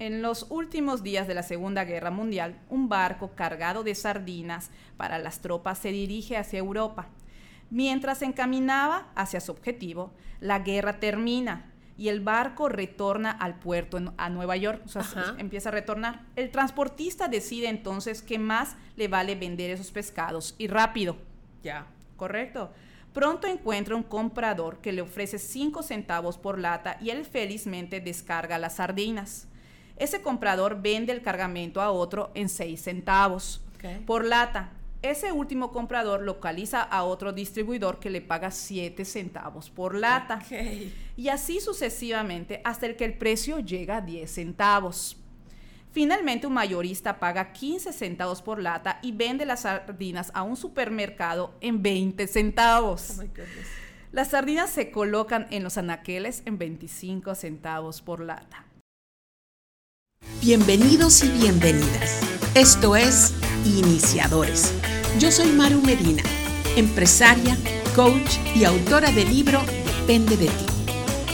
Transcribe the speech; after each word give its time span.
en 0.00 0.22
los 0.22 0.46
últimos 0.48 1.02
días 1.02 1.28
de 1.28 1.34
la 1.34 1.42
Segunda 1.42 1.84
Guerra 1.84 2.10
Mundial, 2.10 2.58
un 2.70 2.88
barco 2.88 3.32
cargado 3.36 3.84
de 3.84 3.94
sardinas 3.94 4.70
para 4.96 5.18
las 5.18 5.40
tropas 5.40 5.78
se 5.78 5.92
dirige 5.92 6.38
hacia 6.38 6.58
Europa. 6.58 7.08
Mientras 7.68 8.18
se 8.18 8.24
encaminaba 8.24 9.08
hacia 9.14 9.40
su 9.40 9.52
objetivo, 9.52 10.10
la 10.40 10.60
guerra 10.60 10.98
termina 11.00 11.70
y 11.98 12.08
el 12.08 12.20
barco 12.20 12.70
retorna 12.70 13.30
al 13.30 13.58
puerto 13.58 13.98
a 14.16 14.30
Nueva 14.30 14.56
York, 14.56 14.80
o 14.86 14.88
sea, 14.88 15.04
empieza 15.36 15.68
a 15.68 15.72
retornar. 15.72 16.22
El 16.34 16.50
transportista 16.50 17.28
decide 17.28 17.68
entonces 17.68 18.22
que 18.22 18.38
más 18.38 18.76
le 18.96 19.06
vale 19.06 19.34
vender 19.34 19.70
esos 19.70 19.90
pescados 19.90 20.54
y 20.56 20.66
rápido. 20.66 21.18
Ya. 21.62 21.86
Correcto. 22.16 22.72
Pronto 23.12 23.46
encuentra 23.46 23.96
un 23.96 24.02
comprador 24.02 24.78
que 24.78 24.92
le 24.92 25.02
ofrece 25.02 25.38
5 25.38 25.82
centavos 25.82 26.38
por 26.38 26.58
lata 26.58 26.96
y 27.02 27.10
él 27.10 27.26
felizmente 27.26 28.00
descarga 28.00 28.56
las 28.56 28.76
sardinas. 28.76 29.49
Ese 30.00 30.22
comprador 30.22 30.80
vende 30.80 31.12
el 31.12 31.20
cargamento 31.20 31.82
a 31.82 31.90
otro 31.90 32.30
en 32.34 32.48
6 32.48 32.80
centavos 32.80 33.60
por 34.06 34.24
lata. 34.24 34.70
Ese 35.02 35.30
último 35.30 35.72
comprador 35.72 36.22
localiza 36.22 36.82
a 36.82 37.04
otro 37.04 37.34
distribuidor 37.34 38.00
que 38.00 38.08
le 38.08 38.22
paga 38.22 38.50
7 38.50 39.04
centavos 39.04 39.68
por 39.68 39.94
lata. 39.94 40.42
Y 41.16 41.28
así 41.28 41.60
sucesivamente 41.60 42.62
hasta 42.64 42.96
que 42.96 43.04
el 43.04 43.12
precio 43.12 43.60
llega 43.60 43.98
a 43.98 44.00
10 44.00 44.30
centavos. 44.30 45.18
Finalmente, 45.92 46.46
un 46.46 46.54
mayorista 46.54 47.18
paga 47.18 47.52
15 47.52 47.92
centavos 47.92 48.40
por 48.40 48.58
lata 48.58 49.00
y 49.02 49.12
vende 49.12 49.44
las 49.44 49.60
sardinas 49.60 50.30
a 50.32 50.42
un 50.42 50.56
supermercado 50.56 51.52
en 51.60 51.82
20 51.82 52.26
centavos. 52.26 53.18
Oh 53.20 53.24
las 54.12 54.28
sardinas 54.28 54.70
se 54.70 54.90
colocan 54.90 55.46
en 55.50 55.62
los 55.62 55.76
anaqueles 55.76 56.42
en 56.46 56.56
25 56.56 57.34
centavos 57.34 58.00
por 58.00 58.20
lata. 58.20 58.64
Bienvenidos 60.42 61.22
y 61.22 61.28
bienvenidas. 61.28 62.20
Esto 62.54 62.96
es 62.96 63.34
Iniciadores. 63.66 64.72
Yo 65.18 65.30
soy 65.30 65.48
Maru 65.48 65.82
Medina, 65.82 66.22
empresaria, 66.76 67.58
coach 67.94 68.38
y 68.56 68.64
autora 68.64 69.12
del 69.12 69.28
libro 69.28 69.60
Depende 69.84 70.38
de 70.38 70.46
ti. 70.46 70.66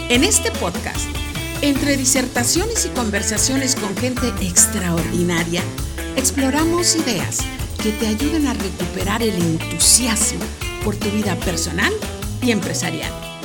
En 0.09 0.25
este 0.25 0.51
podcast 0.51 1.07
entre 1.63 1.97
disertaciones 1.97 2.85
y 2.85 2.89
conversaciones 2.91 3.77
con 3.77 3.97
gente 3.97 4.27
extraordinaria, 4.45 5.63
exploramos 6.17 6.97
ideas 6.97 7.39
que 7.81 7.93
te 7.93 8.09
ayuden 8.09 8.49
a 8.49 8.55
recuperar 8.55 9.23
el 9.23 9.37
entusiasmo 9.37 10.45
por 10.85 10.97
tu 10.97 11.09
vida 11.11 11.37
personal 11.37 11.93
y 12.43 12.51
empresarial. 12.51 13.36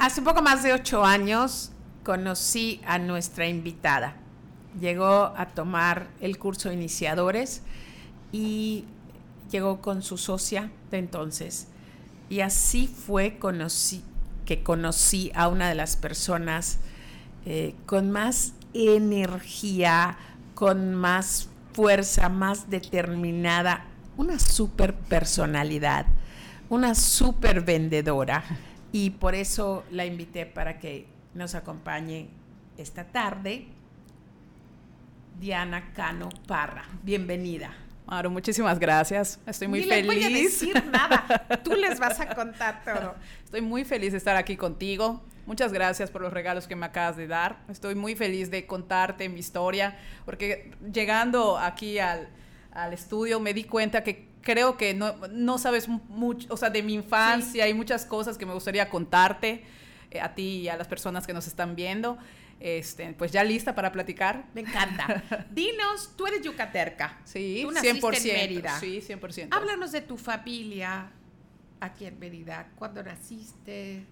Hace 0.00 0.22
poco 0.22 0.40
más 0.40 0.62
de 0.62 0.72
ocho 0.72 1.04
años 1.04 1.72
conocí 2.04 2.80
a 2.86 2.98
nuestra 2.98 3.46
invitada. 3.48 4.14
Llegó 4.80 5.34
a 5.36 5.48
tomar 5.54 6.08
el 6.22 6.38
curso 6.38 6.70
de 6.70 6.76
iniciadores 6.76 7.60
y 8.32 8.86
llegó 9.50 9.82
con 9.82 10.02
su 10.02 10.16
socia 10.16 10.70
de 10.90 10.96
entonces 10.96 11.66
y 12.30 12.40
así 12.40 12.86
fue 12.86 13.38
que 14.46 14.62
conocí 14.62 15.32
a 15.34 15.48
una 15.48 15.68
de 15.68 15.74
las 15.74 15.96
personas 15.96 16.78
eh, 17.44 17.74
con 17.84 18.10
más 18.10 18.54
energía, 18.72 20.16
con 20.54 20.94
más 20.94 21.50
fuerza, 21.74 22.30
más 22.30 22.70
determinada, 22.70 23.84
una 24.16 24.38
super 24.38 24.94
personalidad, 24.94 26.06
una 26.70 26.94
super 26.94 27.60
vendedora. 27.60 28.44
Y 28.92 29.10
por 29.10 29.34
eso 29.34 29.84
la 29.90 30.04
invité 30.04 30.46
para 30.46 30.78
que 30.78 31.06
nos 31.34 31.54
acompañe 31.54 32.28
esta 32.76 33.04
tarde. 33.04 33.66
Diana 35.38 35.92
Cano 35.94 36.28
Parra, 36.46 36.84
bienvenida. 37.02 37.72
Maru, 38.06 38.30
muchísimas 38.30 38.78
gracias. 38.78 39.38
Estoy 39.46 39.68
muy 39.68 39.80
Ni 39.80 39.86
feliz. 39.86 40.06
Les 40.06 40.16
voy 40.16 40.24
a 40.24 40.42
decir 40.42 40.84
nada. 40.90 41.46
Tú 41.64 41.74
les 41.74 42.00
vas 42.00 42.18
a 42.20 42.34
contar 42.34 42.82
todo. 42.84 43.14
Estoy 43.44 43.60
muy 43.60 43.84
feliz 43.84 44.10
de 44.12 44.18
estar 44.18 44.36
aquí 44.36 44.56
contigo. 44.56 45.22
Muchas 45.46 45.72
gracias 45.72 46.10
por 46.10 46.20
los 46.20 46.32
regalos 46.32 46.66
que 46.66 46.74
me 46.74 46.86
acabas 46.86 47.16
de 47.16 47.28
dar. 47.28 47.60
Estoy 47.68 47.94
muy 47.94 48.16
feliz 48.16 48.50
de 48.50 48.66
contarte 48.66 49.28
mi 49.28 49.38
historia, 49.38 49.96
porque 50.24 50.72
llegando 50.92 51.56
aquí 51.56 52.00
al, 52.00 52.28
al 52.72 52.92
estudio 52.92 53.38
me 53.38 53.54
di 53.54 53.64
cuenta 53.64 54.02
que 54.02 54.29
creo 54.42 54.76
que 54.76 54.94
no, 54.94 55.16
no 55.30 55.58
sabes 55.58 55.88
mucho, 55.88 56.46
o 56.50 56.56
sea, 56.56 56.70
de 56.70 56.82
mi 56.82 56.94
infancia 56.94 57.68
y 57.68 57.74
muchas 57.74 58.04
cosas 58.04 58.38
que 58.38 58.46
me 58.46 58.54
gustaría 58.54 58.88
contarte 58.88 59.64
eh, 60.10 60.20
a 60.20 60.34
ti 60.34 60.60
y 60.62 60.68
a 60.68 60.76
las 60.76 60.88
personas 60.88 61.26
que 61.26 61.32
nos 61.32 61.46
están 61.46 61.76
viendo. 61.76 62.18
Este, 62.60 63.14
pues 63.14 63.32
ya 63.32 63.42
lista 63.42 63.74
para 63.74 63.90
platicar. 63.90 64.44
Me 64.54 64.60
encanta. 64.60 65.46
Dinos, 65.50 66.14
tú 66.16 66.26
eres 66.26 66.42
yucaterca. 66.42 67.18
Sí, 67.24 67.60
tú 67.62 67.70
naciste 67.70 68.00
100%, 68.00 68.28
en 68.28 68.34
Mérida. 68.34 68.78
Sí, 68.78 69.00
100%. 69.00 69.48
Háblanos 69.50 69.92
de 69.92 70.02
tu 70.02 70.18
familia 70.18 71.10
aquí 71.80 72.04
en 72.04 72.18
Mérida. 72.18 72.68
¿Cuándo 72.76 73.02
naciste? 73.02 74.04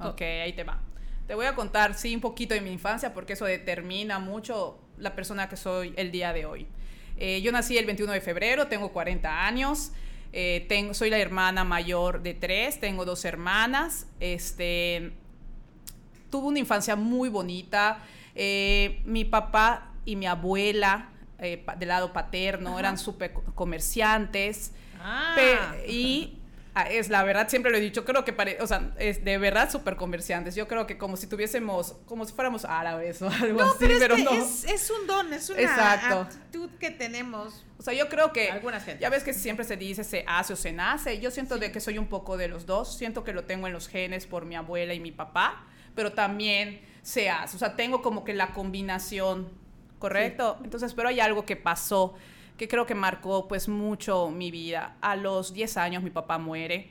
Ok, 0.00 0.20
ahí 0.20 0.52
te 0.52 0.64
va. 0.64 0.80
Te 1.28 1.36
voy 1.36 1.46
a 1.46 1.54
contar, 1.54 1.94
sí, 1.94 2.12
un 2.14 2.20
poquito 2.20 2.54
de 2.54 2.60
mi 2.60 2.72
infancia 2.72 3.14
porque 3.14 3.34
eso 3.34 3.44
determina 3.44 4.18
mucho 4.18 4.80
la 4.98 5.14
persona 5.14 5.48
que 5.48 5.56
soy 5.56 5.94
el 5.96 6.10
día 6.10 6.32
de 6.32 6.44
hoy. 6.44 6.66
Eh, 7.24 7.40
yo 7.40 7.52
nací 7.52 7.78
el 7.78 7.86
21 7.86 8.14
de 8.14 8.20
febrero, 8.20 8.66
tengo 8.66 8.92
40 8.92 9.46
años. 9.46 9.92
Eh, 10.32 10.66
tengo, 10.68 10.92
soy 10.92 11.08
la 11.08 11.20
hermana 11.20 11.62
mayor 11.62 12.20
de 12.20 12.34
tres, 12.34 12.80
tengo 12.80 13.04
dos 13.04 13.24
hermanas. 13.24 14.08
Este, 14.18 15.12
tuvo 16.30 16.48
una 16.48 16.58
infancia 16.58 16.96
muy 16.96 17.28
bonita. 17.28 18.02
Eh, 18.34 19.02
mi 19.04 19.24
papá 19.24 19.92
y 20.04 20.16
mi 20.16 20.26
abuela, 20.26 21.10
eh, 21.38 21.64
del 21.78 21.90
lado 21.90 22.12
paterno, 22.12 22.76
eran 22.80 22.98
súper 22.98 23.32
comerciantes. 23.54 24.72
Ah. 25.00 25.74
y 25.86 26.34
ah, 26.34 26.41
es 26.90 27.10
la 27.10 27.22
verdad, 27.22 27.48
siempre 27.48 27.70
lo 27.70 27.78
he 27.78 27.80
dicho, 27.80 28.04
creo 28.04 28.24
que, 28.24 28.34
o 28.60 28.66
sea, 28.66 28.92
es 28.98 29.24
de 29.24 29.38
verdad 29.38 29.70
súper 29.70 29.96
comerciantes. 29.96 30.54
Yo 30.54 30.66
creo 30.68 30.86
que 30.86 30.98
como 30.98 31.16
si 31.16 31.26
tuviésemos, 31.26 31.96
como 32.06 32.24
si 32.24 32.32
fuéramos 32.32 32.64
árabes 32.64 33.20
o 33.22 33.28
algo 33.42 33.62
así, 33.62 33.76
pero, 33.80 33.98
pero 33.98 34.14
es 34.16 34.24
no. 34.24 34.32
Es, 34.72 34.90
un 34.90 35.06
don, 35.06 35.32
es 35.32 35.50
una 35.50 35.92
actitud 35.92 36.70
que 36.78 36.90
tenemos. 36.90 37.64
O 37.78 37.82
sea, 37.82 37.92
yo 37.94 38.08
creo 38.08 38.32
que, 38.32 38.48
ya 39.00 39.10
ves 39.10 39.24
que 39.24 39.34
siempre 39.34 39.64
se 39.64 39.76
dice 39.76 40.04
se 40.04 40.24
hace 40.26 40.52
o 40.52 40.56
se 40.56 40.72
nace. 40.72 41.20
Yo 41.20 41.30
siento 41.30 41.58
de 41.58 41.72
que 41.72 41.80
soy 41.80 41.98
un 41.98 42.06
poco 42.06 42.36
de 42.36 42.48
los 42.48 42.64
dos. 42.66 42.96
Siento 42.96 43.24
que 43.24 43.32
lo 43.32 43.44
tengo 43.44 43.66
en 43.66 43.72
los 43.72 43.88
genes 43.88 44.26
por 44.26 44.44
mi 44.44 44.54
abuela 44.56 44.94
y 44.94 45.00
mi 45.00 45.12
papá 45.12 45.66
pero 45.94 46.12
también 46.12 46.80
se 47.02 47.30
hace. 47.30 47.56
O 47.56 47.58
sea, 47.58 47.76
tengo 47.76 48.02
como 48.02 48.24
que 48.24 48.34
la 48.34 48.52
combinación, 48.52 49.48
¿correcto? 49.98 50.58
Entonces, 50.64 50.94
pero 50.94 51.08
hay 51.08 51.20
algo 51.20 51.44
que 51.44 51.56
pasó 51.56 52.14
que 52.56 52.68
creo 52.68 52.86
que 52.86 52.94
marcó 52.94 53.48
pues 53.48 53.68
mucho 53.68 54.30
mi 54.30 54.50
vida. 54.50 54.96
A 55.00 55.16
los 55.16 55.52
10 55.52 55.76
años 55.76 56.02
mi 56.02 56.10
papá 56.10 56.38
muere 56.38 56.90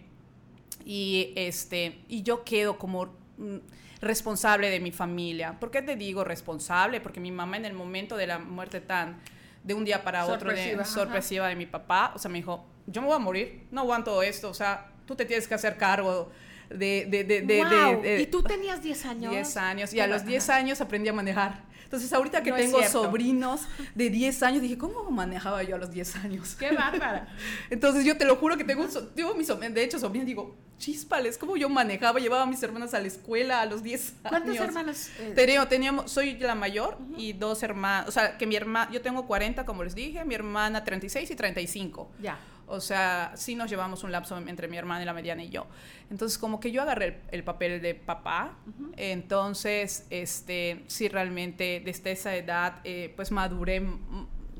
y, 0.85 1.33
este, 1.35 2.03
y 2.07 2.23
yo 2.23 2.43
quedo 2.43 2.77
como 2.77 3.05
mm, 3.37 3.57
responsable 4.01 4.69
de 4.69 4.79
mi 4.79 4.91
familia. 4.91 5.59
¿Por 5.59 5.71
qué 5.71 5.81
te 5.81 5.95
digo 5.95 6.23
responsable? 6.23 7.01
Porque 7.01 7.19
mi 7.19 7.31
mamá 7.31 7.57
en 7.57 7.65
el 7.65 7.73
momento 7.73 8.17
de 8.17 8.27
la 8.27 8.39
muerte 8.39 8.81
tan 8.81 9.19
de 9.63 9.73
un 9.73 9.85
día 9.85 10.03
para 10.03 10.25
otro 10.25 10.51
de, 10.51 10.83
sorpresiva 10.85 11.47
de 11.47 11.55
mi 11.55 11.67
papá, 11.67 12.13
o 12.15 12.19
sea, 12.19 12.31
me 12.31 12.39
dijo, 12.39 12.65
yo 12.87 13.01
me 13.01 13.07
voy 13.07 13.15
a 13.15 13.19
morir, 13.19 13.67
no 13.69 13.81
aguanto 13.81 14.23
esto, 14.23 14.49
o 14.49 14.53
sea, 14.55 14.91
tú 15.05 15.15
te 15.15 15.23
tienes 15.25 15.47
que 15.47 15.53
hacer 15.53 15.77
cargo 15.77 16.31
de... 16.69 17.05
de, 17.07 17.23
de, 17.23 17.41
de 17.41 18.21
¿Y 18.21 18.25
tú 18.25 18.41
tenías 18.41 18.81
10 18.81 19.05
años? 19.05 19.31
10 19.31 19.57
años. 19.57 19.93
Y 19.93 19.99
a 19.99 20.07
los 20.07 20.25
10 20.25 20.49
años 20.49 20.81
aprendí 20.81 21.09
a 21.09 21.13
manejar. 21.13 21.63
Entonces, 21.91 22.13
ahorita 22.13 22.41
que 22.41 22.53
tengo 22.53 22.81
sobrinos 22.83 23.67
de 23.95 24.09
10 24.09 24.43
años, 24.43 24.61
dije, 24.61 24.77
¿cómo 24.77 25.11
manejaba 25.11 25.61
yo 25.61 25.75
a 25.75 25.77
los 25.77 25.91
10 25.91 26.15
años? 26.15 26.55
¡Qué 26.55 26.71
bárbara! 26.71 27.27
Entonces, 27.69 28.05
yo 28.05 28.15
te 28.15 28.23
lo 28.23 28.37
juro 28.37 28.55
que 28.55 28.63
tengo, 28.63 28.87
tengo 29.13 29.35
mis, 29.35 29.49
de 29.49 29.83
hecho, 29.83 29.99
sobrinos, 29.99 30.25
digo, 30.25 30.55
chispales, 30.77 31.37
¿cómo 31.37 31.57
yo 31.57 31.67
manejaba? 31.67 32.21
Llevaba 32.21 32.43
a 32.43 32.45
mis 32.45 32.63
hermanas 32.63 32.93
a 32.93 33.01
la 33.01 33.07
escuela 33.07 33.59
a 33.59 33.65
los 33.65 33.83
10 33.83 34.01
años. 34.09 34.21
¿Cuántos 34.29 34.55
hermanos? 34.55 35.09
Eh? 35.19 35.65
Teníamos, 35.67 36.09
soy 36.09 36.37
la 36.37 36.55
mayor 36.55 36.97
y 37.17 37.33
dos 37.33 37.61
hermanos, 37.61 38.07
o 38.07 38.11
sea, 38.13 38.37
que 38.37 38.47
mi 38.47 38.55
hermana, 38.55 38.89
yo 38.89 39.01
tengo 39.01 39.27
40, 39.27 39.65
como 39.65 39.83
les 39.83 39.93
dije, 39.93 40.23
mi 40.23 40.33
hermana 40.33 40.85
36 40.85 41.29
y 41.29 41.35
35. 41.35 42.09
Ya. 42.21 42.39
O 42.71 42.79
sea, 42.79 43.33
sí 43.35 43.55
nos 43.55 43.69
llevamos 43.69 44.03
un 44.03 44.11
lapso 44.11 44.37
entre 44.37 44.67
mi 44.67 44.77
hermana 44.77 45.03
y 45.03 45.05
la 45.05 45.13
mediana 45.13 45.43
y 45.43 45.49
yo. 45.49 45.67
Entonces, 46.09 46.37
como 46.37 46.59
que 46.59 46.71
yo 46.71 46.81
agarré 46.81 47.21
el, 47.31 47.43
papel 47.43 47.81
de 47.81 47.95
papá. 47.95 48.57
Entonces, 48.97 50.07
este, 50.09 50.83
sí, 50.87 51.09
realmente 51.09 51.81
desde 51.83 52.11
esa 52.11 52.35
edad, 52.35 52.79
eh, 52.83 53.13
pues 53.15 53.31
maduré 53.31 53.81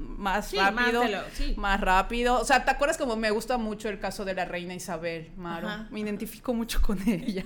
más 0.02 0.52
rápido, 0.54 1.04
más, 1.56 1.82
rápido. 1.82 2.40
O 2.40 2.46
sea, 2.46 2.66
¿te 2.66 2.72
acuerdas 2.72 2.98
como 2.98 3.16
me 3.16 3.32
gusta 3.32 3.58
mucho 3.58 3.90
el 3.90 4.00
caso 4.00 4.26
de 4.26 4.34
la 4.34 4.46
reina 4.46 4.74
Isabel, 4.74 5.32
Maro? 5.38 5.68
Me 5.90 6.00
identifico 6.00 6.54
mucho 6.54 6.82
con 6.82 7.00
ella. 7.08 7.46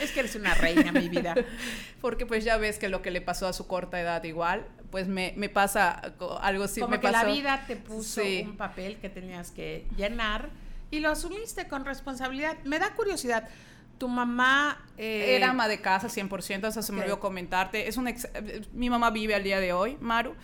Es 0.00 0.12
que 0.12 0.20
eres 0.20 0.34
una 0.34 0.54
reina, 0.54 0.92
mi 0.92 1.08
vida. 1.08 1.34
Porque 2.00 2.26
pues 2.26 2.44
ya 2.44 2.56
ves 2.56 2.78
que 2.78 2.88
lo 2.88 3.02
que 3.02 3.10
le 3.10 3.20
pasó 3.20 3.46
a 3.46 3.52
su 3.52 3.66
corta 3.66 4.00
edad 4.00 4.22
igual, 4.24 4.66
pues 4.92 5.08
me, 5.08 5.32
me 5.36 5.48
pasa 5.48 6.00
algo 6.42 6.64
así. 6.64 6.80
Como 6.80 6.92
me 6.92 7.00
que 7.00 7.10
la 7.10 7.24
vida 7.24 7.64
te 7.66 7.76
puso 7.76 8.20
un 8.22 8.56
papel 8.58 8.98
que 8.98 9.08
tenías 9.08 9.50
que 9.50 9.86
llenar 9.96 10.50
y 10.90 11.00
lo 11.00 11.08
asumiste 11.08 11.66
con 11.66 11.86
responsabilidad. 11.86 12.58
Me 12.64 12.78
da 12.78 12.94
curiosidad. 12.94 13.48
tu 13.96 14.06
mamá... 14.06 14.84
Eh, 14.98 15.36
Era 15.36 15.50
ama 15.50 15.66
de 15.66 15.80
casa 15.80 16.08
100%, 16.08 16.68
eso 16.68 16.82
se 16.82 16.92
me 16.92 17.00
olvidó 17.00 17.18
comentarte. 17.20 17.88
Es 17.88 17.96
un 17.96 18.12
mi 18.74 18.90
mamá 18.90 19.10
vive 19.10 19.34
al 19.34 19.42
día 19.42 19.60
de 19.60 19.72
hoy, 19.72 19.96
Maru, 20.00 20.34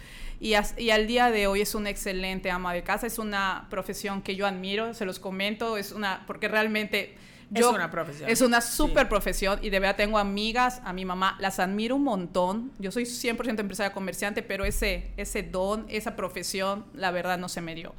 y, 0.40 0.54
y, 0.78 0.90
al 0.90 1.06
día 1.06 1.30
de 1.30 1.46
hoy 1.46 1.60
es 1.60 1.74
una 1.74 1.90
excelente 1.90 2.50
ama 2.50 2.72
de 2.72 2.82
casa. 2.82 3.06
Es 3.06 3.18
una 3.18 3.66
profesión 3.68 4.22
que 4.22 4.34
yo 4.34 4.46
admiro, 4.46 4.94
se 4.94 5.04
los 5.04 5.18
comento, 5.18 5.76
es 5.76 5.92
una, 5.92 6.24
porque 6.26 6.48
realmente 6.48 7.16
es 7.54 7.64
una 7.64 7.90
profesión. 7.90 8.28
Es 8.28 8.40
una 8.40 8.60
super 8.60 9.08
profesión 9.08 9.58
y 9.62 9.70
de 9.70 9.80
verdad 9.80 9.96
tengo 9.96 10.18
amigas, 10.18 10.80
a 10.84 10.92
mi 10.92 11.04
mamá, 11.04 11.36
las 11.40 11.58
admiro 11.58 11.96
un 11.96 12.04
montón. 12.04 12.72
Yo 12.78 12.90
soy 12.92 13.04
100% 13.04 13.60
empresaria 13.60 13.92
comerciante, 13.92 14.42
pero 14.42 14.64
ese, 14.64 15.12
ese 15.16 15.42
don, 15.42 15.86
esa 15.88 16.16
profesión, 16.16 16.86
la 16.94 17.10
verdad 17.10 17.38
no 17.38 17.48
se 17.48 17.60
me 17.60 17.74
dio. 17.74 17.94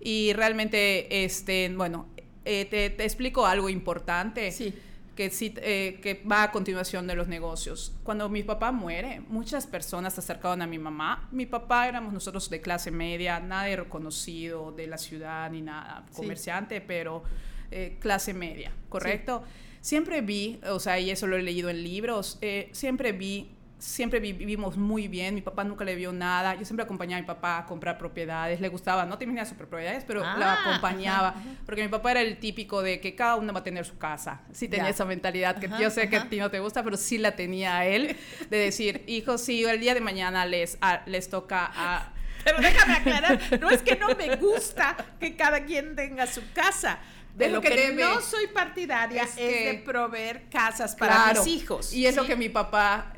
Y 0.00 0.32
realmente, 0.34 1.24
este, 1.24 1.72
bueno, 1.74 2.06
eh, 2.44 2.66
te, 2.66 2.86
explico 3.04 3.46
algo 3.46 3.68
importante. 3.68 4.52
Sí. 4.52 4.74
Que, 5.16 5.30
sí, 5.30 5.54
eh, 5.58 6.00
que 6.02 6.24
va 6.28 6.42
a 6.42 6.50
continuación 6.50 7.06
de 7.06 7.14
los 7.14 7.28
negocios. 7.28 7.94
Cuando 8.02 8.28
mi 8.28 8.42
papá 8.42 8.72
muere, 8.72 9.20
muchas 9.28 9.64
personas 9.64 10.14
se 10.14 10.20
acercaron 10.20 10.60
a 10.60 10.66
mi 10.66 10.76
mamá. 10.76 11.28
Mi 11.30 11.46
papá 11.46 11.86
éramos 11.86 12.12
nosotros 12.12 12.50
de 12.50 12.60
clase 12.60 12.90
media, 12.90 13.38
nadie 13.38 13.76
reconocido 13.76 14.72
de 14.72 14.88
la 14.88 14.98
ciudad 14.98 15.48
ni 15.52 15.62
nada, 15.62 16.04
comerciante, 16.16 16.80
pero 16.80 17.22
eh, 17.70 17.96
clase 18.00 18.34
media, 18.34 18.72
¿correcto? 18.88 19.44
Siempre 19.80 20.20
vi, 20.22 20.60
o 20.68 20.80
sea, 20.80 20.98
y 20.98 21.10
eso 21.10 21.26
lo 21.26 21.36
he 21.36 21.42
leído 21.42 21.68
en 21.68 21.82
libros, 21.82 22.38
eh, 22.40 22.68
siempre 22.72 23.12
vi 23.12 23.50
siempre 23.84 24.18
vivimos 24.18 24.76
muy 24.76 25.08
bien, 25.08 25.34
mi 25.34 25.42
papá 25.42 25.62
nunca 25.62 25.84
le 25.84 25.94
vio 25.94 26.12
nada, 26.12 26.54
yo 26.54 26.64
siempre 26.64 26.84
acompañaba 26.84 27.18
a 27.18 27.20
mi 27.20 27.26
papá 27.26 27.58
a 27.58 27.66
comprar 27.66 27.98
propiedades, 27.98 28.60
le 28.60 28.68
gustaba, 28.68 29.04
no 29.04 29.18
tenía 29.18 29.44
propiedades, 29.44 30.04
pero 30.06 30.20
la 30.20 30.54
ah, 30.54 30.62
acompañaba, 30.62 31.34
porque 31.66 31.82
mi 31.82 31.88
papá 31.88 32.12
era 32.12 32.22
el 32.22 32.38
típico 32.38 32.82
de 32.82 33.00
que 33.00 33.14
cada 33.14 33.36
uno 33.36 33.52
va 33.52 33.60
a 33.60 33.64
tener 33.64 33.84
su 33.84 33.98
casa, 33.98 34.40
sí 34.52 34.68
tenía 34.68 34.88
esa 34.88 35.04
mentalidad, 35.04 35.58
que 35.58 35.68
yo 35.78 35.90
sé 35.90 36.08
que 36.08 36.16
a 36.16 36.28
ti 36.28 36.38
no 36.38 36.50
te 36.50 36.60
gusta, 36.60 36.82
pero 36.82 36.96
sí 36.96 37.18
la 37.18 37.36
tenía 37.36 37.84
él, 37.84 38.16
de 38.48 38.56
decir, 38.56 39.04
hijos, 39.06 39.42
sí, 39.42 39.64
el 39.64 39.80
día 39.80 39.94
de 39.94 40.00
mañana 40.00 40.46
les, 40.46 40.78
les 41.06 41.28
toca 41.28 41.70
a... 41.74 42.12
Pero 42.42 42.60
déjame 42.60 42.94
aclarar, 42.94 43.40
no 43.60 43.70
es 43.70 43.82
que 43.82 43.96
no 43.96 44.08
me 44.14 44.36
gusta 44.36 44.96
que 45.18 45.34
cada 45.34 45.64
quien 45.64 45.96
tenga 45.96 46.26
su 46.26 46.42
casa, 46.52 46.98
de 47.34 47.48
lo 47.48 47.60
que, 47.60 47.92
no 47.92 48.20
soy 48.20 48.46
partidaria 48.46 49.24
es, 49.24 49.36
de 49.36 49.82
proveer 49.84 50.44
casas 50.48 50.94
para 50.94 51.32
mis 51.32 51.46
hijos. 51.46 51.92
Y 51.92 52.06
es 52.06 52.14
lo 52.14 52.26
que 52.26 52.36
mi 52.36 52.48
papá, 52.48 53.12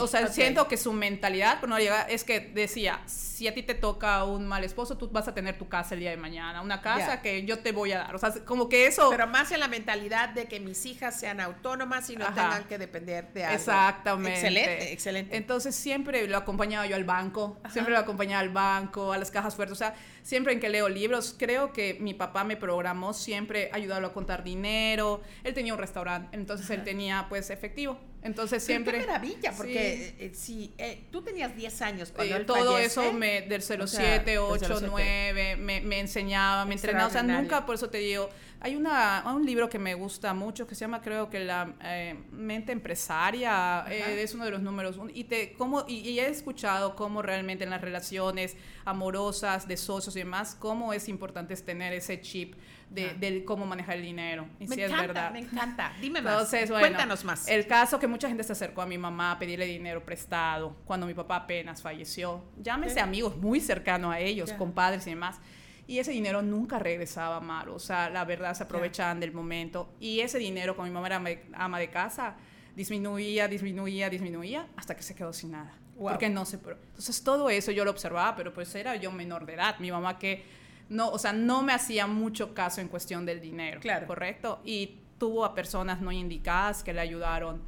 o 0.00 0.06
sea, 0.06 0.28
siento 0.28 0.66
que 0.68 0.76
su 0.76 0.92
mentalidad, 0.92 1.62
no 1.62 1.78
llega, 1.78 2.02
es 2.02 2.24
que 2.24 2.40
decía, 2.40 3.00
si 3.36 3.46
a 3.46 3.52
ti 3.52 3.62
te 3.62 3.74
toca 3.74 4.24
un 4.24 4.46
mal 4.48 4.64
esposo, 4.64 4.96
tú 4.96 5.10
vas 5.10 5.28
a 5.28 5.34
tener 5.34 5.58
tu 5.58 5.68
casa 5.68 5.92
el 5.92 6.00
día 6.00 6.08
de 6.08 6.16
mañana, 6.16 6.62
una 6.62 6.80
casa 6.80 7.20
que 7.20 7.44
yo 7.44 7.58
te 7.58 7.70
voy 7.70 7.92
a 7.92 7.98
dar. 7.98 8.14
O 8.14 8.18
sea, 8.18 8.32
como 8.46 8.70
que 8.70 8.86
eso... 8.86 9.10
Pero 9.10 9.26
más 9.26 9.52
en 9.52 9.60
la 9.60 9.68
mentalidad 9.68 10.30
de 10.30 10.46
que 10.46 10.58
mis 10.58 10.86
hijas 10.86 11.20
sean 11.20 11.40
autónomas 11.40 12.08
y 12.08 12.16
no 12.16 12.24
tengan 12.28 12.64
que 12.64 12.78
depender 12.78 13.30
de 13.34 13.44
algo. 13.44 13.56
Exactamente. 13.56 14.38
Excelente, 14.38 14.92
excelente. 14.92 15.36
Entonces 15.36 15.74
siempre 15.74 16.26
lo 16.26 16.38
acompañaba 16.38 16.86
yo 16.86 16.96
al 16.96 17.04
banco, 17.04 17.60
siempre 17.70 17.92
lo 17.92 18.00
acompañaba 18.00 18.40
al 18.40 18.48
banco, 18.48 19.12
a 19.12 19.18
las 19.18 19.30
cajas 19.30 19.54
fuertes, 19.54 19.72
o 19.72 19.76
sea, 19.76 19.94
siempre 20.22 20.54
en 20.54 20.60
que 20.60 20.70
leo 20.70 20.88
libros, 20.88 21.36
creo 21.38 21.74
que 21.74 21.98
mi 22.00 22.14
papá 22.14 22.42
me 22.42 22.56
programó 22.56 23.12
siempre 23.12 23.68
ayudarlo 23.74 24.06
a 24.06 24.12
contar 24.14 24.44
dinero, 24.44 25.20
él 25.44 25.52
tenía 25.52 25.74
un 25.74 25.78
restaurante, 25.78 26.34
entonces 26.34 26.70
él 26.70 26.84
tenía 26.84 27.26
pues 27.28 27.50
efectivo. 27.50 28.00
Entonces 28.26 28.62
siempre... 28.62 28.98
qué 28.98 29.06
maravilla, 29.06 29.52
porque 29.56 30.14
eh, 30.18 30.32
si 30.34 30.72
eh, 30.78 31.04
tú 31.10 31.22
tenías 31.22 31.54
10 31.54 31.82
años 31.82 32.12
cuando 32.14 32.44
Todo 32.44 32.78
eso 32.78 33.12
me, 33.12 33.42
del 33.42 33.62
07, 33.62 34.38
8, 34.38 34.80
9, 34.82 35.56
me, 35.56 35.80
me 35.80 36.00
enseñaba, 36.00 36.64
me 36.64 36.74
entrenaba, 36.74 37.06
o 37.06 37.10
sea, 37.10 37.22
nunca, 37.22 37.64
por 37.64 37.76
eso 37.76 37.88
te 37.88 37.98
digo, 37.98 38.28
hay 38.60 38.74
una, 38.74 39.22
un 39.32 39.46
libro 39.46 39.68
que 39.68 39.78
me 39.78 39.94
gusta 39.94 40.34
mucho 40.34 40.66
que 40.66 40.74
se 40.74 40.80
llama, 40.80 41.00
creo 41.02 41.30
que 41.30 41.40
La 41.40 41.74
eh, 41.84 42.16
Mente 42.32 42.72
Empresaria, 42.72 43.84
es 43.88 44.34
uno 44.34 44.44
de 44.44 44.50
los 44.50 44.60
números 44.60 44.98
y, 45.14 45.24
te, 45.24 45.52
cómo, 45.52 45.84
y, 45.86 46.18
he 46.18 46.28
escuchado 46.28 46.96
cómo 46.96 47.22
realmente 47.22 47.64
en 47.64 47.70
las 47.70 47.80
relaciones 47.80 48.56
amorosas, 48.84 49.68
de 49.68 49.76
socios 49.76 50.16
y 50.16 50.20
demás, 50.20 50.56
cómo 50.58 50.92
es 50.92 51.08
importante 51.08 51.54
tener 51.56 51.92
ese 51.92 52.20
chip 52.20 52.54
de, 52.90 53.44
cómo 53.44 53.66
manejar 53.66 53.96
el 53.96 54.02
dinero. 54.02 54.46
Y 54.58 54.66
me 54.66 54.76
encanta, 54.76 54.96
es 54.96 55.06
verdad. 55.06 55.30
Me 55.32 55.38
encanta. 55.40 55.92
Dime 56.00 56.22
más. 56.22 56.50
Cuéntanos 56.68 57.24
más. 57.24 57.48
El 57.48 57.66
caso 57.66 57.98
que 57.98 58.06
mucha 58.06 58.28
gente 58.28 58.44
se 58.44 58.52
acercó 58.52 58.82
a 58.82 58.86
mi 58.86 58.98
mamá 58.98 59.32
a 59.32 59.38
pedirle 59.38 59.66
dinero 59.66 60.04
prestado 60.04 60.76
cuando 60.84 61.06
mi 61.06 61.14
papá 61.14 61.36
apenas 61.36 61.82
falleció. 61.82 62.44
Llámese 62.58 63.00
amigos 63.00 63.36
muy 63.36 63.60
cercanos 63.60 64.12
a 64.12 64.20
ellos, 64.20 64.52
compadres 64.52 65.06
y 65.06 65.10
demás. 65.10 65.40
Y 65.88 66.00
ese 66.00 66.10
dinero 66.10 66.42
nunca 66.42 66.78
regresaba 66.78 67.40
mal. 67.40 67.68
O 67.68 67.78
sea, 67.78 68.10
la 68.10 68.24
verdad 68.24 68.54
se 68.54 68.64
aprovechaban 68.64 69.20
del 69.20 69.32
momento. 69.32 69.88
Y 70.00 70.20
ese 70.20 70.38
dinero, 70.38 70.74
con 70.74 70.84
mi 70.84 70.90
mamá 70.90 71.06
era 71.06 71.22
ama 71.54 71.78
de 71.78 71.90
casa, 71.90 72.34
disminuía, 72.74 73.46
disminuía, 73.46 74.10
disminuía, 74.10 74.66
hasta 74.76 74.96
que 74.96 75.02
se 75.02 75.14
quedó 75.14 75.32
sin 75.32 75.52
nada. 75.52 75.72
Porque 75.96 76.28
no 76.28 76.44
se... 76.44 76.56
Entonces 76.56 77.22
todo 77.22 77.48
eso 77.50 77.70
yo 77.70 77.84
lo 77.84 77.92
observaba, 77.92 78.34
pero 78.34 78.52
pues 78.52 78.74
era 78.74 78.96
yo 78.96 79.12
menor 79.12 79.46
de 79.46 79.54
edad. 79.54 79.78
Mi 79.78 79.90
mamá 79.92 80.18
que 80.18 80.44
no, 80.88 81.10
o 81.10 81.18
sea, 81.18 81.32
no 81.32 81.62
me 81.62 81.72
hacía 81.72 82.06
mucho 82.06 82.54
caso 82.54 82.80
en 82.80 82.88
cuestión 82.88 83.26
del 83.26 83.40
dinero, 83.40 83.80
claro. 83.80 84.06
¿correcto? 84.06 84.60
Y 84.64 85.00
tuvo 85.18 85.44
a 85.44 85.54
personas 85.54 86.00
no 86.00 86.12
indicadas 86.12 86.82
que 86.82 86.92
le 86.92 87.00
ayudaron 87.00 87.62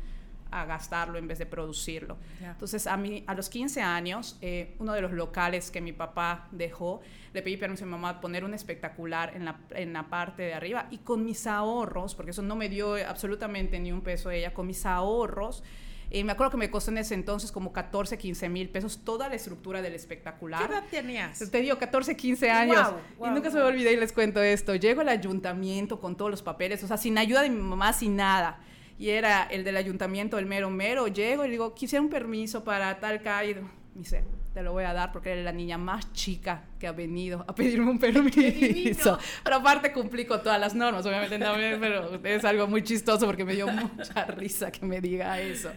a 0.50 0.64
gastarlo 0.64 1.18
en 1.18 1.28
vez 1.28 1.38
de 1.38 1.46
producirlo. 1.46 2.16
Entonces, 2.40 2.86
a 2.86 2.96
mí, 2.96 3.22
a 3.26 3.34
los 3.34 3.48
15 3.48 3.82
años, 3.82 4.38
eh, 4.40 4.74
uno 4.78 4.94
de 4.94 5.02
los 5.02 5.12
locales 5.12 5.70
que 5.70 5.80
mi 5.80 5.92
papá 5.92 6.48
dejó, 6.52 7.00
le 7.34 7.42
pedí 7.42 7.56
permiso 7.56 7.84
a 7.84 7.86
mi 7.86 7.92
mamá 7.92 8.20
poner 8.20 8.44
un 8.44 8.54
espectacular 8.54 9.34
en 9.36 9.44
la, 9.44 9.60
en 9.70 9.92
la 9.92 10.08
parte 10.08 10.42
de 10.42 10.54
arriba 10.54 10.86
y 10.90 10.98
con 10.98 11.24
mis 11.24 11.46
ahorros, 11.46 12.14
porque 12.14 12.30
eso 12.30 12.42
no 12.42 12.56
me 12.56 12.68
dio 12.68 12.94
absolutamente 13.06 13.78
ni 13.78 13.92
un 13.92 14.00
peso 14.00 14.30
ella, 14.30 14.54
con 14.54 14.66
mis 14.66 14.86
ahorros, 14.86 15.62
eh, 16.10 16.24
me 16.24 16.32
acuerdo 16.32 16.52
que 16.52 16.56
me 16.56 16.70
costó 16.70 16.90
en 16.90 16.98
ese 16.98 17.14
entonces 17.14 17.52
como 17.52 17.72
14, 17.72 18.16
15 18.16 18.48
mil 18.48 18.70
pesos 18.70 19.00
toda 19.04 19.28
la 19.28 19.34
estructura 19.34 19.82
del 19.82 19.94
espectacular. 19.94 20.66
¿Qué 20.66 20.72
edad 20.72 20.84
tenías? 20.90 21.50
Te 21.50 21.60
digo, 21.60 21.78
14, 21.78 22.16
15 22.16 22.50
años. 22.50 22.94
y 23.18 23.28
nunca 23.28 23.50
se 23.50 23.58
me 23.58 23.64
olvidé 23.64 23.92
y 23.92 23.96
les 23.96 24.12
cuento 24.12 24.42
esto. 24.42 24.74
Llego 24.74 25.02
al 25.02 25.10
ayuntamiento 25.10 26.00
con 26.00 26.16
todos 26.16 26.30
los 26.30 26.42
papeles, 26.42 26.82
o 26.82 26.86
sea, 26.86 26.96
sin 26.96 27.18
ayuda 27.18 27.42
de 27.42 27.50
mi 27.50 27.60
mamá, 27.60 27.92
sin 27.92 28.16
nada. 28.16 28.60
Y 28.98 29.10
era 29.10 29.44
el 29.44 29.64
del 29.64 29.76
ayuntamiento, 29.76 30.38
el 30.38 30.46
mero 30.46 30.70
mero. 30.70 31.08
Llego 31.08 31.44
y 31.44 31.50
digo, 31.50 31.74
quisiera 31.74 32.02
un 32.02 32.08
permiso 32.08 32.64
para 32.64 32.98
tal 33.00 33.22
caído. 33.22 33.62
Me 33.94 34.00
dice, 34.00 34.24
te 34.54 34.62
lo 34.62 34.72
voy 34.72 34.84
a 34.84 34.92
dar 34.92 35.12
porque 35.12 35.32
eres 35.32 35.44
la 35.44 35.52
niña 35.52 35.78
más 35.78 36.12
chica 36.12 36.64
que 36.78 36.86
ha 36.86 36.92
venido 36.92 37.44
a 37.46 37.54
pedirme 37.54 37.90
un 37.90 37.98
permiso. 38.00 39.18
Pero 39.44 39.56
aparte 39.56 39.92
cumplí 39.92 40.24
con 40.24 40.42
todas 40.42 40.60
las 40.60 40.74
normas, 40.74 41.04
obviamente 41.06 41.38
también, 41.38 41.78
pero 41.80 42.20
es 42.24 42.44
algo 42.44 42.66
muy 42.66 42.82
chistoso 42.82 43.26
porque 43.26 43.44
me 43.44 43.54
dio 43.54 43.68
mucha 43.68 44.24
risa 44.26 44.70
que 44.70 44.84
me 44.84 45.00
diga 45.00 45.40
eso. 45.40 45.70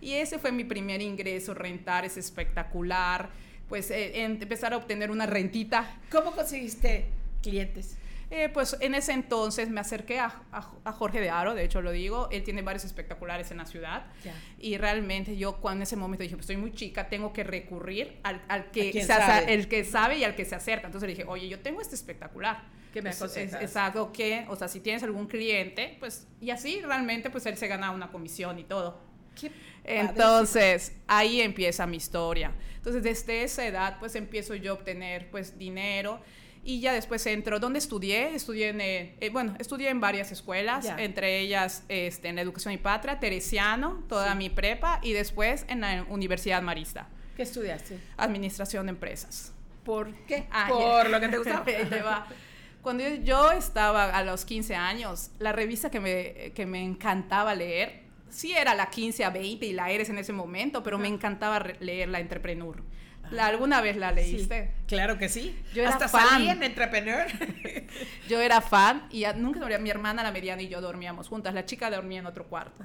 Y 0.00 0.12
ese 0.12 0.38
fue 0.38 0.52
mi 0.52 0.64
primer 0.64 1.00
ingreso, 1.00 1.54
rentar 1.54 2.04
es 2.04 2.16
espectacular, 2.16 3.30
pues 3.68 3.90
eh, 3.90 4.22
empezar 4.22 4.72
a 4.72 4.76
obtener 4.76 5.10
una 5.10 5.26
rentita. 5.26 5.96
¿Cómo 6.10 6.32
conseguiste 6.32 7.06
clientes? 7.42 7.96
Eh, 8.28 8.48
pues 8.52 8.76
en 8.80 8.96
ese 8.96 9.12
entonces 9.12 9.68
me 9.68 9.80
acerqué 9.80 10.18
a, 10.18 10.30
Jorge 10.84 11.20
de 11.20 11.30
Aro, 11.30 11.54
de 11.54 11.62
hecho 11.62 11.80
lo 11.80 11.92
digo, 11.92 12.28
él 12.32 12.42
tiene 12.42 12.60
varios 12.62 12.84
espectaculares 12.84 13.52
en 13.52 13.58
la 13.58 13.66
ciudad 13.66 14.06
y 14.58 14.78
realmente 14.78 15.36
yo 15.36 15.58
cuando 15.60 15.78
en 15.78 15.82
ese 15.84 15.94
momento 15.94 16.24
dije, 16.24 16.34
pues 16.34 16.44
estoy 16.44 16.56
muy 16.56 16.72
chica, 16.72 17.08
tengo 17.08 17.32
que 17.32 17.44
recurrir 17.44 18.18
al, 18.24 18.70
que, 18.72 18.90
el 18.90 19.68
que 19.68 19.84
sabe 19.84 20.18
y 20.18 20.24
al 20.24 20.34
que 20.34 20.44
se 20.44 20.56
acerca. 20.56 20.86
Entonces 20.86 21.06
le 21.06 21.14
dije, 21.14 21.28
oye, 21.28 21.48
yo 21.48 21.60
tengo 21.60 21.80
este 21.80 21.94
espectacular. 21.94 22.64
¿Qué 22.92 23.00
me 23.00 23.10
es, 23.10 23.76
algo 23.76 24.10
que, 24.10 24.46
o 24.48 24.56
sea, 24.56 24.68
si 24.68 24.80
tienes 24.80 25.02
algún 25.02 25.26
cliente, 25.26 25.96
pues, 26.00 26.26
y 26.40 26.50
así 26.50 26.80
realmente 26.80 27.30
pues 27.30 27.46
él 27.46 27.56
se 27.56 27.68
gana 27.68 27.90
una 27.90 28.10
comisión 28.10 28.58
y 28.58 28.64
todo. 28.64 28.98
Entonces, 29.84 30.96
ahí 31.06 31.42
empieza 31.42 31.86
mi 31.86 31.98
historia. 31.98 32.52
Entonces, 32.76 33.02
desde 33.02 33.42
esa 33.42 33.66
edad, 33.66 33.98
pues 34.00 34.14
empiezo 34.16 34.54
yo 34.54 34.72
a 34.72 34.74
obtener, 34.74 35.30
pues, 35.30 35.58
dinero 35.58 36.20
y 36.66 36.80
ya 36.80 36.92
después 36.92 37.24
entro. 37.26 37.60
¿Dónde 37.60 37.78
estudié? 37.78 38.34
Estudié 38.34 38.68
en, 38.70 38.80
eh, 38.80 39.16
eh, 39.20 39.30
bueno, 39.30 39.54
estudié 39.58 39.88
en 39.88 40.00
varias 40.00 40.32
escuelas, 40.32 40.92
entre 40.98 41.38
ellas 41.38 41.84
este, 41.88 42.28
en 42.28 42.34
la 42.34 42.42
Educación 42.42 42.74
y 42.74 42.78
Patria, 42.78 43.20
Teresiano, 43.20 44.02
toda 44.08 44.34
mi 44.34 44.50
prepa, 44.50 44.98
y 45.02 45.12
después 45.12 45.64
en 45.68 45.80
la 45.80 46.04
Universidad 46.08 46.60
Marista. 46.62 47.08
¿Qué 47.36 47.44
estudiaste? 47.44 48.00
Administración 48.16 48.86
de 48.86 48.90
Empresas. 48.90 49.52
¿Por 49.84 50.12
qué? 50.26 50.48
Ah, 50.50 50.66
Por 50.68 51.08
lo 51.08 51.20
que 51.20 51.28
te 51.28 51.38
gustaba. 51.38 52.26
Cuando 52.82 53.04
yo 53.08 53.52
estaba 53.52 54.10
a 54.10 54.24
los 54.24 54.44
15 54.44 54.74
años, 54.74 55.30
la 55.38 55.52
revista 55.52 55.90
que 55.90 56.00
me, 56.00 56.52
que 56.52 56.66
me 56.66 56.82
encantaba 56.82 57.54
leer 57.54 58.06
sí 58.28 58.52
era 58.52 58.74
la 58.74 58.90
15 58.90 59.24
a 59.24 59.30
20 59.30 59.66
y 59.66 59.72
la 59.72 59.90
eres 59.90 60.08
en 60.10 60.18
ese 60.18 60.32
momento, 60.32 60.82
pero 60.82 60.98
me 60.98 61.08
encantaba 61.08 61.60
leer 61.80 62.08
la 62.08 62.18
Entrepreneur. 62.18 62.82
¿La, 63.30 63.46
¿Alguna 63.46 63.80
vez 63.80 63.96
la 63.96 64.12
leíste? 64.12 64.72
claro 64.86 65.18
que 65.18 65.28
sí. 65.28 65.58
Yo 65.74 65.82
era 65.82 65.90
Hasta 65.90 66.08
fan. 66.08 66.42
en 66.48 66.62
Entrepreneur. 66.62 67.26
yo 68.28 68.40
era 68.40 68.60
fan 68.60 69.06
y 69.10 69.24
nunca 69.36 69.60
dormía. 69.60 69.78
Mi 69.78 69.90
hermana, 69.90 70.22
la 70.22 70.32
mediana 70.32 70.62
y 70.62 70.68
yo 70.68 70.80
dormíamos 70.80 71.28
juntas. 71.28 71.54
La 71.54 71.64
chica 71.64 71.90
dormía 71.90 72.20
en 72.20 72.26
otro 72.26 72.46
cuarto. 72.46 72.84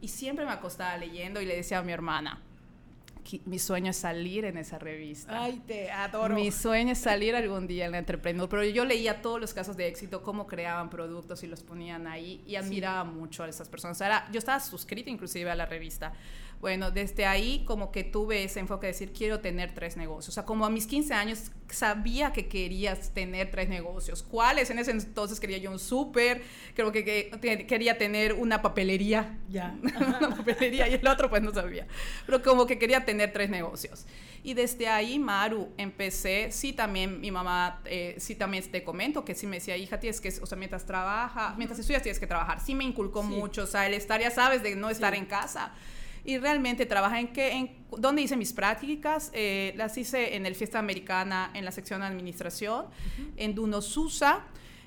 Y 0.00 0.08
siempre 0.08 0.44
me 0.44 0.52
acostaba 0.52 0.96
leyendo 0.96 1.40
y 1.40 1.46
le 1.46 1.56
decía 1.56 1.78
a 1.78 1.82
mi 1.82 1.92
hermana, 1.92 2.40
mi 3.44 3.58
sueño 3.58 3.90
es 3.90 3.96
salir 3.96 4.44
en 4.44 4.56
esa 4.56 4.78
revista. 4.78 5.44
Ay, 5.44 5.62
te 5.66 5.90
adoro. 5.90 6.34
Mi 6.34 6.50
sueño 6.50 6.92
es 6.92 6.98
salir 6.98 7.36
algún 7.36 7.66
día 7.66 7.86
en 7.86 7.92
la 7.92 7.98
Entrepreneur, 7.98 8.48
pero 8.48 8.64
yo 8.64 8.84
leía 8.84 9.22
todos 9.22 9.40
los 9.40 9.54
casos 9.54 9.76
de 9.76 9.86
éxito, 9.86 10.22
cómo 10.22 10.46
creaban 10.46 10.90
productos 10.90 11.42
y 11.42 11.46
los 11.46 11.62
ponían 11.62 12.06
ahí 12.06 12.42
y 12.46 12.56
admiraba 12.56 13.04
mucho 13.04 13.44
a 13.44 13.48
esas 13.48 13.68
personas. 13.68 14.00
Era, 14.00 14.28
yo 14.32 14.38
estaba 14.38 14.60
suscrita 14.60 15.10
inclusive 15.10 15.50
a 15.50 15.54
la 15.54 15.66
revista. 15.66 16.12
Bueno, 16.60 16.90
desde 16.90 17.24
ahí 17.24 17.64
como 17.66 17.90
que 17.90 18.04
tuve 18.04 18.44
ese 18.44 18.60
enfoque 18.60 18.86
de 18.86 18.92
decir, 18.92 19.12
quiero 19.14 19.40
tener 19.40 19.72
tres 19.72 19.96
negocios. 19.96 20.28
O 20.28 20.32
sea, 20.32 20.44
como 20.44 20.66
a 20.66 20.70
mis 20.70 20.86
15 20.86 21.14
años 21.14 21.52
sabía 21.70 22.34
que 22.34 22.48
querías 22.48 23.14
tener 23.14 23.50
tres 23.50 23.70
negocios. 23.70 24.22
¿Cuáles? 24.22 24.68
En 24.68 24.78
ese 24.78 24.90
entonces 24.90 25.40
quería 25.40 25.56
yo 25.56 25.70
un 25.70 25.78
súper, 25.78 26.42
creo 26.74 26.92
que, 26.92 27.02
que, 27.02 27.66
quería 27.66 27.96
tener 27.96 28.34
una 28.34 28.60
papelería. 28.60 29.38
Ya. 29.48 29.74
una 29.82 30.36
papelería 30.36 30.86
y 30.86 30.94
el 30.94 31.08
otro 31.08 31.30
pues 31.30 31.40
no 31.40 31.54
sabía. 31.54 31.86
Pero 32.26 32.42
como 32.42 32.66
que 32.66 32.78
quería 32.78 33.06
tener 33.06 33.32
tres 33.32 33.48
negocios. 33.48 34.04
Y 34.42 34.52
desde 34.52 34.86
ahí, 34.86 35.18
Maru, 35.18 35.70
empecé, 35.78 36.52
sí 36.52 36.74
también 36.74 37.22
mi 37.22 37.30
mamá, 37.30 37.80
eh, 37.86 38.16
sí 38.18 38.34
también 38.34 38.70
te 38.70 38.84
comento 38.84 39.24
que 39.24 39.34
sí 39.34 39.46
me 39.46 39.56
decía, 39.56 39.78
hija, 39.78 39.98
tienes 39.98 40.20
que, 40.20 40.28
o 40.28 40.46
sea, 40.46 40.58
mientras 40.58 40.84
trabaja, 40.84 41.54
mientras 41.56 41.78
estudias 41.78 42.02
tienes 42.02 42.20
que 42.20 42.26
trabajar. 42.26 42.60
Sí 42.60 42.74
me 42.74 42.84
inculcó 42.84 43.22
mucho, 43.22 43.62
o 43.62 43.66
sea, 43.66 43.86
el 43.86 43.94
estar, 43.94 44.20
ya 44.20 44.30
sabes, 44.30 44.62
de 44.62 44.76
no 44.76 44.90
estar 44.90 45.14
en 45.14 45.24
casa 45.24 45.72
y 46.24 46.38
realmente 46.38 46.86
trabajé 46.86 47.18
en 47.20 47.32
qué, 47.32 47.52
en 47.52 47.70
dónde 47.98 48.22
hice 48.22 48.36
mis 48.36 48.52
prácticas, 48.52 49.30
eh, 49.32 49.72
las 49.76 49.96
hice 49.96 50.36
en 50.36 50.46
el 50.46 50.54
Fiesta 50.54 50.78
Americana, 50.78 51.50
en 51.54 51.64
la 51.64 51.72
sección 51.72 52.00
de 52.00 52.06
administración, 52.06 52.86
en 53.36 53.54
Duno 53.54 53.82
Susa 53.82 54.44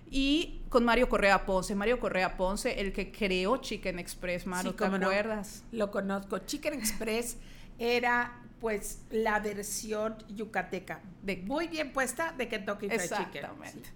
y 0.09 0.61
con 0.69 0.85
Mario 0.85 1.09
Correa 1.09 1.45
Ponce. 1.45 1.75
Mario 1.75 1.99
Correa 1.99 2.37
Ponce, 2.37 2.79
el 2.79 2.93
que 2.93 3.11
creó 3.11 3.57
Chicken 3.57 3.99
Express, 3.99 4.45
Mario, 4.45 4.73
¿te 4.75 4.85
acuerdas? 4.85 5.63
Lo 5.71 5.89
conozco. 5.89 6.39
Chicken 6.39 6.73
Express 6.73 7.37
era 7.79 8.39
pues 8.59 9.01
la 9.09 9.39
versión 9.39 10.15
yucateca, 10.29 11.01
de, 11.21 11.37
muy 11.37 11.67
bien 11.67 11.91
puesta 11.91 12.31
de 12.31 12.47
Kentucky 12.47 12.87
Fried 12.87 13.01
Chicken. 13.01 13.19
Exactamente. 13.19 13.89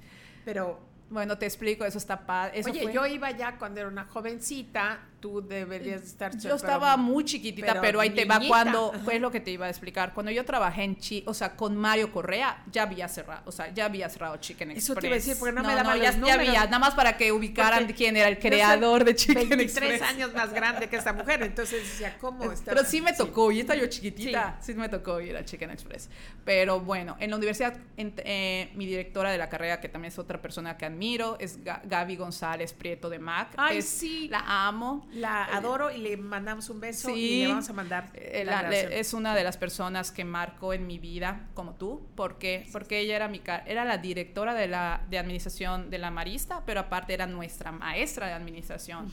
Pero 0.43 0.81
bueno, 1.09 1.37
te 1.37 1.45
explico, 1.45 1.85
eso 1.85 1.97
está 1.97 2.25
padre. 2.25 2.61
Oye, 2.65 2.91
yo 2.91 3.05
iba 3.05 3.31
ya 3.31 3.57
cuando 3.57 3.79
era 3.79 3.87
una 3.87 4.03
jovencita, 4.05 4.99
tú 5.27 5.45
deberías 5.45 6.03
estar... 6.03 6.37
Yo 6.37 6.55
estaba 6.55 6.95
muy 6.95 7.25
chiquitita, 7.25 7.81
pero, 7.81 7.99
ahí 7.99 8.11
te 8.11 8.25
va 8.25 8.39
cuando, 8.47 8.93
fue 9.03 9.19
lo 9.19 9.29
que 9.29 9.39
te 9.39 9.51
iba 9.51 9.65
a 9.65 9.69
explicar, 9.69 10.13
cuando 10.13 10.31
yo 10.31 10.45
trabajé 10.45 10.83
en 10.83 10.97
Chi, 10.97 11.23
o 11.27 11.33
sea, 11.33 11.55
con 11.55 11.75
Mario 11.75 12.11
Correa, 12.11 12.63
ya 12.71 12.83
había 12.83 13.07
cerrado, 13.07 13.41
o 13.45 13.51
sea, 13.51 13.73
ya 13.73 13.85
había 13.85 14.09
cerrado 14.09 14.37
Chicken 14.37 14.71
Express. 14.71 14.83
Eso 14.83 14.95
te 14.95 15.07
iba 15.07 15.15
a 15.15 15.19
decir, 15.19 15.35
porque 15.37 15.53
no, 15.53 15.63
me 15.63 15.75
daba 15.75 15.95
no, 15.95 16.01
ya, 16.01 16.11
ya, 16.17 16.33
había, 16.33 16.65
nada 16.65 16.79
más 16.79 16.95
para 16.95 17.17
que 17.17 17.31
ubicaran 17.31 17.87
quién 17.93 18.15
era 18.15 18.29
el 18.29 18.39
creador 18.39 19.03
de 19.03 19.15
Chicken 19.15 19.49
23 19.49 19.61
Express. 19.61 20.01
años 20.01 20.33
más 20.33 20.53
grande 20.53 20.87
que 20.87 20.95
esta 20.95 21.13
mujer, 21.13 21.43
entonces 21.43 21.83
decía, 21.83 22.17
¿cómo 22.19 22.49
está? 22.51 22.71
Pero 22.71 22.85
sí 22.85 23.01
me 23.01 23.13
tocó, 23.13 23.51
y 23.51 23.59
estaba 23.59 23.79
yo 23.79 23.87
chiquitita, 23.87 24.57
sí. 24.61 24.73
me 24.75 24.89
tocó 24.89 25.19
ir 25.19 25.35
a 25.35 25.43
Chicken 25.43 25.71
Express. 25.71 26.09
Pero 26.45 26.79
bueno, 26.79 27.17
en 27.19 27.31
la 27.31 27.35
universidad, 27.35 27.75
eh, 27.97 28.71
mi 28.75 28.85
directora 28.85 29.31
de 29.31 29.37
la 29.37 29.49
carrera, 29.49 29.81
que 29.81 29.89
también 29.89 30.11
es 30.11 30.19
otra 30.19 30.41
persona 30.41 30.77
que 30.77 30.85
admiro, 30.85 31.37
es 31.39 31.59
Gaby 31.63 32.15
González 32.15 32.71
Prieto 32.71 33.09
de 33.09 33.19
Mac. 33.19 33.49
Ay, 33.57 33.81
sí. 33.81 34.27
La 34.29 34.67
amo. 34.67 35.07
La 35.17 35.45
adoro 35.45 35.91
y 35.91 35.97
le 35.97 36.17
mandamos 36.17 36.69
un 36.69 36.79
beso 36.79 37.09
y 37.09 37.41
le 37.41 37.47
vamos 37.47 37.69
a 37.69 37.73
mandar. 37.73 38.11
Eh, 38.13 38.89
es 38.91 39.13
una 39.13 39.35
de 39.35 39.43
las 39.43 39.57
personas 39.57 40.11
que 40.11 40.23
marcó 40.23 40.73
en 40.73 40.87
mi 40.87 40.99
vida, 40.99 41.47
como 41.53 41.73
tú. 41.73 42.07
¿Por 42.15 42.37
qué? 42.37 42.67
Porque 42.71 42.99
ella 42.99 43.15
era, 43.15 43.27
mi, 43.27 43.41
era 43.65 43.85
la 43.85 43.97
directora 43.97 44.53
de, 44.53 44.67
la, 44.67 45.01
de 45.09 45.17
administración 45.17 45.89
de 45.89 45.97
la 45.97 46.11
Marista, 46.11 46.63
pero 46.65 46.81
aparte 46.81 47.13
era 47.13 47.27
nuestra 47.27 47.71
maestra 47.71 48.27
de 48.27 48.33
administración 48.33 49.11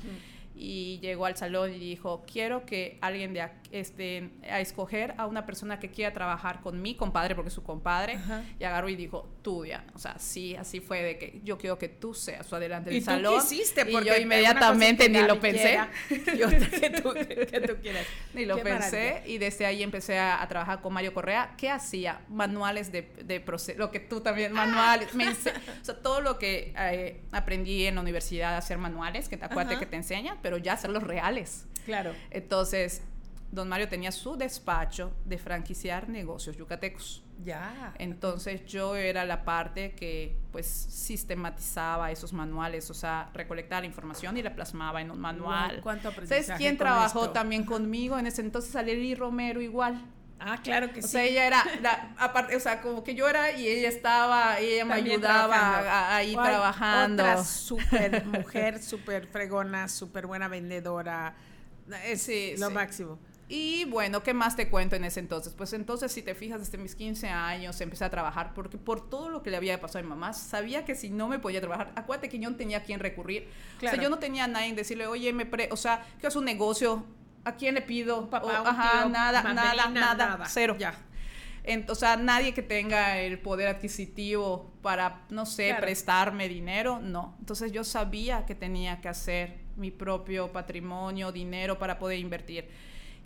y 0.57 1.01
llegó 1.01 1.27
al 1.27 1.37
salón 1.37 1.75
y 1.75 1.79
dijo, 1.79 2.25
quiero 2.31 2.65
que 2.65 2.99
alguien 3.01 3.35
de 3.35 3.49
este, 3.73 4.31
a 4.49 4.61
escoger 4.61 5.15
a 5.19 5.27
una 5.27 5.47
persona 5.47 5.81
que 5.81 5.91
quiera 5.91 6.13
trabajar 6.13 6.61
con 6.61 6.81
mi 6.81 6.95
compadre, 6.95 7.35
porque 7.35 7.49
es 7.49 7.55
su 7.55 7.65
compadre, 7.65 8.19
y 8.61 8.65
agarró 8.65 8.89
y 8.89 8.95
dijo, 8.95 9.29
tú, 9.43 9.63
Diana, 9.63 9.85
o 9.95 9.99
sea, 9.99 10.17
sí, 10.19 10.55
así 10.55 10.81
fue 10.81 11.03
de 11.03 11.19
que 11.19 11.41
yo 11.43 11.59
quiero 11.59 11.77
que 11.77 11.89
tú 11.89 12.15
seas 12.15 12.47
su 12.47 12.55
adelante 12.55 12.91
del 12.91 13.03
salón. 13.03 13.35
Tú 13.35 13.41
quisiste, 13.41 13.85
porque 13.85 14.09
y 14.09 14.11
yo 14.11 14.17
inmediatamente 14.17 15.09
ni 15.09 15.23
lo 15.23 15.41
pensé. 15.41 15.79
yo, 16.39 16.49
que, 16.49 16.91
tú, 16.91 17.13
que 17.13 17.61
tú 17.61 17.77
quieras. 17.83 18.07
Ni 18.35 18.47
lo 18.47 18.59
pensé, 18.63 19.23
y 19.27 19.39
desde 19.39 19.67
ahí 19.67 19.83
empecé 19.83 20.19
a, 20.19 20.45
trabajar 20.49 20.81
con 20.81 20.93
Mario 20.93 21.15
Correa. 21.15 21.55
¿Qué 21.57 21.71
hacía? 21.71 22.21
Manuales 22.29 22.93
de, 22.93 23.03
de 23.25 23.41
proceso, 23.41 23.79
lo 23.79 23.91
que 23.91 24.01
tú 24.01 24.21
también, 24.21 24.53
manuales, 24.55 25.09
o 25.15 25.85
sea, 25.85 25.97
todo 25.97 26.21
lo 26.21 26.39
que 26.39 26.73
eh, 26.79 27.23
aprendí 27.33 27.87
en 27.87 27.97
la 27.97 28.01
universidad 28.01 28.55
a 28.55 28.59
hacer 28.59 28.79
manuales, 28.79 29.29
que 29.29 29.37
te 29.37 29.45
acuerdas 29.45 29.79
que 29.79 29.87
te 29.87 29.97
enseñan, 29.97 30.39
pero 30.45 30.59
ya 30.59 30.75
hacerlos 30.75 31.03
reales. 31.05 31.67
Claro. 31.87 32.13
Entonces, 32.31 33.01
don 33.51 33.67
Mario 33.67 33.89
tenía 33.89 34.13
su 34.13 34.37
despacho 34.37 35.11
de 35.25 35.39
franquiciar 35.39 36.11
negocios 36.11 36.55
yucatecos. 36.59 37.25
Ya. 37.43 37.95
Entonces 37.99 38.67
yo 38.67 38.95
era 38.95 39.25
la 39.25 39.47
parte 39.47 39.95
que 39.95 40.37
pues 40.53 40.67
sistematizaba 40.67 42.11
esos 42.11 42.35
manuales, 42.35 42.91
o 42.91 42.95
sea, 42.95 43.31
recolectaba 43.33 43.81
la 43.81 43.87
información 43.87 44.37
y 44.37 44.43
la 44.43 44.55
plasmaba 44.55 45.01
en 45.01 45.11
un 45.11 45.19
manual. 45.19 45.81
¿Cuánto 45.83 46.09
aprendizaje 46.09 46.43
¿Sabes 46.43 46.59
quién 46.59 46.77
trabajó 46.77 47.31
también 47.31 47.65
conmigo 47.65 48.19
en 48.19 48.27
ese 48.27 48.43
entonces? 48.43 48.77
Aleli 48.77 49.15
Romero 49.15 49.63
igual. 49.63 50.05
Ah, 50.47 50.59
claro 50.63 50.93
que 50.93 51.01
sí. 51.01 51.07
O 51.07 51.11
sea, 51.11 51.25
ella 51.25 51.47
era, 51.47 51.65
aparte, 52.19 52.55
o 52.55 52.61
sea, 52.61 52.83
como 52.83 53.03
que 53.03 53.15
yo 53.15 53.27
era 53.27 53.53
y 53.53 53.67
ella 53.67 53.89
estaba, 53.89 54.61
y 54.61 54.75
ella 54.75 54.85
me 54.85 54.95
ayudaba 54.95 56.15
ahí 56.15 56.35
trabajando. 56.35 57.23
Otra 57.23 57.43
súper 57.43 58.27
mujer, 58.27 58.83
súper 58.83 59.27
fregona, 59.27 59.89
súper 59.89 60.27
buena 60.27 60.49
vendedora. 60.49 61.35
Es 62.05 62.23
sí, 62.23 62.55
lo 62.59 62.71
máximo. 62.71 63.19
Y 63.49 63.85
bueno, 63.87 64.23
¿qué 64.23 64.35
más 64.35 64.57
te 64.57 64.69
cuento 64.69 64.97
en 64.97 65.05
ese 65.05 65.21
entonces? 65.21 65.55
Pues 65.55 65.73
entonces, 65.73 66.13
si 66.13 66.23
te 66.23 66.35
fijas, 66.35 66.61
desde 66.61 66.77
mis 66.77 66.95
15 66.95 67.29
años 67.29 67.79
empecé 67.81 68.05
a 68.05 68.11
trabajar 68.11 68.53
porque 68.55 68.79
por 68.79 69.09
todo 69.09 69.29
lo 69.31 69.43
que 69.43 69.51
le 69.51 69.57
había 69.57 69.81
pasado 69.81 70.01
a 70.01 70.03
mi 70.03 70.09
mamá, 70.09 70.33
sabía 70.33 70.85
que 70.85 70.95
si 70.95 71.11
no 71.11 71.29
me 71.29 71.39
podía 71.39 71.61
trabajar, 71.61 71.93
acuérdate 71.95 72.29
que 72.29 72.39
yo 72.39 72.51
no 72.51 72.57
tenía 72.57 72.79
a 72.79 72.83
quién 72.83 73.01
recurrir. 73.01 73.49
O 73.77 73.81
sea, 73.81 73.97
yo 73.97 74.11
no 74.11 74.19
tenía 74.19 74.45
a 74.45 74.49
nadie 74.49 74.69
en 74.69 74.77
decirle, 74.77 75.07
oye, 75.07 75.33
me 75.33 75.47
pre 75.47 75.69
o 75.73 75.77
sea, 75.77 76.07
que 76.21 76.27
es 76.27 76.37
un 76.37 76.45
negocio, 76.45 77.05
¿A 77.45 77.57
quién 77.57 77.75
le 77.75 77.83
pido? 77.83 78.31
Papá, 78.31 78.63
ajá, 78.65 79.09
nada, 79.09 79.43
nada, 79.43 79.89
nada, 79.89 80.45
cero. 80.47 80.77
Ya. 80.79 80.95
o 81.89 81.95
sea, 81.95 82.17
nadie 82.17 82.55
que 82.55 82.63
tenga 82.63 83.19
el 83.19 83.39
poder 83.39 83.69
adquisitivo 83.69 84.73
para, 84.83 85.23
no 85.31 85.45
sé, 85.47 85.75
prestarme 85.79 86.49
dinero, 86.49 87.01
no. 87.01 87.37
Entonces 87.39 87.73
yo 87.73 87.85
sabía 87.85 88.47
que 88.47 88.55
tenía 88.55 89.01
que 89.01 89.09
hacer 89.09 89.65
mi 89.77 89.91
propio 89.91 90.53
patrimonio, 90.53 91.33
dinero 91.33 91.79
para 91.79 91.99
poder 91.99 92.19
invertir. 92.19 92.69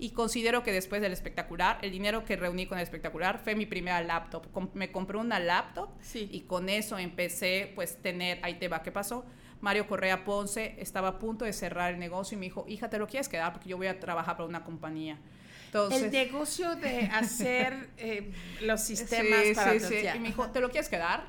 Y 0.01 0.11
considero 0.11 0.63
que 0.63 0.73
después 0.73 1.03
del 1.03 1.13
espectacular, 1.13 1.79
el 1.83 1.91
dinero 1.91 2.25
que 2.25 2.37
reuní 2.37 2.67
con 2.67 2.79
el 2.79 2.85
espectacular 2.85 3.41
fue 3.43 3.57
mi 3.57 3.67
primera 3.67 4.01
laptop. 4.01 4.47
me 4.75 4.93
compré 4.93 5.19
una 5.19 5.41
laptop 5.41 5.91
y 6.15 6.43
con 6.43 6.69
eso 6.69 6.99
empecé, 6.99 7.73
pues, 7.75 8.01
tener, 8.01 8.39
ahí 8.43 8.55
te 8.55 8.69
va, 8.69 8.83
¿qué 8.83 8.93
pasó? 8.93 9.27
Mario 9.61 9.87
Correa 9.87 10.25
Ponce 10.25 10.77
estaba 10.79 11.09
a 11.09 11.19
punto 11.19 11.45
de 11.45 11.53
cerrar 11.53 11.93
el 11.93 11.99
negocio 11.99 12.37
y 12.37 12.39
me 12.39 12.47
dijo, 12.47 12.65
hija, 12.69 12.89
¿te 12.89 12.99
lo 12.99 13.07
quieres 13.07 13.29
quedar? 13.29 13.53
Porque 13.53 13.69
yo 13.69 13.77
voy 13.77 13.89
a 13.89 13.99
trabajar 13.99 14.37
para 14.37 14.49
una 14.49 14.65
compañía. 14.65 15.19
Entonces, 15.67 16.05
el 16.05 16.11
negocio 16.11 16.77
de 16.77 17.01
hacer 17.13 17.91
eh, 17.99 18.33
los 18.63 18.81
sistemas 18.81 19.43
para 19.55 19.73
sí, 19.73 19.81
sí. 19.81 20.07
Y 20.15 20.19
me 20.19 20.29
dijo, 20.29 20.49
¿te 20.51 20.61
lo 20.61 20.71
quieres 20.71 20.89
quedar? 20.89 21.27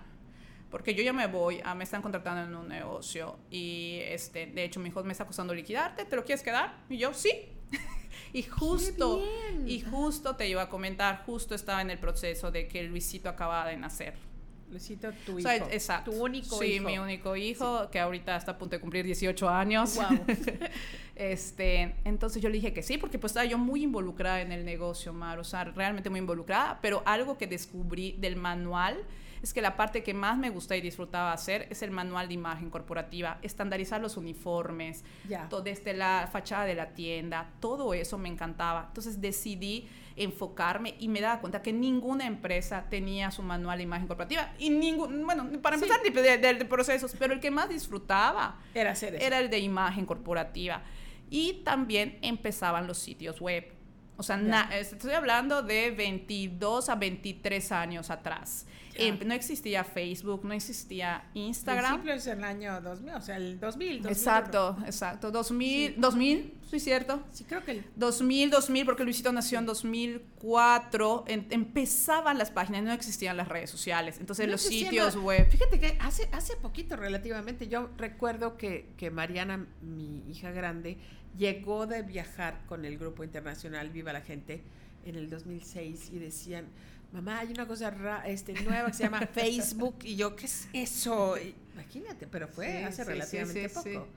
Porque 0.70 0.94
yo 0.94 1.02
ya 1.02 1.14
me 1.14 1.26
voy, 1.28 1.62
me 1.76 1.84
están 1.84 2.02
contratando 2.02 2.44
en 2.44 2.56
un 2.56 2.68
negocio 2.70 3.40
y 3.50 4.00
este, 4.04 4.46
de 4.46 4.64
hecho 4.64 4.80
mi 4.80 4.90
hijo 4.90 5.04
me 5.04 5.12
está 5.12 5.26
costando 5.26 5.54
liquidarte, 5.54 6.06
¿te 6.06 6.16
lo 6.16 6.24
quieres 6.24 6.44
quedar? 6.44 6.78
Y 6.90 6.98
yo, 6.98 7.14
sí. 7.14 7.32
y 8.34 8.44
justo, 8.44 9.24
y 9.66 9.82
justo 9.82 10.36
te 10.36 10.48
iba 10.48 10.62
a 10.62 10.70
comentar, 10.70 11.24
justo 11.26 11.56
estaba 11.56 11.82
en 11.82 11.90
el 11.90 11.98
proceso 11.98 12.52
de 12.52 12.68
que 12.68 12.84
Luisito 12.84 13.30
acababa 13.30 13.68
de 13.68 13.78
nacer. 13.78 14.29
Luisito, 14.70 15.12
tu 15.26 15.40
hijo. 15.40 15.50
exacto. 15.50 16.12
Tu 16.12 16.24
único 16.24 16.64
hijo. 16.64 16.64
Sí, 16.64 16.80
mi 16.80 17.00
único 17.00 17.36
hijo, 17.36 17.90
que 17.90 18.00
ahorita 18.00 18.36
está 18.36 18.52
a 18.52 18.58
punto 18.58 18.76
de 18.76 18.80
cumplir 18.80 19.06
18 19.06 19.50
años. 19.50 19.96
Wow. 19.96 20.26
este, 21.16 21.96
entonces 22.06 22.42
yo 22.42 22.50
le 22.50 22.56
dije 22.56 22.74
que 22.74 22.84
sí, 22.84 22.98
porque 22.98 23.18
pues 23.18 23.32
estaba 23.32 23.46
yo 23.46 23.58
muy 23.58 23.84
involucrada 23.84 24.42
en 24.42 24.52
el 24.52 24.66
negocio, 24.66 25.12
Mar, 25.12 25.40
o 25.40 25.44
sea, 25.44 25.64
realmente 25.64 26.10
muy 26.10 26.20
involucrada, 26.20 26.80
pero 26.82 27.02
algo 27.06 27.38
que 27.38 27.48
descubrí 27.48 28.16
del 28.20 28.36
manual 28.36 28.98
es 29.42 29.54
que 29.54 29.62
la 29.62 29.76
parte 29.76 30.04
que 30.04 30.14
más 30.14 30.38
me 30.38 30.50
gusta 30.50 30.76
y 30.76 30.82
disfrutaba 30.82 31.32
hacer 31.34 31.68
es 31.70 31.82
el 31.82 31.92
manual 31.92 32.28
de 32.28 32.34
imagen 32.34 32.70
corporativa, 32.70 33.40
estandarizar 33.42 34.02
los 34.02 34.18
uniformes, 34.18 35.04
todo, 35.50 35.62
desde 35.62 35.94
la 35.94 36.30
fachada 36.32 36.66
de 36.66 36.76
la 36.76 36.94
tienda, 36.94 37.50
todo 37.60 37.94
eso 37.94 38.18
me 38.18 38.30
encantaba. 38.30 38.86
Entonces 38.88 39.22
decidí 39.22 39.88
enfocarme 40.16 40.96
y 41.00 41.08
me 41.08 41.22
daba 41.22 41.40
cuenta 41.40 41.62
que 41.62 41.72
ninguna 41.72 42.28
empresa 42.28 42.86
tenía 42.90 43.32
su 43.32 43.42
manual 43.42 43.78
de 43.78 43.84
imagen 43.84 44.08
corporativa 44.08 44.54
y 44.60 44.70
ningún, 44.70 45.26
bueno, 45.26 45.50
para 45.62 45.76
empezar 45.76 46.02
de, 46.02 46.66
procesos, 46.66 47.16
pero 47.18 47.34
el 47.34 47.40
que 47.40 47.52
más 47.52 47.70
disfrutaba 47.70 48.60
era, 48.74 48.92
hacer 48.92 49.16
era 49.22 49.40
el 49.40 49.50
de 49.50 49.60
imagen 49.60 50.06
corporativa. 50.06 50.84
Y 51.30 51.62
también 51.64 52.18
empezaban 52.22 52.88
los 52.88 52.98
sitios 52.98 53.40
web. 53.40 53.72
O 54.18 54.24
sea, 54.24 54.38
estoy 54.78 55.14
hablando 55.14 55.62
de 55.62 55.92
22 55.92 56.90
a 56.90 56.96
23 56.96 57.72
años 57.72 58.10
atrás. 58.10 58.66
Em, 59.08 59.20
no 59.28 59.34
existía 59.34 59.84
Facebook, 59.84 60.44
no 60.46 60.54
existía 60.54 61.30
Instagram. 61.34 62.02
Principio 62.02 62.14
es 62.14 62.28
el 62.28 62.44
año 62.44 62.82
2000, 62.82 63.14
o 63.14 63.22
sea, 63.22 63.38
el 63.38 63.60
2000. 63.60 64.04
2000 64.04 64.12
exacto, 64.12 64.78
exacto. 64.86 65.32
2000, 65.32 65.96
2000, 66.00 66.54
sí, 66.70 66.80
cierto. 66.80 67.24
Sí, 67.32 67.44
creo 67.46 67.64
que 67.64 67.72
el 67.72 67.86
2000, 67.96 68.50
2000, 68.50 68.86
porque 68.86 69.04
Luisito 69.04 69.32
nació 69.32 69.60
en 69.60 69.66
2004, 69.66 71.26
empezaban 71.28 72.38
las 72.38 72.52
páginas, 72.52 72.84
no 72.84 72.92
existían 72.92 73.38
las 73.38 73.48
redes 73.48 73.70
sociales. 73.70 74.18
Entonces 74.20 74.46
No 74.46 74.54
los 74.54 74.62
sitios 74.62 75.16
nada. 75.16 75.26
web. 75.26 75.50
Fíjate 75.50 75.80
que 75.80 75.98
hace, 76.00 76.30
hace 76.32 76.56
poquito 76.58 76.96
relativamente, 76.96 77.68
yo 77.68 77.90
recuerdo 77.98 78.58
que, 78.58 78.90
que 78.98 79.12
Mariana, 79.12 79.66
mi 79.82 80.24
hija 80.30 80.52
grande, 80.52 80.98
llegó 81.38 81.88
de 81.88 82.02
viajar 82.02 82.62
con 82.68 82.86
el 82.86 82.98
grupo 82.98 83.24
internacional 83.24 83.90
Viva 83.90 84.14
la 84.14 84.22
Gente 84.22 84.62
en 85.06 85.16
el 85.16 85.30
2006 85.30 86.10
y 86.14 86.20
decían, 86.20 86.66
mamá, 87.12 87.40
hay 87.40 87.50
una 87.52 87.66
cosa 87.68 87.90
ra- 87.90 88.28
este, 88.28 88.54
nueva 88.54 88.88
que 88.88 88.94
se 88.94 89.04
llama 89.04 89.22
Facebook 89.34 90.00
y 90.04 90.16
yo, 90.16 90.36
¿qué 90.36 90.46
es 90.46 90.68
eso? 90.74 91.38
Y 91.38 91.56
imagínate, 91.74 92.28
pero 92.28 92.48
fue 92.48 92.68
Sí, 92.80 92.84
hace 92.84 93.04
sí, 93.04 93.10
relativamente 93.10 93.70
sí, 93.70 93.76
poco. 93.76 94.08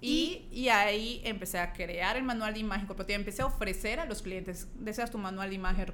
Y, 0.00 0.48
y 0.52 0.68
ahí 0.68 1.22
empecé 1.24 1.58
a 1.58 1.72
crear 1.72 2.18
el 2.18 2.24
manual 2.24 2.52
de 2.52 2.60
imagen 2.60 2.86
corporativa. 2.86 3.16
Empecé 3.16 3.40
a 3.40 3.46
ofrecer 3.46 4.00
a 4.00 4.04
los 4.04 4.20
clientes, 4.20 4.68
deseas 4.74 5.10
tu 5.10 5.16
manual 5.16 5.48
de 5.48 5.54
imagen 5.54 5.86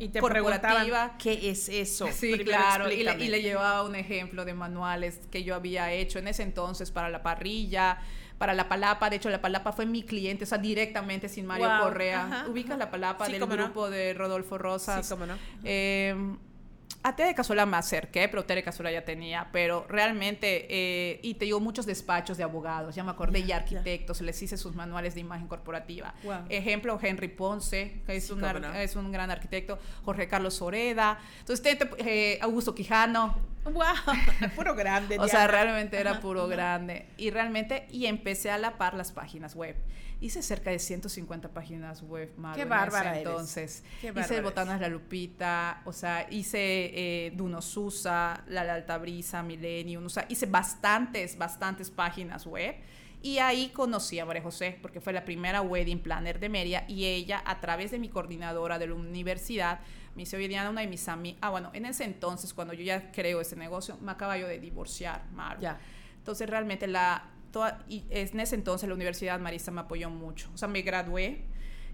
Y 0.00 0.08
te 0.08 0.18
corporativa. 0.18 0.72
preguntaban, 0.72 1.18
¿qué 1.18 1.50
es 1.50 1.68
eso? 1.68 2.08
Sí, 2.10 2.32
Primero 2.32 2.44
claro. 2.50 2.90
Y 2.90 3.04
le, 3.04 3.24
y 3.24 3.28
le 3.28 3.42
llevaba 3.42 3.84
un 3.84 3.94
ejemplo 3.94 4.44
de 4.44 4.54
manuales 4.54 5.20
que 5.30 5.44
yo 5.44 5.54
había 5.54 5.92
hecho 5.92 6.18
en 6.18 6.26
ese 6.26 6.42
entonces 6.42 6.90
para 6.90 7.10
la 7.10 7.22
parrilla, 7.22 7.98
para 8.38 8.54
la 8.54 8.68
palapa. 8.68 9.10
De 9.10 9.16
hecho, 9.16 9.30
la 9.30 9.40
palapa 9.40 9.72
fue 9.72 9.86
mi 9.86 10.02
cliente, 10.02 10.44
o 10.44 10.46
sea, 10.46 10.58
directamente 10.58 11.28
sin 11.28 11.46
Mario 11.46 11.68
Correa. 11.82 12.24
ajá, 12.24 12.48
Ubicas 12.48 12.72
ajá. 12.72 12.78
la 12.78 12.90
palapa 12.90 13.26
Sí, 13.26 13.32
del 13.32 13.40
no. 13.40 13.46
grupo 13.46 13.90
de 13.90 14.14
Rodolfo 14.14 14.58
Rosas. 14.58 15.06
Sí, 15.06 15.12
cómo 15.12 15.26
no. 15.26 15.34
Eh, 15.64 16.14
a 17.06 17.14
Tere 17.16 17.34
Cazuela 17.34 17.66
me 17.66 17.76
acerqué, 17.76 18.28
pero 18.30 18.44
Tere 18.46 18.62
Cazuela 18.62 18.90
ya 18.90 19.04
tenía, 19.04 19.48
pero 19.52 19.84
realmente, 19.90 20.66
eh, 20.70 21.20
y 21.22 21.34
te 21.34 21.44
digo, 21.44 21.60
muchos 21.60 21.84
despachos 21.84 22.38
de 22.38 22.44
abogados, 22.44 22.94
ya 22.94 23.04
me 23.04 23.10
acordé, 23.10 23.40
Ya, 23.42 23.46
y 23.48 23.52
arquitectos, 23.52 24.22
les 24.22 24.40
hice 24.40 24.56
sus 24.56 24.74
manuales 24.74 25.14
de 25.14 25.20
imagen 25.20 25.46
corporativa. 25.46 26.14
Wow. 26.22 26.46
Ejemplo, 26.48 26.98
Henry 27.02 27.28
Ponce, 27.28 28.00
que 28.06 28.16
es, 28.16 28.26
Sí, 28.26 28.34
no. 28.34 28.74
es 28.74 28.96
un 28.96 29.12
gran 29.12 29.30
arquitecto, 29.30 29.78
Jorge 30.02 30.28
Carlos 30.28 30.62
Oreda, 30.62 31.18
entonces 31.40 31.76
eh, 31.98 32.38
Augusto 32.40 32.74
Quijano, 32.74 33.36
¡Wow! 33.64 34.50
Puro 34.56 34.74
grande. 34.74 35.18
o 35.18 35.28
sea, 35.28 35.46
realmente 35.46 35.98
era 35.98 36.20
puro 36.20 36.42
ajá. 36.42 36.50
grande. 36.50 37.06
Y 37.16 37.30
realmente, 37.30 37.86
y 37.90 38.06
empecé 38.06 38.50
a 38.50 38.58
la 38.58 38.76
par 38.76 38.94
las 38.94 39.12
páginas 39.12 39.54
web. 39.54 39.76
Hice 40.20 40.42
cerca 40.42 40.70
de 40.70 40.78
150 40.78 41.48
páginas 41.48 42.02
web, 42.02 42.32
Maru, 42.36 42.56
Qué 42.56 42.64
bárbara 42.64 43.10
eres. 43.16 43.26
entonces. 43.26 43.84
Hice 44.02 44.40
Botanas 44.40 44.80
La 44.80 44.88
Lupita, 44.88 45.82
o 45.84 45.92
sea, 45.92 46.26
hice 46.30 46.58
eh, 46.58 47.32
Duno 47.34 47.60
Susa, 47.60 48.42
La, 48.46 48.64
la 48.64 48.74
Alta 48.74 48.96
Brisa, 48.98 49.42
Millennium, 49.42 50.06
o 50.06 50.08
sea, 50.08 50.24
hice 50.28 50.46
bastantes, 50.46 51.36
bastantes 51.36 51.90
páginas 51.90 52.46
web. 52.46 52.76
Y 53.24 53.38
ahí 53.38 53.70
conocí 53.70 54.18
a 54.18 54.26
María 54.26 54.42
José, 54.42 54.78
porque 54.82 55.00
fue 55.00 55.14
la 55.14 55.24
primera 55.24 55.62
wedding 55.62 55.98
planner 55.98 56.38
de 56.38 56.50
Meria, 56.50 56.84
y 56.88 57.06
ella, 57.06 57.42
a 57.46 57.58
través 57.58 57.90
de 57.90 57.98
mi 57.98 58.10
coordinadora 58.10 58.78
de 58.78 58.88
la 58.88 58.94
universidad, 58.94 59.80
me 60.14 60.22
dice, 60.22 60.36
oye, 60.36 60.48
Diana, 60.48 60.70
una 60.70 60.80
de 60.80 60.86
mis 60.86 61.08
amigas, 61.08 61.38
ah, 61.42 61.50
bueno, 61.50 61.70
en 61.74 61.86
ese 61.86 62.04
entonces, 62.04 62.54
cuando 62.54 62.72
yo 62.74 62.82
ya 62.84 63.10
creo 63.10 63.40
ese 63.40 63.56
negocio, 63.56 63.98
me 64.00 64.12
acaba 64.12 64.38
yo 64.38 64.46
de 64.46 64.58
divorciar, 64.58 65.24
Maru. 65.32 65.60
Ya. 65.60 65.78
Entonces, 66.18 66.48
realmente, 66.48 66.86
la, 66.86 67.30
toda, 67.50 67.84
y 67.88 68.04
en 68.10 68.40
ese 68.40 68.54
entonces 68.54 68.88
la 68.88 68.94
Universidad 68.94 69.38
Marista 69.40 69.70
me 69.70 69.80
apoyó 69.80 70.10
mucho. 70.10 70.50
O 70.54 70.58
sea, 70.58 70.68
me 70.68 70.82
gradué 70.82 71.44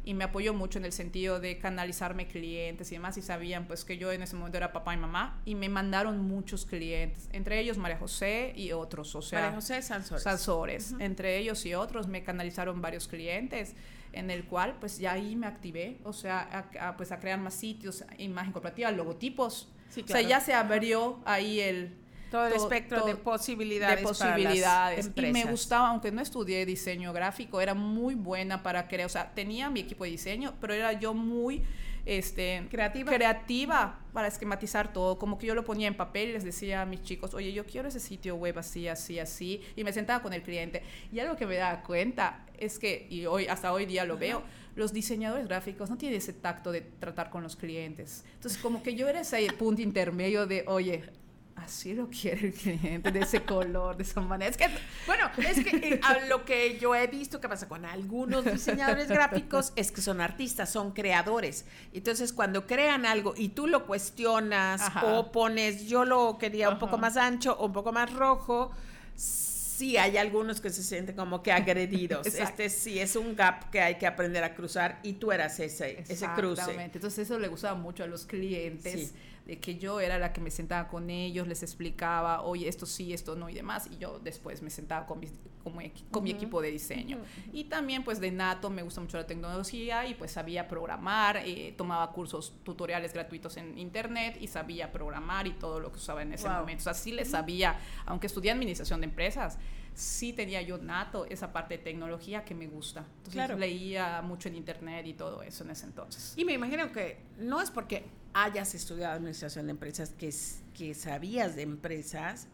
y 0.04 0.14
me 0.14 0.24
apoyó 0.24 0.54
mucho 0.54 0.78
en 0.78 0.86
el 0.86 0.92
sentido 0.92 1.40
de 1.40 1.58
canalizarme 1.58 2.26
clientes 2.26 2.90
y 2.90 2.94
demás, 2.94 3.16
y 3.18 3.22
sabían 3.22 3.66
pues 3.66 3.84
que 3.84 3.98
yo 3.98 4.12
en 4.12 4.22
ese 4.22 4.34
momento 4.34 4.56
era 4.56 4.72
papá 4.72 4.94
y 4.94 4.96
mamá, 4.96 5.40
y 5.44 5.54
me 5.54 5.68
mandaron 5.68 6.18
muchos 6.26 6.64
clientes, 6.64 7.28
entre 7.32 7.60
ellos 7.60 7.76
María 7.76 7.98
José 7.98 8.52
y 8.56 8.72
otros, 8.72 9.14
o 9.14 9.22
sea... 9.22 9.40
María 9.40 9.54
José 9.54 9.82
Sansores. 9.82 10.22
Sansores. 10.22 10.94
Entre 10.98 11.36
ellos 11.36 11.66
y 11.66 11.74
otros 11.74 12.06
me 12.06 12.22
canalizaron 12.22 12.80
varios 12.80 13.08
clientes, 13.08 13.74
en 14.12 14.30
el 14.30 14.44
cual 14.44 14.76
pues 14.80 14.98
ya 14.98 15.12
ahí 15.12 15.36
me 15.36 15.46
activé, 15.46 15.98
o 16.04 16.12
sea, 16.12 16.66
a, 16.78 16.88
a, 16.88 16.96
pues 16.96 17.12
a 17.12 17.18
crear 17.18 17.38
más 17.38 17.54
sitios, 17.54 18.04
imagen 18.18 18.52
corporativa, 18.52 18.90
logotipos. 18.90 19.68
Sí, 19.88 20.02
O 20.02 20.06
sea, 20.06 20.22
ya 20.22 20.40
se 20.40 20.54
abrió 20.54 21.20
ahí 21.24 21.60
el... 21.60 21.96
Todo 22.30 22.46
el 22.46 22.52
espectro 22.52 23.04
de 23.04 23.16
posibilidades. 23.16 23.98
de 23.98 24.02
para 24.04 24.08
las 24.08 24.18
posibilidades. 24.18 25.10
Y 25.16 25.32
me 25.32 25.44
gustaba, 25.46 25.88
aunque 25.88 26.12
no 26.12 26.20
estudié 26.20 26.64
diseño 26.64 27.12
gráfico, 27.12 27.60
era 27.60 27.74
muy 27.74 28.14
buena 28.14 28.62
para 28.62 28.86
crear, 28.86 29.06
o 29.06 29.08
sea, 29.08 29.32
tenía 29.34 29.68
mi 29.68 29.80
equipo 29.80 30.04
de 30.04 30.10
diseño, 30.10 30.54
pero 30.60 30.72
era 30.72 30.92
yo 30.92 31.12
muy 31.12 31.64
este, 32.06 32.66
Creativa. 32.70 33.12
creativa 33.12 33.98
para 34.12 34.28
esquematizar 34.28 34.92
todo, 34.92 35.18
como 35.18 35.38
que 35.38 35.46
yo 35.46 35.54
lo 35.54 35.64
ponía 35.64 35.88
en 35.88 35.96
papel 35.96 36.30
y 36.30 36.32
les 36.32 36.44
decía 36.44 36.82
a 36.82 36.86
mis 36.86 37.02
chicos, 37.02 37.34
oye, 37.34 37.52
yo 37.52 37.64
quiero 37.64 37.88
ese 37.88 38.00
sitio 38.00 38.34
web 38.36 38.58
así, 38.58 38.88
así, 38.88 39.18
así, 39.18 39.62
y 39.76 39.84
me 39.84 39.92
sentaba 39.92 40.22
con 40.22 40.32
el 40.32 40.42
cliente. 40.42 40.82
Y 41.12 41.20
algo 41.20 41.36
que 41.36 41.46
me 41.46 41.56
daba 41.56 41.82
cuenta 41.82 42.46
es 42.58 42.78
que, 42.78 43.06
y 43.10 43.26
hoy, 43.26 43.46
hasta 43.46 43.72
hoy 43.72 43.86
día 43.86 44.04
lo 44.04 44.18
veo, 44.18 44.42
los 44.76 44.92
diseñadores 44.92 45.46
gráficos 45.46 45.90
no 45.90 45.96
tienen 45.96 46.18
ese 46.18 46.32
tacto 46.32 46.72
de 46.72 46.80
tratar 46.80 47.30
con 47.30 47.42
los 47.42 47.56
clientes. 47.56 48.24
Entonces, 48.34 48.60
como 48.60 48.82
que 48.82 48.94
yo 48.94 49.08
era 49.08 49.20
ese 49.20 49.46
punto 49.52 49.82
intermedio 49.82 50.46
de, 50.46 50.64
oye, 50.66 51.04
así 51.56 51.94
lo 51.94 52.08
quiere 52.08 52.48
el 52.48 52.52
cliente, 52.52 53.10
de 53.10 53.20
ese 53.20 53.42
color, 53.42 53.96
de 53.96 54.02
esa 54.02 54.20
manera. 54.20 54.50
Es 54.50 54.56
que 54.56 54.68
Bueno, 55.06 55.30
es 55.38 55.64
que 55.64 55.76
eh, 55.76 56.00
a 56.02 56.26
lo 56.26 56.44
que 56.44 56.78
yo 56.78 56.94
he 56.94 57.06
visto 57.06 57.40
que 57.40 57.48
pasa 57.48 57.68
con 57.68 57.84
algunos 57.84 58.44
diseñadores 58.44 59.08
gráficos 59.08 59.72
es 59.76 59.92
que 59.92 60.00
son 60.00 60.20
artistas, 60.20 60.70
son 60.70 60.92
creadores. 60.92 61.64
Entonces, 61.92 62.32
cuando 62.32 62.66
crean 62.66 63.06
algo 63.06 63.34
y 63.36 63.50
tú 63.50 63.66
lo 63.66 63.86
cuestionas 63.86 64.80
Ajá. 64.80 65.06
o 65.06 65.32
pones, 65.32 65.86
yo 65.86 66.04
lo 66.04 66.38
quería 66.38 66.70
un 66.70 66.78
poco 66.78 66.98
más 66.98 67.16
ancho 67.16 67.56
o 67.58 67.66
un 67.66 67.72
poco 67.72 67.92
más 67.92 68.12
rojo, 68.12 68.72
sí 69.80 69.96
hay 69.96 70.16
algunos 70.16 70.60
que 70.60 70.70
se 70.70 70.82
sienten 70.82 71.16
como 71.16 71.42
que 71.42 71.52
agredidos. 71.52 72.26
Este 72.40 72.68
sí 72.68 72.98
es 72.98 73.16
un 73.16 73.34
gap 73.36 73.70
que 73.70 73.80
hay 73.80 73.96
que 73.96 74.06
aprender 74.06 74.44
a 74.44 74.54
cruzar 74.54 74.98
y 75.02 75.14
tú 75.14 75.32
eras 75.32 75.58
ese, 75.60 76.00
ese 76.00 76.26
cruce. 76.34 76.60
Exactamente. 76.60 76.98
Entonces 76.98 77.26
eso 77.26 77.38
le 77.38 77.48
gustaba 77.48 77.78
mucho 77.78 78.04
a 78.04 78.06
los 78.06 78.26
clientes, 78.26 78.92
Sí. 78.92 79.12
De 79.50 79.58
que 79.58 79.78
yo 79.78 79.98
era 79.98 80.16
la 80.16 80.32
que 80.32 80.40
me 80.40 80.50
sentaba 80.52 80.86
con 80.86 81.10
ellos, 81.10 81.48
les 81.48 81.64
explicaba, 81.64 82.42
oye, 82.42 82.68
esto 82.68 82.86
sí, 82.86 83.12
esto 83.12 83.34
no 83.34 83.48
y 83.50 83.54
demás, 83.54 83.88
y 83.90 83.98
yo 83.98 84.20
después 84.20 84.62
me 84.62 84.70
sentaba 84.70 85.06
con 85.06 85.18
mi, 85.18 85.26
con 85.64 85.76
mi, 85.76 85.86
equi- 85.86 86.08
con 86.12 86.22
mi 86.22 86.30
equipo 86.30 86.62
de 86.62 86.70
diseño. 86.70 87.18
Y 87.52 87.64
también 87.64 88.04
pues 88.04 88.20
de 88.20 88.30
nato 88.30 88.70
me 88.70 88.82
gusta 88.82 89.00
mucho 89.00 89.16
la 89.16 89.26
tecnología 89.26 90.06
y 90.06 90.14
pues 90.14 90.30
sabía 90.30 90.68
programar, 90.68 91.38
eh, 91.38 91.74
tomaba 91.76 92.12
cursos 92.12 92.54
tutoriales 92.62 93.12
gratuitos 93.12 93.56
en 93.56 93.76
internet 93.76 94.38
y 94.40 94.46
sabía 94.46 94.92
programar 94.92 95.48
y 95.48 95.52
todo 95.54 95.80
lo 95.80 95.90
que 95.90 95.98
usaba 95.98 96.22
en 96.22 96.32
ese 96.32 96.46
Wow. 96.46 96.58
momento. 96.60 96.82
O 96.82 96.84
sea, 96.84 96.94
sí 96.94 97.10
le 97.10 97.24
sabía, 97.24 97.76
aunque 98.06 98.28
estudié 98.28 98.52
administración 98.52 99.00
de 99.00 99.06
empresas, 99.06 99.58
sí 99.94 100.32
tenía 100.32 100.62
yo 100.62 100.78
nato 100.78 101.26
esa 101.26 101.52
parte 101.52 101.76
de 101.78 101.84
tecnología 101.84 102.44
que 102.44 102.54
me 102.54 102.66
gusta. 102.66 103.00
Entonces 103.18 103.32
Claro. 103.32 103.56
leía 103.58 104.22
mucho 104.22 104.48
en 104.48 104.54
internet 104.56 105.06
y 105.06 105.14
todo 105.14 105.42
eso 105.42 105.64
en 105.64 105.70
ese 105.70 105.86
entonces. 105.86 106.34
Y 106.36 106.44
me 106.44 106.52
imagino 106.52 106.90
que 106.92 107.18
no 107.38 107.60
es 107.60 107.70
porque 107.70 108.04
hayas 108.32 108.74
estudiado 108.74 109.14
administración 109.14 109.66
de 109.66 109.72
empresas 109.72 110.10
que, 110.10 110.32
que 110.76 110.94
sabías 110.94 111.56
de 111.56 111.62
empresas, 111.62 112.46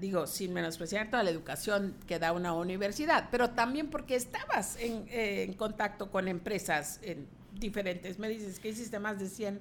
digo, 0.00 0.26
sin 0.26 0.52
menospreciar 0.52 1.10
toda 1.10 1.22
la 1.22 1.30
educación 1.30 1.94
que 2.06 2.18
da 2.18 2.32
una 2.32 2.54
universidad, 2.54 3.28
pero 3.30 3.50
también 3.50 3.88
porque 3.90 4.14
estabas 4.16 4.76
en, 4.76 5.06
eh, 5.08 5.42
en 5.42 5.52
contacto 5.54 6.10
con 6.10 6.28
empresas 6.28 7.00
en 7.02 7.26
diferentes. 7.54 8.18
Me 8.18 8.28
dices 8.28 8.58
que 8.58 8.68
hiciste 8.70 8.98
más 8.98 9.18
de 9.18 9.28
100 9.28 9.60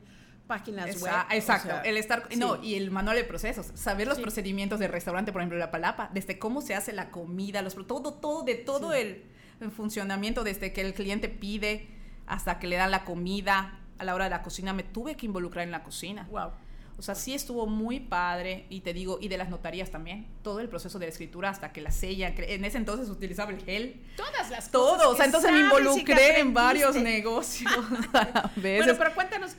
páginas 0.52 0.90
Esa- 0.90 1.06
web. 1.06 1.14
o 1.30 1.34
exacto, 1.34 1.70
sea, 1.70 1.82
el 1.82 1.96
estar, 1.96 2.24
sí. 2.30 2.36
no, 2.38 2.62
y 2.62 2.76
el 2.76 2.92
manual 2.92 3.16
de 3.16 3.24
procesos, 3.24 3.68
saber 3.76 4.06
los 4.08 4.18
Sí. 4.18 4.22
procedimientos 4.22 4.80
del 4.80 4.92
restaurante, 4.92 5.32
por 5.32 5.42
ejemplo, 5.42 5.58
la 5.58 5.72
palapa, 5.72 6.10
desde 6.14 6.38
cómo 6.38 6.62
se 6.62 6.76
hace 6.76 6.92
la 6.94 7.10
comida, 7.10 7.62
los 7.62 7.76
todo, 7.88 8.14
todo, 8.16 8.44
de 8.44 8.56
todo 8.56 8.92
Sí. 8.92 9.00
el, 9.00 9.24
el 9.62 9.72
funcionamiento, 9.72 10.44
desde 10.44 10.74
que 10.74 10.82
el 10.82 10.94
cliente 10.94 11.30
pide 11.30 11.88
hasta 12.28 12.60
que 12.60 12.68
le 12.68 12.76
dan 12.76 12.92
la 12.92 13.06
comida, 13.06 13.80
a 13.98 14.04
la 14.04 14.14
hora 14.16 14.26
de 14.26 14.32
la 14.32 14.42
cocina, 14.42 14.74
me 14.74 14.84
tuve 14.84 15.16
que 15.16 15.26
involucrar 15.26 15.64
en 15.64 15.72
la 15.72 15.84
cocina. 15.84 16.28
Wow. 16.32 16.52
O 16.98 17.04
sea, 17.04 17.16
sí 17.16 17.34
estuvo 17.34 17.66
muy 17.68 18.00
padre, 18.00 18.66
y 18.70 18.82
te 18.82 18.94
digo, 18.94 19.18
y 19.22 19.28
de 19.28 19.38
las 19.38 19.50
notarías 19.50 19.90
también, 19.90 20.28
todo 20.44 20.60
el 20.60 20.68
proceso 20.70 21.00
de 21.00 21.06
la 21.08 21.12
escritura 21.12 21.50
hasta 21.50 21.72
que 21.72 21.82
la 21.82 21.90
sellan, 21.92 22.36
cre- 22.36 22.50
en 22.50 22.64
ese 22.66 22.78
entonces 22.78 23.10
utilizaba 23.10 23.50
el 23.52 23.62
gel, 23.64 24.02
Todas 24.18 24.50
las 24.52 24.70
todo, 24.70 24.96
cosas 24.98 25.08
o 25.08 25.16
sea, 25.16 25.26
entonces 25.26 25.52
me 25.52 25.60
involucré 25.62 26.40
en 26.40 26.54
varios 26.54 26.96
negocios. 26.96 27.72
Bueno, 28.56 28.94
pero 28.98 29.16
cuéntanos 29.16 29.52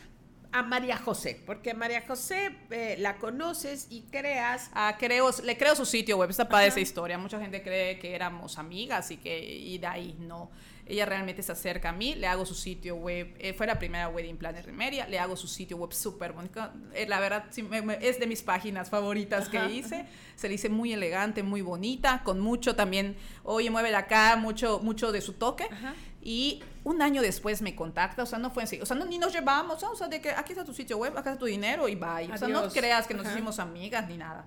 a 0.52 0.62
María 0.62 0.98
José, 0.98 1.40
porque 1.46 1.74
María 1.74 2.04
José 2.06 2.50
eh, 2.70 2.96
la 2.98 3.16
conoces 3.16 3.86
y 3.90 4.02
creas 4.10 4.70
Ah, 4.74 4.96
creo, 4.98 5.30
le 5.42 5.56
creo 5.56 5.74
su 5.74 5.86
sitio 5.86 6.18
web, 6.18 6.30
está 6.30 6.48
padre 6.48 6.66
Ajá. 6.66 6.72
esa 6.74 6.80
historia. 6.80 7.16
Mucha 7.18 7.40
gente 7.40 7.62
cree 7.62 7.98
que 7.98 8.14
éramos 8.14 8.58
amigas 8.58 9.10
y 9.10 9.16
que 9.16 9.42
y 9.42 9.78
de 9.78 9.86
ahí 9.86 10.16
no. 10.20 10.50
Ella 10.84 11.06
realmente 11.06 11.42
se 11.44 11.52
acerca 11.52 11.90
a 11.90 11.92
mí, 11.92 12.16
le 12.16 12.26
hago 12.26 12.44
su 12.44 12.54
sitio 12.54 12.96
web. 12.96 13.34
eh, 13.38 13.52
fue 13.54 13.66
la 13.68 13.78
primera 13.78 14.08
wedding 14.08 14.36
planner 14.36 14.66
de 14.66 14.72
Meria, 14.72 15.06
le 15.06 15.18
hago 15.18 15.36
su 15.36 15.46
sitio 15.46 15.76
web 15.76 15.92
súper 15.92 16.32
bonito. 16.32 16.68
Eh, 16.92 17.06
la 17.08 17.20
verdad, 17.20 17.44
sí, 17.50 17.62
me- 17.62 17.80
me- 17.82 17.98
es 18.06 18.18
de 18.18 18.26
mis 18.26 18.42
páginas 18.42 18.90
favoritas 18.90 19.48
Ajá, 19.48 19.68
que 19.68 19.74
hice. 19.74 20.04
Se 20.34 20.48
le 20.48 20.54
hice 20.56 20.68
muy 20.68 20.92
elegante, 20.92 21.42
muy 21.44 21.62
bonita, 21.62 22.22
con 22.24 22.40
mucho 22.40 22.74
también, 22.74 23.16
oye, 23.44 23.70
muévela 23.70 23.98
acá, 24.00 24.34
mucho, 24.36 24.80
mucho 24.82 25.12
de 25.12 25.20
su 25.20 25.34
toque. 25.34 25.64
Ajá. 25.70 25.94
Y 26.20 26.62
un 26.84 27.00
año 27.02 27.22
después 27.22 27.62
me 27.62 27.76
contacta, 27.76 28.22
o 28.22 28.26
sea, 28.26 28.38
no 28.38 28.50
fue 28.50 28.64
así, 28.64 28.80
o 28.80 28.86
sea, 28.86 28.96
no, 28.96 29.04
ni 29.04 29.18
nos 29.18 29.32
llevamos, 29.32 29.82
o 29.82 29.96
sea, 29.96 30.08
de 30.08 30.20
que 30.20 30.30
aquí 30.30 30.52
está 30.52 30.64
tu 30.64 30.74
sitio 30.74 30.98
web, 30.98 31.16
acá 31.16 31.30
está 31.30 31.38
tu 31.38 31.46
dinero 31.46 31.88
y 31.88 31.94
bye. 31.94 32.32
O 32.32 32.36
sea, 32.36 32.48
no 32.48 32.68
creas 32.68 33.06
que 33.06 33.14
nos 33.14 33.26
hicimos 33.26 33.58
amigas 33.58 34.08
ni 34.08 34.16
nada. 34.16 34.44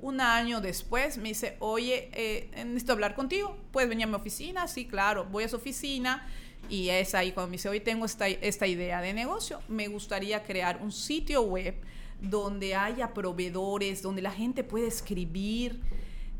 Un 0.00 0.20
año 0.20 0.60
después 0.60 1.16
me 1.18 1.28
dice, 1.28 1.56
oye, 1.60 2.10
eh, 2.12 2.50
necesito 2.64 2.92
hablar 2.92 3.14
contigo, 3.14 3.56
¿puedes 3.72 3.88
venir 3.88 4.04
a 4.04 4.08
mi 4.08 4.14
oficina? 4.14 4.68
Sí, 4.68 4.86
claro, 4.86 5.24
voy 5.24 5.44
a 5.44 5.48
su 5.48 5.56
oficina 5.56 6.26
y 6.68 6.90
es 6.90 7.14
ahí 7.14 7.32
cuando 7.32 7.50
me 7.50 7.54
dice, 7.54 7.68
hoy 7.68 7.80
tengo 7.80 8.04
esta, 8.06 8.28
esta 8.28 8.66
idea 8.66 9.00
de 9.00 9.12
negocio, 9.12 9.60
me 9.68 9.88
gustaría 9.88 10.42
crear 10.42 10.80
un 10.82 10.92
sitio 10.92 11.42
web 11.42 11.74
donde 12.20 12.74
haya 12.74 13.12
proveedores, 13.12 14.02
donde 14.02 14.22
la 14.22 14.30
gente 14.30 14.64
pueda 14.64 14.86
escribir. 14.86 15.80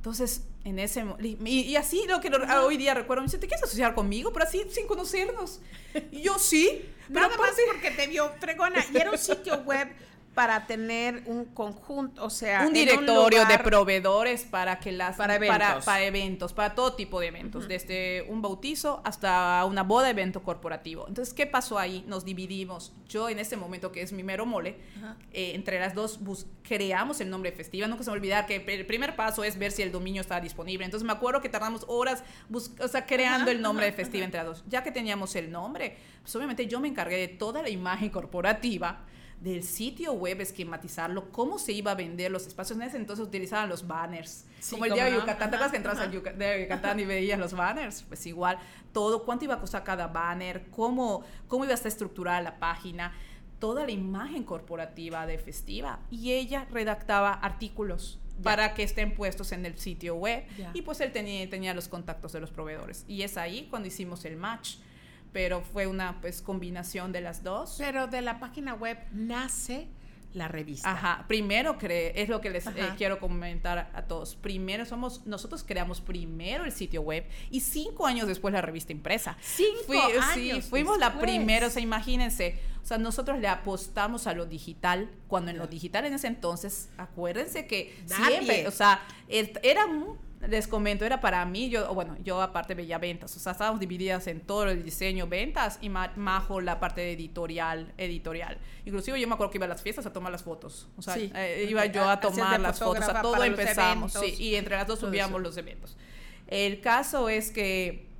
Entonces, 0.04 0.42
en 0.64 0.78
ese 0.78 1.02
y, 1.18 1.76
así 1.76 2.04
lo 2.06 2.20
que 2.20 2.28
hoy 2.62 2.76
día 2.76 2.92
recuerdo, 2.92 3.22
me 3.22 3.26
dice, 3.26 3.38
¿te 3.38 3.46
quieres 3.46 3.64
asociar 3.64 3.94
conmigo? 3.94 4.34
Pero 4.34 4.44
así 4.44 4.62
sin 4.68 4.86
conocernos. 4.86 5.62
Y 6.12 6.20
yo 6.20 6.38
sí. 6.38 6.84
Nada 7.08 7.34
más 7.38 7.52
porque 7.72 7.90
te 7.90 8.06
vio 8.06 8.30
fregona. 8.38 8.84
Y 8.92 8.98
era 8.98 9.12
un 9.12 9.16
sitio 9.16 9.62
web 9.62 9.88
para 10.34 10.66
tener 10.66 11.22
un 11.26 11.44
conjunto, 11.44 12.24
o 12.24 12.30
sea, 12.30 12.66
un 12.66 12.72
directorio 12.72 13.44
de 13.46 13.58
proveedores 13.60 14.42
para 14.42 14.80
que 14.80 14.90
las 14.90 15.16
para 15.16 15.36
eventos. 15.36 15.84
Para, 15.84 16.02
eventos, 16.02 16.52
para 16.52 16.74
todo 16.74 16.94
tipo 16.94 17.20
de 17.20 17.28
eventos, 17.28 17.68
desde 17.68 18.26
un 18.28 18.42
bautizo 18.42 19.00
hasta 19.04 19.64
una 19.64 19.84
boda, 19.84 20.10
evento 20.10 20.42
corporativo. 20.42 21.06
Entonces, 21.06 21.32
¿qué 21.32 21.46
pasó 21.46 21.78
ahí? 21.78 22.04
Nos 22.08 22.24
dividimos. 22.24 22.92
Yo 23.08 23.28
en 23.28 23.38
ese 23.38 23.56
momento 23.56 23.92
que 23.92 24.02
es 24.02 24.12
mi 24.12 24.24
mero 24.24 24.44
mole, 24.44 24.76
eh, 25.32 25.52
entre 25.54 25.78
las 25.78 25.94
dos 25.94 26.18
creamos 26.62 27.20
el 27.20 27.30
nombre 27.30 27.52
festiva. 27.52 27.86
Nunca 27.86 28.02
se 28.02 28.10
me 28.10 28.16
olvidar 28.16 28.46
que 28.46 28.56
el 28.56 28.86
primer 28.86 29.14
paso 29.14 29.44
es 29.44 29.56
ver 29.56 29.70
si 29.70 29.82
el 29.82 29.92
dominio 29.92 30.20
está 30.20 30.40
disponible. 30.40 30.84
Entonces 30.84 31.06
me 31.06 31.12
acuerdo 31.12 31.40
que 31.40 31.48
tardamos 31.48 31.84
horas, 31.86 32.24
o 32.52 32.88
sea, 32.88 33.06
creando 33.06 33.52
el 33.52 33.62
nombre 33.62 33.86
de 33.86 33.92
festiva 33.92 34.24
entre 34.24 34.38
las 34.38 34.46
dos. 34.46 34.64
Ya 34.68 34.82
que 34.82 34.90
teníamos 34.90 35.36
el 35.36 35.52
nombre, 35.52 35.96
pues 36.22 36.34
obviamente 36.34 36.66
yo 36.66 36.80
me 36.80 36.88
encargué 36.88 37.18
de 37.18 37.28
toda 37.28 37.62
la 37.62 37.68
imagen 37.68 38.10
corporativa 38.10 39.04
del 39.44 39.62
sitio 39.62 40.14
web, 40.14 40.40
esquematizarlo, 40.40 41.30
cómo 41.30 41.58
se 41.58 41.72
iba 41.72 41.90
a 41.90 41.94
vender 41.94 42.30
los 42.30 42.46
espacios. 42.46 42.78
En 42.78 42.84
ese 42.84 42.96
entonces 42.96 43.26
utilizaban 43.26 43.68
los 43.68 43.86
banners. 43.86 44.46
como 44.70 44.86
el 44.86 44.94
día 44.94 45.04
de 45.04 45.12
Yucatán, 45.12 45.50
¿te 45.50 45.56
acuerdas 45.56 45.70
que 45.70 45.76
entras 45.76 45.98
al 45.98 46.10
Yucatán 46.10 46.98
y 46.98 47.04
veías 47.04 47.38
los 47.38 47.52
banners? 47.52 48.02
Pues 48.04 48.24
igual, 48.24 48.58
todo, 48.92 49.24
cuánto 49.24 49.44
iba 49.44 49.54
a 49.54 49.60
costar 49.60 49.84
cada 49.84 50.06
banner, 50.06 50.64
cómo, 50.70 51.24
cómo 51.46 51.64
iba 51.64 51.72
a 51.72 51.74
estar 51.74 51.88
estructurada 51.88 52.40
la 52.40 52.58
página, 52.58 53.12
toda 53.58 53.84
la 53.84 53.92
imagen 53.92 54.44
corporativa 54.44 55.26
de 55.26 55.36
Festiva. 55.36 56.00
Y 56.10 56.32
ella 56.32 56.66
redactaba 56.70 57.32
artículos. 57.34 58.18
para 58.42 58.74
que 58.74 58.82
estén 58.82 59.14
puestos 59.14 59.52
en 59.52 59.64
el 59.64 59.78
sitio 59.78 60.16
web 60.16 60.44
y 60.72 60.82
pues 60.82 61.00
él 61.00 61.12
tenía, 61.12 61.48
tenía 61.48 61.72
los 61.72 61.86
contactos 61.86 62.32
de 62.32 62.40
los 62.40 62.50
proveedores 62.50 63.04
y 63.06 63.22
es 63.22 63.36
ahí 63.36 63.68
cuando 63.70 63.86
hicimos 63.86 64.24
el 64.24 64.36
match 64.36 64.78
pero 65.34 65.60
fue 65.60 65.88
una 65.88 66.20
pues 66.20 66.40
combinación 66.40 67.10
de 67.12 67.20
las 67.20 67.42
dos. 67.42 67.74
Pero 67.76 68.06
de 68.06 68.22
la 68.22 68.38
página 68.38 68.72
web 68.72 68.96
nace 69.12 69.88
la 70.32 70.46
revista. 70.46 70.92
Ajá, 70.92 71.24
primero 71.26 71.76
cree, 71.76 72.12
es 72.22 72.28
lo 72.28 72.40
que 72.40 72.50
les 72.50 72.66
eh, 72.68 72.92
quiero 72.96 73.18
comentar 73.18 73.90
a, 73.92 74.02
todos. 74.02 74.36
Primero 74.36 74.86
somos, 74.86 75.26
nosotros 75.26 75.64
creamos 75.66 76.00
primero 76.00 76.64
el 76.64 76.70
sitio 76.72 77.02
web 77.02 77.24
y 77.50 77.60
cinco 77.60 78.06
años 78.06 78.28
después 78.28 78.54
la 78.54 78.60
revista 78.60 78.92
impresa. 78.92 79.36
Cinco 79.42 79.92
años. 79.92 80.24
Sí, 80.34 80.62
fuimos 80.62 80.98
la 80.98 81.18
primera, 81.18 81.66
o 81.66 81.70
sea, 81.70 81.82
imagínense, 81.82 82.60
o 82.82 82.86
sea, 82.86 82.98
nosotros 82.98 83.40
le 83.40 83.48
apostamos 83.48 84.28
a 84.28 84.34
lo 84.34 84.46
digital, 84.46 85.10
cuando 85.26 85.50
en 85.50 85.58
lo 85.58 85.66
digital 85.66 86.04
en 86.04 86.14
ese 86.14 86.28
entonces, 86.28 86.90
acuérdense 86.96 87.66
que 87.66 87.96
siempre, 88.06 88.68
o 88.68 88.72
sea, 88.72 89.02
era 89.28 89.86
les 90.48 90.66
comento, 90.66 91.04
era 91.04 91.20
para 91.20 91.44
mí, 91.44 91.70
yo, 91.70 91.92
bueno, 91.94 92.16
yo 92.22 92.40
aparte 92.40 92.74
veía 92.74 92.98
ventas, 92.98 93.36
o 93.36 93.40
sea, 93.40 93.52
estábamos 93.52 93.80
divididas 93.80 94.26
en 94.26 94.40
todo 94.40 94.68
el 94.68 94.82
diseño, 94.82 95.26
ventas 95.26 95.78
y 95.80 95.88
Majo 95.88 96.60
la 96.60 96.80
parte 96.80 97.00
de 97.00 97.12
editorial, 97.12 97.92
editorial. 97.98 98.58
Inclusive 98.84 99.20
yo 99.20 99.28
me 99.28 99.34
acuerdo 99.34 99.50
que 99.50 99.58
iba 99.58 99.66
a 99.66 99.68
las 99.68 99.82
fiestas 99.82 100.06
a 100.06 100.12
tomar 100.12 100.32
las 100.32 100.42
fotos, 100.42 100.88
o 100.96 101.02
sea, 101.02 101.16
eh, 101.16 101.66
iba 101.68 101.86
yo 101.86 102.08
a 102.08 102.20
tomar 102.20 102.60
las 102.60 102.78
fotos, 102.78 103.08
a 103.08 103.22
todo 103.22 103.42
empezamos, 103.44 104.12
sí, 104.12 104.34
y 104.38 104.54
entre 104.56 104.76
las 104.76 104.86
dos 104.86 105.00
subíamos 105.00 105.40
los 105.40 105.56
eventos. 105.56 105.96
El 106.46 106.80
caso 106.80 107.28
es 107.28 107.50
que 107.50 108.14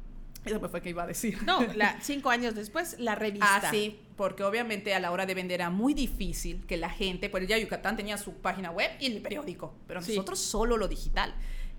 eso 0.44 0.60
me 0.60 0.68
fue 0.68 0.82
que 0.82 0.90
iba 0.90 1.02
a 1.02 1.06
decir. 1.06 1.42
No, 1.44 1.60
cinco 2.02 2.30
años 2.30 2.54
después, 2.54 2.96
la 2.98 3.14
revista. 3.14 3.62
Ah, 3.62 3.70
sí, 3.70 3.98
porque 4.16 4.42
obviamente 4.42 4.94
a 4.94 5.00
la 5.00 5.10
hora 5.10 5.26
de 5.26 5.34
vender 5.34 5.60
era 5.60 5.70
muy 5.70 5.94
difícil 5.94 6.66
que 6.66 6.76
la 6.76 6.90
gente, 6.90 7.30
pues 7.30 7.46
ya 7.46 7.56
Yucatán 7.56 7.96
tenía 7.96 8.18
su 8.18 8.34
página 8.34 8.70
web 8.70 8.90
y 9.00 9.06
el 9.06 9.22
periódico, 9.22 9.74
pero 9.86 10.00
nosotros 10.00 10.38
solo 10.38 10.76
lo 10.76 10.86
digital. 10.88 11.34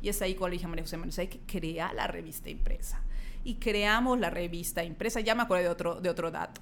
Y 0.05 0.09
es 0.09 0.21
ahí 0.21 0.35
cuando 0.35 0.49
le 0.49 0.57
dije 0.57 0.65
a 0.67 0.69
María 0.69 0.83
José 0.83 0.97
Manuel, 0.97 1.19
hay 1.19 1.27
que 1.29 1.39
crear 1.39 1.91
la 1.95 2.05
revista 2.05 2.47
impresa. 2.47 3.01
Y 3.43 3.55
creamos 3.55 4.19
la 4.19 4.29
revista 4.29 4.83
impresa, 4.83 5.19
ya 5.19 5.33
me 5.33 5.41
acuerdo 5.41 5.63
de 5.63 5.69
otro, 5.71 5.99
de 5.99 6.09
otro 6.11 6.29
dato. 6.29 6.61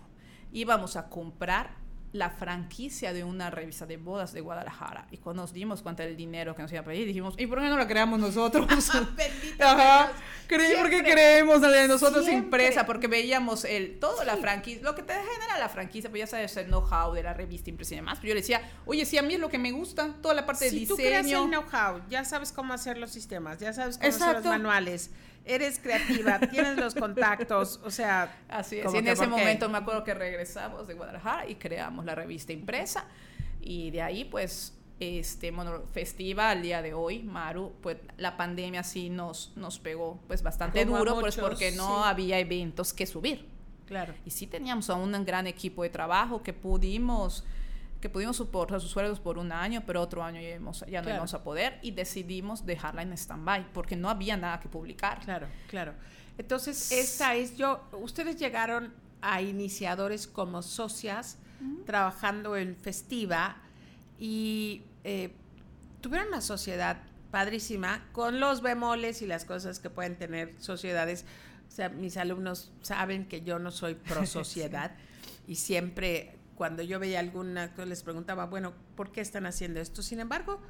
Íbamos 0.54 0.96
a 0.96 1.10
comprar 1.10 1.76
la 2.14 2.30
franquicia 2.30 3.12
de 3.12 3.24
una 3.24 3.50
revista 3.50 3.88
de 3.88 3.98
bodas 3.98 4.34
de 4.34 4.42
Guadalajara. 4.42 5.08
Y 5.10 5.18
cuando 5.18 5.42
nos 5.42 5.52
dimos 5.52 5.82
cuenta 5.82 6.04
del 6.04 6.16
dinero 6.16 6.56
que 6.56 6.62
nos 6.62 6.72
iba 6.72 6.82
a 6.82 6.84
pedir, 6.84 7.08
dijimos, 7.08 7.34
¿y 7.40 7.48
por 7.48 7.60
qué 7.60 7.68
no 7.68 7.78
la 7.78 7.88
creamos 7.88 8.20
nosotros? 8.20 8.68
Ajá. 9.60 10.12
Creí 10.48 10.76
porque 10.78 11.04
creemos 11.04 11.62
la 11.62 11.70
de 11.70 11.88
nosotros 11.88 12.28
impresa, 12.30 12.86
porque 12.86 13.08
veíamos 13.08 13.66
el, 13.66 13.98
todo 14.00 14.24
la 14.24 14.38
franquicia, 14.38 14.84
lo 14.84 14.94
que 14.94 15.02
te 15.02 15.14
genera 15.14 15.58
la 15.58 15.70
franquicia, 15.70 16.12
pues 16.12 16.20
ya 16.20 16.28
sabes 16.28 16.56
el 16.58 16.68
know-how 16.68 17.14
de 17.14 17.24
la 17.24 17.34
revista 17.34 17.72
impresa 17.72 17.96
y 17.96 17.98
demás. 17.98 18.20
Pero 18.22 18.30
yo 18.30 18.36
le 18.36 18.42
decía, 18.42 18.62
oye, 18.86 19.06
sí, 19.06 19.18
a 19.18 19.24
mí 19.24 19.34
es 19.34 19.40
lo 19.40 19.50
que 19.50 19.58
me 19.58 19.72
gusta, 19.72 20.14
toda 20.22 20.36
la 20.36 20.46
parte 20.46 20.66
de 20.66 20.72
diseño. 20.72 20.96
Si 20.96 21.02
tú 21.02 21.08
creas 21.08 21.26
el 21.26 21.50
know-how, 21.50 22.02
ya 22.10 22.24
sabes 22.26 22.52
cómo 22.52 22.74
hacer 22.74 23.00
los 23.00 23.10
sistemas, 23.10 23.60
ya 23.60 23.74
sabes 23.74 23.98
cómo 23.98 24.10
hacer 24.10 24.36
los 24.36 24.46
manuales 24.46 25.10
eres 25.46 25.80
creativa, 25.80 26.40
tienes 26.40 26.78
los 26.78 26.96
contactos, 26.96 27.80
o 27.84 27.92
sea... 27.92 28.44
Así 28.50 28.80
es, 28.80 28.94
y 28.94 28.98
en 28.98 29.08
ese 29.08 29.28
momento 29.28 29.70
me 29.70 29.78
acuerdo 29.78 30.04
que 30.04 30.14
regresamos 30.14 30.88
de 30.88 30.94
Guadalajara 30.94 31.48
y 31.48 31.56
creamos 31.56 32.06
la 32.06 32.16
revista 32.16 32.54
impresa 32.54 33.06
y 33.62 33.92
de 33.92 34.02
ahí 34.02 34.26
pues 34.26 34.78
este 35.00 35.52
bueno, 35.52 35.84
festiva 35.92 36.50
al 36.50 36.62
día 36.62 36.82
de 36.82 36.94
hoy, 36.94 37.24
Maru, 37.24 37.74
pues 37.82 37.98
la 38.18 38.38
pandemia 38.38 38.84
sí 38.84 39.10
nos, 39.10 39.54
nos 39.56 39.80
pegó 39.80 40.20
pues 40.28 40.44
bastante 40.44 40.86
duro, 40.86 41.20
pues 41.20 41.36
porque 41.38 41.72
no 41.72 42.04
había 42.06 42.40
eventos 42.40 42.94
que 42.94 43.06
subir. 43.06 43.48
Claro. 43.86 44.14
Y 44.26 44.30
sí 44.30 44.48
teníamos 44.48 44.90
a 44.90 44.96
un 44.96 45.26
gran 45.26 45.46
equipo 45.46 45.84
de 45.84 45.90
trabajo 45.90 46.42
que 46.42 46.54
pudimos 46.54 47.44
que 48.04 48.10
pudimos 48.10 48.36
soportar 48.36 48.82
sus 48.82 48.92
sueldos 48.92 49.22
por 49.22 49.38
un 49.38 49.54
año, 49.54 49.82
pero 49.86 50.02
otro 50.02 50.22
año 50.22 50.42
ya, 50.42 50.60
ya 50.88 51.02
no 51.02 51.10
íbamos 51.10 51.34
a 51.34 51.42
poder 51.42 51.80
y 51.82 51.92
decidimos 51.92 52.66
dejarla 52.66 53.02
en 53.02 53.14
stand-by 53.14 53.72
porque 53.72 53.96
no 53.96 54.10
había 54.10 54.36
nada 54.36 54.60
que 54.60 54.68
publicar. 54.68 55.22
Claro, 55.22 55.48
claro. 55.70 55.94
Entonces, 56.38 56.92
esta 56.92 57.34
es 57.36 57.56
yo, 57.56 57.82
ustedes 57.94 58.36
llegaron 58.36 58.94
a 59.22 59.42
iniciadores 59.42 60.28
como 60.28 60.62
socias 60.64 61.38
trabajando 61.86 62.58
en 62.58 62.76
Festiva 62.76 63.56
y 64.20 64.82
eh, 65.06 65.32
tuvieron 66.02 66.28
una 66.28 66.42
sociedad 66.42 66.98
padrísima 67.32 68.06
con 68.12 68.42
los 68.42 68.62
bemoles 68.62 69.22
y 69.22 69.28
las 69.28 69.46
cosas 69.46 69.80
que 69.80 69.90
pueden 69.90 70.18
tener 70.18 70.56
sociedades. 70.58 71.24
O 71.70 71.72
sea, 71.72 71.88
mis 71.88 72.18
alumnos 72.18 72.74
saben 72.82 73.30
que 73.30 73.44
yo 73.44 73.60
no 73.60 73.72
soy 73.72 73.96
pro 74.10 74.26
sociedad 74.26 74.92
y 75.48 75.56
siempre 75.56 76.43
cuando 76.56 76.84
yo 76.84 77.00
veía 77.00 77.20
alguna, 77.20 77.74
les 77.86 78.04
preguntaba, 78.04 78.46
bueno, 78.46 78.74
¿por 78.96 79.12
qué 79.12 79.22
están 79.22 79.46
haciendo 79.46 79.80
esto? 79.80 80.02
Sin 80.02 80.20
embargo, 80.20 80.62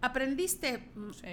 aprendiste 0.00 0.90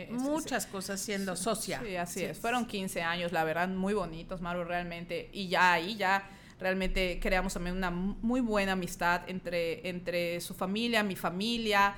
muchas 0.10 0.66
cosas 0.66 1.00
siendo 1.00 1.36
socia. 1.36 1.82
Sí, 1.84 1.96
así 1.96 2.24
es. 2.24 2.38
Fueron 2.38 2.66
15 2.66 3.02
años, 3.02 3.32
la 3.32 3.44
verdad, 3.44 3.68
muy 3.68 3.94
bonitos, 3.94 4.42
Maru, 4.42 4.64
realmente. 4.64 5.30
Y 5.34 5.48
ya 5.48 5.74
ahí, 5.74 5.96
ya 5.96 6.30
realmente 6.60 7.20
creamos 7.22 7.54
también 7.54 7.76
una 7.76 7.92
muy 7.92 8.42
buena 8.42 8.74
amistad 8.74 9.22
entre, 9.28 9.88
entre 9.88 10.40
su 10.42 10.54
familia, 10.54 11.04
mi 11.04 11.16
familia 11.16 11.96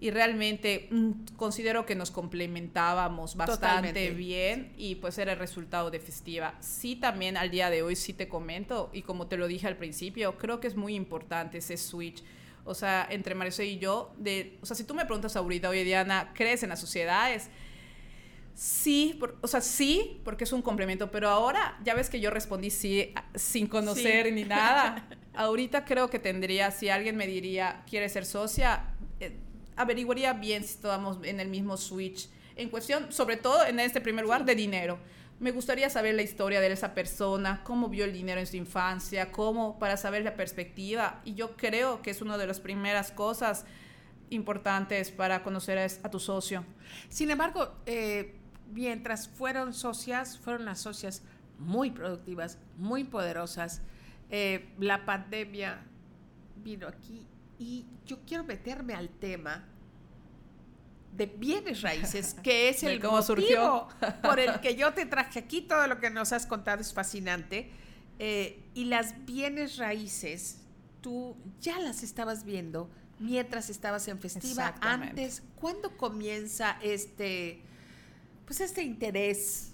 y 0.00 0.10
realmente 0.10 0.88
mm, 0.90 1.34
considero 1.36 1.84
que 1.84 1.94
nos 1.94 2.10
complementábamos 2.10 3.34
bastante 3.34 4.10
bien 4.10 4.72
y 4.76 4.94
pues 4.96 5.18
era 5.18 5.32
el 5.32 5.38
resultado 5.38 5.90
de 5.90 5.98
festiva. 5.98 6.54
Sí, 6.60 6.96
también 6.96 7.36
al 7.36 7.50
día 7.50 7.68
de 7.68 7.82
hoy 7.82 7.96
sí 7.96 8.12
te 8.12 8.28
comento 8.28 8.90
y 8.92 9.02
como 9.02 9.26
te 9.26 9.36
lo 9.36 9.48
dije 9.48 9.66
al 9.66 9.76
principio, 9.76 10.38
creo 10.38 10.60
que 10.60 10.68
es 10.68 10.76
muy 10.76 10.94
importante 10.94 11.58
ese 11.58 11.76
switch. 11.76 12.22
O 12.64 12.74
sea, 12.74 13.06
entre 13.10 13.34
Marisol 13.34 13.64
y 13.64 13.78
yo, 13.78 14.12
de, 14.18 14.58
o 14.60 14.66
sea, 14.66 14.76
si 14.76 14.84
tú 14.84 14.94
me 14.94 15.04
preguntas 15.04 15.34
ahorita, 15.36 15.70
oye 15.70 15.84
Diana, 15.84 16.32
¿crees 16.34 16.62
en 16.62 16.68
las 16.68 16.80
sociedades? 16.80 17.48
Sí, 18.54 19.18
o 19.40 19.46
sea, 19.46 19.60
sí, 19.60 20.20
porque 20.24 20.44
es 20.44 20.52
un 20.52 20.62
complemento, 20.62 21.10
pero 21.10 21.28
ahora 21.28 21.78
ya 21.84 21.94
ves 21.94 22.10
que 22.10 22.20
yo 22.20 22.30
respondí 22.30 22.70
sí 22.70 23.14
sin 23.34 23.66
conocer 23.66 24.32
ni 24.32 24.44
nada. 24.44 25.08
ahorita 25.38 25.84
creo 25.84 26.10
que 26.10 26.18
tendría, 26.18 26.72
si 26.72 26.88
alguien 26.88 27.16
me 27.16 27.26
diría, 27.26 27.84
¿quieres 27.88 28.12
ser 28.12 28.26
socia? 28.26 28.84
Averiguaría 29.78 30.32
bien 30.32 30.64
si 30.64 30.70
estábamos 30.70 31.18
en 31.22 31.38
el 31.38 31.48
mismo 31.48 31.76
switch 31.76 32.28
en 32.56 32.68
cuestión, 32.68 33.12
sobre 33.12 33.36
todo 33.36 33.64
en 33.64 33.78
este 33.78 34.00
primer 34.00 34.24
lugar, 34.24 34.44
de 34.44 34.56
dinero. 34.56 34.98
Me 35.38 35.52
gustaría 35.52 35.88
saber 35.88 36.16
la 36.16 36.22
historia 36.22 36.60
de 36.60 36.72
esa 36.72 36.94
persona, 36.94 37.62
cómo 37.62 37.88
vio 37.88 38.04
el 38.04 38.12
dinero 38.12 38.40
en 38.40 38.46
su 38.48 38.56
infancia, 38.56 39.30
cómo, 39.30 39.78
para 39.78 39.96
saber 39.96 40.24
la 40.24 40.34
perspectiva. 40.34 41.22
Y 41.24 41.34
yo 41.34 41.56
creo 41.56 42.02
que 42.02 42.10
es 42.10 42.20
una 42.20 42.36
de 42.36 42.48
las 42.48 42.58
primeras 42.58 43.12
cosas 43.12 43.64
importantes 44.30 45.12
para 45.12 45.44
conocer 45.44 45.78
a, 45.78 46.10
tu 46.10 46.18
socio. 46.18 46.64
Sin 47.08 47.30
embargo, 47.30 47.72
eh, 47.86 48.34
mientras 48.72 49.28
fueron 49.28 49.72
socias, 49.72 50.38
fueron 50.38 50.64
las 50.64 50.80
socias 50.80 51.22
muy 51.60 51.92
productivas, 51.92 52.58
muy 52.76 53.04
poderosas. 53.04 53.80
Eh, 54.30 54.74
la 54.80 55.06
pandemia 55.06 55.84
vino 56.56 56.88
aquí 56.88 57.24
y 57.58 57.86
yo 58.06 58.20
quiero 58.26 58.44
meterme 58.44 58.94
al 58.94 59.08
tema 59.08 59.66
de 61.12 61.26
bienes 61.26 61.82
raíces, 61.82 62.34
que 62.42 62.68
es 62.68 62.82
el 62.84 63.00
motivo 63.00 63.22
surgió. 63.22 63.88
por 64.22 64.38
el 64.38 64.60
que 64.60 64.76
yo 64.76 64.92
te 64.94 65.06
traje 65.06 65.40
aquí. 65.40 65.62
Todo 65.62 65.86
lo 65.86 65.98
que 66.00 66.10
nos 66.10 66.32
has 66.32 66.46
contado 66.46 66.80
es 66.80 66.92
fascinante. 66.92 67.70
Eh, 68.18 68.64
y 68.74 68.84
las 68.84 69.24
bienes 69.26 69.76
raíces, 69.76 70.60
tú 71.00 71.36
ya 71.60 71.78
las 71.78 72.02
estabas 72.02 72.44
viendo 72.44 72.90
mientras 73.18 73.70
estabas 73.70 74.06
en 74.08 74.18
festiva. 74.18 74.74
Antes, 74.80 75.42
¿cuándo 75.56 75.96
comienza 75.96 76.78
este, 76.82 77.62
pues 78.46 78.60
este 78.60 78.82
interés? 78.82 79.72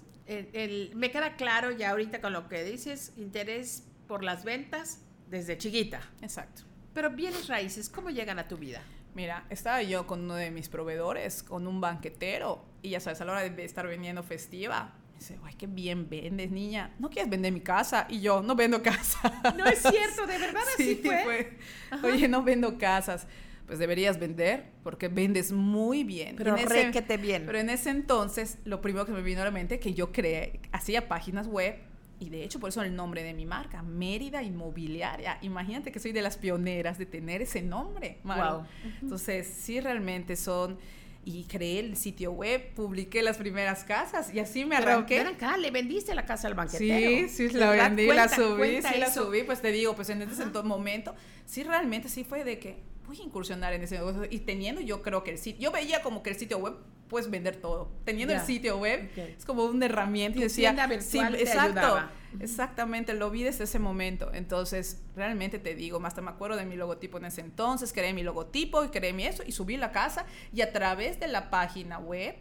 me 0.95 1.11
queda 1.11 1.35
claro 1.35 1.69
ya 1.69 1.91
ahorita 1.91 2.19
con 2.19 2.33
lo 2.33 2.49
que 2.49 2.63
dices, 2.63 3.13
interés 3.15 3.83
por 4.07 4.23
las 4.23 4.43
ventas 4.43 4.99
desde 5.29 5.55
chiquita. 5.55 6.01
Exacto. 6.21 6.63
Pero 6.95 7.09
bienes 7.09 7.49
raíces, 7.49 7.89
¿cómo 7.89 8.09
llegan 8.09 8.39
a 8.39 8.47
tu 8.47 8.55
vida? 8.55 8.81
Mira, 9.15 9.45
estaba 9.49 9.83
yo 9.83 10.07
con 10.07 10.21
uno 10.21 10.35
de 10.35 10.49
mis 10.49 10.69
proveedores, 10.69 11.43
con 11.43 11.67
un 11.67 11.81
banquetero, 11.81 12.63
y 12.81 12.91
ya 12.91 13.01
sabes, 13.01 13.19
a 13.19 13.25
la 13.25 13.33
hora 13.33 13.49
de 13.49 13.65
estar 13.65 13.85
vendiendo 13.85 14.23
festiva, 14.23 14.93
me 15.11 15.19
dice, 15.19 15.37
¡ay, 15.43 15.55
qué 15.55 15.67
bien 15.67 16.07
vendes, 16.09 16.51
niña! 16.51 16.95
¿No 16.97 17.09
quieres 17.09 17.29
vender 17.29 17.51
mi 17.51 17.59
casa? 17.59 18.07
Y 18.09 18.21
yo, 18.21 18.41
no 18.41 18.55
vendo 18.55 18.81
casa. 18.81 19.19
No 19.57 19.65
es 19.65 19.81
cierto, 19.81 20.25
de 20.25 20.37
verdad 20.37 20.61
así 20.73 20.95
fue. 21.03 21.57
fue. 21.99 22.11
Oye, 22.11 22.29
no 22.29 22.43
vendo 22.43 22.77
casas. 22.77 23.27
Pues 23.67 23.77
deberías 23.77 24.17
vender 24.17 24.71
porque 24.81 25.09
vendes 25.09 25.51
muy 25.51 26.05
bien. 26.05 26.37
Pero 26.37 26.55
que 26.55 27.01
te 27.01 27.17
bien. 27.17 27.45
Pero 27.45 27.57
en 27.57 27.69
ese 27.71 27.89
entonces, 27.89 28.59
lo 28.63 28.79
primero 28.79 29.05
que 29.05 29.11
me 29.11 29.21
vino 29.21 29.41
a 29.41 29.45
la 29.45 29.51
mente 29.51 29.79
que 29.79 29.93
yo 29.93 30.13
creé, 30.13 30.61
hacía 30.71 31.09
páginas 31.09 31.47
web 31.47 31.75
y 32.19 32.29
de 32.29 32.43
hecho 32.43 32.59
por 32.59 32.69
eso 32.69 32.81
el 32.81 32.95
nombre 32.95 33.23
de 33.23 33.33
mi 33.33 33.45
marca, 33.45 33.81
Mérida 33.81 34.41
Inmobiliaria. 34.41 35.37
Imagínate 35.41 35.91
que 35.91 35.99
soy 35.99 36.11
de 36.11 36.21
las 36.21 36.37
pioneras 36.37 36.97
de 36.97 37.05
tener 37.05 37.41
ese 37.41 37.61
nombre. 37.61 38.19
Wow. 38.23 38.65
Entonces, 39.01 39.47
sí 39.47 39.79
realmente 39.79 40.35
son 40.35 40.77
y 41.25 41.45
creé 41.45 41.79
el 41.79 41.97
sitio 41.97 42.31
web, 42.31 42.73
publiqué 42.75 43.23
las 43.23 43.37
primeras 43.37 43.83
casas 43.83 44.31
y 44.33 44.39
así 44.39 44.63
me 44.63 44.75
arranqué. 44.75 45.17
Pero 45.17 45.31
acá, 45.31 45.57
le 45.57 45.71
vendiste 45.71 46.13
la 46.13 46.25
casa 46.25 46.47
al 46.47 46.53
banquetero. 46.53 47.27
Sí, 47.27 47.49
sí, 47.49 47.49
la 47.49 47.71
vendí, 47.71 48.05
la 48.05 48.29
subí, 48.29 48.81
sí 48.81 48.99
la 48.99 49.11
subí, 49.11 49.43
pues 49.43 49.61
te 49.61 49.71
digo, 49.71 49.95
pues 49.95 50.09
en 50.11 50.21
ese 50.21 50.45
momento, 50.63 51.15
sí 51.45 51.63
realmente 51.63 52.09
sí 52.09 52.23
fue 52.23 52.43
de 52.43 52.59
que 52.59 52.77
voy 53.07 53.19
a 53.19 53.23
incursionar 53.23 53.73
en 53.73 53.83
ese 53.83 53.95
negocio. 53.95 54.23
Y 54.29 54.39
teniendo 54.39 54.81
yo 54.81 55.01
creo 55.01 55.23
que 55.23 55.31
el 55.31 55.37
sitio, 55.37 55.61
yo 55.61 55.71
veía 55.71 56.01
como 56.01 56.23
que 56.23 56.31
el 56.31 56.37
sitio 56.37 56.57
web 56.57 56.75
puedes 57.07 57.29
vender 57.29 57.57
todo. 57.57 57.91
Teniendo 58.03 58.33
el 58.33 58.41
sitio 58.41 58.77
web, 58.77 59.09
es 59.15 59.45
como 59.45 59.65
una 59.65 59.85
herramienta 59.85 60.39
y 60.39 60.43
decía, 60.43 60.75
sí, 61.01 61.19
exacto, 61.19 61.99
exactamente, 62.39 63.13
lo 63.13 63.29
vi 63.29 63.43
desde 63.43 63.65
ese 63.65 63.79
momento. 63.79 64.31
Entonces, 64.33 65.01
realmente 65.15 65.59
te 65.59 65.75
digo, 65.75 66.03
hasta 66.03 66.21
me 66.21 66.31
acuerdo 66.31 66.57
de 66.57 66.65
mi 66.65 66.75
logotipo 66.75 67.17
en 67.17 67.25
ese 67.25 67.41
entonces, 67.41 67.93
creé 67.93 68.13
mi 68.13 68.23
logotipo 68.23 68.83
y 68.83 68.89
creé 68.89 69.13
mi 69.13 69.25
eso 69.25 69.43
y 69.45 69.51
subí 69.51 69.77
la 69.77 69.91
casa 69.91 70.25
y 70.53 70.61
a 70.61 70.73
través 70.73 71.19
de 71.19 71.27
la 71.27 71.49
página 71.49 71.99
web 71.99 72.35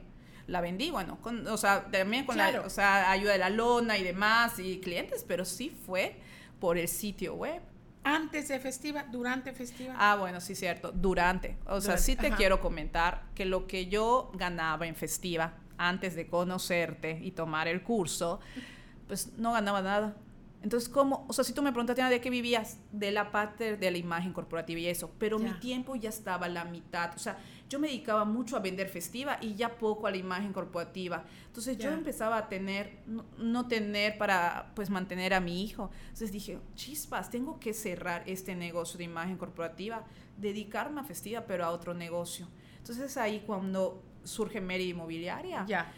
la 0.47 0.61
vendí, 0.61 0.91
bueno, 0.91 1.19
con, 1.23 1.47
o 1.47 1.57
sea, 1.57 1.91
también 1.91 2.27
con 2.27 2.37
la 2.37 2.63
o 2.65 2.71
sea, 2.71 3.11
ayuda 3.11 3.33
de 3.33 3.39
la 3.39 3.51
lona 3.51 3.97
y 3.97 4.05
demás 4.05 4.59
y 4.59 4.79
clientes, 4.81 5.25
pero 5.27 5.45
sí 5.45 5.71
fue 5.71 6.17
por 6.61 6.79
el 6.79 6.89
sitio 6.89 7.35
web. 7.35 7.63
Antes 8.05 8.49
de 8.49 8.61
festiva, 8.61 9.05
durante 9.11 9.53
festiva. 9.53 9.95
Ah, 9.99 10.17
bueno, 10.17 10.41
sí, 10.41 10.55
cierto, 10.55 10.93
durante. 10.93 11.57
O 11.67 11.81
sea, 11.81 11.97
sí 11.97 12.17
te 12.17 12.31
quiero 12.33 12.61
comentar 12.61 13.25
que 13.35 13.47
lo 13.47 13.67
que 13.67 13.87
yo 13.87 14.31
ganaba 14.35 14.87
en 14.87 14.95
festiva 14.95 15.55
antes 15.79 16.15
de 16.15 16.27
conocerte 16.27 17.19
y 17.23 17.33
tomar 17.33 17.67
el 17.67 17.83
curso, 17.83 18.41
pues 19.09 19.33
no 19.39 19.53
ganaba 19.53 19.83
nada. 19.83 20.17
Entonces, 20.65 20.89
¿cómo? 20.89 21.27
O 21.29 21.35
sea, 21.35 21.45
si 21.45 21.53
tú 21.53 21.63
me 21.63 21.73
preguntas, 21.73 22.09
¿de 22.09 22.21
qué 22.23 22.31
vivías? 22.31 22.79
De 22.91 23.11
la 23.11 23.31
parte 23.31 23.77
de 23.77 23.91
la 23.91 23.99
imagen 23.99 24.33
corporativa 24.33 24.81
y 24.81 24.87
eso. 24.87 25.11
Pero 25.19 25.39
mi 25.39 25.53
tiempo 25.61 25.95
ya 25.95 26.09
estaba 26.09 26.47
a 26.47 26.49
la 26.49 26.65
mitad. 26.65 27.15
O 27.15 27.19
sea, 27.19 27.37
yo 27.69 27.79
me 27.79 27.87
dedicaba 27.87 28.25
mucho 28.25 28.57
a 28.57 28.61
vender 28.61 28.89
festiva 28.89 29.37
y 29.43 29.57
ya 29.57 29.77
poco 29.77 30.07
a 30.07 30.11
la 30.11 30.17
imagen 30.17 30.55
corporativa. 30.55 31.23
Entonces, 31.47 31.77
yo 31.77 31.91
empezaba 31.91 32.39
a 32.39 32.49
tener, 32.49 33.03
no, 33.37 33.69
tener 33.69 34.17
para, 34.17 34.73
pues, 34.75 34.89
mantener 34.89 35.35
a 35.35 35.41
mi 35.41 35.63
hijo. 35.63 35.91
Entonces 36.05 36.33
dije, 36.33 36.59
chispas, 36.75 37.29
tengo 37.29 37.61
que 37.61 37.75
cerrar 37.75 38.23
este 38.25 38.55
negocio 38.55 38.97
de 38.97 39.05
imagen 39.05 39.37
corporativa, 39.37 40.07
dedicarme 40.39 41.03
a 41.03 41.05
festiva, 41.05 41.43
pero 41.47 41.67
a 41.67 41.73
otro 41.73 41.93
negocio. 41.93 42.49
Entonces, 42.79 43.19
ahí 43.19 43.45
cuando 43.47 44.03
surge 44.23 44.63
Mary 44.63 44.89
Inmobiliaria. 44.89 45.67
Ya 45.69 45.93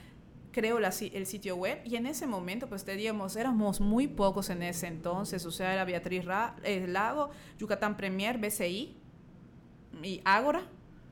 creo 0.57 0.81
la, 0.81 0.89
el 0.89 1.27
sitio 1.27 1.55
web 1.55 1.83
y 1.85 1.97
en 1.97 2.07
ese 2.07 2.27
momento 2.27 2.67
pues 2.67 2.83
teníamos, 2.83 3.37
éramos 3.37 3.79
muy 3.79 4.09
pocos 4.09 4.49
en 4.49 4.63
ese 4.63 4.87
entonces, 4.87 5.45
o 5.45 5.51
sea, 5.51 5.75
era 5.75 5.85
Beatriz 5.85 6.25
eh, 6.65 6.87
Lago, 6.89 7.29
Yucatán 7.59 7.99
Premier, 7.99 8.39
BCI 8.39 8.97
y 10.03 10.23
Ágora 10.25 10.63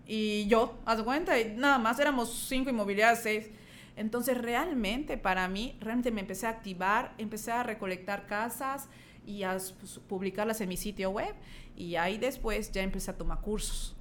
y 0.07 0.47
yo, 0.47 0.79
haz 0.87 1.03
cuenta, 1.03 1.39
y 1.39 1.57
nada 1.57 1.77
más 1.77 1.99
éramos 1.99 2.47
cinco 2.49 2.71
inmobiliarias, 2.71 3.23
seis. 3.23 3.51
Entonces 3.97 4.39
realmente 4.39 5.19
para 5.19 5.47
mí, 5.47 5.77
realmente 5.79 6.11
me 6.11 6.23
empecé 6.23 6.47
a 6.47 6.51
activar, 6.51 7.13
empecé 7.19 7.53
a 7.53 7.63
recolectar 7.63 8.27
casas 8.27 8.89
y 9.27 9.43
a 9.43 9.59
publicarlas 10.09 10.63
en 10.63 10.71
mi 10.71 10.79
sitio 10.79 11.11
web 11.11 11.35
y 11.77 11.97
ahí 11.97 12.17
después 12.17 12.73
ya 12.73 12.81
empecé 12.81 13.11
a 13.11 13.19
tomar 13.19 13.43
cursos. 13.43 13.95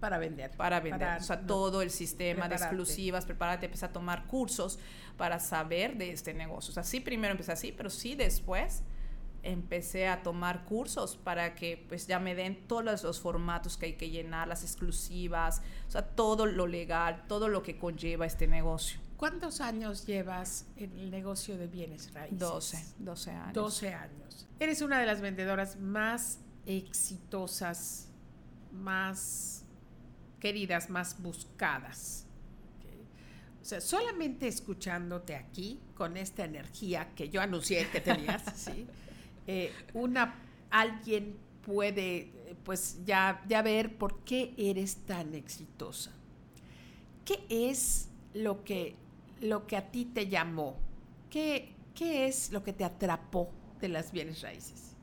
Para 0.00 0.18
vender. 0.18 0.50
Para 0.52 0.80
vender. 0.80 1.18
o 1.18 1.22
sea, 1.22 1.40
todo 1.40 1.82
el 1.82 1.90
sistema 1.90 2.48
de 2.48 2.56
exclusivas, 2.56 3.24
prepárate, 3.24 3.66
empecé 3.66 3.86
a 3.86 3.92
tomar 3.92 4.26
cursos 4.26 4.78
para 5.16 5.40
saber 5.40 5.96
de 5.96 6.12
este 6.12 6.34
negocio. 6.34 6.70
O 6.70 6.74
sea, 6.74 6.84
sí, 6.84 7.00
primero 7.00 7.32
empecé 7.32 7.52
así, 7.52 7.72
pero 7.72 7.90
sí 7.90 8.14
después 8.14 8.82
empecé 9.42 10.08
a 10.08 10.22
tomar 10.22 10.64
cursos 10.64 11.16
para 11.16 11.54
que 11.54 11.84
pues 11.88 12.06
ya 12.06 12.18
me 12.18 12.34
den 12.34 12.66
todos 12.66 13.02
los 13.02 13.20
formatos 13.20 13.76
que 13.76 13.86
hay 13.86 13.92
que 13.94 14.10
llenar, 14.10 14.48
las 14.48 14.62
exclusivas, 14.62 15.62
o 15.86 15.90
sea, 15.90 16.02
todo 16.02 16.46
lo 16.46 16.66
legal, 16.66 17.24
todo 17.28 17.48
lo 17.48 17.62
que 17.62 17.78
conlleva 17.78 18.26
este 18.26 18.46
negocio. 18.46 19.00
¿Cuántos 19.16 19.60
años 19.60 20.06
llevas 20.06 20.66
en 20.76 20.96
el 20.98 21.10
negocio 21.10 21.56
de 21.56 21.66
bienes 21.66 22.12
raíces? 22.14 22.38
12, 22.38 22.84
12 22.98 23.30
años. 23.30 23.54
12 23.54 23.94
años. 23.94 24.48
Eres 24.60 24.80
una 24.80 25.00
de 25.00 25.06
las 25.06 25.20
vendedoras 25.20 25.76
más 25.76 26.38
exitosas, 26.66 28.08
más 28.72 29.64
queridas, 30.40 30.90
más 30.90 31.20
buscadas. 31.20 32.26
O 33.60 33.64
sea, 33.64 33.80
solamente 33.80 34.48
escuchándote 34.48 35.34
aquí, 35.34 35.78
con 35.94 36.16
esta 36.16 36.44
energía 36.44 37.10
que 37.14 37.28
yo 37.28 37.40
anuncié 37.40 37.88
que 37.88 38.00
tenías, 38.00 38.42
¿sí? 38.56 38.86
Eh, 39.46 39.72
una, 39.94 40.36
alguien 40.70 41.36
puede 41.62 42.32
pues 42.64 43.00
ya, 43.04 43.42
ya 43.48 43.62
ver 43.62 43.96
por 43.96 44.20
qué 44.24 44.54
eres 44.56 44.96
tan 45.06 45.34
exitosa. 45.34 46.12
¿Qué 47.24 47.44
es 47.48 48.08
lo 48.34 48.64
que, 48.64 48.94
lo 49.40 49.66
que 49.66 49.76
a 49.76 49.90
ti 49.90 50.04
te 50.04 50.28
llamó? 50.28 50.76
¿Qué, 51.30 51.74
¿Qué 51.94 52.26
es 52.26 52.52
lo 52.52 52.62
que 52.62 52.72
te 52.72 52.84
atrapó 52.84 53.50
de 53.80 53.88
las 53.88 54.12
bienes 54.12 54.42
raíces? 54.42 54.94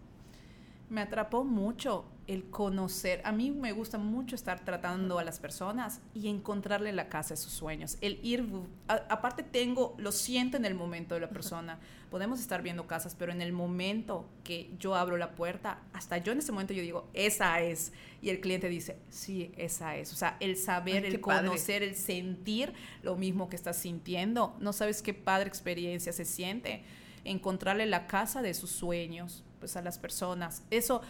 Me 0.89 1.01
atrapó 1.01 1.43
mucho 1.43 2.05
el 2.27 2.45
conocer, 2.49 3.21
a 3.23 3.31
mí 3.31 3.51
me 3.51 3.71
gusta 3.71 3.97
mucho 3.97 4.35
estar 4.35 4.63
tratando 4.65 5.19
a 5.19 5.23
las 5.23 5.39
personas 5.39 6.01
y 6.13 6.27
encontrarle 6.27 6.91
la 6.91 7.07
casa 7.07 7.35
de 7.35 7.37
sus 7.37 7.51
sueños. 7.51 7.97
El 8.01 8.19
ir, 8.23 8.47
aparte 8.87 9.43
tengo, 9.43 9.95
lo 9.97 10.11
siento 10.11 10.57
en 10.57 10.65
el 10.65 10.73
momento 10.73 11.13
de 11.13 11.21
la 11.21 11.29
persona. 11.29 11.79
Podemos 12.09 12.39
estar 12.39 12.63
viendo 12.63 12.87
casas, 12.87 13.15
pero 13.17 13.31
en 13.31 13.41
el 13.41 13.51
momento 13.51 14.27
que 14.43 14.71
yo 14.79 14.95
abro 14.95 15.17
la 15.17 15.35
puerta, 15.35 15.79
hasta 15.93 16.17
yo 16.17 16.31
en 16.31 16.39
ese 16.39 16.51
momento 16.51 16.73
yo 16.73 16.81
digo, 16.81 17.07
esa 17.13 17.61
es. 17.61 17.91
Y 18.21 18.29
el 18.29 18.39
cliente 18.39 18.69
dice, 18.69 18.97
sí, 19.09 19.51
esa 19.55 19.95
es. 19.95 20.11
O 20.11 20.15
sea, 20.15 20.37
el 20.39 20.57
saber, 20.57 21.05
el 21.05 21.21
conocer, 21.21 21.83
el 21.83 21.95
sentir 21.95 22.73
lo 23.03 23.15
mismo 23.15 23.49
que 23.49 23.55
estás 23.55 23.77
sintiendo. 23.77 24.55
No 24.59 24.73
sabes 24.73 25.03
qué 25.03 25.13
padre 25.13 25.47
experiencia 25.47 26.11
se 26.11 26.25
siente. 26.25 26.83
Encontrarle 27.23 27.85
la 27.85 28.07
casa 28.07 28.41
de 28.41 28.53
sus 28.53 28.71
sueños, 28.71 29.43
pues 29.59 29.75
a 29.75 29.81
las 29.81 29.99
personas. 29.99 30.63
Eso 30.71 31.01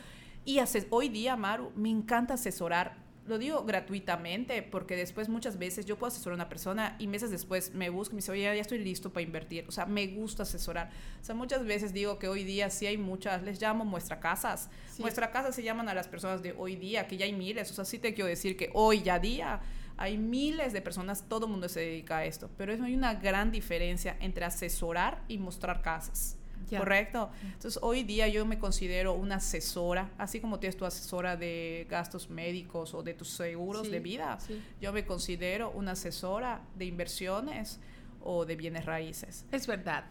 y 0.45 0.59
hoy 0.91 1.09
día, 1.09 1.35
Maru, 1.35 1.71
me 1.75 1.89
encanta 1.89 2.35
asesorar. 2.35 3.03
Lo 3.25 3.39
digo 3.39 3.63
gratuitamente 3.63 4.61
porque 4.61 4.95
después 4.95 5.27
muchas 5.27 5.57
veces 5.57 5.87
yo 5.87 5.97
puedo 5.97 6.09
asesorar 6.09 6.33
a 6.33 6.43
una 6.43 6.49
persona 6.49 6.95
y 6.99 7.07
meses 7.07 7.31
después 7.31 7.73
me 7.73 7.89
busco 7.89 8.13
y 8.13 8.17
me 8.17 8.19
dice, 8.19 8.31
oye, 8.31 8.43
ya 8.43 8.53
estoy 8.53 8.77
listo 8.77 9.11
para 9.11 9.23
invertir. 9.23 9.65
O 9.67 9.71
sea, 9.71 9.87
me 9.87 10.05
gusta 10.05 10.43
asesorar. 10.43 10.91
O 11.19 11.25
sea, 11.25 11.33
muchas 11.33 11.65
veces 11.65 11.91
digo 11.91 12.19
que 12.19 12.27
hoy 12.27 12.43
día 12.43 12.69
sí 12.69 12.85
hay 12.85 12.99
muchas, 12.99 13.41
les 13.41 13.59
llamo 13.59 13.83
muestra 13.83 14.19
casas. 14.19 14.69
Muestra 14.99 15.31
casas 15.31 15.55
se 15.55 15.63
llaman 15.63 15.89
a 15.89 15.95
las 15.95 16.07
personas 16.07 16.43
de 16.43 16.53
hoy 16.55 16.75
día, 16.75 17.07
que 17.07 17.17
ya 17.17 17.25
hay 17.25 17.33
miles. 17.33 17.71
O 17.71 17.73
sea, 17.73 17.83
sí 17.83 17.97
te 17.97 18.13
quiero 18.13 18.27
decir 18.27 18.55
que 18.55 18.69
hoy 18.75 19.01
ya 19.01 19.17
día 19.17 19.61
hay 19.97 20.19
miles 20.19 20.73
de 20.73 20.81
personas, 20.81 21.27
todo 21.27 21.47
el 21.47 21.51
mundo 21.53 21.67
se 21.67 21.79
dedica 21.79 22.17
a 22.17 22.25
esto. 22.25 22.51
Pero 22.57 22.73
hay 22.73 22.93
una 22.93 23.15
gran 23.15 23.51
diferencia 23.51 24.15
entre 24.19 24.45
asesorar 24.45 25.23
y 25.27 25.39
mostrar 25.39 25.81
casas. 25.81 26.34
¿Correcto? 26.69 27.29
Entonces, 27.43 27.79
hoy 27.81 28.03
día 28.03 28.27
yo 28.27 28.45
me 28.45 28.57
considero 28.57 29.13
una 29.13 29.35
asesora, 29.35 30.09
así 30.17 30.39
como 30.39 30.59
tienes 30.59 30.77
tu 30.77 30.85
asesora 30.85 31.37
de 31.37 31.85
gastos 31.89 32.29
médicos 32.29 32.93
o 32.93 33.03
de 33.03 33.13
tus 33.13 33.29
seguros 33.29 33.89
de 33.89 33.99
vida. 33.99 34.37
Yo 34.81 34.91
me 34.91 35.05
considero 35.05 35.71
una 35.71 35.91
asesora 35.91 36.61
de 36.75 36.85
inversiones 36.85 37.79
o 38.21 38.45
de 38.45 38.55
bienes 38.55 38.85
raíces. 38.85 39.45
Es 39.51 39.67
verdad. 39.67 40.05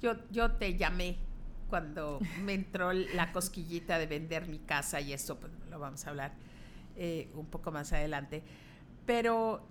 Yo, 0.00 0.16
yo 0.30 0.52
te 0.52 0.76
llamé 0.76 1.18
cuando 1.68 2.18
me 2.42 2.54
entró 2.54 2.92
la 2.92 3.32
cosquillita 3.32 3.98
de 3.98 4.06
vender 4.06 4.46
mi 4.48 4.58
casa 4.58 5.00
y 5.00 5.12
eso 5.12 5.38
pues, 5.38 5.52
lo 5.70 5.78
vamos 5.78 6.06
a 6.06 6.10
hablar 6.10 6.32
eh, 6.96 7.30
un 7.34 7.46
poco 7.46 7.70
más 7.70 7.92
adelante. 7.92 8.42
Pero, 9.06 9.66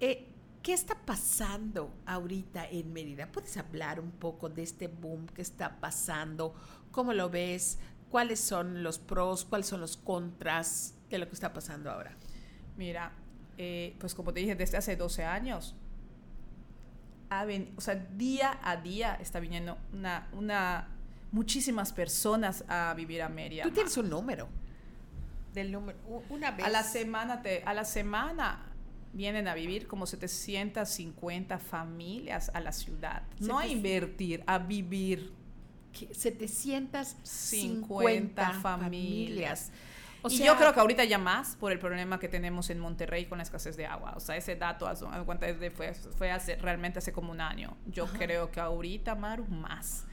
eh, 0.00 0.28
¿qué 0.66 0.72
está 0.72 0.96
pasando 0.96 1.94
ahorita 2.06 2.68
en 2.68 2.92
Mérida? 2.92 3.30
¿Puedes 3.30 3.56
hablar 3.56 4.00
un 4.00 4.10
poco 4.10 4.48
de 4.48 4.64
este 4.64 4.88
boom 4.88 5.26
que 5.26 5.40
está 5.40 5.78
pasando? 5.78 6.56
¿Cómo 6.90 7.12
lo 7.12 7.30
ves? 7.30 7.78
¿Cuáles 8.10 8.40
son 8.40 8.82
los 8.82 8.98
pros? 8.98 9.44
¿Cuáles 9.44 9.68
son 9.68 9.80
los 9.80 9.96
contras 9.96 10.96
de 11.08 11.18
lo 11.18 11.28
que 11.28 11.34
está 11.34 11.52
pasando 11.52 11.88
ahora? 11.88 12.16
Mira, 12.76 13.12
eh, 13.56 13.94
pues 14.00 14.12
como 14.12 14.32
te 14.32 14.40
dije, 14.40 14.56
desde 14.56 14.76
hace 14.76 14.96
12 14.96 15.24
años, 15.24 15.76
o 17.30 17.80
sea, 17.80 17.94
día 17.94 18.58
a 18.60 18.74
día 18.74 19.16
está 19.20 19.38
viniendo 19.38 19.78
una, 19.92 20.26
una, 20.32 20.88
muchísimas 21.30 21.92
personas 21.92 22.64
a 22.66 22.92
vivir 22.96 23.22
a 23.22 23.28
Mérida. 23.28 23.62
Tú 23.62 23.70
tienes 23.70 23.96
un 23.98 24.10
número. 24.10 24.48
Del 25.54 25.70
número, 25.70 25.96
una 26.28 26.50
vez. 26.50 26.66
A 26.66 26.70
la 26.70 26.82
semana, 26.82 27.40
te, 27.40 27.62
a 27.62 27.72
la 27.72 27.84
semana 27.84 28.72
vienen 29.12 29.46
a 29.48 29.54
vivir 29.54 29.86
como 29.86 30.06
750 30.06 31.58
familias 31.58 32.50
a 32.54 32.60
la 32.60 32.72
ciudad. 32.72 33.24
No 33.40 33.58
a 33.58 33.66
invertir, 33.66 34.42
a 34.46 34.58
vivir. 34.58 35.34
750 36.12 38.52
familias 38.60 39.72
y 40.30 40.38
yo 40.38 40.56
creo 40.56 40.72
que 40.72 40.80
ahorita 40.80 41.04
ya 41.04 41.18
más 41.18 41.56
por 41.56 41.72
el 41.72 41.78
problema 41.78 42.18
que 42.18 42.28
tenemos 42.28 42.70
en 42.70 42.78
Monterrey 42.78 43.26
con 43.26 43.38
la 43.38 43.44
escasez 43.44 43.76
de 43.76 43.86
agua. 43.86 44.14
O 44.16 44.20
sea, 44.20 44.36
ese 44.36 44.56
dato, 44.56 44.88
fue, 45.74 45.94
fue 45.94 46.30
hace, 46.30 46.56
realmente 46.56 46.98
hace 46.98 47.12
como 47.12 47.32
un 47.32 47.40
año. 47.40 47.76
Yo 47.86 48.06
creo 48.06 48.50
que 48.50 48.60
ahorita, 48.60 49.14
Maru, 49.14 49.46
más. 49.46 50.04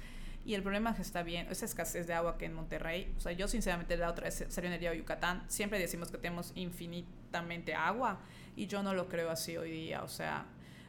Y 0.46 0.56
el 0.56 0.62
problema 0.62 0.90
es 0.90 0.98
que 0.98 1.02
está 1.04 1.24
bien, 1.24 1.48
esa 1.50 1.66
escasez 1.66 2.06
de 2.06 2.14
agua 2.14 2.38
que 2.38 2.46
en 2.46 2.54
Monterrey, 2.54 3.14
o 3.18 3.22
sea, 3.22 3.32
yo 3.32 3.48
sinceramente 3.48 3.96
la 3.96 4.10
otra 4.10 4.26
vez 4.26 4.46
salió 4.50 4.68
en 4.68 4.74
el 4.74 4.80
día 4.80 4.92
de 4.92 4.98
Yucatán, 4.98 5.44
siempre 5.48 5.80
decimos 5.80 6.12
que 6.12 6.18
tenemos 6.18 6.52
infinitamente 6.56 7.74
agua 7.74 8.20
y 8.56 8.68
yo 8.68 8.84
no 8.84 8.94
lo 8.94 9.08
creo 9.08 9.30
así 9.30 9.58
hoy 9.58 9.72
día, 9.72 10.04
o 10.04 10.08
sea, 10.08 10.46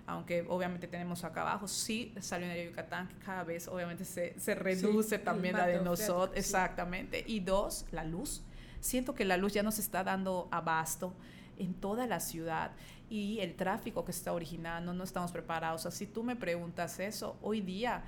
aunque 0.07 0.45
obviamente 0.49 0.87
tenemos 0.87 1.25
acá 1.25 1.43
abajo, 1.43 1.67
sí 1.67 2.15
salió 2.21 2.47
en 2.47 2.53
el 2.53 2.69
Yucatán, 2.69 3.09
que 3.09 3.17
cada 3.17 3.43
vez 3.43 3.69
obviamente 3.69 4.05
se, 4.05 4.39
se 4.39 4.55
reduce 4.55 5.19
también 5.19 5.57
la 5.57 5.67
de 5.67 5.81
nosotros, 5.81 6.37
exactamente. 6.37 7.25
Y 7.27 7.41
dos, 7.41 7.87
la 7.91 8.05
luz 8.05 8.43
siento 8.85 9.15
que 9.15 9.25
la 9.25 9.39
luz 9.39 9.55
ya 9.55 9.63
nos 9.63 9.79
está 9.79 10.05
dando 10.05 10.47
abasto 10.51 11.15
en 11.57 11.73
toda 11.73 12.07
la 12.07 12.21
ciudad 12.21 12.73
y 13.09 13.39
el 13.41 13.55
tráfico 13.55 14.05
que 14.05 14.13
se 14.13 14.19
está 14.19 14.33
originando, 14.33 14.93
no 14.93 15.05
estamos 15.05 15.33
preparados. 15.33 15.81
O 15.81 15.83
sea, 15.85 15.91
si 15.91 16.07
tú 16.07 16.23
me 16.23 16.37
preguntas 16.37 17.01
eso, 17.01 17.37
hoy 17.41 17.61
día... 17.63 18.05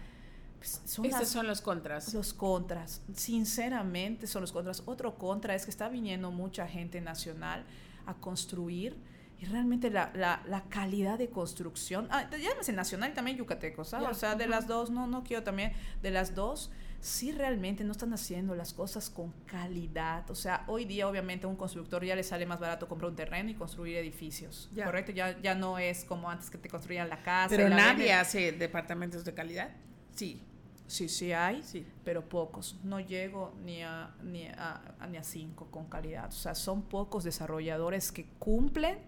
Pues, 0.59 0.83
son 0.85 1.07
Estos 1.07 1.29
son 1.29 1.47
los 1.47 1.62
contras. 1.62 2.12
Los 2.12 2.35
contras, 2.35 3.01
sinceramente 3.14 4.27
son 4.27 4.42
los 4.42 4.53
contras. 4.53 4.83
Otro 4.85 5.16
contra 5.16 5.55
es 5.55 5.64
que 5.64 5.71
está 5.71 5.88
viniendo 5.88 6.31
mucha 6.31 6.66
gente 6.66 7.01
nacional 7.01 7.64
a 8.05 8.14
construir 8.14 8.97
y 9.38 9.44
realmente 9.44 9.90
la, 9.90 10.11
la, 10.14 10.42
la 10.46 10.62
calidad 10.64 11.18
de 11.18 11.29
construcción, 11.29 12.09
ah, 12.11 12.29
llámese 12.31 12.72
nacional 12.72 13.11
y 13.11 13.14
también 13.14 13.37
yucateco, 13.37 13.85
¿sabes? 13.85 14.09
o 14.09 14.14
sea, 14.14 14.35
de 14.35 14.46
las 14.46 14.66
dos, 14.66 14.90
no, 14.90 15.07
no 15.07 15.25
quiero 15.25 15.42
también, 15.42 15.72
de 16.03 16.11
las 16.11 16.35
dos, 16.35 16.70
si 17.01 17.33
realmente 17.33 17.85
no 17.85 17.92
están 17.92 18.14
haciendo 18.14 18.55
las 18.55 18.72
cosas 18.72 19.11
con 19.11 19.33
calidad. 19.44 20.29
O 20.31 20.35
sea, 20.35 20.64
hoy 20.66 20.87
día 20.87 21.07
obviamente 21.07 21.46
a 21.46 21.49
un 21.49 21.57
constructor 21.57 22.03
ya 22.05 22.16
le 22.16 22.22
sale 22.22 22.46
más 22.46 22.59
barato 22.59 22.88
comprar 22.88 23.11
un 23.11 23.16
terreno 23.16 23.51
y 23.51 23.55
construir 23.55 23.96
edificios, 23.99 24.70
¿correcto? 24.75 25.12
Ya, 25.12 25.38
ya 25.40 25.55
no 25.55 25.79
es 25.79 26.05
como 26.05 26.31
antes 26.31 26.49
que 26.49 26.59
te 26.59 26.68
construían 26.68 27.09
la 27.09 27.22
casa. 27.22 27.55
Pero 27.55 27.68
nadie 27.68 28.12
hace 28.12 28.53
departamentos 28.53 29.25
de 29.25 29.35
calidad. 29.35 29.70
Sí. 30.14 30.42
Sí, 30.87 31.09
sí 31.09 31.33
hay, 31.33 31.62
sí. 31.62 31.87
pero 32.05 32.29
pocos. 32.29 32.79
No 32.85 33.01
llego 33.01 33.55
ni 33.64 33.83
a, 33.83 34.14
ni, 34.22 34.46
a, 34.46 34.81
ni 35.11 35.16
a 35.16 35.22
cinco 35.25 35.68
con 35.70 35.87
calidad. 35.87 36.29
O 36.29 36.33
sea, 36.33 36.55
son 36.55 36.83
pocos 36.83 37.25
desarrolladores 37.25 38.12
que 38.12 38.27
cumplen 38.38 38.99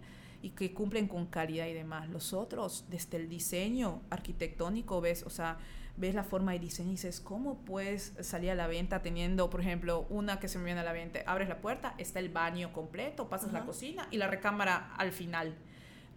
y 0.42 0.50
que 0.50 0.72
cumplen 0.72 1.08
con 1.08 1.26
calidad 1.26 1.66
y 1.66 1.72
demás. 1.74 2.08
Los 2.08 2.32
otros, 2.32 2.84
desde 2.90 3.16
el 3.16 3.28
diseño 3.28 4.02
arquitectónico, 4.10 5.00
ves, 5.00 5.22
o 5.22 5.30
sea, 5.30 5.58
ves 5.96 6.14
la 6.14 6.24
forma 6.24 6.52
de 6.52 6.60
diseño 6.60 6.90
y 6.90 6.92
dices, 6.92 7.20
¿cómo 7.20 7.58
puedes 7.64 8.14
salir 8.20 8.50
a 8.50 8.54
la 8.54 8.66
venta 8.66 9.02
teniendo, 9.02 9.50
por 9.50 9.60
ejemplo, 9.60 10.06
una 10.10 10.38
que 10.38 10.48
se 10.48 10.58
me 10.58 10.64
viene 10.64 10.80
a 10.80 10.84
la 10.84 10.92
venta? 10.92 11.20
Abres 11.26 11.48
la 11.48 11.60
puerta, 11.60 11.94
está 11.98 12.20
el 12.20 12.28
baño 12.28 12.72
completo, 12.72 13.28
pasas 13.28 13.52
la 13.52 13.64
cocina 13.64 14.08
y 14.10 14.16
la 14.18 14.28
recámara 14.28 14.94
al 14.96 15.12
final. 15.12 15.56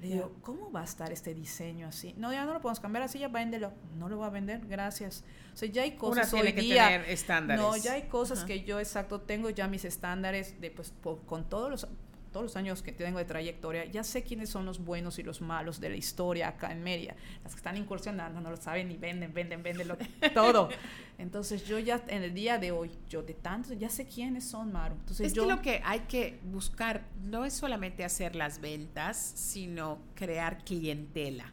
Le 0.02 0.08
digo, 0.08 0.32
¿cómo 0.42 0.72
va 0.72 0.82
a 0.82 0.84
estar 0.84 1.12
este 1.12 1.36
diseño 1.36 1.88
así? 1.88 2.16
No, 2.18 2.34
ya 2.34 2.44
no 2.46 2.54
lo 2.54 2.60
podemos 2.60 2.80
cambiar 2.80 3.04
así, 3.04 3.20
ya 3.20 3.28
véndelo. 3.28 3.72
No 4.00 4.10
lo 4.10 4.18
va 4.18 4.28
a 4.28 4.30
vender, 4.32 4.66
gracias. 4.66 5.24
O 5.54 5.58
sea, 5.58 5.70
ya 5.70 5.84
hay 5.84 5.92
cosas 5.92 6.34
Una 6.34 6.42
tiene 6.42 6.56
que 6.56 6.68
tener 6.68 7.02
estándares. 7.08 7.64
No, 7.64 7.78
ya 7.78 7.94
hay 7.94 8.04
cosas 8.04 8.44
que 8.44 8.64
yo, 8.64 8.80
exacto, 8.80 9.22
tengo 9.22 9.52
ya 9.52 9.68
mis 9.68 9.86
estándares 9.86 10.60
de, 10.60 10.72
pues, 10.72 10.92
con 11.28 11.48
todos 11.48 11.70
los 11.70 11.88
todos 12.32 12.46
los 12.46 12.56
años 12.56 12.82
que 12.82 12.91
tengo 12.91 13.20
de 13.20 13.26
trayectoria, 13.26 13.86
ya 13.86 14.04
sé 14.04 14.24
quiénes 14.24 14.50
son 14.50 14.65
los 14.65 14.84
buenos 14.84 15.20
y 15.20 15.24
los 15.24 15.41
malos 15.41 15.80
de 15.80 15.89
la 15.89 15.96
historia 15.96 16.48
acá 16.48 16.72
en 16.72 16.82
Mérida. 16.82 17.15
Las 17.44 17.54
que 17.54 17.58
están 17.58 17.78
incursionando 17.78 18.39
no 18.39 18.50
lo 18.50 18.58
saben 18.58 18.88
ni 18.88 18.98
venden, 18.98 19.34
venden, 19.34 19.62
venden 19.62 19.88
lo, 19.89 19.98
todo. 20.34 20.70
Entonces 21.17 21.65
yo 21.65 21.78
ya 21.78 22.02
en 22.08 22.24
el 22.24 22.34
día 22.34 22.58
de 22.58 22.72
hoy, 22.72 22.91
yo 23.10 23.22
de 23.22 23.34
tanto, 23.34 23.74
ya 23.74 23.89
sé 23.89 24.06
quiénes 24.06 24.46
son, 24.46 24.72
Maru. 24.72 24.96
Entonces 24.96 25.28
es 25.28 25.34
yo, 25.34 25.44
que 25.44 25.50
lo 25.50 25.62
que 25.62 25.82
hay 25.84 26.02
que 26.02 26.39
buscar 26.44 27.04
no 27.22 27.44
es 27.44 27.54
solamente 27.54 28.06
hacer 28.06 28.36
las 28.36 28.62
ventas, 28.62 29.17
sino 29.17 30.00
crear 30.15 30.63
clientela. 30.63 31.52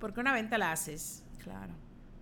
Porque 0.00 0.18
una 0.18 0.32
venta 0.32 0.58
la 0.58 0.72
haces. 0.72 1.22
Claro. 1.38 1.74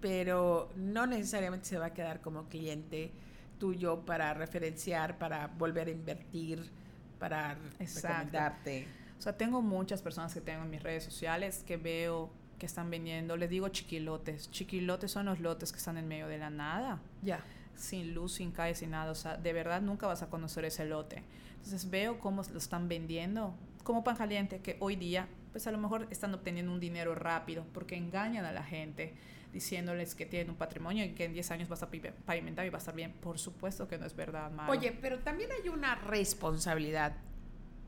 Pero 0.02 0.70
no 0.76 1.06
necesariamente 1.06 1.66
se 1.66 1.78
va 1.78 1.86
a 1.86 1.94
quedar 1.94 2.20
como 2.20 2.48
cliente 2.48 3.10
tuyo 3.58 4.00
para 4.04 4.34
referenciar, 4.34 5.18
para 5.18 5.46
volver 5.46 5.88
a 5.88 5.90
invertir 5.90 6.79
para 7.20 7.56
recomendarte. 7.78 8.88
O 9.16 9.22
sea, 9.22 9.36
tengo 9.36 9.62
muchas 9.62 10.02
personas 10.02 10.34
que 10.34 10.40
tengo 10.40 10.62
en 10.62 10.70
mis 10.70 10.82
redes 10.82 11.04
sociales 11.04 11.62
que 11.64 11.76
veo 11.76 12.30
que 12.58 12.66
están 12.66 12.90
vendiendo, 12.90 13.36
les 13.36 13.48
digo 13.48 13.68
chiquilotes. 13.68 14.50
Chiquilotes 14.50 15.12
son 15.12 15.26
los 15.26 15.38
lotes 15.40 15.70
que 15.72 15.78
están 15.78 15.96
en 15.96 16.08
medio 16.08 16.26
de 16.26 16.38
la 16.38 16.50
nada. 16.50 17.00
Ya. 17.22 17.44
Sin 17.74 18.14
luz, 18.14 18.34
sin 18.34 18.50
calle, 18.50 18.74
sin 18.74 18.90
nada. 18.90 19.12
O 19.12 19.14
sea, 19.14 19.36
de 19.36 19.52
verdad 19.52 19.80
nunca 19.80 20.06
vas 20.06 20.22
a 20.22 20.28
conocer 20.28 20.64
ese 20.64 20.84
lote. 20.86 21.22
Entonces 21.56 21.88
veo 21.90 22.18
cómo 22.18 22.42
lo 22.50 22.58
están 22.58 22.88
vendiendo 22.88 23.54
como 23.84 24.04
pan 24.04 24.16
caliente, 24.16 24.60
que 24.60 24.76
hoy 24.80 24.96
día, 24.96 25.28
pues 25.52 25.66
a 25.66 25.72
lo 25.72 25.78
mejor 25.78 26.06
están 26.10 26.34
obteniendo 26.34 26.72
un 26.72 26.80
dinero 26.80 27.14
rápido 27.14 27.64
porque 27.72 27.96
engañan 27.96 28.44
a 28.44 28.52
la 28.52 28.62
gente 28.62 29.14
diciéndoles 29.52 30.14
que 30.14 30.26
tienen 30.26 30.50
un 30.50 30.56
patrimonio 30.56 31.04
y 31.04 31.10
que 31.10 31.24
en 31.24 31.32
10 31.32 31.50
años 31.50 31.68
vas 31.68 31.82
a 31.82 31.90
pavimentar 31.90 32.66
y 32.66 32.70
va 32.70 32.76
a 32.76 32.78
estar 32.78 32.94
bien. 32.94 33.12
Por 33.12 33.38
supuesto 33.38 33.88
que 33.88 33.98
no 33.98 34.06
es 34.06 34.14
verdad, 34.14 34.50
Maro. 34.50 34.72
Oye, 34.72 34.92
pero 34.92 35.18
también 35.20 35.50
hay 35.52 35.68
una 35.68 35.94
responsabilidad 35.96 37.16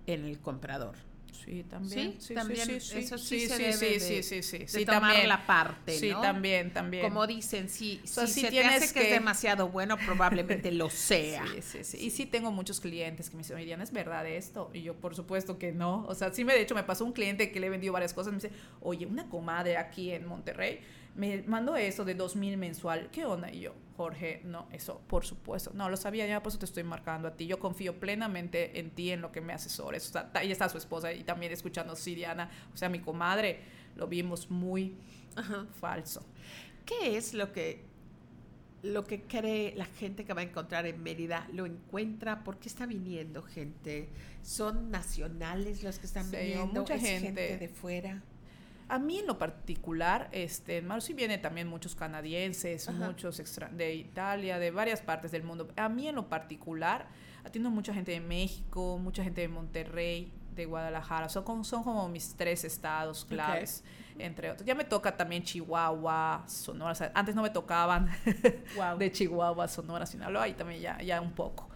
en 0.07 0.25
el 0.25 0.39
comprador. 0.41 0.97
Sí, 1.45 1.65
también. 1.65 2.21
Sí, 2.21 2.35
también. 2.35 2.67
Sí, 2.67 2.81
sí, 2.81 2.99
eso 2.99 3.19
sí, 3.19 3.41
sí, 3.41 3.41
sí, 3.41 3.49
se 3.49 3.73
sí, 3.73 4.01
sí, 4.01 4.23
sí, 4.23 4.43
sí, 4.43 4.69
sí, 4.69 4.85
tomar 4.87 5.27
la 5.27 5.45
parte, 5.45 5.93
¿no? 5.93 5.99
Sí, 5.99 6.13
también, 6.21 6.73
también. 6.73 7.03
Como 7.03 7.27
dicen, 7.27 7.69
si, 7.69 8.01
o 8.05 8.07
sea, 8.07 8.27
si, 8.29 8.35
si 8.35 8.41
se 8.43 8.51
tienes 8.51 8.79
te 8.79 8.85
hace 8.85 8.95
que, 8.95 9.01
que- 9.01 9.07
es 9.07 9.13
demasiado 9.15 9.69
bueno, 9.69 9.97
probablemente 9.97 10.71
lo 10.71 10.89
sea. 10.91 11.45
Sí, 11.47 11.63
sí, 11.63 11.85
sí. 11.85 12.07
Y 12.07 12.11
sí 12.11 12.27
tengo 12.27 12.53
muchos 12.53 12.81
clientes 12.81 13.29
que 13.31 13.37
me 13.37 13.43
dicen, 13.43 13.57
Miriam, 13.57 13.81
¿es 13.81 13.91
verdad 13.93 14.27
esto? 14.27 14.71
Y 14.73 14.83
yo, 14.83 14.95
por 14.95 15.17
supuesto 15.17 15.59
que 15.59 15.73
no. 15.73 16.05
O 16.07 16.15
sea, 16.15 16.33
sí 16.33 16.45
me, 16.45 16.53
de 16.53 16.61
hecho, 16.61 16.75
me 16.77 16.85
pasó 16.85 17.05
un 17.05 17.13
cliente 17.13 17.51
que 17.51 17.59
le 17.59 17.67
he 17.69 17.71
vendido 17.71 17.93
varias 17.93 18.13
cosas. 18.15 18.33
Me 18.33 18.39
dice, 18.39 18.53
oye, 18.81 19.07
una 19.07 19.29
comadre 19.29 19.79
aquí 19.79 20.13
en 20.13 20.27
Monterrey 20.27 20.81
me 21.15 21.43
mandó 21.43 21.77
eso 21.77 22.05
de 22.05 22.15
2000 22.15 22.57
mensual. 22.57 23.11
¿Qué 23.11 23.25
onda? 23.25 23.51
Y 23.51 23.61
yo, 23.61 23.75
Jorge, 23.97 24.41
no, 24.45 24.67
eso, 24.73 25.01
por 25.07 25.25
supuesto. 25.25 25.71
No, 25.75 25.89
lo 25.91 25.97
sabía 25.97 26.27
ya, 26.27 26.43
por 26.43 26.51
eso 26.51 26.59
te 26.59 26.65
estoy 26.65 26.85
marcando 26.85 27.29
a 27.29 27.37
ti. 27.37 27.47
Yo 27.47 27.59
confío 27.59 27.99
plenamente 28.01 28.79
en 28.81 28.91
ti, 28.91 29.11
en 29.11 29.21
lo 29.21 29.31
que 29.33 29.41
me 29.41 29.53
asesores. 29.53 30.09
O 30.09 30.13
sea, 30.13 30.31
ahí 30.35 30.51
está 30.51 30.69
su 30.69 30.79
esposa 30.79 31.13
y 31.13 31.23
también 31.25 31.53
escuchando, 31.53 31.95
sí, 31.97 32.15
Diana. 32.15 32.51
O 32.73 32.77
sea, 32.77 32.89
mi 32.89 33.01
comadre, 33.01 33.61
lo 33.97 34.07
vimos 34.09 34.51
muy 34.51 34.97
falso. 35.81 36.25
¿Qué 36.85 37.17
es 37.17 37.35
lo 37.35 37.53
que 37.53 37.91
lo 38.83 39.05
que 39.05 39.23
cree 39.23 39.75
la 39.77 39.85
gente 39.85 40.25
que 40.25 40.35
va 40.35 40.41
a 40.41 40.45
encontrar 40.45 40.87
en 40.87 41.01
Mérida? 41.03 41.47
¿Lo 41.53 41.67
encuentra? 41.67 42.43
¿Por 42.43 42.59
qué 42.59 42.69
está 42.69 42.85
viniendo 42.85 43.43
gente? 43.43 44.09
¿Son 44.43 44.91
nacionales 44.91 45.85
los 45.85 46.01
que 46.01 46.07
están 46.07 46.29
Sí, 46.29 46.37
viniendo? 46.37 46.81
mucha 46.81 46.97
¿Es 46.97 47.03
gente. 47.03 47.59
de 47.59 47.69
fuera? 47.69 48.23
A 48.89 48.99
mí 48.99 49.19
en 49.19 49.27
lo 49.27 49.39
particular, 49.39 50.29
este, 50.33 50.79
en 50.79 50.87
Maru 50.87 51.01
sí 51.01 51.15
viene 51.15 51.39
también 51.39 51.67
muchos 51.69 51.95
canadienses, 51.95 52.89
Ajá. 52.89 53.07
muchos 53.07 53.41
extra 53.41 53.69
de 53.69 53.95
Italia, 53.95 54.59
de 54.59 54.71
varias 54.71 55.01
partes 55.01 55.31
del 55.31 55.43
mundo. 55.43 55.69
A 55.77 55.89
mí 55.89 56.09
en 56.09 56.15
lo 56.15 56.29
particular, 56.29 57.07
atiendo 57.45 57.71
mucha 57.71 57.95
gente 57.95 58.13
de 58.13 58.21
México, 58.21 58.99
mucha 58.99 59.25
gente 59.25 59.41
de 59.41 59.49
Monterrey, 59.49 60.33
de 60.55 60.67
Guadalajara. 60.67 61.29
Son 61.29 61.45
como, 61.45 61.65
son 61.65 61.83
como 61.83 62.09
mis 62.09 62.35
tres 62.37 62.65
estados 62.65 63.25
claves, 63.25 63.83
entre 64.19 64.51
otros. 64.51 64.67
Ya 64.67 64.75
me 64.75 64.85
toca 64.85 65.17
también 65.17 65.43
Chihuahua, 65.43 66.45
Sonora. 66.47 66.93
o 66.93 66.95
sea, 66.95 67.11
antes 67.15 67.35
no 67.35 67.43
me 67.43 67.51
tocaban 67.51 68.11
de 68.99 69.13
Chihuahua, 69.13 69.69
Sonora, 69.69 70.07
Sinaloa, 70.07 70.49
y 70.49 70.55
también 70.55 70.81
ya, 70.81 71.01
ya 71.03 71.21
un 71.21 71.33
poco. 71.33 71.71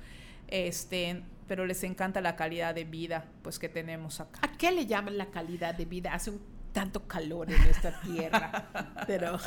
Este, 0.48 1.22
pero 1.48 1.66
les 1.66 1.82
encanta 1.84 2.20
la 2.20 2.36
calidad 2.36 2.74
de 2.74 2.84
vida 2.84 3.24
pues 3.42 3.59
que 3.59 3.68
tenemos 3.68 4.20
acá. 4.20 4.40
¿A 4.42 4.57
qué 4.57 4.70
le 4.72 4.86
llaman 4.86 5.16
la 5.16 5.26
calidad 5.26 5.74
de 5.74 5.84
vida? 5.84 6.12
Hace 6.12 6.30
un 6.30 6.55
tanto 6.77 7.09
calor 7.09 7.51
en 7.51 7.62
esta 7.62 7.99
tierra, 8.03 8.68
pero 9.07 9.41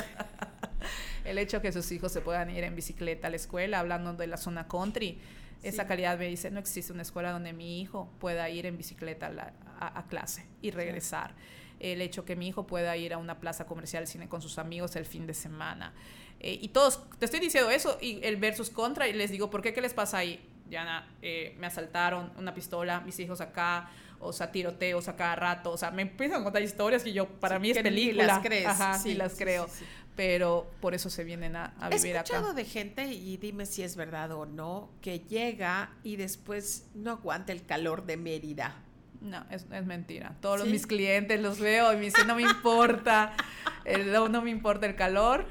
el 1.26 1.38
hecho 1.38 1.62
que 1.62 1.72
sus 1.72 1.92
hijos 1.92 2.12
se 2.12 2.22
puedan 2.22 2.50
ir 2.50 2.64
en 2.64 2.76
bicicleta 2.76 3.28
a 3.28 3.30
la 3.30 3.36
escuela, 3.36 3.78
hablando 3.78 4.14
de 4.14 4.26
la 4.26 4.36
zona 4.36 4.68
country, 4.68 5.22
esa 5.62 5.86
calidad 5.86 6.18
me 6.18 6.26
dice, 6.26 6.50
no 6.50 6.60
existe 6.60 6.92
una 6.92 7.04
escuela 7.04 7.32
donde 7.32 7.54
mi 7.54 7.82
hijo 7.82 8.12
pueda 8.18 8.50
ir 8.50 8.66
en 8.66 8.78
bicicleta 8.78 9.32
a, 9.80 10.08
clase 10.08 10.48
y 10.64 10.72
regresar. 10.72 11.36
El 11.80 12.02
hecho 12.02 12.26
que 12.26 12.36
mi 12.36 12.48
hijo 12.48 12.66
pueda 12.66 12.98
ir 12.98 13.14
a 13.14 13.20
una 13.20 13.40
plaza 13.40 13.68
comercial 13.68 14.08
cine 14.08 14.28
con 14.28 14.42
sus 14.42 14.58
amigos 14.58 14.96
el 14.96 15.06
fin 15.06 15.28
de 15.28 15.36
semana. 15.36 15.94
Eh, 16.40 16.58
y 16.60 16.70
todos, 16.70 17.08
te 17.20 17.26
estoy 17.26 17.42
diciendo 17.42 17.70
eso 17.70 18.00
y 18.02 18.22
el 18.24 18.38
versus 18.38 18.72
contra 18.72 19.08
y 19.08 19.14
les 19.14 19.30
digo, 19.30 19.52
¿por 19.52 19.62
qué? 19.62 19.72
¿Qué 19.72 19.82
les 19.82 19.94
pasa 19.94 20.18
ahí? 20.18 20.44
Yana, 20.68 21.08
eh, 21.22 21.56
me 21.60 21.68
asaltaron 21.68 22.32
una 22.38 22.56
pistola, 22.56 23.02
mis 23.02 23.20
hijos 23.20 23.40
acá, 23.40 23.92
o 24.20 24.34
sea, 24.34 24.52
tiroteos 24.52 25.08
a 25.08 25.16
cada 25.16 25.36
rato, 25.36 25.72
o 25.72 25.78
sea, 25.78 25.92
me 25.92 26.02
empiezan 26.02 26.42
a 26.42 26.44
contar 26.44 26.62
historias 26.62 27.04
que 27.04 27.14
yo, 27.14 27.28
para 27.28 27.60
mí 27.60 27.72
es 27.72 27.80
película. 27.80 28.26
las 28.26 28.40
crees. 28.40 28.68
Ajá, 28.68 29.00
sí, 29.00 29.14
las 29.16 29.36
creo. 29.36 29.68
Pero 30.16 30.70
por 30.82 30.94
eso 30.94 31.10
se 31.10 31.24
vienen 31.24 31.56
a, 31.56 31.74
a 31.80 31.90
vivir 31.90 32.18
acá. 32.18 32.20
He 32.20 32.36
escuchado 32.36 32.54
de 32.54 32.66
gente, 32.66 33.06
y 33.06 33.38
dime 33.38 33.66
si 33.66 33.84
es 33.84 33.96
verdad 33.96 34.32
o 34.34 34.46
no, 34.46 34.90
que 35.02 35.20
llega 35.22 35.92
y 36.04 36.18
después 36.18 36.88
no 36.94 37.12
aguanta 37.12 37.54
el 37.54 37.66
calor 37.66 38.06
de 38.06 38.18
Mérida. 38.18 38.84
No, 39.22 39.46
es, 39.50 39.66
es 39.70 39.86
mentira. 39.86 40.36
Todos 40.40 40.66
mis 40.66 40.88
clientes 40.88 41.42
los 41.42 41.60
veo 41.60 41.92
y 41.92 41.98
me 41.98 42.04
dicen, 42.04 42.26
no 42.26 42.36
me 42.36 42.44
importa, 42.44 43.34
el, 43.84 44.14
no, 44.14 44.42
me 44.42 44.50
importa 44.50 44.86
el 44.86 44.96
calor, 44.96 45.46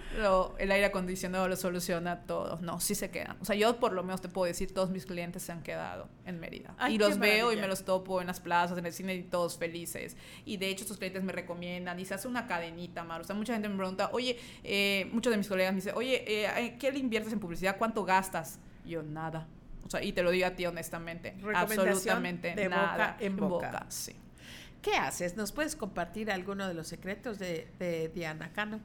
el 0.59 0.73
aire 0.73 0.87
acondicionado 0.87 1.49
lo 1.49 1.57
soluciona 1.57 2.23
todo. 2.23 2.59
No, 2.63 2.81
sí 2.81 2.95
se 2.95 3.11
quedan. 3.11 3.37
O 3.43 3.45
sea, 3.45 3.57
yo 3.57 3.79
por 3.79 3.93
lo 3.93 4.03
menos 4.03 4.23
te 4.23 4.29
puedo 4.29 4.47
decir, 4.47 4.73
todos 4.73 4.89
mis 4.89 5.05
clientes 5.05 5.43
se 5.43 5.53
han 5.53 5.63
quedado 5.63 6.09
en 6.25 6.41
Mérida. 6.41 6.75
y 6.89 6.97
los 6.97 7.19
veo 7.19 7.53
y 7.53 7.57
me 7.57 7.69
los 7.69 7.85
topo 7.85 8.23
en 8.23 8.27
las 8.27 8.41
plazas, 8.41 8.79
en 8.79 8.87
el 8.87 8.93
cine 8.93 9.15
y 9.15 9.23
todos 9.23 9.59
felices. 9.59 10.17
Y 10.47 10.57
de 10.57 10.71
hecho, 10.71 10.85
estos 10.85 10.97
clientes 10.97 11.23
me 11.23 11.33
recomiendan 11.33 12.01
y 12.01 12.07
se 12.07 12.15
hace 12.15 12.27
una 12.27 12.47
cadenita, 12.47 13.05
Mar. 13.05 13.21
O 13.21 13.25
sea, 13.25 13.37
mucha 13.37 13.53
gente 13.53 13.69
me 13.69 13.77
pregunta, 13.77 14.09
oye, 14.13 14.39
eh, 14.65 15.11
muchos 15.13 15.31
de 15.31 15.37
mis 15.37 15.49
colegas 15.49 15.75
me 15.75 15.77
dicen, 15.77 15.95
oye, 15.95 16.25
eh, 16.27 16.77
¿qué 16.79 16.91
le 16.91 17.01
inviertes 17.01 17.35
en 17.35 17.41
publicidad? 17.41 17.77
¿Cuánto 17.77 18.05
gastas? 18.05 18.61
yo, 18.87 19.03
nada 19.03 19.47
o 19.89 19.91
sea, 19.91 20.05
y 20.05 20.13
te 20.13 20.23
lo 20.23 20.31
digo 20.31 20.47
a 20.47 20.51
ti 20.51 20.67
honestamente. 20.67 21.35
Absolutamente 21.55 22.55
de 22.55 22.69
nada. 22.69 23.13
Boca 23.13 23.17
en 23.21 23.37
boca. 23.37 23.87
sí. 23.89 24.15
¿Qué 24.83 24.93
haces? 24.93 25.35
¿Nos 25.35 25.51
puedes 25.51 25.75
compartir 25.75 26.31
alguno 26.31 26.69
de 26.69 26.75
los 26.75 26.87
secretos 26.87 27.39
de, 27.39 28.11
Diana 28.15 28.53
Cano? 28.53 28.81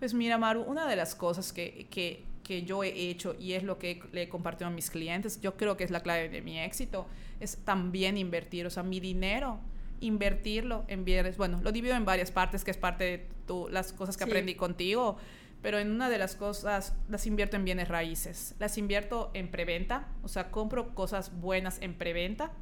Pues 0.00 0.12
mira, 0.12 0.38
Maru, 0.38 0.62
una 0.62 0.88
de 0.88 0.96
las 0.96 1.14
cosas 1.14 1.52
que, 1.52 1.86
que, 1.88 2.24
que 2.42 2.64
yo 2.64 2.82
he 2.82 2.88
hecho 2.88 3.36
y 3.38 3.52
es 3.52 3.62
lo 3.62 3.78
que 3.78 4.02
le 4.12 4.22
he 4.22 4.28
compartido 4.28 4.68
a 4.68 4.70
mis 4.70 4.90
clientes, 4.90 5.40
yo 5.40 5.56
creo 5.56 5.76
que 5.76 5.84
es 5.84 5.92
la 5.92 6.00
clave 6.00 6.28
de 6.28 6.42
mi 6.42 6.58
éxito, 6.58 7.06
es 7.38 7.58
también 7.58 8.18
invertir, 8.18 8.66
o 8.66 8.70
sea, 8.70 8.82
mi 8.82 8.98
dinero, 8.98 9.60
invertirlo 10.00 10.84
en 10.88 11.04
bienes. 11.04 11.36
Bueno, 11.36 11.60
lo 11.62 11.70
divido 11.70 11.94
en 11.94 12.04
varias 12.04 12.32
partes, 12.32 12.64
que 12.64 12.72
es 12.72 12.76
parte 12.76 13.04
de 13.04 13.28
tu, 13.46 13.68
las 13.68 13.92
cosas 13.92 14.16
que 14.16 14.24
aprendí 14.24 14.56
contigo 14.56 15.16
pero 15.62 15.78
en 15.78 15.90
una 15.90 16.08
de 16.08 16.18
las 16.18 16.36
cosas 16.36 16.94
las 17.08 17.26
invierto 17.26 17.56
en 17.56 17.64
bienes 17.64 17.88
raíces. 17.88 18.54
Las 18.58 18.78
invierto 18.78 19.30
en 19.34 19.50
preventa, 19.50 20.08
o 20.22 20.28
sea, 20.28 20.50
compro 20.50 20.94
cosas 20.94 21.38
buenas 21.40 21.80
en 21.82 21.94
preventa. 21.94 22.52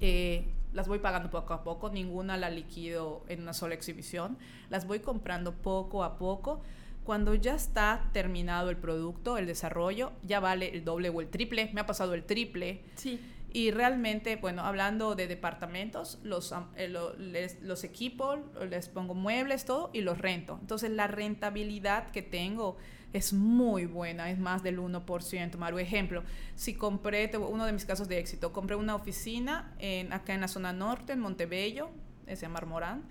Eh, 0.00 0.52
las 0.72 0.88
voy 0.88 0.98
pagando 0.98 1.30
poco 1.30 1.54
a 1.54 1.64
poco, 1.64 1.90
ninguna 1.90 2.36
la 2.36 2.50
liquido 2.50 3.24
en 3.28 3.42
una 3.42 3.54
sola 3.54 3.74
exhibición. 3.74 4.36
Las 4.68 4.86
voy 4.86 5.00
comprando 5.00 5.52
poco 5.52 6.04
a 6.04 6.18
poco. 6.18 6.60
Cuando 7.02 7.34
ya 7.34 7.54
está 7.54 8.10
terminado 8.12 8.68
el 8.68 8.76
producto, 8.76 9.38
el 9.38 9.46
desarrollo, 9.46 10.12
ya 10.22 10.40
vale 10.40 10.74
el 10.74 10.84
doble 10.84 11.08
o 11.08 11.20
el 11.20 11.28
triple. 11.28 11.70
Me 11.72 11.80
ha 11.80 11.86
pasado 11.86 12.14
el 12.14 12.24
triple. 12.24 12.82
Sí. 12.96 13.20
Y 13.56 13.70
realmente, 13.70 14.36
bueno, 14.36 14.66
hablando 14.66 15.14
de 15.14 15.28
departamentos, 15.28 16.18
los, 16.22 16.52
eh, 16.76 16.92
les, 17.16 17.62
los 17.62 17.84
equipo, 17.84 18.36
les 18.68 18.90
pongo 18.90 19.14
muebles, 19.14 19.64
todo, 19.64 19.88
y 19.94 20.02
los 20.02 20.18
rento. 20.18 20.58
Entonces, 20.60 20.90
la 20.90 21.06
rentabilidad 21.06 22.10
que 22.10 22.20
tengo 22.20 22.76
es 23.14 23.32
muy 23.32 23.86
buena, 23.86 24.30
es 24.30 24.38
más 24.38 24.62
del 24.62 24.78
1%. 24.78 25.56
Maru, 25.56 25.78
ejemplo, 25.78 26.22
si 26.54 26.74
compré, 26.74 27.30
uno 27.34 27.64
de 27.64 27.72
mis 27.72 27.86
casos 27.86 28.08
de 28.08 28.18
éxito, 28.18 28.52
compré 28.52 28.76
una 28.76 28.94
oficina 28.94 29.74
en, 29.78 30.12
acá 30.12 30.34
en 30.34 30.42
la 30.42 30.48
zona 30.48 30.74
norte, 30.74 31.14
en 31.14 31.20
Montebello, 31.20 31.88
se 32.26 32.36
llama 32.36 32.60
Marmorán, 32.60 33.04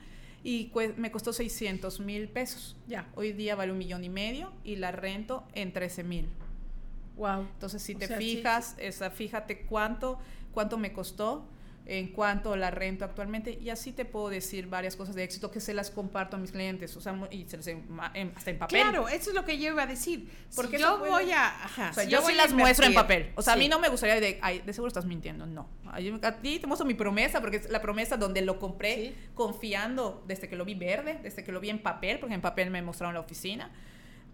y 0.43 0.71
me 0.97 1.09
costó 1.09 1.33
600 1.33 2.01
mil 2.01 2.29
pesos. 2.29 2.77
Ya, 2.85 3.09
hoy 3.15 3.33
día 3.33 3.55
vale 3.55 3.71
un 3.71 3.79
millón 3.79 4.03
y 4.03 4.09
medio 4.09 4.53
y 4.63 4.75
la 4.75 4.91
rento 4.91 5.43
en 5.55 5.73
13 5.73 6.03
mil. 6.03 6.29
Wow. 7.17 7.47
Entonces, 7.53 7.81
si 7.81 7.95
te 7.95 8.07
fijas, 8.07 8.75
esa, 8.77 9.09
fíjate 9.09 9.61
cuánto, 9.61 10.19
cuánto 10.55 10.79
me 10.79 10.91
costó, 10.91 11.47
en 11.85 12.07
cuanto 12.07 12.55
la 12.55 12.71
rento 12.71 13.05
actualmente, 13.05 13.59
y 13.61 13.69
así 13.69 13.91
te 13.91 14.05
puedo 14.05 14.29
decir 14.29 14.67
varias 14.67 14.95
cosas 14.95 15.13
de 15.13 15.23
éxito 15.23 15.51
que 15.51 15.59
se 15.59 15.73
las 15.73 15.91
comparto 15.91 16.35
a 16.35 16.39
mis 16.39 16.51
clientes, 16.51 16.95
o 16.97 17.01
sea, 17.01 17.15
y 17.29 17.45
se 17.47 17.57
las 17.57 17.67
hasta 18.35 18.49
en 18.49 18.57
papel. 18.57 18.81
Claro, 18.81 19.07
eso 19.07 19.29
es 19.29 19.35
lo 19.35 19.45
que 19.45 19.59
yo 19.59 19.71
iba 19.71 19.83
a 19.83 19.85
decir. 19.85 20.27
Porque 20.55 20.79
yo 20.79 20.97
voy 20.97 21.31
a. 21.31 21.53
o 21.91 21.93
sea, 21.93 22.03
yo, 22.05 22.21
sí 22.23 22.33
las 22.33 22.53
muestro 22.53 22.87
en 22.87 22.95
papel. 22.95 23.31
O 23.35 23.43
sea, 23.43 23.53
a 23.53 23.55
mí 23.55 23.67
no 23.67 23.79
me 23.79 23.89
gustaría 23.89 24.19
de, 24.19 24.39
ay, 24.41 24.63
de 24.65 24.73
seguro 24.73 24.87
estás 24.87 25.05
mintiendo. 25.05 25.45
No. 25.45 25.69
A 25.85 26.31
ti 26.41 26.59
te 26.59 26.65
muestro 26.65 26.87
mi 26.87 26.95
promesa, 26.95 27.39
porque 27.39 27.57
es 27.57 27.69
la 27.69 27.81
promesa 27.81 28.17
donde 28.17 28.41
lo 28.41 28.57
compré 28.57 29.13
confiando 29.35 30.23
desde 30.27 30.49
que 30.49 30.55
lo 30.55 30.65
vi 30.65 30.73
verde, 30.73 31.19
desde 31.21 31.43
que 31.43 31.51
lo 31.51 31.59
vi 31.59 31.69
en 31.69 31.83
papel, 31.83 32.17
porque 32.17 32.33
en 32.33 32.41
papel 32.41 32.71
me 32.71 32.81
mostraron 32.81 33.13
la 33.13 33.19
oficina 33.19 33.71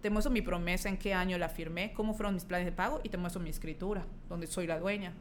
te 0.00 0.10
muestro 0.10 0.32
mi 0.32 0.42
promesa, 0.42 0.88
en 0.88 0.98
qué 0.98 1.14
año 1.14 1.38
la 1.38 1.48
firmé, 1.48 1.92
cómo 1.92 2.12
fueron 2.12 2.34
mis 2.34 2.44
planes 2.44 2.66
de 2.66 2.72
pago 2.72 3.00
y 3.04 3.08
te 3.08 3.18
muestro 3.18 3.40
mi 3.40 3.50
escritura, 3.50 4.04
donde 4.28 4.48
soy 4.48 4.66
la 4.66 4.80
dueña. 4.80 5.14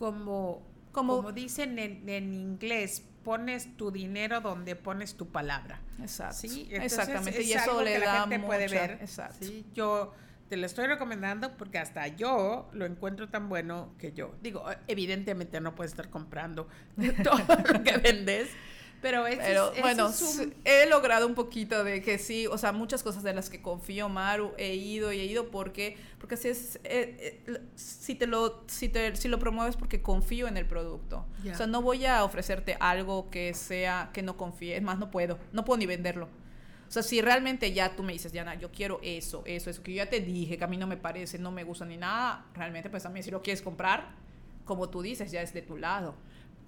Como, 0.00 0.66
como, 0.90 1.30
dicen 1.30 1.78
en, 1.78 2.34
inglés, 2.34 3.04
pones 3.22 3.76
tu 3.76 3.92
dinero 3.92 4.40
donde 4.40 4.74
pones 4.74 5.14
tu 5.14 5.28
palabra. 5.28 5.80
Exacto. 6.00 6.38
¿sí? 6.38 6.68
Exactamente. 6.72 7.42
y 7.42 7.52
eso 7.52 7.82
le 7.82 8.00
da 8.00 8.26
la 8.26 8.46
puede 8.46 8.66
ver. 8.66 8.98
Exacto. 9.02 9.46
Yo 9.74 10.12
te 10.48 10.56
lo 10.56 10.66
estoy 10.66 10.86
recomendando 10.88 11.56
porque 11.56 11.78
hasta 11.78 12.08
yo 12.08 12.68
lo 12.72 12.84
encuentro 12.84 13.28
tan 13.28 13.48
bueno 13.48 13.94
que 13.98 14.12
yo. 14.12 14.34
Digo, 14.42 14.64
evidentemente 14.88 15.60
no 15.60 15.76
puedes 15.76 15.92
estar 15.92 16.10
comprando 16.10 16.66
todo 17.22 17.38
lo 17.72 17.84
que 17.84 17.98
vendes. 17.98 18.48
Pero, 19.02 19.22
bueno, 19.80 20.12
he 20.64 20.86
logrado 20.86 21.26
un 21.26 21.34
poquito 21.34 21.84
de 21.84 22.02
que 22.02 22.18
sí, 22.18 22.46
o 22.46 22.58
sea, 22.58 22.72
muchas 22.72 23.02
cosas 23.02 23.22
de 23.22 23.32
las 23.32 23.48
que 23.48 23.62
confío, 23.62 24.08
Maru, 24.08 24.52
he 24.58 24.74
ido 24.74 25.12
y 25.12 25.20
he 25.20 25.24
ido 25.24 25.50
porque, 25.50 25.96
porque 26.18 26.36
si, 26.36 26.48
es, 26.48 26.76
eh, 26.84 27.40
eh, 27.46 27.60
si, 27.76 28.14
te 28.14 28.26
lo, 28.26 28.62
si, 28.66 28.90
te, 28.90 29.16
si 29.16 29.28
lo 29.28 29.38
promueves 29.38 29.76
porque 29.76 30.02
confío 30.02 30.48
en 30.48 30.56
el 30.56 30.66
producto. 30.66 31.24
O 31.50 31.54
sea, 31.54 31.66
no 31.66 31.80
voy 31.80 32.04
a 32.04 32.24
ofrecerte 32.24 32.76
algo 32.78 33.30
que 33.30 33.54
sea, 33.54 34.10
que 34.12 34.22
no 34.22 34.36
confíe, 34.36 34.76
es 34.76 34.82
más, 34.82 34.98
no 34.98 35.10
puedo, 35.10 35.38
no 35.52 35.64
puedo 35.64 35.78
ni 35.78 35.86
venderlo. 35.86 36.28
O 36.90 36.92
sea, 36.92 37.02
si 37.02 37.22
realmente 37.22 37.72
ya 37.72 37.94
tú 37.94 38.02
me 38.02 38.12
dices, 38.12 38.32
Diana, 38.32 38.56
yo 38.56 38.70
quiero 38.72 38.98
eso, 39.02 39.44
eso, 39.46 39.70
eso, 39.70 39.82
que 39.82 39.92
yo 39.92 39.98
ya 39.98 40.10
te 40.10 40.20
dije, 40.20 40.58
que 40.58 40.64
a 40.64 40.66
mí 40.66 40.76
no 40.76 40.88
me 40.88 40.96
parece, 40.96 41.38
no 41.38 41.52
me 41.52 41.62
gusta 41.64 41.86
ni 41.86 41.96
nada, 41.96 42.44
realmente 42.52 42.90
pues 42.90 43.04
también 43.04 43.22
si 43.22 43.30
lo 43.30 43.42
quieres 43.42 43.62
comprar, 43.62 44.08
como 44.64 44.90
tú 44.90 45.00
dices, 45.00 45.30
ya 45.30 45.40
es 45.40 45.54
de 45.54 45.62
tu 45.62 45.76
lado. 45.76 46.16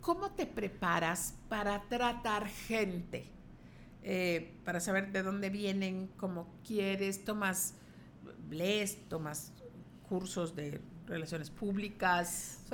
¿Cómo 0.03 0.33
te 0.33 0.47
preparas 0.47 1.35
para 1.49 1.81
tratar 1.83 2.49
gente? 2.49 3.31
Eh, 4.03 4.59
para 4.65 4.81
saber 4.81 5.13
de 5.13 5.23
dónde 5.23 5.49
vienen, 5.49 6.09
cómo 6.17 6.53
quieres, 6.67 7.25
tomas, 7.25 7.77
lees, 8.51 9.09
tomas 9.09 9.53
cursos 10.09 10.57
de 10.57 10.81
relaciones 11.07 11.51
públicas. 11.51 12.65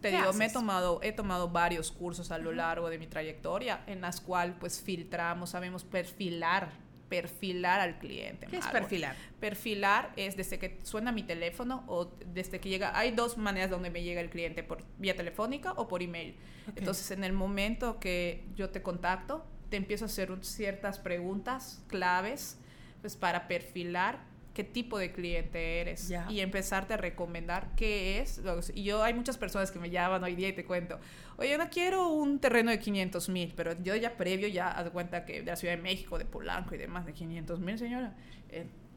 te 0.00 0.10
digo, 0.12 0.32
me 0.34 0.46
he 0.46 0.50
tomado, 0.52 1.00
he 1.02 1.10
tomado 1.10 1.48
varios 1.48 1.90
cursos 1.90 2.30
a 2.30 2.38
lo 2.38 2.52
largo 2.52 2.88
de 2.88 2.98
mi 2.98 3.08
trayectoria 3.08 3.82
en 3.88 4.00
las 4.00 4.20
cuales 4.20 4.54
pues 4.60 4.80
filtramos, 4.80 5.50
sabemos 5.50 5.82
perfilar 5.82 6.70
perfilar 7.08 7.80
al 7.80 7.98
cliente. 7.98 8.46
¿Qué 8.46 8.58
es 8.58 8.66
perfilar? 8.66 9.16
Perfilar 9.40 10.12
es 10.16 10.36
desde 10.36 10.58
que 10.58 10.78
suena 10.82 11.12
mi 11.12 11.22
teléfono 11.22 11.84
o 11.86 12.12
desde 12.32 12.60
que 12.60 12.68
llega. 12.68 12.98
Hay 12.98 13.12
dos 13.12 13.38
maneras 13.38 13.70
donde 13.70 13.90
me 13.90 14.02
llega 14.02 14.20
el 14.20 14.30
cliente, 14.30 14.62
por 14.62 14.82
vía 14.98 15.16
telefónica 15.16 15.72
o 15.72 15.88
por 15.88 16.02
email. 16.02 16.36
Entonces, 16.74 17.10
en 17.10 17.24
el 17.24 17.32
momento 17.32 18.00
que 18.00 18.44
yo 18.54 18.70
te 18.70 18.82
contacto, 18.82 19.46
te 19.68 19.76
empiezo 19.76 20.04
a 20.04 20.06
hacer 20.06 20.32
ciertas 20.42 20.98
preguntas 20.98 21.82
claves 21.88 22.58
pues, 23.00 23.16
para 23.16 23.48
perfilar 23.48 24.20
qué 24.56 24.64
tipo 24.64 24.96
de 24.98 25.12
cliente 25.12 25.82
eres 25.82 26.10
y 26.30 26.40
empezarte 26.40 26.94
a 26.94 26.96
recomendar 26.96 27.68
qué 27.76 28.20
es. 28.20 28.40
Y 28.72 28.84
yo, 28.84 29.02
hay 29.02 29.12
muchas 29.12 29.36
personas 29.36 29.70
que 29.70 29.78
me 29.78 29.90
llaman 29.90 30.24
hoy 30.24 30.34
día 30.34 30.48
y 30.48 30.54
te 30.54 30.64
cuento, 30.64 30.98
oye, 31.36 31.58
no 31.58 31.68
quiero 31.68 32.08
un 32.08 32.38
terreno 32.38 32.70
de 32.70 32.78
500 32.78 33.28
mil, 33.28 33.52
pero 33.54 33.74
yo 33.82 33.94
ya 33.96 34.16
previo 34.16 34.48
ya 34.48 34.68
haz 34.68 34.88
cuenta 34.88 35.26
que 35.26 35.40
de 35.40 35.44
la 35.44 35.56
Ciudad 35.56 35.76
de 35.76 35.82
México, 35.82 36.16
de 36.16 36.24
Polanco 36.24 36.74
y 36.74 36.78
demás, 36.78 37.04
de 37.04 37.12
500 37.12 37.60
mil, 37.60 37.78
señora. 37.78 38.14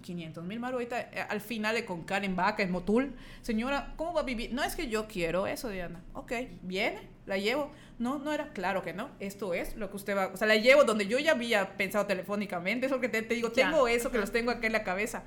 500 0.01 0.41
eh, 0.41 0.47
mil, 0.47 0.61
Maru, 0.61 0.75
ahorita 0.75 1.01
eh, 1.01 1.25
al 1.27 1.41
final 1.41 1.75
de 1.75 1.83
con 1.83 2.03
Karen 2.03 2.37
Vaca 2.37 2.63
en 2.63 2.71
Motul, 2.71 3.13
señora, 3.41 3.95
¿cómo 3.97 4.13
va 4.13 4.21
a 4.21 4.23
vivir? 4.23 4.53
No 4.53 4.63
es 4.63 4.77
que 4.77 4.87
yo 4.87 5.09
quiero 5.09 5.45
eso, 5.45 5.67
Diana. 5.67 6.01
Ok, 6.13 6.31
viene, 6.61 7.01
la 7.25 7.37
llevo. 7.37 7.69
No, 7.97 8.17
no 8.17 8.31
era 8.31 8.53
claro 8.53 8.81
que 8.81 8.93
no. 8.93 9.09
Esto 9.19 9.53
es 9.53 9.75
lo 9.75 9.89
que 9.89 9.97
usted 9.97 10.15
va. 10.15 10.27
O 10.27 10.37
sea, 10.37 10.47
la 10.47 10.55
llevo 10.55 10.85
donde 10.85 11.05
yo 11.05 11.19
ya 11.19 11.33
había 11.33 11.75
pensado 11.75 12.05
telefónicamente. 12.05 12.85
Eso 12.85 13.01
que 13.01 13.09
te, 13.09 13.23
digo, 13.23 13.51
tengo 13.51 13.89
eso 13.89 14.09
que 14.09 14.19
los 14.19 14.31
tengo 14.31 14.51
aquí 14.51 14.67
en 14.67 14.71
la 14.71 14.85
cabeza 14.85 15.25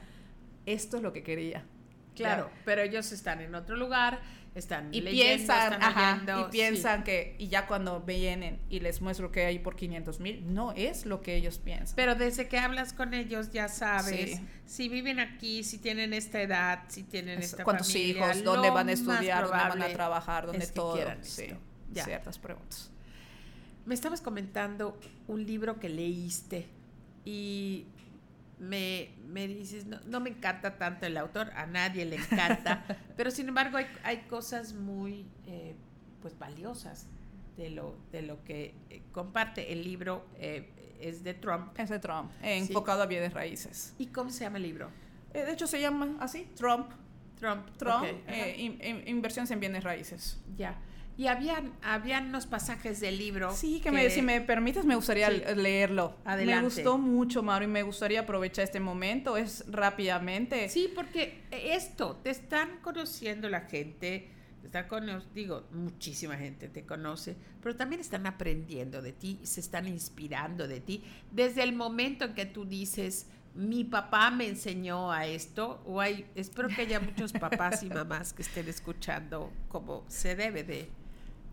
esto 0.66 0.96
es 0.96 1.02
lo 1.02 1.12
que 1.12 1.22
quería. 1.22 1.64
Claro, 2.14 2.50
pero 2.64 2.82
ellos 2.82 3.10
están 3.12 3.40
en 3.40 3.54
otro 3.54 3.74
lugar, 3.74 4.20
están 4.54 4.92
y 4.92 5.00
leyendo, 5.00 5.34
piensan, 5.36 5.72
están 5.72 5.82
ajá, 5.82 6.22
y 6.26 6.42
sí. 6.42 6.48
piensan 6.50 7.04
que, 7.04 7.36
y 7.38 7.48
ya 7.48 7.66
cuando 7.66 8.00
vienen 8.00 8.60
y 8.68 8.80
les 8.80 9.00
muestro 9.00 9.32
que 9.32 9.46
hay 9.46 9.58
por 9.58 9.76
500 9.76 10.20
mil, 10.20 10.52
no 10.52 10.72
es 10.72 11.06
lo 11.06 11.22
que 11.22 11.34
ellos 11.36 11.56
piensan. 11.56 11.96
Pero 11.96 12.14
desde 12.14 12.48
que 12.48 12.58
hablas 12.58 12.92
con 12.92 13.14
ellos 13.14 13.50
ya 13.50 13.68
sabes 13.68 14.32
Sí. 14.32 14.46
si 14.66 14.88
viven 14.90 15.20
aquí, 15.20 15.64
si 15.64 15.78
tienen 15.78 16.12
esta 16.12 16.42
edad, 16.42 16.80
si 16.88 17.02
tienen 17.02 17.38
Es- 17.38 17.52
esta 17.52 17.64
¿Cuántos 17.64 17.86
familia, 17.90 18.10
hijos? 18.26 18.44
¿Dónde 18.44 18.68
van 18.68 18.90
a 18.90 18.92
estudiar? 18.92 19.44
¿Dónde 19.48 19.56
van 19.70 19.82
a 19.82 19.88
trabajar? 19.88 20.44
¿Dónde 20.46 20.64
es 20.64 20.70
que 20.70 20.76
todo? 20.76 20.96
Sí, 21.22 21.42
esto. 21.44 21.56
Ya. 21.92 22.04
ciertas 22.04 22.38
preguntas. 22.38 22.90
Me 23.86 23.94
estabas 23.94 24.20
comentando 24.20 24.98
un 25.28 25.46
libro 25.46 25.80
que 25.80 25.88
leíste 25.88 26.66
y 27.24 27.86
me, 28.62 29.10
me 29.26 29.46
dices, 29.48 29.86
no, 29.86 29.98
no 30.06 30.20
me 30.20 30.30
encanta 30.30 30.78
tanto 30.78 31.04
el 31.06 31.16
autor, 31.16 31.50
a 31.56 31.66
nadie 31.66 32.04
le 32.04 32.16
encanta, 32.16 32.84
pero 33.16 33.30
sin 33.30 33.48
embargo 33.48 33.76
hay, 33.76 33.86
hay 34.04 34.18
cosas 34.28 34.72
muy 34.72 35.26
eh, 35.46 35.74
pues 36.22 36.38
valiosas 36.38 37.06
de 37.56 37.70
lo, 37.70 37.96
de 38.12 38.22
lo 38.22 38.42
que 38.44 38.74
eh, 38.88 39.02
comparte. 39.12 39.72
El 39.72 39.82
libro 39.84 40.24
eh, 40.36 40.70
es 41.00 41.24
de 41.24 41.34
Trump. 41.34 41.78
Es 41.78 41.90
de 41.90 41.98
Trump, 41.98 42.30
eh, 42.42 42.56
enfocado 42.58 43.02
a 43.02 43.06
bienes 43.06 43.32
raíces. 43.34 43.94
¿Y 43.98 44.06
cómo 44.06 44.30
se 44.30 44.44
llama 44.44 44.58
el 44.58 44.62
libro? 44.62 44.90
De 45.32 45.50
hecho, 45.52 45.66
se 45.66 45.80
llama 45.80 46.16
así, 46.20 46.48
Trump. 46.56 46.90
Trump. 47.38 47.66
Trump, 47.76 48.04
ok, 48.04 48.28
ajá. 48.28 48.36
eh, 48.46 48.54
in- 48.58 48.80
in- 48.84 49.08
inversiones 49.08 49.50
en 49.50 49.58
bienes 49.58 49.82
raíces. 49.82 50.38
Ya. 50.56 50.76
Y 51.18 51.26
habían, 51.26 51.72
habían 51.82 52.28
unos 52.28 52.46
pasajes 52.46 52.98
del 53.00 53.18
libro. 53.18 53.54
Sí, 53.54 53.80
que, 53.80 53.90
me, 53.92 54.08
si 54.10 54.22
me 54.22 54.40
permites, 54.40 54.84
me 54.84 54.94
gustaría 54.96 55.30
Sí. 55.30 55.42
leerlo. 55.56 56.16
Adelante. 56.24 56.56
Me 56.60 56.64
gustó 56.64 56.98
mucho, 56.98 57.42
Mauro, 57.42 57.64
y 57.66 57.68
me 57.68 57.82
gustaría 57.82 58.20
aprovechar 58.20 58.64
este 58.64 58.80
momento. 58.80 59.36
Es 59.36 59.64
rápidamente. 59.70 60.68
Sí, 60.68 60.90
porque 60.94 61.42
esto, 61.50 62.16
te 62.22 62.30
están 62.30 62.78
conociendo 62.80 63.48
la 63.50 63.60
gente, 63.60 64.30
te 64.60 64.66
están 64.66 64.88
cono- 64.88 65.22
digo, 65.34 65.64
muchísima 65.72 66.36
gente 66.36 66.68
te 66.68 66.86
conoce, 66.86 67.36
pero 67.62 67.76
también 67.76 68.00
están 68.00 68.26
aprendiendo 68.26 69.02
de 69.02 69.12
ti, 69.12 69.38
se 69.42 69.60
están 69.60 69.86
inspirando 69.86 70.66
de 70.66 70.80
ti. 70.80 71.04
Desde 71.30 71.62
el 71.62 71.74
momento 71.74 72.24
en 72.24 72.34
que 72.34 72.46
tú 72.46 72.64
dices, 72.64 73.26
mi 73.54 73.84
papá 73.84 74.30
me 74.30 74.48
enseñó 74.48 75.12
a 75.12 75.26
esto, 75.26 75.82
o 75.84 76.00
hay, 76.00 76.26
espero 76.36 76.68
que 76.68 76.82
haya 76.82 77.00
muchos 77.00 77.32
papás 77.34 77.82
y 77.82 77.90
mamás 77.90 78.32
que 78.32 78.40
estén 78.40 78.66
escuchando 78.68 79.52
como 79.68 80.04
se 80.08 80.34
debe 80.36 80.64
de 80.64 80.88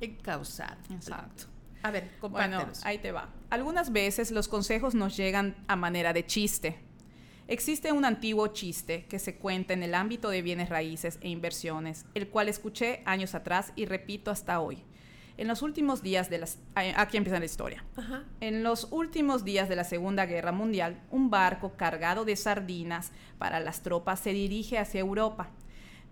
encauzar. 0.01 0.77
Exacto. 0.91 1.45
A 1.81 1.91
ver, 1.91 2.03
Bueno, 2.03 2.19
compártenos. 2.21 2.85
ahí 2.85 2.97
te 2.97 3.11
va. 3.11 3.29
Algunas 3.49 3.91
veces 3.91 4.31
los 4.31 4.47
consejos 4.47 4.95
nos 4.95 5.15
llegan 5.15 5.55
a 5.67 5.75
manera 5.75 6.11
de 6.13 6.25
chiste. 6.25 6.77
Existe 7.47 7.91
un 7.91 8.05
antiguo 8.05 8.47
chiste 8.49 9.05
que 9.05 9.17
se 9.17 9.37
cuenta 9.37 9.73
en 9.73 9.81
el 9.81 9.95
ámbito 9.95 10.29
de 10.29 10.41
bienes 10.41 10.69
raíces 10.69 11.17
e 11.21 11.29
inversiones, 11.29 12.05
el 12.13 12.27
cual 12.27 12.47
escuché 12.49 13.01
años 13.05 13.33
atrás 13.33 13.71
y 13.75 13.85
repito 13.85 14.29
hasta 14.29 14.59
hoy. 14.59 14.83
En 15.37 15.47
los 15.47 15.61
últimos 15.61 16.03
días 16.03 16.29
de 16.29 16.37
las... 16.37 16.59
Aquí 16.75 17.15
empieza 17.15 17.39
la 17.39 17.45
historia. 17.45 17.83
Ajá. 17.95 18.23
En 18.41 18.61
los 18.61 18.89
últimos 18.91 19.45
días 19.45 19.69
de 19.69 19.77
la 19.77 19.85
Segunda 19.85 20.25
Guerra 20.25 20.51
Mundial, 20.51 21.01
un 21.11 21.29
barco 21.29 21.77
cargado 21.77 22.25
de 22.25 22.35
sardinas 22.35 23.13
para 23.37 23.61
las 23.61 23.81
tropas 23.81 24.19
se 24.19 24.33
dirige 24.33 24.77
hacia 24.77 24.99
Europa. 24.99 25.49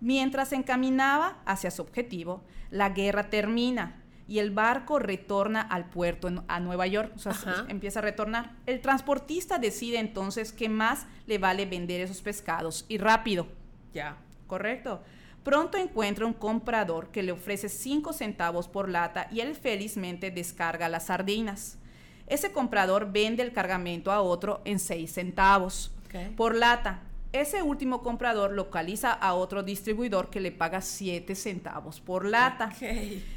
Mientras 0.00 0.50
se 0.50 0.56
encaminaba 0.56 1.38
hacia 1.44 1.70
su 1.70 1.82
objetivo, 1.82 2.44
la 2.70 2.90
guerra 2.90 3.30
termina 3.30 4.02
y 4.28 4.38
el 4.40 4.50
barco 4.50 4.98
retorna 4.98 5.60
al 5.62 5.88
puerto 5.88 6.28
en- 6.28 6.42
a 6.48 6.60
Nueva 6.60 6.86
York, 6.86 7.12
o 7.16 7.18
sea, 7.18 7.32
Ajá. 7.32 7.64
empieza 7.68 7.98
a 8.00 8.02
retornar. 8.02 8.52
El 8.66 8.80
transportista 8.80 9.58
decide 9.58 9.98
entonces 9.98 10.52
que 10.52 10.68
más 10.68 11.06
le 11.26 11.38
vale 11.38 11.64
vender 11.66 12.00
esos 12.02 12.20
pescados 12.22 12.84
y 12.88 12.98
rápido. 12.98 13.46
Ya. 13.92 14.16
¿correcto? 14.46 15.02
Pronto 15.42 15.76
encuentra 15.78 16.24
un 16.26 16.32
comprador 16.32 17.08
que 17.10 17.22
le 17.22 17.32
ofrece 17.32 17.68
5 17.68 18.12
centavos 18.14 18.66
por 18.68 18.88
lata 18.88 19.28
y 19.30 19.40
él 19.40 19.54
felizmente 19.54 20.30
descarga 20.30 20.88
las 20.88 21.06
sardinas. 21.06 21.78
Ese 22.26 22.50
comprador 22.52 23.12
vende 23.12 23.42
el 23.42 23.52
cargamento 23.52 24.10
a 24.10 24.20
otro 24.22 24.60
en 24.64 24.78
6 24.78 25.12
centavos 25.12 25.90
por 26.36 26.54
lata. 26.54 27.00
Ese 27.38 27.62
último 27.62 28.02
comprador 28.02 28.50
localiza 28.50 29.12
a 29.12 29.34
otro 29.34 29.62
distribuidor 29.62 30.28
que 30.28 30.40
le 30.40 30.50
paga 30.50 30.80
7 30.80 31.36
centavos 31.36 32.00
por 32.00 32.24
lata. 32.24 32.72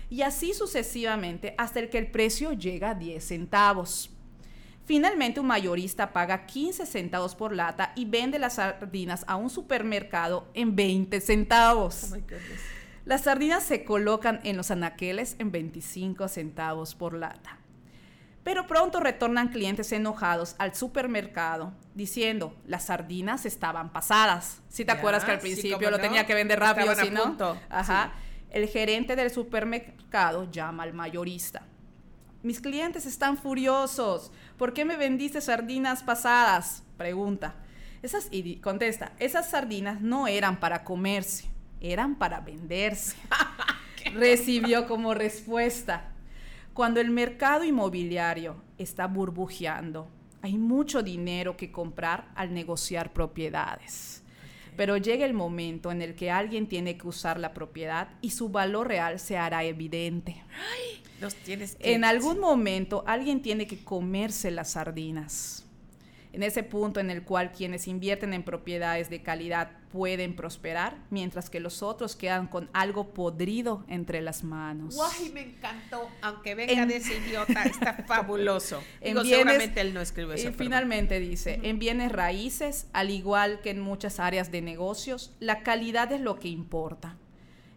Y 0.10 0.24
así 0.24 0.56
sucesivamente 0.56 1.54
hasta 1.56 1.80
el 1.80 1.90
que 1.90 2.00
el 2.00 2.08
precio 2.08 2.54
llega 2.54 2.90
a 2.90 2.96
10 2.96 3.24
centavos. 3.24 4.10
Finalmente 4.86 5.40
un 5.40 5.46
mayorista 5.46 6.14
paga 6.14 6.48
15 6.48 6.88
centavos 6.88 7.36
por 7.36 7.54
lata 7.54 7.94
y 7.96 8.06
vende 8.06 8.40
las 8.40 8.56
sardinas 8.56 9.24
a 9.28 9.36
un 9.36 9.52
supermercado 9.52 10.50
en 10.56 10.76
20 10.76 11.22
centavos. 11.22 12.06
Oh 12.06 12.16
my 12.16 12.22
goodness. 12.22 12.60
Las 13.06 13.22
sardinas 13.22 13.64
se 13.64 13.84
colocan 13.84 14.40
en 14.44 14.58
los 14.58 14.72
anaqueles 14.72 15.36
en 15.38 15.52
25 15.52 16.28
centavos 16.28 16.96
por 16.96 17.14
lata. 17.14 17.61
Pero 18.44 18.66
pronto 18.66 19.00
retornan 19.00 19.50
clientes 19.50 19.92
enojados 19.92 20.56
al 20.58 20.74
supermercado 20.74 21.74
diciendo, 21.94 22.56
las 22.66 22.86
sardinas 22.86 23.46
estaban 23.46 23.92
pasadas. 23.92 24.62
Si 24.68 24.84
te 24.84 24.92
Ya, 24.94 24.98
acuerdas 24.98 25.24
que 25.26 25.32
al 25.32 25.40
principio 25.40 25.92
lo 25.92 25.98
no. 25.98 26.02
tenía 26.04 26.26
que 26.26 26.34
vender 26.34 26.60
rápido, 26.60 26.96
si 26.96 27.12
no. 27.12 27.24
punto, 27.24 27.58
Ajá. 27.70 28.14
El 28.50 28.68
gerente 28.68 29.16
del 29.16 29.30
supermercado 29.32 30.50
llama 30.52 30.84
al 30.84 30.94
mayorista. 30.94 31.62
Mis 32.44 32.60
clientes 32.60 33.06
están 33.06 33.38
furiosos. 33.38 34.32
¿Por 34.58 34.74
qué 34.74 34.84
me 34.86 34.98
vendiste 34.98 35.40
sardinas 35.40 36.02
pasadas? 36.04 36.84
Pregunta. 36.98 37.56
Esas, 38.02 38.28
y 38.32 38.56
contesta, 38.58 39.12
esas 39.20 39.52
sardinas 39.52 40.02
no 40.02 40.28
eran 40.28 40.60
para 40.60 40.84
comerse, 40.84 41.46
eran 41.80 42.16
para 42.16 42.40
venderse. 42.40 43.16
Recibió 44.16 44.88
como 44.88 45.14
respuesta. 45.14 46.11
Cuando 46.82 47.00
el 47.00 47.12
mercado 47.12 47.64
inmobiliario 47.64 48.56
está 48.80 49.06
burbujeando, 49.06 50.08
hay 50.42 50.58
mucho 50.58 51.04
dinero 51.04 51.56
que 51.56 51.72
comprar 51.72 52.32
al 52.34 52.56
negociar 52.56 53.14
propiedades. 53.14 54.24
Pero 54.76 54.98
llega 54.98 55.28
el 55.28 55.36
momento 55.36 55.92
en 55.92 56.02
el 56.02 56.16
que 56.16 56.32
alguien 56.32 56.66
tiene 56.66 56.98
que 56.98 57.08
usar 57.08 57.40
la 57.40 57.54
propiedad 57.54 58.10
y 58.20 58.32
su 58.32 58.50
valor 58.50 58.88
real 58.88 59.20
se 59.20 59.38
hará 59.38 59.64
evidente. 59.64 60.44
Los 61.22 61.36
tienes 61.36 61.76
que... 61.76 61.94
En 61.94 62.04
algún 62.04 62.40
momento 62.40 63.04
alguien 63.06 63.44
tiene 63.44 63.68
que 63.68 63.84
comerse 63.84 64.50
las 64.50 64.72
sardinas. 64.72 65.68
En 66.34 66.44
ese 66.44 66.64
punto 66.64 67.00
en 67.02 67.10
el 67.10 67.24
cual 67.24 67.52
quienes 67.52 67.88
invierten 67.90 68.34
en 68.34 68.44
propiedades 68.44 69.10
de 69.10 69.22
calidad 69.22 69.72
pueden 69.92 70.34
prosperar, 70.34 70.96
mientras 71.10 71.50
que 71.50 71.60
los 71.60 71.84
otros 71.84 72.16
quedan 72.16 72.48
con 72.48 72.70
algo 72.72 73.14
podrido 73.14 73.84
entre 73.90 74.22
las 74.22 74.42
manos. 74.46 74.96
Guay, 74.96 75.30
me 75.34 75.42
encantó. 75.42 76.10
Aunque 76.22 76.56
venga 76.56 76.84
En- 76.84 76.88
de 76.88 76.96
ese 76.96 77.18
idiota, 77.18 77.64
está 77.64 77.94
fabuloso. 78.08 78.82
En 79.02 79.16
Digo, 79.16 79.24
bienes- 79.24 79.38
seguramente 79.40 79.82
él 79.82 79.94
no 79.94 80.00
escribió 80.00 80.34
eso. 80.34 80.48
Y 80.48 80.54
finalmente 80.54 81.20
dice, 81.20 81.60
en 81.64 81.80
bienes 81.80 82.14
raíces, 82.14 82.88
al 82.94 83.10
igual 83.10 83.60
que 83.62 83.72
en 83.72 83.82
muchas 83.82 84.22
áreas 84.22 84.52
de 84.52 84.62
negocios, 84.62 85.36
la 85.42 85.64
calidad 85.64 86.14
es 86.14 86.22
lo 86.22 86.40
que 86.40 86.48
importa. 86.48 87.18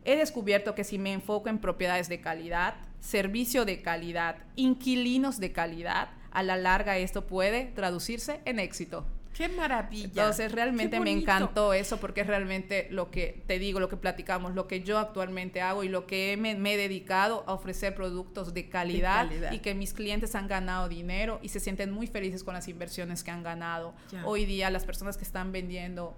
He 0.04 0.14
descubierto 0.16 0.76
que 0.76 0.84
si 0.84 0.98
me 0.98 1.12
enfoco 1.12 1.48
en 1.48 1.58
propiedades 1.58 2.08
de 2.08 2.20
calidad, 2.20 2.74
servicio 3.00 3.64
de 3.64 3.82
calidad, 3.82 4.36
inquilinos 4.54 5.40
de 5.40 5.50
calidad, 5.50 6.10
a 6.34 6.42
la 6.42 6.56
larga 6.56 6.98
esto 6.98 7.26
puede 7.26 7.66
traducirse 7.74 8.40
en 8.44 8.58
éxito. 8.58 9.06
¡Qué 9.34 9.48
maravilla! 9.48 10.04
Entonces 10.04 10.52
realmente 10.52 11.00
me 11.00 11.10
encantó 11.10 11.72
eso 11.72 11.98
porque 11.98 12.20
es 12.20 12.26
realmente 12.28 12.86
lo 12.90 13.10
que 13.10 13.42
te 13.48 13.58
digo, 13.58 13.80
lo 13.80 13.88
que 13.88 13.96
platicamos, 13.96 14.54
lo 14.54 14.68
que 14.68 14.82
yo 14.82 14.98
actualmente 14.98 15.60
hago 15.60 15.82
y 15.82 15.88
lo 15.88 16.06
que 16.06 16.36
me, 16.38 16.54
me 16.54 16.74
he 16.74 16.76
dedicado 16.76 17.42
a 17.46 17.52
ofrecer 17.52 17.96
productos 17.96 18.54
de 18.54 18.68
calidad, 18.68 19.26
calidad. 19.26 19.52
y 19.52 19.58
que 19.58 19.74
mis 19.74 19.92
clientes 19.92 20.36
han 20.36 20.46
ganado 20.46 20.88
dinero 20.88 21.40
y 21.42 21.48
se 21.48 21.58
sienten 21.58 21.90
muy 21.90 22.06
felices 22.06 22.44
con 22.44 22.54
las 22.54 22.68
inversiones 22.68 23.24
que 23.24 23.32
han 23.32 23.42
ganado. 23.42 23.94
Ya. 24.12 24.24
Hoy 24.24 24.44
día 24.44 24.70
las 24.70 24.84
personas 24.84 25.16
que 25.16 25.24
están 25.24 25.50
vendiendo 25.50 26.16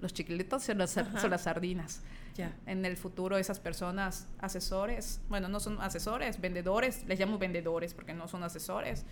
los 0.00 0.14
chiquilitos 0.14 0.62
son 0.62 0.78
las, 0.78 0.90
son 0.90 1.30
las 1.30 1.42
sardinas. 1.42 2.00
Ya. 2.34 2.56
En 2.66 2.84
el 2.84 2.96
futuro 2.96 3.36
esas 3.36 3.60
personas, 3.60 4.26
asesores, 4.38 5.20
bueno, 5.28 5.48
no 5.48 5.60
son 5.60 5.80
asesores, 5.80 6.40
vendedores, 6.40 7.04
les 7.06 7.20
llamo 7.20 7.38
vendedores 7.38 7.94
porque 7.94 8.14
no 8.14 8.26
son 8.26 8.42
asesores. 8.42 9.04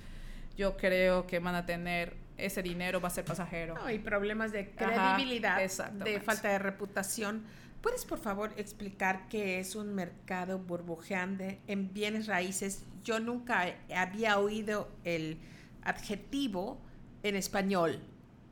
Yo 0.57 0.77
creo 0.77 1.27
que 1.27 1.39
van 1.39 1.55
a 1.55 1.67
tener 1.67 2.17
ese 2.37 2.63
dinero, 2.63 3.01
va 3.01 3.09
a 3.09 3.11
ser 3.11 3.25
pasajero. 3.25 3.75
No, 3.75 3.91
y 3.91 3.99
problemas 3.99 4.53
de 4.53 4.73
Ajá, 4.77 5.17
credibilidad, 5.17 5.59
de 6.05 6.21
falta 6.21 6.49
de 6.49 6.59
reputación. 6.59 7.45
¿Puedes, 7.81 8.05
por 8.05 8.21
favor, 8.21 8.53
explicar 8.57 9.29
qué 9.29 9.59
es 9.59 9.75
un 9.75 9.95
mercado 9.95 10.59
burbujeante 10.59 11.61
en 11.67 11.93
bienes 11.93 12.27
raíces? 12.27 12.85
Yo 13.03 13.19
nunca 13.19 13.75
había 13.95 14.39
oído 14.39 14.89
el 15.03 15.39
adjetivo 15.83 16.81
en 17.25 17.35
español, 17.35 17.99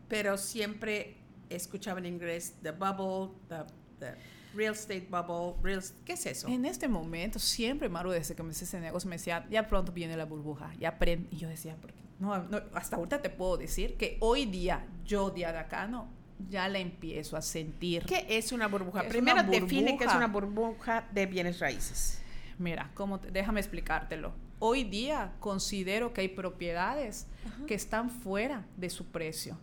pero 0.08 0.36
siempre 0.36 1.16
escuchaba 1.48 2.00
en 2.00 2.06
inglés 2.06 2.56
the 2.62 2.72
bubble, 2.72 3.36
the, 3.48 3.64
the 4.00 4.14
real 4.54 4.74
estate 4.74 5.06
bubble, 5.10 5.54
real, 5.62 5.82
¿qué 6.04 6.14
es 6.14 6.26
eso? 6.26 6.48
En 6.48 6.64
este 6.64 6.88
momento, 6.88 7.38
siempre 7.38 7.88
Maru, 7.88 8.10
desde 8.10 8.34
que 8.34 8.42
empecé 8.42 8.64
ese 8.64 8.80
negocio, 8.80 9.08
me 9.08 9.16
decía, 9.16 9.46
ya 9.50 9.66
pronto 9.68 9.92
viene 9.92 10.16
la 10.16 10.24
burbuja, 10.24 10.72
ya 10.78 10.90
aprende. 10.90 11.28
Y 11.30 11.36
yo 11.36 11.48
decía, 11.48 11.76
¿por 11.76 11.92
qué? 11.92 12.00
No, 12.18 12.36
no, 12.44 12.60
hasta 12.74 12.96
ahorita 12.96 13.22
te 13.22 13.30
puedo 13.30 13.56
decir 13.56 13.96
que 13.96 14.18
hoy 14.20 14.44
día, 14.46 14.86
yo, 15.04 15.30
Diana 15.30 15.68
Cano, 15.68 16.08
ya 16.48 16.68
la 16.68 16.78
empiezo 16.78 17.36
a 17.36 17.42
sentir. 17.42 18.04
¿Qué 18.04 18.26
es 18.28 18.52
una 18.52 18.66
burbuja? 18.66 19.00
¿Qué 19.02 19.06
es 19.08 19.12
Primero 19.12 19.40
una 19.40 19.50
define 19.50 19.96
qué 19.96 20.04
es 20.04 20.14
una 20.14 20.26
burbuja 20.26 21.06
de 21.12 21.26
bienes 21.26 21.60
raíces. 21.60 22.20
Mira, 22.58 22.90
cómo 22.94 23.20
te- 23.20 23.30
déjame 23.30 23.60
explicártelo. 23.60 24.32
Hoy 24.58 24.84
día 24.84 25.32
considero 25.40 26.12
que 26.12 26.20
hay 26.22 26.28
propiedades 26.28 27.26
que 27.66 27.74
están 27.74 28.10
fuera 28.10 28.66
de 28.76 28.90
su 28.90 29.06
precio. 29.06 29.58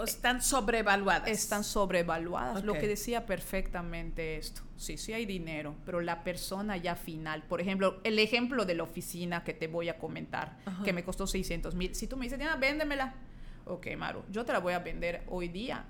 O 0.00 0.04
están 0.04 0.40
sobrevaluadas. 0.42 1.28
Están 1.28 1.62
sobrevaluadas. 1.62 2.64
Lo 2.64 2.74
que 2.74 2.88
decía 2.88 3.26
perfectamente 3.26 4.36
esto. 4.36 4.62
Sí, 4.76 4.96
sí 4.96 5.12
hay 5.12 5.26
dinero, 5.26 5.74
pero 5.84 6.00
la 6.00 6.24
persona 6.24 6.76
ya 6.78 6.94
final, 6.96 7.42
por 7.42 7.60
ejemplo, 7.60 8.00
el 8.04 8.18
ejemplo 8.18 8.64
de 8.64 8.74
la 8.74 8.82
oficina 8.84 9.44
que 9.44 9.52
te 9.52 9.66
voy 9.68 9.88
a 9.90 9.98
comentar, 9.98 10.58
Ajá. 10.64 10.82
que 10.82 10.92
me 10.92 11.04
costó 11.04 11.26
600 11.26 11.74
mil. 11.74 11.94
Si 11.94 12.06
tú 12.06 12.16
me 12.16 12.24
dices, 12.24 12.38
Diana, 12.38 12.56
véndemela. 12.56 13.14
Ok, 13.66 13.88
Maru, 13.98 14.24
yo 14.30 14.44
te 14.44 14.52
la 14.52 14.58
voy 14.58 14.72
a 14.72 14.78
vender 14.78 15.22
hoy 15.28 15.48
día 15.48 15.84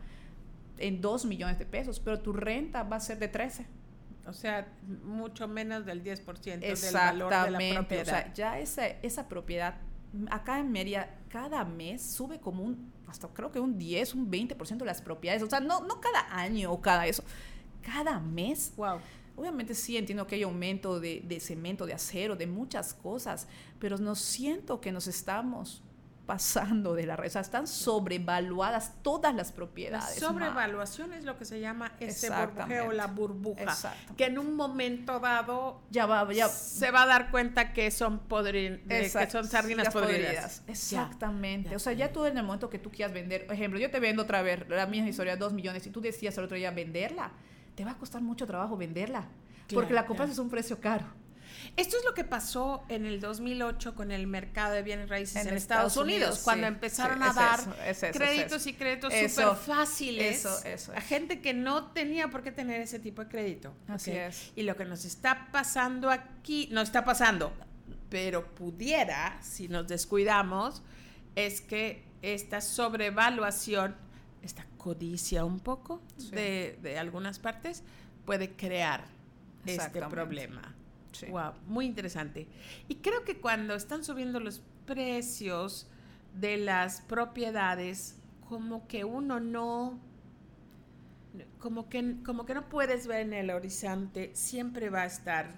en 0.79 1.01
2 1.01 1.25
millones 1.27 1.59
de 1.59 1.67
pesos, 1.67 2.01
pero 2.01 2.21
tu 2.21 2.33
renta 2.33 2.83
va 2.83 2.97
a 2.97 3.01
ser 3.01 3.19
de 3.19 3.29
13. 3.29 3.67
O 4.27 4.33
sea, 4.33 4.67
mucho 5.05 5.47
menos 5.49 5.87
del 5.87 6.03
10% 6.03 6.43
del 6.43 6.95
valor 6.95 7.31
de 7.31 7.51
la 7.51 7.59
Exactamente. 7.59 7.75
propiedad. 7.75 8.03
O 8.03 8.05
sea, 8.07 8.35
ya 8.35 8.59
esa, 8.59 8.87
esa 8.87 9.29
propiedad, 9.29 9.77
acá 10.31 10.59
en 10.59 10.73
Mérida, 10.73 11.17
cada 11.29 11.65
mes 11.65 12.03
sube 12.03 12.41
como 12.41 12.65
un, 12.65 12.93
hasta 13.11 13.29
creo 13.29 13.51
que 13.51 13.61
un 13.61 13.79
10, 13.79 14.15
un 14.15 14.31
20% 14.31 14.79
de 14.79 14.85
las 14.85 15.03
propiedades. 15.03 15.43
O 15.43 15.51
sea, 15.51 15.61
no, 15.61 15.81
no 15.81 16.01
cada 16.01 16.35
año 16.35 16.73
o 16.73 16.81
cada 16.81 17.07
eso, 17.07 17.25
cada 17.83 18.19
mes. 18.21 18.73
wow. 18.77 18.99
Obviamente 19.37 19.75
sí 19.75 19.97
entiendo 19.97 20.27
que 20.27 20.35
hay 20.35 20.43
aumento 20.43 21.01
de, 21.01 21.23
de 21.27 21.41
cemento, 21.41 21.87
de 21.87 21.95
acero, 21.95 22.37
de 22.37 22.47
muchas 22.47 22.93
cosas, 22.93 23.47
pero 23.79 23.97
no 23.97 24.15
siento 24.15 24.83
que 24.83 24.93
nos 24.93 25.07
estamos 25.07 25.83
pasando 26.31 26.95
de 26.95 27.07
la 27.07 27.17
red. 27.17 27.27
O 27.27 27.31
sea, 27.33 27.41
están 27.41 27.67
sobrevaluadas 27.67 28.93
todas 29.03 29.35
las 29.35 29.49
La 29.51 29.55
propiedades. 29.57 30.23
Ma. 30.23 30.29
sobrevaluación 30.29 31.13
es 31.13 31.25
lo 31.25 31.37
que 31.37 31.45
se 31.45 31.59
llama 31.59 31.93
Exactamente. 31.99 32.63
burbujeo 32.63 32.93
la 32.93 33.07
burbuja. 33.09 33.77
Que 34.17 34.27
en 34.27 34.39
un 34.39 34.55
momento 34.55 35.19
dado 35.19 35.83
Ya 35.91 36.07
va, 36.07 36.33
ya. 36.33 36.47
se 36.49 36.93
va 36.93 37.03
a 37.03 37.07
dar 37.07 37.33
cuenta 37.33 37.73
que 37.73 37.91
son 37.91 38.21
podri- 38.29 38.81
de- 38.85 39.11
que 39.11 39.31
son 39.31 39.45
sardinas 39.45 39.87
las 39.87 39.93
podridas. 39.93 40.63
Exactamente. 40.69 41.71
Ya, 41.71 41.77
o 41.77 41.81
sea, 41.81 41.95
ya 41.95 42.13
tú 42.13 42.25
en 42.27 42.39
el 42.39 42.45
momento 42.45 42.71
que 42.71 42.79
tú 42.79 42.93
quieras 42.93 43.13
vender, 43.13 43.47
por 43.47 43.55
ejemplo, 43.57 43.81
yo 43.81 43.91
te 43.91 43.99
vendo 43.99 44.23
otra 44.23 44.41
vez 44.43 44.69
la 44.69 44.87
misma 44.87 45.09
historia, 45.09 45.37
dos 45.37 45.53
millones, 45.53 45.85
y 45.85 45.91
tú 45.91 46.01
decías 46.01 46.39
el 46.39 46.45
otro 46.45 46.57
día 46.57 46.71
venderla, 46.71 47.33
te 47.75 47.85
va 47.85 47.91
a 47.93 47.99
costar 47.99 48.23
mucho 48.23 48.47
trabajo 48.47 48.77
venderla. 48.77 49.25
porque 49.73 49.89
Claro, 49.89 49.95
la 49.95 50.07
compras 50.07 50.27
claro. 50.29 50.33
es 50.33 50.39
un 50.39 50.51
precio 50.51 50.81
caro. 50.81 51.07
Esto 51.77 51.97
es 51.97 52.05
lo 52.05 52.15
que 52.15 52.25
pasó 52.25 52.85
en 52.89 53.07
el 53.07 53.21
2008 53.21 53.95
con 53.95 54.11
el 54.11 54.27
mercado 54.27 54.75
de 54.75 54.83
bienes 54.83 55.09
raíces 55.09 55.37
en, 55.37 55.49
En 55.49 55.57
Estados, 55.57 55.93
Estados 55.93 55.97
Unidos, 56.07 56.29
Unidos, 56.29 56.45
cuando 56.45 56.67
sí, 56.67 56.73
empezaron 56.75 57.19
sí, 57.19 57.25
a 57.29 57.33
dar 57.33 57.61
eso, 57.61 57.75
es 57.83 57.97
eso, 57.99 58.07
es 58.07 58.17
créditos 58.17 58.67
y 58.67 58.73
créditos 58.75 59.13
súper 59.13 59.57
fáciles 59.57 60.37
eso, 60.45 60.65
eso 60.65 60.93
a 60.95 61.01
gente 61.01 61.41
que 61.41 61.55
no 61.55 61.87
tenía 61.93 62.29
por 62.29 62.43
qué 62.43 62.53
tener 62.53 62.81
ese 62.81 62.99
tipo 62.99 63.23
de 63.25 63.29
crédito. 63.31 63.73
Así 63.89 64.11
es. 64.13 64.53
Y 64.57 64.63
lo 64.63 64.77
que 64.77 64.85
nos 64.85 65.05
está 65.05 65.49
pasando 65.53 66.11
aquí, 66.11 66.69
no 66.73 66.81
está 66.81 67.05
pasando, 67.05 67.53
pero 68.09 68.55
pudiera, 68.55 69.39
si 69.43 69.69
nos 69.69 69.87
descuidamos, 69.89 70.83
es 71.37 71.61
que 71.61 72.05
esta 72.23 72.61
sobrevaluación, 72.61 73.97
esta 74.43 74.67
codicia 74.77 75.45
un 75.45 75.61
poco 75.61 76.01
Sí. 76.17 76.31
de, 76.31 76.79
de 76.83 76.99
algunas 76.99 77.39
partes, 77.39 77.83
puede 78.25 78.53
crear 78.53 79.05
este 79.67 80.01
problema. 80.03 80.75
Sí. 81.13 81.27
Wow, 81.27 81.53
muy 81.67 81.87
interesante. 81.87 82.47
Y 82.89 82.97
creo 82.97 83.25
que 83.25 83.41
cuando 83.41 83.75
están 83.75 84.05
subiendo 84.05 84.41
los 84.41 84.63
precios 84.87 85.89
de 86.39 86.57
las 86.57 87.01
propiedades, 87.03 88.17
como 88.49 88.87
que 88.87 89.05
uno 89.05 89.41
no, 89.41 89.99
como 91.59 91.89
que, 91.89 92.17
como 92.25 92.47
que 92.47 92.55
no 92.55 92.69
puedes 92.69 93.07
ver 93.07 93.21
en 93.21 93.33
el 93.33 93.51
horizonte, 93.51 94.31
siempre 94.35 94.91
va 94.91 95.03
a 95.03 95.07
estar 95.07 95.55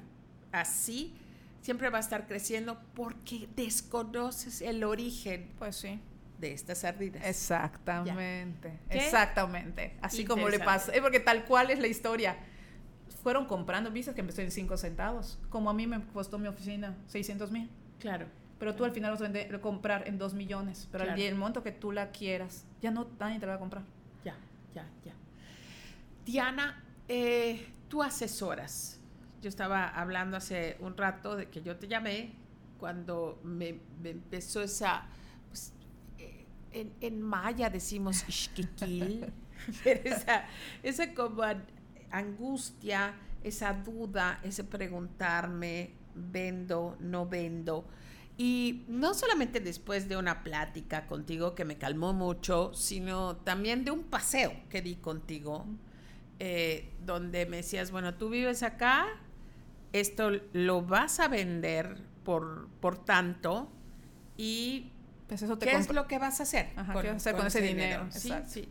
así, 0.53 1.15
siempre 1.61 1.91
va 1.91 1.99
a 1.99 2.01
estar 2.01 2.27
creciendo 2.27 2.81
porque 2.95 3.49
desconoces 3.57 4.63
el 4.63 4.85
origen 4.85 5.51
Pues 5.59 5.77
sí. 5.77 6.01
de 6.39 6.53
estas 6.53 6.79
sardinas. 6.79 7.25
Exactamente. 7.25 8.79
Exactamente. 8.91 9.97
Así 10.03 10.25
como 10.25 10.49
le 10.49 10.59
pasa. 10.59 10.93
Porque 11.01 11.21
tal 11.21 11.45
cual 11.45 11.71
es 11.71 11.79
la 11.79 11.87
historia. 11.87 12.37
Fueron 13.23 13.47
comprando, 13.47 13.91
viste 13.91 14.15
que 14.15 14.21
empezó 14.21 14.43
en 14.43 14.51
5 14.51 14.77
centavos. 14.77 15.39
Como 15.49 15.71
a 15.71 15.75
mí 15.75 15.87
me 15.87 16.03
costó 16.13 16.39
mi 16.39 16.49
oficina 16.49 16.97
600 17.07 17.51
mil. 17.51 17.71
Claro. 18.01 18.27
Pero 18.59 18.75
tú 18.75 18.85
al 18.85 18.93
final 18.93 19.13
vas 19.13 19.21
a 19.21 19.25
vender- 19.25 19.61
comprar 19.61 20.07
en 20.09 20.19
2 20.19 20.35
millones. 20.35 20.89
Pero 20.91 21.05
Claro. 21.05 21.17
al 21.21 21.27
el 21.29 21.35
monto 21.37 21.63
que 21.63 21.73
tú 21.73 21.93
la 21.93 22.11
quieras, 22.11 22.65
ya 22.81 22.91
no 22.91 23.09
nadie 23.21 23.39
te 23.39 23.47
la 23.47 23.53
va 23.53 23.57
a 23.57 23.61
comprar. 23.61 23.85
Ya, 24.25 24.37
ya, 24.75 24.89
ya. 25.05 25.13
Diana, 26.25 26.83
eh, 27.09 27.67
tú 27.89 28.03
asesoras. 28.03 29.01
Yo 29.41 29.49
estaba 29.49 29.89
hablando 29.89 30.37
hace 30.37 30.77
un 30.81 30.97
rato 30.97 31.37
de 31.37 31.49
que 31.49 31.63
yo 31.63 31.77
te 31.77 31.89
llamé 31.89 32.33
cuando 32.79 33.41
me, 33.45 33.81
me 34.03 34.11
empezó 34.11 34.63
esa, 34.63 35.05
pues, 35.49 35.73
eh, 36.19 36.45
en, 36.73 36.93
en 37.01 37.21
maya 37.23 37.71
decimos 37.71 38.25
esa, 39.85 40.45
esa 40.83 41.15
como 41.15 41.43
angustia, 42.13 43.15
esa 43.43 43.73
duda, 43.73 44.41
ese 44.45 44.65
preguntarme, 44.65 45.95
vendo, 46.15 46.97
no 47.01 47.27
vendo. 47.27 47.87
Y 48.39 48.85
no 48.89 49.15
solamente 49.15 49.61
después 49.61 50.09
de 50.09 50.17
una 50.17 50.43
plática 50.43 51.07
contigo 51.07 51.55
que 51.55 51.65
me 51.65 51.77
calmó 51.77 52.13
mucho, 52.13 52.73
sino 52.75 53.37
también 53.37 53.85
de 53.85 53.91
un 53.91 54.05
paseo 54.05 54.53
que 54.71 54.81
di 54.81 54.97
contigo, 54.97 55.67
eh, 56.39 56.93
donde 57.05 57.47
me 57.47 57.59
decías, 57.59 57.91
bueno, 57.91 58.15
tú 58.15 58.31
vives 58.31 58.63
acá, 58.63 59.07
esto 59.93 60.31
lo 60.53 60.83
vas 60.83 61.21
a 61.21 61.29
vender 61.29 61.99
por, 62.25 62.69
por 62.81 63.05
tanto, 63.05 63.71
y 64.37 64.91
Pues 65.29 65.43
eso 65.43 65.59
te 65.59 65.67
¿qué 65.67 65.77
es 65.77 65.93
lo 65.93 66.07
que 66.07 66.19
vas 66.19 66.41
a 66.41 66.45
hacer? 66.45 66.71
Ajá, 66.77 66.95
¿qué 66.95 67.09
vas 67.09 67.15
a 67.15 67.17
hacer 67.17 67.37
con 67.37 67.47
ese 67.47 67.61
dinero? 67.61 68.07
Sí, 68.11 68.33
sí. 68.47 68.69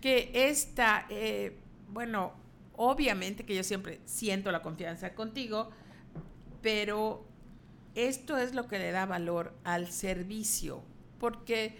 Que 0.00 0.30
esta, 0.34 1.06
eh, 1.10 1.58
bueno, 1.88 2.32
obviamente 2.76 3.44
que 3.44 3.54
yo 3.54 3.62
siempre 3.64 4.00
siento 4.04 4.50
la 4.52 4.62
confianza 4.62 5.14
contigo, 5.14 5.70
pero 6.62 7.24
esto 7.94 8.38
es 8.38 8.54
lo 8.54 8.68
que 8.68 8.78
le 8.78 8.90
da 8.92 9.06
valor 9.06 9.52
al 9.64 9.90
servicio, 9.90 10.82
porque 11.18 11.76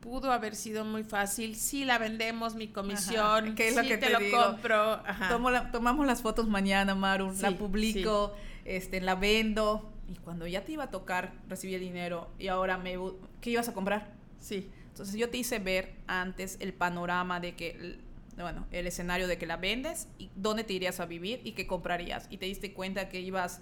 pudo 0.00 0.32
haber 0.32 0.54
sido 0.54 0.84
muy 0.84 1.02
fácil, 1.04 1.56
si 1.56 1.84
la 1.84 1.96
vendemos, 1.98 2.54
mi 2.54 2.68
comisión, 2.68 3.44
Ajá, 3.46 3.54
¿qué 3.54 3.68
es 3.68 3.76
lo 3.76 3.82
sí 3.82 3.88
que 3.88 3.96
te, 3.98 4.06
te 4.06 4.12
lo 4.12 4.18
digo? 4.18 4.38
compro. 4.44 4.82
Ajá. 5.06 5.28
Tomo 5.30 5.50
la- 5.50 5.70
tomamos 5.70 6.06
las 6.06 6.20
fotos 6.20 6.46
mañana, 6.48 6.94
Maru, 6.94 7.32
Sí, 7.34 7.40
la 7.42 7.52
publico, 7.56 8.34
este, 8.64 9.00
la 9.00 9.14
vendo. 9.14 9.90
Y 10.06 10.16
cuando 10.16 10.46
ya 10.46 10.62
te 10.64 10.72
iba 10.72 10.84
a 10.84 10.90
tocar 10.90 11.32
recibir 11.48 11.76
el 11.76 11.80
dinero 11.80 12.28
y 12.38 12.48
ahora 12.48 12.76
me... 12.76 12.98
¿Qué 13.40 13.48
ibas 13.50 13.68
a 13.68 13.72
comprar? 13.72 14.12
Sí, 14.38 14.70
Entonces 14.88 15.14
yo 15.16 15.30
te 15.30 15.38
hice 15.38 15.58
ver 15.58 15.94
antes 16.06 16.58
el 16.60 16.74
panorama 16.74 17.40
de 17.40 17.54
que, 17.56 17.98
bueno, 18.42 18.66
el 18.70 18.86
escenario 18.86 19.28
de 19.28 19.38
que 19.38 19.46
la 19.46 19.56
vendes 19.56 20.08
y 20.18 20.30
dónde 20.34 20.64
te 20.64 20.72
irías 20.72 21.00
a 21.00 21.06
vivir 21.06 21.40
y 21.44 21.52
qué 21.52 21.66
comprarías. 21.66 22.26
Y 22.30 22.38
te 22.38 22.46
diste 22.46 22.72
cuenta 22.72 23.08
que 23.08 23.20
ibas, 23.20 23.60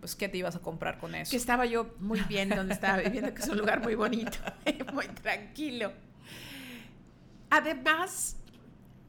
pues, 0.00 0.16
¿qué 0.16 0.28
te 0.28 0.38
ibas 0.38 0.56
a 0.56 0.60
comprar 0.60 0.98
con 0.98 1.14
eso? 1.14 1.30
que 1.30 1.36
estaba 1.36 1.66
yo 1.66 1.94
muy 2.00 2.20
bien 2.22 2.48
donde 2.48 2.74
estaba 2.74 2.98
viviendo, 2.98 3.32
que 3.32 3.42
es 3.42 3.48
un 3.48 3.58
lugar 3.58 3.82
muy 3.82 3.94
bonito, 3.94 4.38
muy 4.92 5.06
tranquilo. 5.06 5.92
Además 7.50 8.36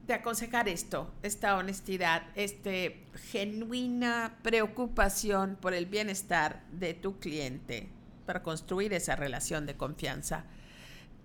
de 0.06 0.14
aconsejar 0.14 0.68
esto, 0.68 1.14
esta 1.24 1.58
honestidad, 1.58 2.24
este 2.36 3.06
genuina 3.32 4.38
preocupación 4.42 5.58
por 5.60 5.74
el 5.74 5.86
bienestar 5.86 6.64
de 6.72 6.94
tu 6.94 7.20
cliente 7.20 7.90
para 8.26 8.44
construir 8.44 8.94
esa 8.94 9.16
relación 9.16 9.66
de 9.66 9.76
confianza, 9.78 10.46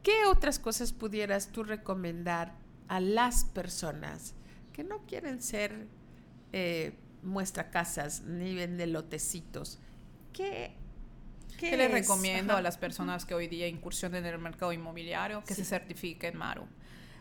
¿qué 0.03 0.27
otras 0.27 0.59
cosas 0.59 0.93
pudieras 0.93 1.49
tú 1.49 1.65
recomendar 1.65 2.53
a 2.89 3.01
las 3.01 3.45
personas 3.45 4.35
que 4.73 4.85
no 4.85 4.99
quieren 5.07 5.43
ser 5.43 5.87
eh, 6.53 6.95
muestra 7.23 7.71
casas 7.71 8.23
ni 8.23 8.55
vende 8.55 8.87
lotecitos? 8.87 9.79
¿Qué, 10.33 10.73
¿Qué 11.59 11.77
les 11.77 11.87
es? 11.89 11.93
recomiendo 11.93 12.53
Ajá. 12.53 12.61
a 12.61 12.63
las 12.63 12.77
personas 12.79 13.25
que 13.25 13.35
hoy 13.35 13.49
día 13.49 13.67
incursionen 13.69 14.25
en 14.27 14.35
el 14.35 14.41
mercado 14.41 14.73
inmobiliario? 14.73 15.43
Que 15.45 15.55
Sí. 15.55 15.65
se 15.65 15.65
certifiquen, 15.65 16.37
Maru. 16.37 16.67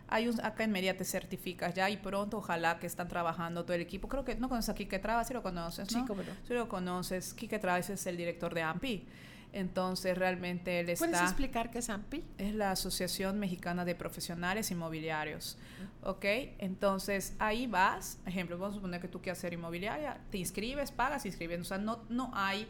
Hay 0.07 0.28
un, 0.28 0.39
acá 0.45 0.63
en 0.63 0.72
Mérida 0.72 0.93
te 0.95 1.03
certificas 1.03 1.74
ya 1.74 1.89
y 1.89 1.97
pronto 1.97 2.38
ojalá 2.38 2.78
que 2.78 2.86
están 2.86 3.07
trabajando 3.07 3.63
todo 3.63 3.74
el 3.74 3.82
equipo. 3.82 4.07
Creo 4.07 4.24
que 4.24 4.36
no 4.36 4.49
conoces 4.49 4.70
a 4.70 4.76
Quique 4.76 4.99
Traba, 4.99 5.24
sí 5.24 5.34
lo 5.34 5.41
conoces, 5.41 5.88
Sí, 5.88 5.95
¿no? 5.95 6.05
cómo 6.05 6.22
no. 6.22 6.32
Sí 6.47 6.53
lo 6.53 6.70
conoces. 6.70 7.34
Quique 7.34 7.57
Traba 7.57 7.80
es 7.80 8.05
el 8.05 8.16
director 8.18 8.53
de 8.53 8.61
AMPI. 8.61 9.07
Entonces 9.56 10.18
realmente 10.18 10.82
él 10.82 10.86
¿Puedes 10.86 11.01
está... 11.01 11.24
explicar 11.24 11.72
qué 11.72 11.80
es 11.80 11.89
AMPI? 11.89 12.26
Es 12.38 12.53
la 12.53 12.72
Asociación 12.72 13.39
Mexicana 13.39 13.86
de 13.86 13.95
Profesionales 13.95 14.70
Inmobiliarios. 14.70 15.58
¿Ok? 16.03 16.26
Entonces 16.60 17.36
ahí 17.39 17.66
vas, 17.66 18.20
ejemplo, 18.26 18.58
vamos 18.58 18.74
a 18.74 18.76
suponer 18.76 18.99
que 18.99 19.08
tú 19.08 19.22
quieres 19.22 19.39
hacer 19.39 19.53
inmobiliaria, 19.53 20.20
te 20.30 20.39
inscribes, 20.39 20.91
pagas, 20.91 21.26
inscribiendo. 21.26 21.64
O 21.64 21.68
sea, 21.68 21.78
no, 21.78 22.03
no 22.10 22.32
hay, 22.34 22.68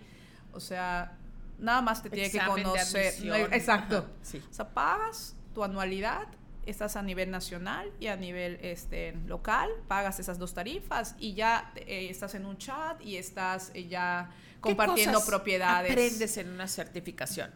o 0.53 0.59
sea, 0.59 1.17
nada 1.57 1.81
más 1.81 2.03
te 2.03 2.11
tiene 2.11 2.29
que 2.29 2.37
Examen 2.37 2.57
de 2.57 2.63
conocer. 2.63 3.07
admisión. 3.07 3.27
No, 3.29 3.55
exacto. 3.55 4.05
Sí. 4.21 4.43
O 4.47 4.53
sea, 4.53 4.69
pagas 4.69 5.35
tu 5.55 5.63
anualidad 5.63 6.27
estás 6.65 6.95
a 6.95 7.01
nivel 7.01 7.31
nacional 7.31 7.91
y 7.99 8.07
a 8.07 8.15
nivel 8.15 8.59
este, 8.61 9.13
local, 9.27 9.69
pagas 9.87 10.19
esas 10.19 10.39
dos 10.39 10.53
tarifas 10.53 11.15
y 11.19 11.33
ya 11.33 11.71
eh, 11.75 12.07
estás 12.09 12.35
en 12.35 12.45
un 12.45 12.57
chat 12.57 13.01
y 13.01 13.17
estás 13.17 13.71
eh, 13.73 13.87
ya 13.87 14.31
compartiendo 14.61 15.23
propiedades. 15.25 15.91
Aprendes 15.91 16.37
en 16.37 16.49
una 16.49 16.67
certificación. 16.67 17.51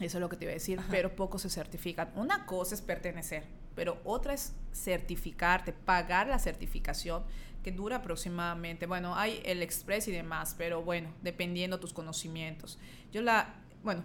Eso 0.00 0.18
es 0.18 0.20
lo 0.20 0.28
que 0.28 0.36
te 0.36 0.44
iba 0.44 0.52
a 0.52 0.54
decir, 0.54 0.80
pero 0.90 1.14
pocos 1.14 1.42
se 1.42 1.50
certifican. 1.50 2.10
Una 2.14 2.46
cosa 2.46 2.74
es 2.74 2.80
pertenecer, 2.80 3.44
pero 3.74 4.00
otra 4.04 4.34
es 4.34 4.54
certificarte, 4.72 5.72
pagar 5.72 6.28
la 6.28 6.38
certificación 6.38 7.24
que 7.62 7.72
dura 7.72 7.96
aproximadamente, 7.96 8.86
bueno, 8.86 9.16
hay 9.16 9.40
el 9.44 9.62
express 9.62 10.08
y 10.08 10.12
demás, 10.12 10.54
pero 10.58 10.82
bueno, 10.82 11.12
dependiendo 11.22 11.78
tus 11.78 11.92
conocimientos. 11.92 12.78
Yo 13.12 13.22
la, 13.22 13.54
bueno, 13.84 14.02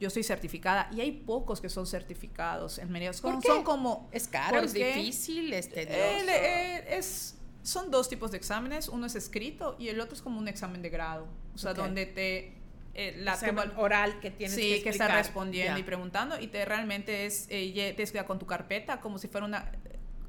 yo 0.00 0.08
estoy 0.08 0.22
certificada 0.22 0.88
y 0.92 1.02
hay 1.02 1.12
pocos 1.12 1.60
que 1.60 1.68
son 1.68 1.86
certificados 1.86 2.78
en 2.78 2.90
medios. 2.90 3.16
Son, 3.16 3.42
son 3.42 3.62
como... 3.62 4.08
Es 4.12 4.26
caro, 4.26 4.60
es 4.60 4.72
difícil, 4.72 5.52
es 5.52 5.68
eh, 5.74 6.86
es, 6.88 7.36
son 7.62 7.90
dos 7.90 8.08
tipos 8.08 8.30
de 8.30 8.38
exámenes, 8.38 8.88
uno 8.88 9.06
es 9.06 9.14
escrito 9.14 9.76
y 9.78 9.88
el 9.88 10.00
otro 10.00 10.16
es 10.16 10.22
como 10.22 10.38
un 10.38 10.48
examen 10.48 10.80
de 10.80 10.88
grado, 10.88 11.28
o 11.54 11.58
sea, 11.58 11.74
donde 11.74 12.06
te... 12.06 12.56
Eh, 12.94 13.14
la 13.18 13.38
oral 13.76 14.18
que 14.18 14.32
tienes 14.32 14.56
sí, 14.56 14.74
que, 14.78 14.82
que 14.82 14.88
estás 14.88 15.12
respondiendo 15.12 15.78
y 15.78 15.84
preguntando 15.84 16.40
y 16.40 16.48
te 16.48 16.64
realmente 16.64 17.24
es, 17.24 17.46
eh, 17.48 17.94
te 17.96 18.02
escribes 18.02 18.26
con 18.26 18.40
tu 18.40 18.46
carpeta 18.46 19.00
como 19.00 19.18
si 19.18 19.28
fuera 19.28 19.46
una... 19.46 19.70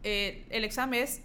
Eh, 0.04 0.46
el 0.50 0.64
examen 0.64 1.02
es 1.02 1.22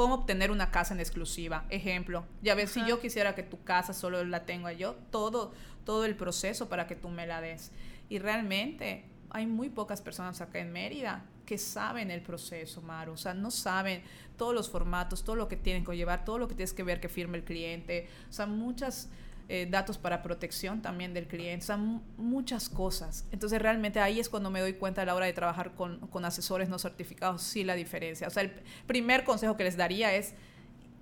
cómo 0.00 0.14
obtener 0.14 0.50
una 0.50 0.70
casa 0.70 0.94
en 0.94 1.00
exclusiva. 1.00 1.66
Ejemplo, 1.68 2.24
ya 2.40 2.54
ves, 2.54 2.70
si 2.70 2.82
yo 2.86 3.02
quisiera 3.02 3.34
que 3.34 3.42
tu 3.42 3.62
casa 3.64 3.92
solo 3.92 4.24
la 4.24 4.46
tenga 4.46 4.72
yo, 4.72 4.94
todo, 5.10 5.52
todo 5.84 6.06
el 6.06 6.16
proceso 6.16 6.70
para 6.70 6.86
que 6.86 6.96
tú 6.96 7.10
me 7.10 7.26
la 7.26 7.42
des. 7.42 7.70
Y 8.08 8.18
realmente 8.18 9.04
hay 9.28 9.46
muy 9.46 9.68
pocas 9.68 10.00
personas 10.00 10.40
acá 10.40 10.58
en 10.58 10.72
Mérida 10.72 11.26
que 11.44 11.58
saben 11.58 12.10
el 12.10 12.22
proceso, 12.22 12.80
Maru. 12.80 13.12
O 13.12 13.16
sea, 13.18 13.34
no 13.34 13.50
saben 13.50 14.02
todos 14.38 14.54
los 14.54 14.70
formatos, 14.70 15.22
todo 15.22 15.36
lo 15.36 15.48
que 15.48 15.56
tienen 15.56 15.84
que 15.84 15.94
llevar, 15.94 16.24
todo 16.24 16.38
lo 16.38 16.48
que 16.48 16.54
tienes 16.54 16.72
que 16.72 16.82
ver 16.82 16.98
que 16.98 17.10
firme 17.10 17.36
el 17.36 17.44
cliente. 17.44 18.08
O 18.30 18.32
sea, 18.32 18.46
muchas 18.46 19.10
eh, 19.52 19.66
datos 19.68 19.98
para 19.98 20.22
protección 20.22 20.80
también 20.80 21.12
del 21.12 21.26
cliente, 21.26 21.64
o 21.64 21.66
sea, 21.66 21.76
muchas 21.76 22.68
cosas. 22.68 23.24
Entonces, 23.32 23.60
realmente 23.60 23.98
ahí 23.98 24.20
es 24.20 24.28
cuando 24.28 24.48
me 24.48 24.60
doy 24.60 24.74
cuenta 24.74 25.02
a 25.02 25.04
la 25.04 25.12
hora 25.12 25.26
de 25.26 25.32
trabajar 25.32 25.74
con, 25.74 25.98
con 26.06 26.24
asesores 26.24 26.68
no 26.68 26.78
certificados, 26.78 27.42
sí 27.42 27.64
la 27.64 27.74
diferencia. 27.74 28.28
O 28.28 28.30
sea, 28.30 28.44
el 28.44 28.52
primer 28.86 29.24
consejo 29.24 29.56
que 29.56 29.64
les 29.64 29.76
daría 29.76 30.14
es 30.14 30.34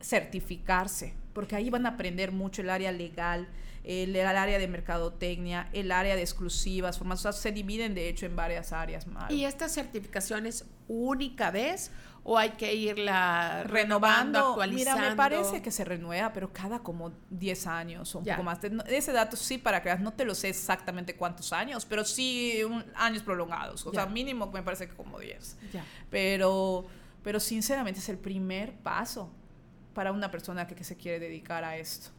certificarse, 0.00 1.12
porque 1.34 1.56
ahí 1.56 1.68
van 1.68 1.84
a 1.84 1.90
aprender 1.90 2.32
mucho 2.32 2.62
el 2.62 2.70
área 2.70 2.90
legal, 2.90 3.48
el, 3.84 4.14
el, 4.14 4.26
área 4.26 4.58
de 4.58 4.68
mercadotecnia, 4.68 5.68
el 5.72 5.92
área 5.92 6.16
de 6.16 6.22
exclusivas, 6.22 6.98
formas, 6.98 7.20
o 7.20 7.22
sea, 7.22 7.32
se 7.32 7.52
dividen 7.52 7.94
de 7.94 8.08
hecho 8.08 8.26
en 8.26 8.36
varias 8.36 8.72
áreas. 8.72 9.06
más. 9.06 9.30
¿Y 9.30 9.44
esta 9.44 9.68
certificación 9.68 10.46
es 10.46 10.64
única 10.88 11.50
vez 11.50 11.90
o 12.24 12.36
hay 12.36 12.50
que 12.50 12.74
irla 12.74 13.64
renovando, 13.64 14.38
actualizando? 14.38 14.96
Mira, 14.96 15.10
me 15.10 15.16
parece 15.16 15.62
que 15.62 15.70
se 15.70 15.84
renueva, 15.84 16.32
pero 16.32 16.52
cada 16.52 16.80
como 16.80 17.12
10 17.30 17.66
años 17.66 18.14
o 18.14 18.18
un 18.18 18.24
poco 18.26 18.42
más. 18.42 18.58
Ese 18.86 19.12
dato 19.12 19.34
sí, 19.36 19.56
para 19.56 19.82
que 19.82 19.96
no 19.96 20.12
te 20.12 20.26
lo 20.26 20.34
sé 20.34 20.50
exactamente 20.50 21.16
cuántos 21.16 21.54
años, 21.54 21.86
pero 21.86 22.04
sí 22.04 22.60
años 22.96 23.22
prolongados. 23.22 23.86
O 23.86 23.92
sea, 23.92 24.04
mínimo 24.04 24.50
me 24.52 24.62
parece 24.62 24.88
que 24.88 24.94
como 24.94 25.18
10. 25.18 25.56
Pero, 26.10 26.84
pero 27.22 27.40
sinceramente 27.40 28.00
es 28.00 28.08
el 28.10 28.18
primer 28.18 28.74
paso 28.74 29.32
para 29.94 30.12
una 30.12 30.30
persona 30.30 30.66
que, 30.66 30.74
que 30.74 30.84
se 30.84 30.96
quiere 30.96 31.18
dedicar 31.18 31.64
a 31.64 31.78
esto. 31.78 32.10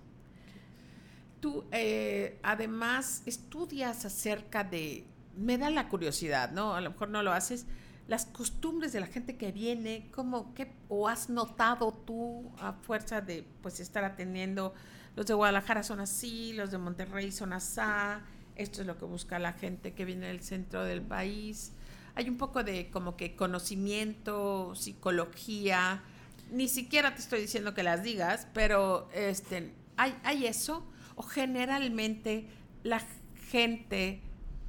Tú, 1.40 1.66
eh, 1.72 2.40
además, 2.44 3.24
estudias 3.26 4.06
acerca 4.06 4.64
de, 4.64 5.06
me 5.38 5.58
da 5.58 5.70
la 5.70 5.88
curiosidad, 5.88 6.52
¿no? 6.52 6.76
A 6.76 6.82
lo 6.82 6.92
mejor 6.92 7.10
no 7.10 7.24
lo 7.24 7.32
haces, 7.32 7.66
las 8.08 8.26
costumbres 8.26 8.92
de 8.92 9.00
la 9.00 9.08
gente 9.08 9.38
que 9.38 9.52
viene, 9.52 10.10
¿cómo, 10.14 10.54
qué, 10.54 10.72
o 10.90 11.08
has 11.08 11.30
notado 11.30 11.94
tú 11.94 12.52
a 12.60 12.74
fuerza 12.74 13.22
de, 13.22 13.46
pues, 13.62 13.80
estar 13.80 14.04
atendiendo, 14.04 14.74
los 15.16 15.28
de 15.28 15.34
Guadalajara 15.34 15.84
son 15.84 16.00
así, 16.00 16.54
los 16.54 16.72
de 16.72 16.78
Monterrey 16.78 17.32
son 17.32 17.54
asá, 17.54 18.22
esto 18.56 18.82
es 18.82 18.88
lo 18.88 18.98
que 18.98 19.06
busca 19.06 19.40
la 19.40 19.54
gente 19.54 19.94
que 19.94 20.06
viene 20.06 20.28
del 20.28 20.42
centro 20.42 20.84
del 20.84 21.02
país. 21.02 21.72
Hay 22.16 22.28
un 22.30 22.38
poco 22.38 22.64
de 22.64 22.90
como 22.92 23.16
que 23.16 23.36
conocimiento, 23.36 24.76
psicología, 24.76 26.04
ni 26.52 26.68
siquiera 26.68 27.16
te 27.16 27.22
estoy 27.22 27.42
diciendo 27.42 27.74
que 27.74 27.84
las 27.84 28.04
digas, 28.04 28.48
pero 28.54 29.10
este, 29.14 29.74
hay, 29.96 30.18
hay 30.24 30.48
eso 30.48 30.84
o 31.20 31.24
generalmente 31.24 32.46
la 32.84 33.02
gente 33.50 34.22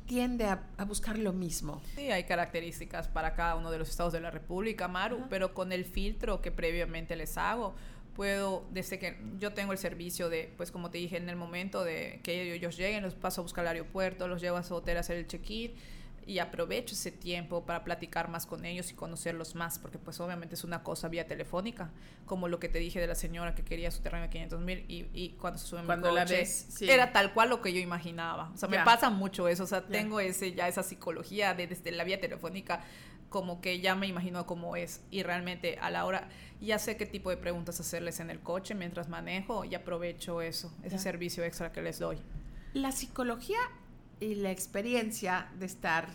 tiende 0.06 0.46
a, 0.46 0.60
buscar 0.84 1.16
lo 1.16 1.32
mismo. 1.32 1.80
Sí, 1.94 2.10
hay 2.10 2.24
características 2.24 3.06
para 3.06 3.34
cada 3.34 3.54
uno 3.54 3.70
de 3.70 3.78
los 3.78 3.88
estados 3.88 4.12
de 4.12 4.18
la 4.18 4.32
República, 4.32 4.88
Maru, 4.88 5.26
pero 5.30 5.54
con 5.54 5.70
el 5.70 5.84
filtro 5.84 6.42
que 6.42 6.50
previamente 6.50 7.14
les 7.14 7.38
hago, 7.38 7.76
puedo, 8.16 8.66
desde 8.72 8.98
que 8.98 9.16
yo 9.38 9.52
tengo 9.52 9.70
el 9.70 9.78
servicio 9.78 10.28
de, 10.28 10.52
pues 10.56 10.72
como 10.72 10.90
te 10.90 10.98
dije, 10.98 11.18
en 11.18 11.28
el 11.28 11.36
momento 11.36 11.84
de 11.84 12.18
que 12.24 12.52
ellos 12.52 12.76
lleguen, 12.76 13.04
los 13.04 13.14
paso 13.14 13.42
a 13.42 13.44
buscar 13.44 13.64
al 13.64 13.76
aeropuerto, 13.76 14.26
los 14.26 14.42
llevo 14.42 14.56
a 14.56 14.64
su 14.64 14.74
hotel 14.74 14.96
a 14.96 15.00
hacer 15.00 15.18
el 15.18 15.28
check-in, 15.28 15.70
y 16.26 16.38
aprovecho 16.38 16.94
ese 16.94 17.10
tiempo 17.10 17.64
para 17.64 17.84
platicar 17.84 18.28
más 18.28 18.46
con 18.46 18.64
ellos 18.64 18.90
y 18.90 18.94
conocerlos 18.94 19.54
más, 19.54 19.78
porque 19.78 19.98
pues 19.98 20.20
obviamente 20.20 20.54
es 20.54 20.64
una 20.64 20.82
cosa 20.82 21.08
vía 21.08 21.26
telefónica, 21.26 21.90
como 22.26 22.48
lo 22.48 22.58
que 22.58 22.68
te 22.68 22.78
dije 22.78 23.00
de 23.00 23.06
la 23.06 23.14
señora 23.14 23.54
que 23.54 23.64
quería 23.64 23.90
su 23.90 24.00
terreno 24.00 24.24
de 24.24 24.30
500 24.30 24.60
mil 24.60 24.84
y, 24.88 25.08
y, 25.12 25.30
cuando 25.40 25.58
se 25.58 25.66
sube 25.66 25.82
cuando 25.84 26.12
la 26.12 26.24
ves, 26.24 26.80
era 26.82 27.12
tal 27.12 27.32
cual 27.32 27.50
lo 27.50 27.60
que 27.60 27.72
yo 27.72 27.80
imaginaba. 27.80 28.50
O 28.54 28.56
sea, 28.56 28.68
me 28.68 28.78
pasa 28.84 29.10
mucho 29.10 29.48
eso, 29.48 29.64
o 29.64 29.66
sea, 29.66 29.86
tengo 29.86 30.20
ese 30.20 30.52
ya 30.52 30.68
esa 30.68 30.82
psicología 30.82 31.54
de, 31.54 31.66
desde 31.66 31.90
la 31.92 32.04
vía 32.04 32.20
telefónica 32.20 32.80
como 33.30 33.60
que 33.60 33.80
ya 33.80 33.94
me 33.94 34.08
imagino 34.08 34.44
cómo 34.44 34.76
es 34.76 35.02
y 35.10 35.22
realmente 35.22 35.78
a 35.80 35.90
la 35.90 36.04
hora 36.04 36.28
ya 36.60 36.78
sé 36.78 36.96
qué 36.96 37.06
tipo 37.06 37.30
de 37.30 37.36
preguntas 37.36 37.80
hacerles 37.80 38.20
en 38.20 38.28
el 38.28 38.40
coche 38.40 38.74
mientras 38.74 39.08
manejo 39.08 39.64
y 39.64 39.74
aprovecho 39.74 40.42
eso, 40.42 40.72
ese 40.82 40.98
servicio 40.98 41.44
extra 41.44 41.72
que 41.72 41.80
les 41.80 41.98
doy. 41.98 42.18
La 42.74 42.92
psicología 42.92 43.58
y 44.20 44.34
la 44.34 44.50
experiencia 44.50 45.48
de 45.58 45.66
estar 45.66 46.08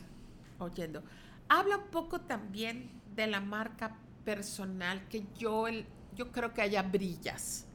oyendo. 0.60 1.04
Habla 1.50 1.78
un 1.78 1.88
poco 1.88 2.22
también 2.22 2.90
de 3.16 3.28
la 3.28 3.42
marca 3.42 3.98
personal 4.24 5.08
que 5.10 5.24
yo, 5.38 5.68
el, 5.68 5.86
yo 6.16 6.32
creo 6.32 6.54
que 6.54 6.62
allá 6.62 6.84
brillas. 6.84 7.66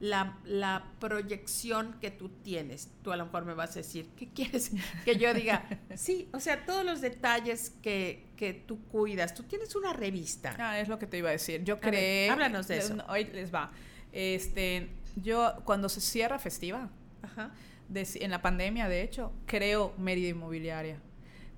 La, 0.00 0.38
la, 0.44 0.92
proyección 1.00 1.96
que 2.00 2.12
tú 2.12 2.28
tienes. 2.28 2.88
Tú 3.02 3.10
a 3.10 3.16
lo 3.16 3.24
mejor 3.26 3.44
me 3.44 3.54
vas 3.54 3.72
a 3.72 3.80
decir, 3.80 4.08
¿qué 4.16 4.28
quieres 4.28 4.70
que 5.04 5.16
yo 5.16 5.34
diga? 5.34 5.64
Sí, 5.96 6.28
o 6.32 6.38
sea, 6.38 6.64
todos 6.64 6.84
los 6.84 7.00
detalles 7.00 7.70
que, 7.82 8.28
que 8.36 8.52
tú 8.54 8.78
cuidas. 8.92 9.34
Tú 9.34 9.42
tienes 9.42 9.74
una 9.74 9.92
revista. 9.92 10.54
Ah, 10.56 10.78
es 10.78 10.88
lo 10.88 11.00
que 11.00 11.08
te 11.08 11.18
iba 11.18 11.30
a 11.30 11.32
decir. 11.32 11.64
Yo 11.64 11.80
creé... 11.80 12.30
háblanos 12.30 12.68
de 12.68 12.78
eso. 12.78 12.94
Hoy 13.08 13.24
les 13.24 13.52
va. 13.52 13.72
Este, 14.12 14.88
yo, 15.16 15.54
cuando 15.64 15.88
se 15.88 16.00
cierra 16.00 16.38
festiva, 16.38 16.88
Ajá 17.20 17.50
en 17.94 18.30
la 18.30 18.42
pandemia, 18.42 18.88
de 18.88 19.02
hecho, 19.02 19.32
creo 19.46 19.94
Mérida 19.98 20.28
Inmobiliaria. 20.28 21.00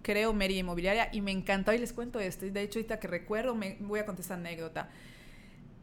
Creo 0.03 0.33
Mérida 0.33 0.61
Inmobiliaria 0.61 1.09
y 1.12 1.20
me 1.20 1.31
encantó 1.31 1.72
y 1.72 1.78
les 1.78 1.93
cuento 1.93 2.20
esto. 2.20 2.47
De 2.47 2.62
hecho, 2.62 2.78
ahorita 2.78 3.01
que 3.01 3.09
recuerdo, 3.09 3.55
me 3.55 3.76
voy 3.81 4.01
a 4.01 4.07
contar 4.07 4.22
esta 4.22 4.35
anécdota. 4.35 4.89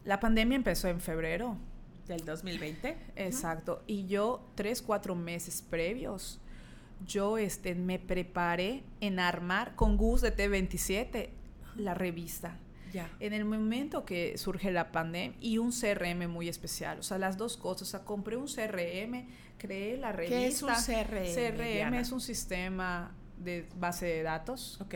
La 0.05 0.19
pandemia 0.19 0.55
empezó 0.55 0.87
en 0.87 1.01
febrero. 1.01 1.57
¿Del 2.07 2.23
2020? 2.23 2.97
Exacto. 3.17 3.83
Y 3.85 4.07
yo, 4.07 4.49
tres, 4.55 4.81
cuatro 4.81 5.13
meses 5.13 5.61
previos, 5.61 6.39
yo 7.05 7.37
este, 7.37 7.75
me 7.75 7.99
preparé 7.99 8.83
en 9.01 9.19
armar 9.19 9.75
con 9.75 9.97
Gus 9.97 10.21
de 10.21 10.35
T27 10.35 11.29
la 11.75 11.93
revista. 11.93 12.57
Ya. 12.93 13.09
En 13.19 13.33
el 13.33 13.45
momento 13.45 14.05
que 14.05 14.37
surge 14.37 14.71
la 14.71 14.91
pandemia 14.91 15.37
y 15.41 15.57
un 15.57 15.71
CRM 15.71 16.27
muy 16.27 16.49
especial, 16.49 16.99
o 16.99 17.03
sea, 17.03 17.17
las 17.17 17.37
dos 17.37 17.57
cosas, 17.57 17.83
o 17.83 17.91
sea, 17.91 18.05
compré 18.05 18.37
un 18.37 18.47
CRM 18.47 19.27
creé 19.57 19.97
la 19.97 20.11
revista. 20.11 20.37
¿Qué 20.37 20.47
es 20.47 20.61
un 20.61 20.69
CRM? 20.69 21.33
CRM 21.33 21.93
es 21.95 22.11
un 22.11 22.21
sistema 22.21 23.11
de 23.37 23.67
base 23.75 24.05
de 24.05 24.23
datos. 24.23 24.79
Ok. 24.81 24.95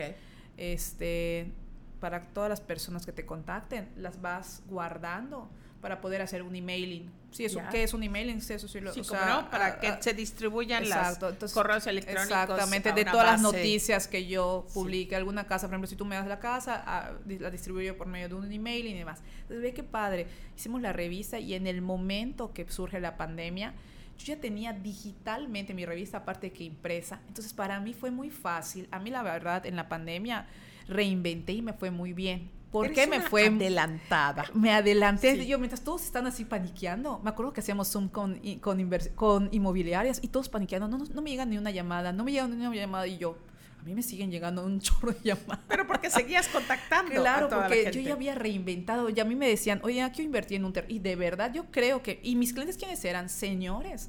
Este, 0.56 1.52
para 2.00 2.28
todas 2.28 2.50
las 2.50 2.60
personas 2.60 3.06
que 3.06 3.12
te 3.12 3.26
contacten, 3.26 3.88
las 3.96 4.20
vas 4.20 4.62
guardando 4.68 5.48
para 5.80 6.00
poder 6.00 6.22
hacer 6.22 6.42
un 6.42 6.54
emailing. 6.54 7.10
Sí, 7.32 7.46
eso, 7.46 7.60
¿qué 7.70 7.82
es 7.82 7.94
un 7.94 8.02
emailing? 8.02 8.40
Sí, 8.42 8.52
eso 8.52 8.68
sí 8.68 8.78
lo, 8.78 8.90
o 8.90 9.04
sea, 9.04 9.48
para 9.50 9.80
que 9.80 9.96
se 10.00 10.12
distribuyan 10.12 10.84
los 10.88 11.52
correos 11.52 11.86
electrónicos. 11.86 12.30
Exactamente, 12.30 12.92
de 12.92 13.04
todas 13.06 13.26
las 13.26 13.40
noticias 13.40 14.06
que 14.06 14.26
yo 14.26 14.66
publique. 14.74 15.16
Alguna 15.16 15.46
casa, 15.46 15.66
por 15.66 15.74
ejemplo, 15.74 15.88
si 15.88 15.96
tú 15.96 16.04
me 16.04 16.14
das 16.14 16.26
la 16.26 16.38
casa, 16.38 16.82
ah, 16.86 17.12
la 17.26 17.50
distribuyo 17.50 17.96
por 17.96 18.06
medio 18.06 18.28
de 18.28 18.34
un 18.34 18.52
emailing 18.52 18.96
y 18.96 18.98
demás. 18.98 19.22
Entonces, 19.42 19.62
ve 19.62 19.72
qué 19.72 19.82
padre. 19.82 20.26
Hicimos 20.56 20.82
la 20.82 20.92
revista 20.92 21.38
y 21.38 21.54
en 21.54 21.66
el 21.66 21.80
momento 21.80 22.52
que 22.52 22.70
surge 22.70 23.00
la 23.00 23.16
pandemia, 23.16 23.74
yo 24.18 24.34
ya 24.34 24.40
tenía 24.40 24.74
digitalmente 24.74 25.72
mi 25.72 25.86
revista, 25.86 26.18
aparte 26.18 26.52
que 26.52 26.64
impresa. 26.64 27.20
Entonces, 27.28 27.54
para 27.54 27.80
mí 27.80 27.94
fue 27.94 28.10
muy 28.10 28.28
fácil. 28.30 28.88
A 28.90 28.98
mí, 28.98 29.10
la 29.10 29.22
verdad, 29.22 29.64
en 29.64 29.76
la 29.76 29.88
pandemia 29.88 30.46
reinventé 30.86 31.52
y 31.52 31.62
me 31.62 31.72
fue 31.72 31.90
muy 31.90 32.12
bien. 32.12 32.50
¿Por 32.72 32.90
qué 32.90 33.06
me 33.06 33.20
fue 33.20 33.48
adelantada? 33.48 34.46
Me 34.54 34.72
adelanté. 34.72 35.46
Yo, 35.46 35.58
mientras 35.58 35.82
todos 35.82 36.02
están 36.02 36.26
así 36.26 36.46
paniqueando, 36.46 37.20
me 37.22 37.28
acuerdo 37.30 37.52
que 37.52 37.60
hacíamos 37.60 37.88
Zoom 37.88 38.08
con, 38.08 38.40
con, 38.60 38.90
con 39.14 39.48
inmobiliarias 39.52 40.20
y 40.22 40.28
todos 40.28 40.48
paniqueando. 40.48 40.88
No, 40.88 40.96
no, 40.96 41.04
no 41.04 41.22
me 41.22 41.30
llega 41.30 41.44
ni 41.44 41.58
una 41.58 41.70
llamada, 41.70 42.12
no 42.12 42.24
me 42.24 42.32
llega 42.32 42.48
ni 42.48 42.56
una 42.56 42.74
llamada. 42.74 43.06
Y 43.06 43.18
yo, 43.18 43.36
a 43.78 43.82
mí 43.84 43.94
me 43.94 44.02
siguen 44.02 44.30
llegando 44.30 44.64
un 44.64 44.80
chorro 44.80 45.12
de 45.12 45.18
llamadas. 45.22 45.60
Pero 45.68 45.86
porque 45.86 46.08
seguías 46.08 46.48
contactando. 46.48 47.12
Claro, 47.12 47.50
porque 47.50 47.90
yo 47.92 48.00
ya 48.00 48.14
había 48.14 48.34
reinventado, 48.34 49.10
ya 49.10 49.24
a 49.24 49.26
mí 49.26 49.36
me 49.36 49.48
decían, 49.48 49.80
oye, 49.84 50.00
quiero 50.14 50.24
invertir 50.24 50.56
en 50.56 50.64
un 50.64 50.72
terreno. 50.72 50.94
Y 50.94 50.98
de 50.98 51.14
verdad 51.14 51.52
yo 51.52 51.66
creo 51.70 52.02
que, 52.02 52.20
y 52.22 52.36
mis 52.36 52.54
clientes 52.54 52.78
quiénes 52.78 53.04
eran, 53.04 53.28
señores, 53.28 54.08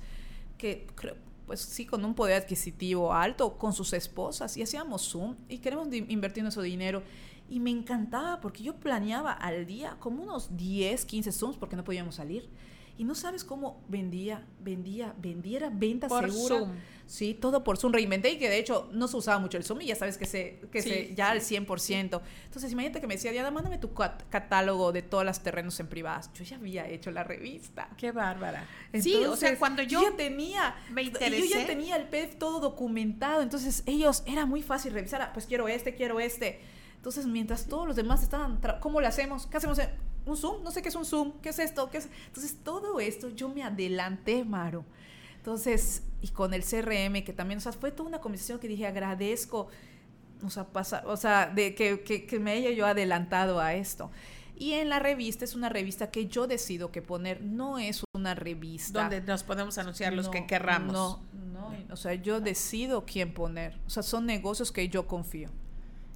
que 0.58 0.88
creo, 0.96 1.18
pues 1.48 1.60
sí, 1.60 1.86
con 1.86 2.06
un 2.06 2.14
poder 2.14 2.42
adquisitivo 2.42 3.14
alto, 3.14 3.58
con 3.58 3.74
sus 3.74 3.92
esposas, 3.92 4.56
y 4.56 4.62
hacíamos 4.62 5.10
Zoom, 5.10 5.36
y 5.50 5.58
queremos 5.58 5.90
invertir 5.92 6.44
nuestro 6.44 6.64
dinero. 6.64 7.04
Y 7.50 7.60
me 7.60 7.70
encantaba 7.70 8.40
porque 8.42 8.64
yo 8.64 8.76
planeaba 8.76 9.32
al 9.34 9.66
día 9.66 9.98
como 10.00 10.24
unos 10.24 10.56
10, 10.58 11.06
15 11.06 11.32
Zooms 11.32 11.58
porque 11.58 11.76
no 11.76 11.84
podíamos 11.84 12.16
salir. 12.16 12.50
Y 12.96 13.06
no 13.06 13.16
sabes 13.16 13.44
cómo 13.44 13.82
vendía, 13.90 14.46
vendía, 14.60 15.16
vendiera 15.18 15.72
venta 15.74 16.08
por 16.08 16.30
segura. 16.32 16.60
Zoom. 16.60 16.72
Sí, 17.08 17.34
todo 17.34 17.64
por 17.64 17.78
Zoom. 17.78 17.92
Reinventé 17.92 18.32
y 18.34 18.38
que 18.38 18.48
de 18.50 18.60
hecho 18.60 18.88
no 18.92 19.08
se 19.08 19.18
usaba 19.18 19.40
mucho 19.40 19.58
el 19.58 19.64
Zoom 19.64 19.82
y 19.82 19.88
ya 19.88 19.96
sabes 19.96 20.16
que 20.20 20.28
se, 20.28 20.62
que 20.72 20.82
Sí, 20.84 20.90
se 20.90 21.16
ya 21.16 21.26
sí. 21.40 21.58
al 21.58 21.66
100%. 21.66 22.22
Entonces, 22.46 22.72
imagínate 22.72 23.02
que 23.02 23.08
me 23.08 23.16
decía, 23.16 23.32
Diana, 23.32 23.50
mándame 23.50 23.80
tu 23.80 23.94
cat- 23.96 24.24
catálogo 24.30 24.92
de 24.92 25.02
todos 25.02 25.26
los 25.26 25.40
terrenos 25.42 25.80
en 25.80 25.88
privadas. 25.88 26.32
Yo 26.34 26.44
ya 26.44 26.56
había 26.58 26.88
hecho 26.88 27.10
la 27.10 27.24
revista. 27.24 27.90
Qué 27.98 28.12
bárbara. 28.12 28.68
sí, 28.94 29.16
o 29.16 29.18
Entonces, 29.18 29.50
sea, 29.50 29.60
cuando 29.60 29.82
yo, 29.82 30.02
ya 30.04 30.16
tenía, 30.16 30.76
me 30.92 31.02
y 31.02 31.06
yo 31.06 31.12
interesé. 31.14 31.50
ya 31.50 31.66
tenía 31.66 31.96
el 31.96 32.08
PDF 32.10 32.36
todo 32.38 32.60
documentado, 32.60 33.42
entonces 33.42 33.82
ellos 33.88 34.22
era 34.28 34.46
muy 34.46 34.62
fácil 34.62 34.94
revisar, 34.94 35.20
ah, 35.24 35.32
pues 35.34 35.48
quiero 35.48 35.68
este, 35.68 35.96
quiero 35.96 36.20
este. 36.20 36.62
Entonces, 37.04 37.26
mientras 37.26 37.66
todos 37.66 37.86
los 37.86 37.98
demás 37.98 38.24
estaban, 38.24 38.62
¿cómo 38.80 39.02
lo 39.02 39.08
hacemos? 39.10 39.46
¿Qué 39.48 39.58
hacemos? 39.58 39.78
¿Un 40.26 40.38
Zoom? 40.38 40.64
No 40.64 40.72
sé 40.72 40.82
qué 40.82 40.88
es 40.88 40.96
un 40.96 41.04
Zoom, 41.04 41.34
¿qué 41.42 41.50
es 41.50 41.60
esto? 41.60 41.90
¿Qué 41.92 41.98
es? 41.98 42.08
Entonces, 42.28 42.56
todo 42.64 43.02
esto 43.02 43.28
yo 43.28 43.50
me 43.50 43.62
adelanté, 43.62 44.46
Maro. 44.46 44.86
Entonces, 45.36 46.04
y 46.22 46.30
con 46.30 46.54
el 46.54 46.64
CRM, 46.64 47.26
que 47.26 47.34
también, 47.34 47.58
o 47.58 47.62
sea, 47.62 47.74
fue 47.74 47.92
toda 47.92 48.08
una 48.08 48.22
conversación 48.22 48.58
que 48.58 48.70
dije, 48.70 48.88
agradezco, 48.88 49.68
o 50.46 50.50
sea, 50.50 50.64
pasa, 50.64 51.04
o 51.06 51.18
sea 51.18 51.48
de 51.48 51.76
que, 51.76 52.04
que, 52.04 52.26
que 52.26 52.40
me 52.40 52.52
haya 52.52 52.72
yo 52.72 52.86
adelantado 52.86 53.60
a 53.60 53.74
esto. 53.74 54.10
Y 54.56 54.72
en 54.76 54.88
la 54.88 55.00
revista 55.00 55.44
es 55.44 55.56
una 55.56 55.68
revista 55.68 56.10
que 56.10 56.28
yo 56.28 56.48
decido 56.48 56.90
que 56.90 57.02
poner, 57.02 57.42
no 57.42 57.80
es 57.80 58.02
una 58.16 58.34
revista. 58.34 59.02
donde 59.02 59.20
nos 59.20 59.44
podemos 59.44 59.78
anunciar 59.78 60.14
los 60.14 60.28
No, 60.28 60.32
que 60.32 60.48
querramos. 60.48 60.94
No, 60.94 61.22
no, 61.52 61.76
o 61.92 61.98
sea, 61.98 62.14
yo 62.14 62.40
decido 62.40 63.04
quién 63.06 63.34
poner. 63.34 63.78
O 63.86 63.90
sea, 63.90 64.04
son 64.04 64.26
negocios 64.26 64.72
que 64.72 64.88
yo 64.88 65.06
confío. 65.06 65.50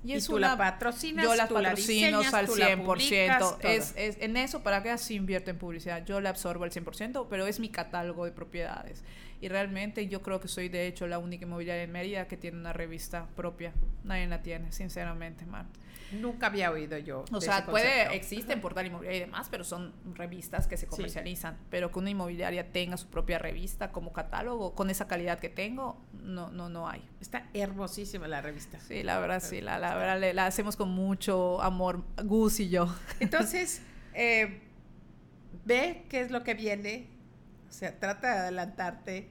Y, 0.08 0.22
tú 0.22 0.40
la 0.40 0.58
patrocinas, 0.58 1.26
yo 1.26 1.36
las 1.36 1.48
tú 1.48 1.56
la 1.56 1.70
patrocino 1.70 2.20
al 2.20 2.46
tú 2.46 2.56
la 2.56 2.76
100%. 2.76 2.86
publicas, 2.86 3.56
es, 3.62 3.94
es, 3.98 4.18
en 4.22 4.38
eso, 4.38 4.64
¿para 4.64 4.82
qué 4.82 4.90
así 4.90 5.16
invierto 5.16 5.52
en 5.52 5.58
publicidad? 5.58 6.06
Yo 6.06 6.22
la 6.22 6.30
absorbo 6.30 6.64
al 6.64 6.72
100%, 6.72 7.28
pero 7.30 7.48
es 7.48 7.60
mi 7.60 7.70
catálogo 7.70 8.26
de 8.26 8.32
propiedades. 8.32 9.04
Y 9.40 9.50
realmente 9.50 10.08
yo 10.08 10.22
creo 10.22 10.40
que 10.40 10.48
soy, 10.48 10.70
de 10.70 10.88
hecho, 10.88 11.06
la 11.06 11.20
única 11.20 11.46
inmobiliaria 11.46 11.84
en 11.84 11.92
Mérida 11.92 12.28
que 12.28 12.38
tiene 12.38 12.58
una 12.58 12.74
revista 12.74 13.28
propia. 13.36 13.74
Nadie 14.04 14.28
la 14.28 14.42
tiene, 14.42 14.72
sinceramente, 14.72 15.46
Mar. 15.46 15.66
Nunca 16.12 16.48
había 16.48 16.72
oído 16.72 16.98
yo. 16.98 17.26
O 17.32 17.42
sea, 17.42 17.66
puede, 17.66 18.16
existen 18.16 18.62
portal 18.62 18.86
inmobiliario 18.86 19.18
y 19.18 19.26
demás, 19.26 19.48
pero 19.52 19.64
son 19.64 19.94
revistas 20.14 20.68
que 20.68 20.78
se 20.78 20.88
comercializan. 20.88 21.58
Pero 21.70 21.92
que 21.92 22.00
una 22.00 22.10
inmobiliaria 22.10 22.72
tenga 22.72 22.98
su 22.98 23.08
propia 23.08 23.40
revista 23.40 23.92
como 23.92 24.14
catálogo, 24.14 24.74
con 24.74 24.90
esa 24.90 25.08
calidad 25.08 25.40
que 25.40 25.50
tengo, 25.50 26.02
no, 26.14 26.50
no, 26.52 26.70
no 26.70 26.88
hay. 26.88 27.04
Está 27.20 27.50
hermosísima 27.54 28.28
la 28.28 28.42
revista. 28.42 28.80
Sí, 28.80 29.04
la 29.04 29.20
verdad, 29.20 29.42
sí, 29.42 29.62
la, 29.62 29.80
la 29.80 29.96
verdad 29.96 30.34
la 30.34 30.46
hacemos 30.46 30.76
con 30.78 30.90
mucho 30.90 31.62
amor, 31.62 32.04
Gus 32.24 32.60
y 32.60 32.70
yo. 32.70 32.94
Entonces, 33.20 33.82
eh, 34.14 34.62
ve 35.66 36.06
qué 36.10 36.22
es 36.22 36.32
lo 36.32 36.44
que 36.44 36.54
viene. 36.54 37.08
O 37.70 37.72
sea, 37.72 38.00
trata 38.00 38.34
de 38.34 38.40
adelantarte. 38.40 39.30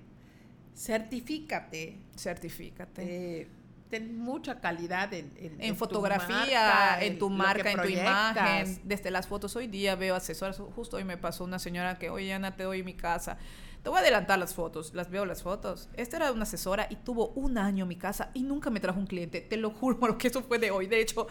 Certifícate. 0.74 1.96
Certifícate. 2.16 3.02
eh, 3.40 3.48
ten 3.88 4.18
mucha 4.18 4.60
calidad 4.60 5.12
en, 5.14 5.32
en, 5.36 5.56
en 5.60 5.76
fotografía, 5.76 6.36
marca, 6.36 7.04
en 7.04 7.18
tu 7.18 7.30
marca, 7.30 7.70
en 7.70 7.82
tu 7.82 7.88
imagen, 7.88 8.80
desde 8.84 9.10
las 9.10 9.26
fotos. 9.26 9.54
Hoy 9.56 9.66
día 9.66 9.94
veo 9.94 10.14
asesoras, 10.14 10.58
justo 10.74 10.96
hoy 10.96 11.04
me 11.04 11.16
pasó 11.16 11.44
una 11.44 11.58
señora 11.58 11.98
que, 11.98 12.10
oye, 12.10 12.32
Ana, 12.32 12.56
te 12.56 12.64
doy 12.64 12.82
mi 12.82 12.94
casa. 12.94 13.38
Te 13.86 13.90
voy 13.90 13.98
a 13.98 14.00
adelantar 14.00 14.36
las 14.40 14.52
fotos, 14.52 14.94
las 14.94 15.10
veo 15.10 15.24
las 15.24 15.44
fotos. 15.44 15.88
Esta 15.94 16.16
era 16.16 16.32
una 16.32 16.42
asesora 16.42 16.88
y 16.90 16.96
tuvo 16.96 17.28
un 17.36 17.56
año 17.56 17.86
mi 17.86 17.94
casa 17.94 18.32
y 18.34 18.42
nunca 18.42 18.68
me 18.68 18.80
trajo 18.80 18.98
un 18.98 19.06
cliente. 19.06 19.40
Te 19.40 19.56
lo 19.56 19.70
juro, 19.70 20.18
que 20.18 20.26
eso 20.26 20.42
fue 20.42 20.58
de 20.58 20.72
hoy. 20.72 20.88
De 20.88 21.00
hecho, 21.00 21.28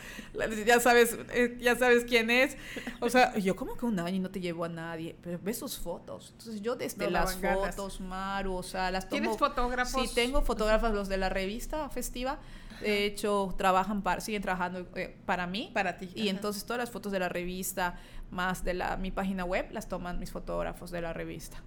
ya 0.65 0.79
sabes, 0.79 1.17
eh, 1.33 1.57
ya 1.59 1.75
sabes 1.75 2.05
quién 2.05 2.29
es. 2.29 2.55
O 3.01 3.09
sea, 3.09 3.37
yo 3.37 3.57
como 3.57 3.75
que 3.75 3.85
un 3.85 3.99
año 3.99 4.15
y 4.15 4.19
no 4.19 4.31
te 4.31 4.39
llevo 4.39 4.63
a 4.63 4.69
nadie, 4.69 5.17
pero 5.21 5.37
ves 5.43 5.57
sus 5.57 5.77
fotos. 5.77 6.29
Entonces 6.31 6.61
yo 6.61 6.77
desde 6.77 7.03
No 7.03 7.11
las 7.11 7.35
fotos, 7.35 7.99
Maru, 7.99 8.53
o 8.53 8.63
sea, 8.63 8.89
las 8.89 9.09
tomo. 9.09 9.19
¿Tienes 9.19 9.37
fotógrafos? 9.37 10.07
Sí, 10.07 10.15
tengo 10.15 10.41
fotógrafos, 10.41 10.93
los 10.93 11.09
de 11.09 11.17
la 11.17 11.27
revista 11.27 11.89
festiva. 11.89 12.39
De 12.79 13.03
hecho, 13.03 13.53
trabajan 13.57 14.01
para, 14.01 14.21
siguen 14.21 14.41
trabajando 14.41 14.87
eh, 14.95 15.13
para 15.25 15.45
mí. 15.45 15.71
Para 15.73 15.97
ti. 15.97 16.09
Y 16.15 16.29
ajá. 16.29 16.37
entonces 16.37 16.63
todas 16.63 16.79
las 16.79 16.89
fotos 16.89 17.11
de 17.11 17.19
la 17.19 17.27
revista, 17.27 17.99
más 18.31 18.63
de 18.63 18.75
la, 18.75 18.95
mi 18.95 19.11
página 19.11 19.43
web, 19.43 19.67
las 19.73 19.89
toman 19.89 20.19
mis 20.19 20.31
fotógrafos 20.31 20.89
de 20.91 21.01
la 21.01 21.11
revista. 21.11 21.61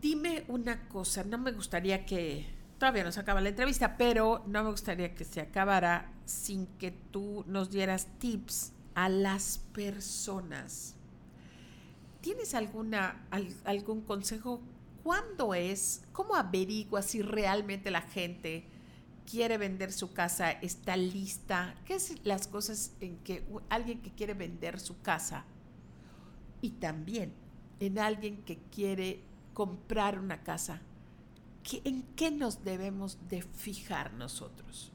Dime 0.00 0.44
una 0.48 0.88
cosa, 0.88 1.24
no 1.24 1.38
me 1.38 1.50
gustaría 1.52 2.06
que, 2.06 2.46
todavía 2.78 3.02
no 3.04 3.10
se 3.12 3.20
acaba 3.20 3.40
la 3.40 3.48
entrevista, 3.48 3.96
pero 3.96 4.44
no 4.46 4.62
me 4.62 4.70
gustaría 4.70 5.14
que 5.14 5.24
se 5.24 5.40
acabara 5.40 6.12
sin 6.24 6.66
que 6.78 6.92
tú 6.92 7.44
nos 7.48 7.70
dieras 7.70 8.06
tips 8.18 8.72
a 8.94 9.08
las 9.08 9.58
personas. 9.74 10.94
¿Tienes 12.20 12.54
alguna, 12.54 13.26
al- 13.30 13.56
algún 13.64 14.02
consejo? 14.02 14.60
¿Cuándo 15.02 15.54
es? 15.54 16.02
¿Cómo 16.12 16.36
averiguas 16.36 17.06
si 17.06 17.22
realmente 17.22 17.90
la 17.90 18.02
gente 18.02 18.64
quiere 19.28 19.58
vender 19.58 19.92
su 19.92 20.12
casa, 20.12 20.52
está 20.52 20.96
lista? 20.96 21.74
¿Qué 21.84 21.94
es 21.96 22.24
las 22.24 22.46
cosas 22.46 22.92
en 23.00 23.16
que 23.18 23.44
alguien 23.68 24.00
que 24.00 24.12
quiere 24.12 24.34
vender 24.34 24.78
su 24.78 25.00
casa 25.02 25.44
y 26.60 26.70
también 26.70 27.32
en 27.80 27.98
alguien 27.98 28.44
que 28.44 28.58
quiere 28.72 29.24
comprar 29.54 30.18
una 30.18 30.42
casa, 30.42 30.80
¿qué- 31.62 31.82
¿en 31.84 32.02
qué 32.16 32.30
nos 32.30 32.64
debemos 32.64 33.18
de 33.28 33.42
fijar 33.42 34.12
nosotros? 34.14 34.92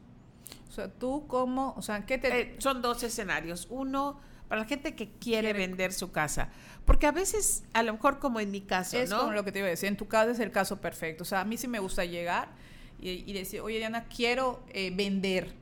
O 0.70 0.72
sea, 0.72 0.92
tú 0.92 1.26
cómo, 1.28 1.74
o 1.78 1.82
sea, 1.82 2.06
¿qué 2.06 2.18
te... 2.18 2.40
Eh, 2.42 2.56
son 2.60 2.82
dos 2.82 3.02
escenarios. 3.04 3.68
Uno, 3.70 4.20
para 4.48 4.62
la 4.62 4.68
gente 4.68 4.96
que 4.96 5.10
quiere 5.12 5.54
vender 5.54 5.92
su 5.92 6.12
casa. 6.12 6.50
Porque 6.86 7.08
a 7.08 7.12
veces, 7.12 7.64
a 7.74 7.84
lo 7.84 7.94
mejor 7.94 8.20
como 8.20 8.40
en 8.40 8.52
mi 8.52 8.62
caso, 8.62 8.98
es 8.98 9.10
¿no? 9.10 9.20
como 9.20 9.32
lo 9.34 9.44
que 9.44 9.52
te 9.52 9.60
iba 9.60 9.68
a 9.68 9.72
decir, 9.72 9.88
en 9.90 9.98
tu 9.98 10.08
caso 10.08 10.32
es 10.32 10.40
el 10.40 10.52
caso 10.52 10.80
perfecto. 10.80 11.24
O 11.24 11.26
sea, 11.26 11.42
a 11.42 11.46
mí 11.46 11.58
sí 11.58 11.68
me 11.68 11.80
gusta 11.80 12.06
llegar 12.06 12.50
y, 13.00 13.10
y 13.30 13.34
decir, 13.34 13.62
oye, 13.62 13.78
Diana, 13.78 14.06
quiero 14.06 14.64
eh, 14.70 14.92
vender. 14.96 15.54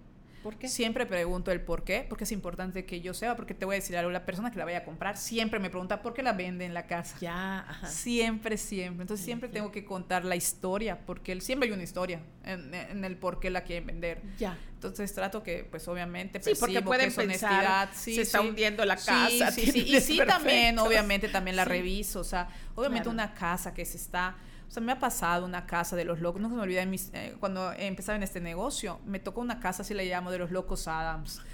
¿Por 0.46 0.58
qué? 0.58 0.68
Siempre 0.68 1.08
pregunto 1.08 1.52
el 1.52 1.60
por 1.60 1.84
qué, 1.84 2.06
porque 2.08 2.24
es 2.26 2.32
importante 2.32 2.86
que 2.86 3.02
yo 3.02 3.16
sepa, 3.16 3.36
porque 3.36 3.56
te 3.56 3.66
voy 3.66 3.74
a 3.74 3.80
decir 3.80 3.98
algo, 3.98 4.12
la 4.12 4.28
persona 4.28 4.52
que 4.52 4.60
la 4.60 4.66
vaya 4.66 4.78
a 4.78 4.84
comprar 4.84 5.18
siempre 5.18 5.60
me 5.60 5.72
pregunta 5.72 6.04
por 6.04 6.14
qué 6.14 6.22
la 6.22 6.34
vende 6.34 6.66
en 6.66 6.76
la 6.76 6.86
casa. 6.86 7.18
Ya, 7.20 7.62
ajá. 7.68 7.88
Siempre, 7.88 8.56
siempre. 8.58 9.02
Entonces 9.02 9.26
siempre 9.26 9.50
tengo 9.50 9.72
que 9.72 9.84
contar 9.84 10.24
la 10.24 10.36
historia, 10.36 11.00
porque 11.04 11.41
siempre 11.41 11.68
hay 11.68 11.74
una 11.74 11.82
historia 11.82 12.22
en, 12.43 12.72
en 12.76 13.04
el 13.04 13.18
por 13.18 13.39
qué 13.39 13.50
la 13.50 13.64
quieren 13.64 13.88
vender. 13.88 14.22
Ya. 14.38 14.56
Entonces 14.76 15.12
trato 15.16 15.41
que, 15.41 15.64
pues 15.64 15.88
obviamente, 15.88 16.39
Sí, 16.43 16.52
porque 16.60 16.84
pueden 16.84 17.06
que 17.12 17.24
es 17.24 17.28
pensar. 17.28 17.89
Sí, 17.96 18.14
se 18.14 18.22
está 18.22 18.41
hundiendo 18.41 18.86
la 18.86 18.98
casa, 18.98 19.52
Sí, 19.52 19.66
sí, 19.72 19.80
Y 19.96 20.00
sí, 20.00 20.22
también, 20.28 20.78
obviamente, 20.78 21.28
también 21.28 21.56
la 21.56 21.66
reviso. 21.66 22.20
O 22.20 22.24
sea, 22.24 22.50
obviamente 22.76 23.06
Claro. 23.06 23.14
una 23.14 23.34
casa 23.34 23.74
que 23.74 23.84
se 23.84 23.98
está... 23.98 24.36
O 24.68 24.72
sea, 24.72 24.82
me 24.82 24.91
ha 24.91 24.99
pasado 24.99 25.45
una 25.45 25.66
casa 25.66 25.95
de 25.95 26.05
los 26.05 26.20
locos. 26.20 26.41
No 26.41 26.49
se 26.49 26.55
me 26.55 26.61
olvida 26.61 26.80
de 26.80 26.86
mis, 26.86 27.11
eh, 27.13 27.36
cuando 27.39 27.72
empezaba 27.74 28.16
en 28.16 28.24
este 28.24 28.41
negocio, 28.41 28.99
me 29.05 29.20
tocó 29.20 29.41
una 29.41 29.59
casa, 29.59 29.84
así 29.84 29.93
le 29.93 30.05
llamo, 30.05 30.32
de 30.32 30.39
los 30.39 30.51
locos 30.51 30.88
Adams. 30.88 31.41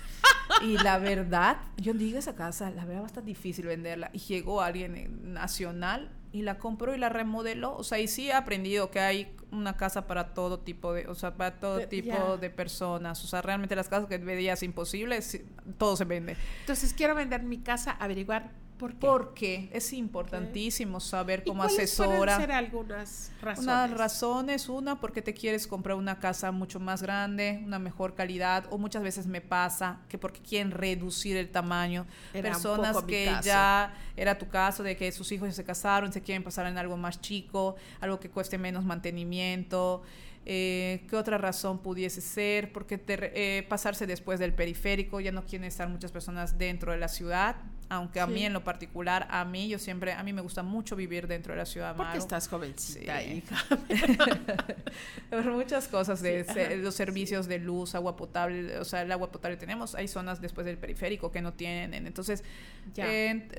Y 0.63 0.77
la 0.77 0.99
verdad, 0.99 1.57
yo 1.77 1.93
digo 1.93 2.19
esa 2.19 2.35
casa, 2.35 2.69
la 2.71 2.83
verdad 2.83 3.01
va 3.01 3.05
a 3.05 3.07
estar 3.07 3.23
difícil 3.23 3.65
venderla. 3.65 4.09
Y 4.13 4.19
llegó 4.19 4.61
alguien 4.61 4.95
eh, 4.95 5.09
nacional 5.09 6.11
y 6.31 6.43
la 6.43 6.57
compró 6.59 6.93
y 6.93 6.97
la 6.97 7.09
remodeló. 7.09 7.75
O 7.75 7.83
sea, 7.83 7.99
y 7.99 8.07
sí 8.07 8.29
he 8.29 8.33
aprendido 8.33 8.91
que 8.91 8.99
hay 8.99 9.35
una 9.51 9.75
casa 9.77 10.07
para 10.07 10.33
todo 10.33 10.59
tipo 10.59 10.93
de, 10.93 11.07
o 11.07 11.15
sea, 11.15 11.35
para 11.35 11.59
todo 11.59 11.87
tipo 11.87 12.07
ya. 12.07 12.37
de 12.37 12.49
personas. 12.49 13.23
O 13.23 13.27
sea, 13.27 13.41
realmente 13.41 13.75
las 13.75 13.89
casas 13.89 14.07
que 14.07 14.17
veías 14.17 14.63
imposibles, 14.63 15.41
todo 15.77 15.95
se 15.95 16.05
vende. 16.05 16.37
Entonces 16.61 16.93
quiero 16.93 17.15
vender 17.15 17.43
mi 17.43 17.59
casa, 17.59 17.91
averiguar 17.91 18.51
por 18.81 18.93
qué. 18.93 18.97
Porque 18.99 19.69
es 19.71 19.93
importantísimo 19.93 20.99
saber 20.99 21.43
¿Y 21.45 21.49
como 21.49 21.59
cuáles 21.61 21.95
pueden 21.95 22.11
asesora. 22.13 22.37
ser 22.37 22.51
algunas 22.51 23.31
razones? 23.39 23.63
Unas 23.63 23.91
razones, 23.91 24.69
una 24.69 24.99
porque 24.99 25.21
te 25.21 25.35
quieres 25.35 25.67
comprar 25.67 25.95
una 25.95 26.19
casa 26.19 26.51
mucho 26.51 26.79
más 26.79 27.03
grande, 27.03 27.61
una 27.63 27.77
mejor 27.77 28.15
calidad, 28.15 28.65
o 28.71 28.79
muchas 28.79 29.03
veces 29.03 29.27
me 29.27 29.39
pasa 29.39 29.99
que 30.09 30.17
porque 30.17 30.41
quieren 30.41 30.71
reducir 30.71 31.37
el 31.37 31.49
tamaño. 31.49 32.07
Era 32.33 32.49
Personas 32.49 33.03
que 33.03 33.31
ya 33.43 33.93
era 34.17 34.37
tu 34.37 34.47
caso 34.49 34.81
de 34.81 34.97
que 34.97 35.11
sus 35.11 35.31
hijos 35.31 35.47
ya 35.49 35.53
se 35.53 35.63
casaron, 35.63 36.11
se 36.11 36.21
quieren 36.21 36.43
pasar 36.43 36.65
en 36.65 36.79
algo 36.79 36.97
más 36.97 37.21
chico, 37.21 37.75
algo 37.99 38.19
que 38.19 38.31
cueste 38.31 38.57
menos 38.57 38.83
mantenimiento. 38.83 40.01
Eh, 40.43 41.05
¿Qué 41.07 41.15
otra 41.15 41.37
razón 41.37 41.79
pudiese 41.79 42.19
ser? 42.19 42.71
Porque 42.73 42.99
eh, 43.07 43.65
pasarse 43.69 44.07
después 44.07 44.39
del 44.39 44.53
periférico, 44.53 45.19
ya 45.19 45.31
no 45.31 45.45
quieren 45.45 45.67
estar 45.67 45.87
muchas 45.87 46.11
personas 46.11 46.57
dentro 46.57 46.91
de 46.91 46.97
la 46.97 47.09
ciudad, 47.09 47.57
aunque 47.89 48.19
a 48.19 48.25
mí 48.25 48.43
en 48.43 48.53
lo 48.53 48.63
particular, 48.63 49.27
a 49.29 49.45
mí, 49.45 49.67
yo 49.67 49.77
siempre, 49.77 50.13
a 50.13 50.23
mí 50.23 50.33
me 50.33 50.41
gusta 50.41 50.63
mucho 50.63 50.95
vivir 50.95 51.27
dentro 51.27 51.53
de 51.53 51.57
la 51.57 51.65
ciudad. 51.65 51.95
Porque 51.95 52.17
estás 52.17 52.47
jovencita, 52.47 53.21
hija. 53.21 53.55
Por 55.29 55.51
muchas 55.51 55.87
cosas, 55.87 56.21
de 56.21 56.77
los 56.81 56.95
servicios 56.95 57.47
de 57.47 57.59
luz, 57.59 57.93
agua 57.93 58.15
potable, 58.15 58.79
o 58.79 58.85
sea, 58.85 59.03
el 59.03 59.11
agua 59.11 59.31
potable 59.31 59.57
tenemos, 59.57 59.93
hay 59.93 60.07
zonas 60.07 60.41
después 60.41 60.65
del 60.65 60.77
periférico 60.77 61.31
que 61.31 61.41
no 61.41 61.53
tienen, 61.53 62.07
entonces, 62.07 62.43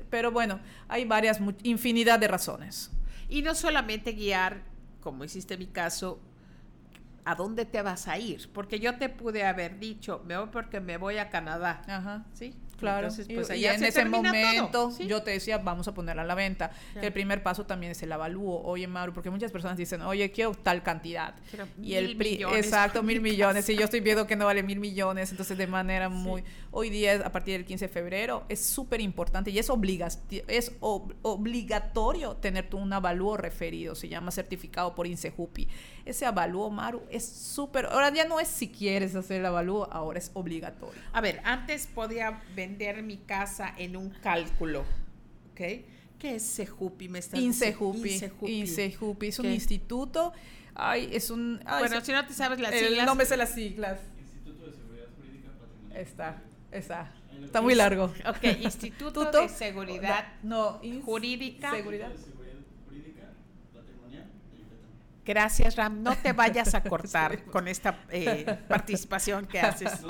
pero 0.09 0.31
bueno, 0.31 0.59
hay 0.89 1.05
varias, 1.05 1.39
infinidad 1.61 2.19
de 2.19 2.27
razones. 2.27 2.91
Y 3.29 3.41
no 3.41 3.55
solamente 3.55 4.11
guiar, 4.11 4.63
como 4.99 5.23
hiciste 5.23 5.57
mi 5.57 5.67
caso, 5.67 6.19
¿a 7.25 7.35
dónde 7.35 7.65
te 7.65 7.81
vas 7.81 8.07
a 8.07 8.17
ir? 8.17 8.49
Porque 8.53 8.79
yo 8.79 8.97
te 8.97 9.09
pude 9.09 9.43
haber 9.43 9.79
dicho, 9.79 10.21
me 10.25 10.37
voy 10.37 10.49
porque 10.51 10.79
me 10.79 10.97
voy 10.97 11.17
a 11.17 11.29
Canadá. 11.29 11.81
Ajá. 11.87 12.25
¿Sí? 12.33 12.53
Claro. 12.83 13.07
pues, 13.33 13.49
y, 13.55 13.65
en 13.65 13.83
ese 13.83 14.05
momento 14.05 14.91
yo 14.99 15.23
te 15.23 15.31
decía, 15.31 15.57
vamos 15.57 15.87
a 15.87 15.93
ponerla 15.93 16.23
a 16.23 16.25
la 16.25 16.35
venta. 16.35 16.71
el 17.01 17.13
primer 17.13 17.41
paso 17.43 17.65
también 17.65 17.91
es 17.91 18.03
el 18.03 18.11
avalúo. 18.11 18.61
Oye, 18.63 18.87
Mauro, 18.87 19.13
porque 19.13 19.29
muchas 19.29 19.51
personas 19.51 19.77
dicen, 19.77 20.01
oye, 20.01 20.31
quiero 20.31 20.53
tal 20.53 20.83
cantidad. 20.83 21.35
y 21.81 21.93
el 21.93 22.15
millones, 22.15 22.65
Exacto, 22.65 23.03
mil 23.03 23.21
millones. 23.21 23.69
Y 23.69 23.75
yo 23.75 23.85
estoy 23.85 24.01
viendo 24.01 24.27
que 24.27 24.35
no 24.35 24.45
vale 24.45 24.63
mil 24.63 24.79
millones. 24.79 25.31
Entonces, 25.31 25.57
de 25.57 25.67
manera 25.67 26.09
muy... 26.09 26.43
Hoy 26.71 26.89
día, 26.89 27.21
a 27.23 27.31
partir 27.31 27.53
del 27.53 27.65
15 27.65 27.87
de 27.87 27.93
febrero, 27.93 28.45
es 28.49 28.65
súper 28.65 28.99
importante 28.99 29.51
y 29.51 29.59
es, 29.59 29.69
es 30.47 30.71
obligatorio 30.79 32.35
tener 32.37 32.67
un 32.73 32.91
avalúo 32.91 33.37
referido. 33.37 33.95
Se 33.95 34.09
llama 34.09 34.31
certificado 34.31 34.95
por 34.95 35.07
INSEJUPI. 35.07 35.67
Ese 36.05 36.25
avalúo, 36.25 36.69
Maru, 36.69 37.01
es 37.09 37.25
súper... 37.25 37.85
Ahora 37.85 38.13
ya 38.13 38.25
no 38.25 38.39
es 38.39 38.49
si 38.49 38.69
quieres 38.69 39.15
hacer 39.15 39.39
el 39.39 39.45
avalúo, 39.45 39.87
ahora 39.91 40.19
es 40.19 40.31
obligatorio. 40.33 41.01
A 41.13 41.21
ver, 41.21 41.41
antes 41.45 41.87
podía 41.87 42.41
vender 42.55 43.03
mi 43.03 43.17
casa 43.17 43.73
en 43.77 43.95
un 43.95 44.09
cálculo, 44.09 44.81
¿ok? 45.51 45.61
¿Qué 46.23 46.35
es 46.35 46.55
CEJUPI? 46.55 47.09
Me 47.09 47.19
estás 47.19 47.37
Insejupi. 47.37 48.21
Insejupi. 48.43 49.27
Es 49.27 49.39
un 49.39 49.47
instituto. 49.47 50.31
Ay, 50.73 51.09
es 51.11 51.29
un. 51.29 51.61
bueno, 51.65 51.99
si 51.99 52.13
no 52.13 52.25
te 52.25 52.33
sabes 52.33 52.61
las 52.61 52.73
siglas. 52.73 52.99
El 52.99 53.05
nombre 53.05 53.27
de 53.27 53.37
las 53.37 53.49
siglas. 53.49 53.99
Instituto 54.17 54.65
de 54.65 54.71
Seguridad 54.71 55.05
Jurídica 55.17 55.49
Patrimonial. 55.59 56.01
Está, 56.01 56.41
está. 56.71 57.11
Está 57.43 57.61
muy 57.61 57.75
largo. 57.75 58.05
Ok, 58.25 58.43
Instituto 58.61 59.29
de 59.31 59.49
Seguridad 59.49 60.25
no, 60.43 60.79
Jurídica. 61.03 61.71
Seguridad. 61.71 62.11
Gracias, 65.25 65.75
Ram. 65.75 66.01
No 66.01 66.15
te 66.15 66.33
vayas 66.33 66.73
a 66.75 66.83
cortar 66.89 67.45
con 67.45 67.67
esta 67.67 67.99
eh, 68.09 68.59
participación 68.67 69.45
que 69.45 69.59
haces. 69.59 70.01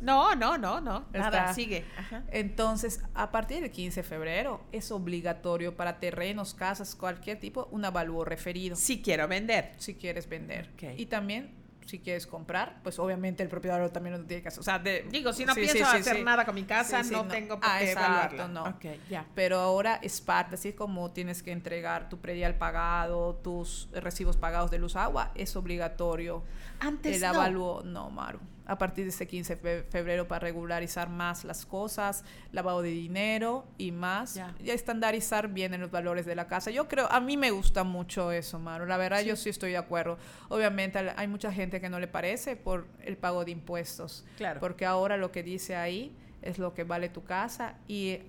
No, 0.00 0.34
no, 0.34 0.58
no, 0.58 0.80
no. 0.80 1.06
Nada, 1.12 1.54
sigue. 1.54 1.84
Entonces, 2.30 3.00
a 3.14 3.30
partir 3.30 3.62
del 3.62 3.70
15 3.70 4.02
de 4.02 4.08
febrero 4.08 4.60
es 4.70 4.90
obligatorio 4.90 5.76
para 5.76 5.98
terrenos, 5.98 6.52
casas, 6.52 6.94
cualquier 6.94 7.40
tipo, 7.40 7.68
un 7.70 7.86
avalúo 7.86 8.24
referido. 8.24 8.76
Si 8.76 9.00
quiero 9.00 9.26
vender. 9.28 9.72
Si 9.78 9.94
quieres 9.94 10.28
vender. 10.28 10.70
Y 10.96 11.06
también 11.06 11.63
si 11.86 11.98
quieres 11.98 12.26
comprar, 12.26 12.80
pues 12.82 12.98
obviamente 12.98 13.42
el 13.42 13.48
propietario 13.48 13.90
también 13.90 14.18
lo 14.18 14.26
tiene 14.26 14.42
que 14.42 14.48
hacer. 14.48 14.60
O 14.60 14.62
sea, 14.62 14.78
digo, 14.78 15.32
si 15.32 15.44
no 15.44 15.54
pienso 15.54 15.84
hacer 15.86 16.22
nada 16.24 16.44
con 16.44 16.54
mi 16.54 16.64
casa, 16.64 17.02
no, 17.02 17.26
tengo 17.26 17.60
por 17.60 17.68
ah, 17.70 17.78
qué 17.78 17.92
exacto, 17.92 18.48
no. 18.48 18.78
ya. 19.08 19.26
Pero 19.34 19.58
ahora 19.58 19.98
es 20.02 20.20
parte, 20.20 20.54
así 20.54 20.72
como 20.72 21.10
tienes 21.10 21.42
que 21.42 21.52
entregar 21.52 22.08
tu 22.08 22.18
predial 22.18 22.56
pagado, 22.56 23.36
tus 23.36 23.88
recibos 23.92 24.36
pagados 24.36 24.70
de 24.70 24.78
luz, 24.78 24.96
agua, 24.96 25.32
es 25.34 25.56
obligatorio. 25.56 26.42
Antes 26.80 27.16
el 27.16 27.24
avalúo, 27.24 27.82
no, 27.82 28.10
Maru 28.10 28.40
a 28.66 28.78
partir 28.78 29.04
de 29.04 29.10
este 29.10 29.26
15 29.26 29.56
de 29.56 29.82
febrero 29.84 30.26
para 30.26 30.40
regularizar 30.40 31.08
más 31.08 31.44
las 31.44 31.66
cosas, 31.66 32.24
lavado 32.52 32.82
de 32.82 32.90
dinero 32.90 33.66
y 33.76 33.92
más, 33.92 34.40
y 34.62 34.70
estandarizar 34.70 35.48
bien 35.48 35.74
en 35.74 35.80
los 35.80 35.90
valores 35.90 36.24
de 36.26 36.34
la 36.34 36.46
casa. 36.46 36.70
Yo 36.70 36.88
creo, 36.88 37.10
a 37.10 37.20
mí 37.20 37.36
me 37.36 37.50
gusta 37.50 37.84
mucho 37.84 38.32
eso, 38.32 38.58
Maro. 38.58 38.86
La 38.86 38.96
verdad, 38.96 39.20
yo 39.20 39.36
sí 39.36 39.50
estoy 39.50 39.72
de 39.72 39.76
acuerdo. 39.76 40.18
Obviamente 40.48 40.98
hay 41.16 41.28
mucha 41.28 41.52
gente 41.52 41.80
que 41.80 41.88
no 41.88 42.00
le 42.00 42.08
parece 42.08 42.56
por 42.56 42.86
el 43.02 43.16
pago 43.16 43.44
de 43.44 43.50
impuestos. 43.50 44.24
Claro. 44.36 44.60
Porque 44.60 44.86
ahora 44.86 45.16
lo 45.16 45.30
que 45.30 45.42
dice 45.42 45.76
ahí 45.76 46.16
es 46.42 46.58
lo 46.58 46.74
que 46.74 46.84
vale 46.84 47.08
tu 47.08 47.24
casa 47.24 47.74
y 47.88 48.20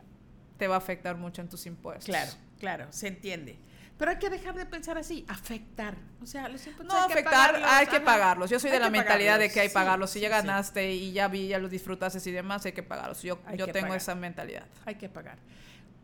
te 0.57 0.67
va 0.67 0.75
a 0.75 0.77
afectar 0.77 1.15
mucho 1.15 1.41
en 1.41 1.49
tus 1.49 1.65
impuestos. 1.65 2.05
Claro, 2.05 2.31
claro, 2.59 2.87
se 2.89 3.07
entiende. 3.07 3.57
Pero 3.97 4.11
hay 4.11 4.17
que 4.17 4.29
dejar 4.29 4.55
de 4.55 4.65
pensar 4.65 4.97
así, 4.97 5.25
afectar. 5.29 5.95
O 6.21 6.25
sea, 6.25 6.49
los 6.49 6.65
impuestos 6.67 6.93
no, 6.93 7.01
hay 7.01 7.11
afectar, 7.11 7.57
que 7.57 7.63
hay 7.63 7.87
que 7.87 8.01
pagarlos. 8.01 8.49
Yo 8.49 8.59
soy 8.59 8.71
de 8.71 8.79
la 8.79 8.89
mentalidad 8.89 9.39
de 9.39 9.49
que 9.49 9.61
hay 9.61 9.67
que 9.69 9.73
pagarlos. 9.73 10.09
Si 10.09 10.19
ya 10.19 10.27
ganaste 10.27 10.93
y 10.93 11.13
ya 11.13 11.29
vi, 11.29 11.47
ya 11.47 11.59
los 11.59 11.71
disfrutaste 11.71 12.29
y 12.29 12.33
demás, 12.33 12.65
hay 12.65 12.73
que 12.73 12.83
pagarlos. 12.83 13.21
Yo, 13.23 13.39
yo 13.55 13.67
tengo 13.67 13.95
esa 13.95 14.13
mentalidad. 14.13 14.65
Hay 14.85 14.95
que 14.95 15.07
pagar. 15.07 15.37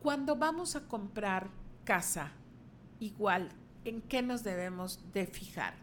Cuando 0.01 0.37
vamos 0.37 0.75
a 0.75 0.81
comprar 0.87 1.49
casa, 1.83 2.31
igual, 2.99 3.49
¿en 3.83 4.01
qué 4.01 4.21
nos 4.21 4.43
debemos 4.43 4.99
de 5.11 5.27
fijar? 5.27 5.73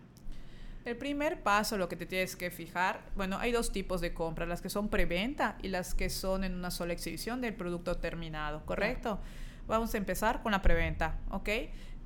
El 0.85 0.97
primer 0.97 1.43
paso, 1.43 1.77
lo 1.77 1.89
que 1.89 1.97
te 1.97 2.07
tienes 2.07 2.35
que 2.35 2.51
fijar, 2.51 3.03
bueno, 3.15 3.37
hay 3.39 3.53
dos 3.53 3.71
tipos 3.71 4.01
de 4.01 4.15
compras, 4.15 4.49
las 4.49 4.63
que 4.63 4.71
son 4.71 4.89
preventa 4.89 5.59
y 5.63 5.69
las 5.69 5.95
que 5.95 6.09
son 6.09 6.45
en 6.45 6.55
una 6.55 6.71
sola 6.71 6.95
exhibición 6.95 7.43
del 7.43 7.55
producto 7.55 7.99
terminado, 7.99 8.65
¿correcto? 8.65 9.21
Vamos 9.67 9.93
a 9.93 9.99
empezar 9.99 10.43
con 10.43 10.53
la 10.53 10.63
preventa, 10.63 11.19
¿ok? 11.31 11.49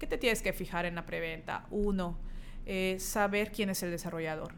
¿Qué 0.03 0.09
te 0.09 0.19
tienes 0.19 0.43
que 0.43 0.53
fijar 0.53 0.85
en 0.85 0.97
la 0.97 1.07
preventa? 1.07 1.69
Uno, 1.71 2.19
eh, 2.67 2.97
saber 2.99 3.53
quién 3.53 3.71
es 3.71 3.85
el 3.85 3.93
desarrollador. 3.93 4.53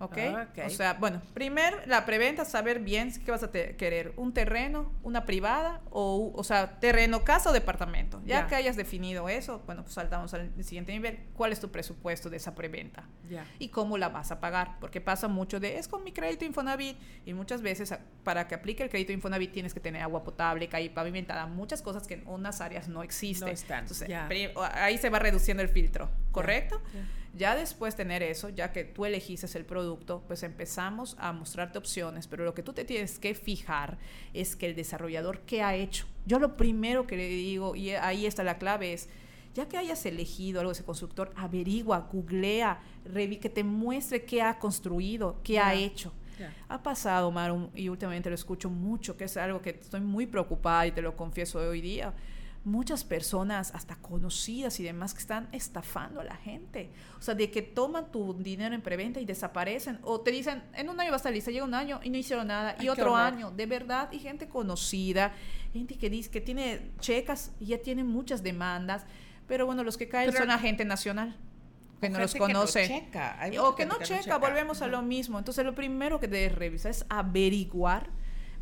¿Okay? 0.00 0.34
O 0.64 0.70
sea, 0.70 0.94
bueno, 0.94 1.20
primero 1.34 1.76
la 1.86 2.06
preventa, 2.06 2.46
saber 2.46 2.80
bien 2.80 3.12
qué 3.22 3.30
vas 3.30 3.42
a 3.42 3.50
querer, 3.50 4.14
un 4.16 4.32
terreno, 4.32 4.92
una 5.02 5.26
privada, 5.26 5.82
o, 5.90 6.32
o 6.34 6.42
sea, 6.42 6.80
terreno, 6.80 7.22
casa 7.22 7.50
o 7.50 7.52
departamento. 7.52 8.22
Ya 8.24 8.46
que 8.46 8.54
hayas 8.54 8.76
definido 8.76 9.28
eso, 9.28 9.62
bueno, 9.66 9.82
pues 9.82 9.94
saltamos 9.94 10.32
al 10.32 10.52
siguiente 10.64 10.92
nivel. 10.92 11.20
¿Cuál 11.34 11.52
es 11.52 11.60
tu 11.60 11.70
presupuesto 11.70 12.30
de 12.30 12.38
esa 12.38 12.54
preventa? 12.54 13.04
Y 13.58 13.68
cómo 13.68 13.98
la 13.98 14.08
vas 14.08 14.30
a 14.32 14.40
pagar, 14.40 14.78
porque 14.80 15.00
pasa 15.00 15.28
mucho 15.28 15.60
de, 15.60 15.78
es 15.78 15.86
con 15.86 16.02
mi 16.02 16.12
crédito 16.12 16.44
Infonavit, 16.44 16.96
y 17.26 17.34
muchas 17.34 17.60
veces 17.60 17.94
para 18.24 18.48
que 18.48 18.54
aplique 18.54 18.82
el 18.82 18.88
crédito 18.88 19.12
Infonavit 19.12 19.52
tienes 19.52 19.74
que 19.74 19.80
tener 19.80 20.02
agua 20.02 20.24
potable, 20.24 20.66
calle 20.68 20.88
pavimentada, 20.88 21.46
muchas 21.46 21.82
cosas 21.82 22.06
que 22.06 22.14
en 22.14 22.26
unas 22.26 22.62
áreas 22.62 22.88
no 22.88 23.02
existen. 23.02 23.48
Entonces, 23.48 24.08
ahí 24.74 24.96
se 24.96 25.10
va 25.10 25.18
reduciendo 25.18 25.62
el 25.62 25.68
filtro, 25.68 26.10
¿correcto? 26.32 26.80
Ya 27.34 27.54
después 27.54 27.94
tener 27.94 28.22
eso, 28.22 28.48
ya 28.48 28.72
que 28.72 28.84
tú 28.84 29.04
elegiste 29.04 29.46
el 29.56 29.64
producto, 29.64 30.24
pues 30.26 30.42
empezamos 30.42 31.16
a 31.18 31.32
mostrarte 31.32 31.78
opciones, 31.78 32.26
pero 32.26 32.44
lo 32.44 32.54
que 32.54 32.62
tú 32.62 32.72
te 32.72 32.84
tienes 32.84 33.18
que 33.18 33.34
fijar 33.34 33.98
es 34.34 34.56
que 34.56 34.66
el 34.66 34.74
desarrollador, 34.74 35.40
¿qué 35.42 35.62
ha 35.62 35.76
hecho? 35.76 36.06
Yo 36.26 36.40
lo 36.40 36.56
primero 36.56 37.06
que 37.06 37.16
le 37.16 37.28
digo, 37.28 37.76
y 37.76 37.90
ahí 37.90 38.26
está 38.26 38.42
la 38.42 38.58
clave, 38.58 38.92
es, 38.92 39.08
ya 39.54 39.68
que 39.68 39.78
hayas 39.78 40.04
elegido 40.06 40.60
algo 40.60 40.70
de 40.70 40.74
ese 40.74 40.84
constructor, 40.84 41.32
averigua, 41.36 42.08
googlea, 42.12 42.80
que 43.40 43.48
te 43.48 43.62
muestre 43.62 44.24
qué 44.24 44.42
ha 44.42 44.58
construido, 44.58 45.40
qué 45.44 45.60
ha 45.60 45.74
hecho. 45.74 46.12
Ha 46.68 46.82
pasado, 46.82 47.30
Maru, 47.30 47.70
y 47.74 47.90
últimamente 47.90 48.30
lo 48.30 48.34
escucho 48.34 48.70
mucho, 48.70 49.16
que 49.16 49.24
es 49.24 49.36
algo 49.36 49.60
que 49.60 49.70
estoy 49.70 50.00
muy 50.00 50.26
preocupada 50.26 50.86
y 50.86 50.92
te 50.92 51.02
lo 51.02 51.14
confieso 51.14 51.58
hoy 51.58 51.80
día 51.80 52.14
muchas 52.64 53.04
personas, 53.04 53.74
hasta 53.74 53.96
conocidas 53.96 54.78
y 54.80 54.82
demás, 54.82 55.14
que 55.14 55.20
están 55.20 55.48
estafando 55.52 56.20
a 56.20 56.24
la 56.24 56.36
gente. 56.36 56.90
O 57.18 57.22
sea, 57.22 57.34
de 57.34 57.50
que 57.50 57.62
toman 57.62 58.10
tu 58.12 58.34
dinero 58.34 58.74
en 58.74 58.82
preventa 58.82 59.20
y 59.20 59.24
desaparecen. 59.24 59.98
O 60.02 60.20
te 60.20 60.30
dicen, 60.30 60.62
en 60.74 60.88
un 60.88 61.00
año 61.00 61.10
va 61.10 61.16
a 61.16 61.18
estar 61.18 61.32
lista, 61.32 61.50
llega 61.50 61.64
un 61.64 61.74
año 61.74 62.00
y 62.02 62.10
no 62.10 62.18
hicieron 62.18 62.48
nada. 62.48 62.76
y 62.80 62.88
otro 62.88 63.16
año, 63.16 63.50
de 63.50 63.66
verdad. 63.66 64.10
Y 64.12 64.18
gente 64.18 64.48
conocida, 64.48 65.32
gente 65.72 65.96
que 65.96 66.10
dice 66.10 66.30
que 66.30 66.40
tiene 66.40 66.90
checas 67.00 67.52
y 67.58 67.66
ya 67.66 67.78
tiene 67.78 68.04
muchas 68.04 68.42
demandas. 68.42 69.04
Pero 69.46 69.66
bueno, 69.66 69.82
los 69.82 69.96
que 69.96 70.08
caen 70.08 70.32
son 70.32 70.48
la 70.48 70.58
gente 70.58 70.84
nacional 70.84 71.36
que 72.00 72.08
no 72.08 72.18
los 72.18 72.34
conoce. 72.34 72.86
checa. 72.86 73.38
o 73.60 73.74
que 73.74 73.86
no, 73.86 73.98
checa, 74.02 74.38
volvemos 74.38 74.82
a 74.82 74.86
lo 74.86 75.02
mismo. 75.02 75.38
Entonces, 75.38 75.64
lo 75.64 75.74
primero 75.74 76.18
que 76.18 76.28
debes 76.28 76.54
revisar 76.54 76.90
es 76.90 77.04
averiguar 77.08 78.10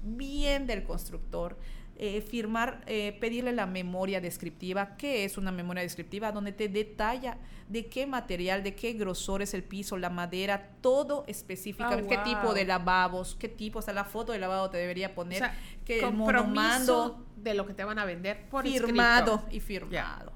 bien 0.03 0.67
del 0.67 0.85
constructor, 0.85 1.59
eh, 2.01 2.21
firmar, 2.21 2.81
eh, 2.87 3.17
pedirle 3.21 3.53
la 3.53 3.67
memoria 3.67 4.21
descriptiva. 4.21 4.97
¿Qué 4.97 5.25
es 5.25 5.37
una 5.37 5.51
memoria 5.51 5.83
descriptiva? 5.83 6.31
Donde 6.31 6.53
te 6.53 6.69
detalla 6.69 7.39
de 7.69 7.87
qué 7.87 8.07
material, 8.07 8.63
de 8.63 8.77
qué 8.77 8.93
grosor 8.93 9.43
es 9.43 9.53
el 9.53 9.65
piso, 9.65 9.97
la 9.97 10.09
madera, 10.09 10.71
todo 10.81 11.25
específicamente, 11.27 12.15
ah, 12.15 12.23
qué 12.23 12.31
tipo 12.31 12.55
de 12.55 12.65
lavabos, 12.65 13.35
qué 13.35 13.49
tipo, 13.49 13.81
o 13.81 13.83
sea, 13.83 13.93
la 13.95 14.05
foto 14.05 14.31
de 14.31 14.39
lavabo 14.39 14.71
te 14.71 14.77
debería 14.79 15.13
poner, 15.13 15.43
o 15.43 15.85
que 15.85 15.99
el 15.99 16.15
monomando 16.15 17.27
de 17.37 17.55
lo 17.55 17.67
que 17.67 17.75
te 17.75 17.83
van 17.83 17.99
a 17.99 18.05
vender 18.05 18.49
por 18.49 18.65
firmado 18.65 19.43
y 19.51 19.59
firmado. 19.59 20.33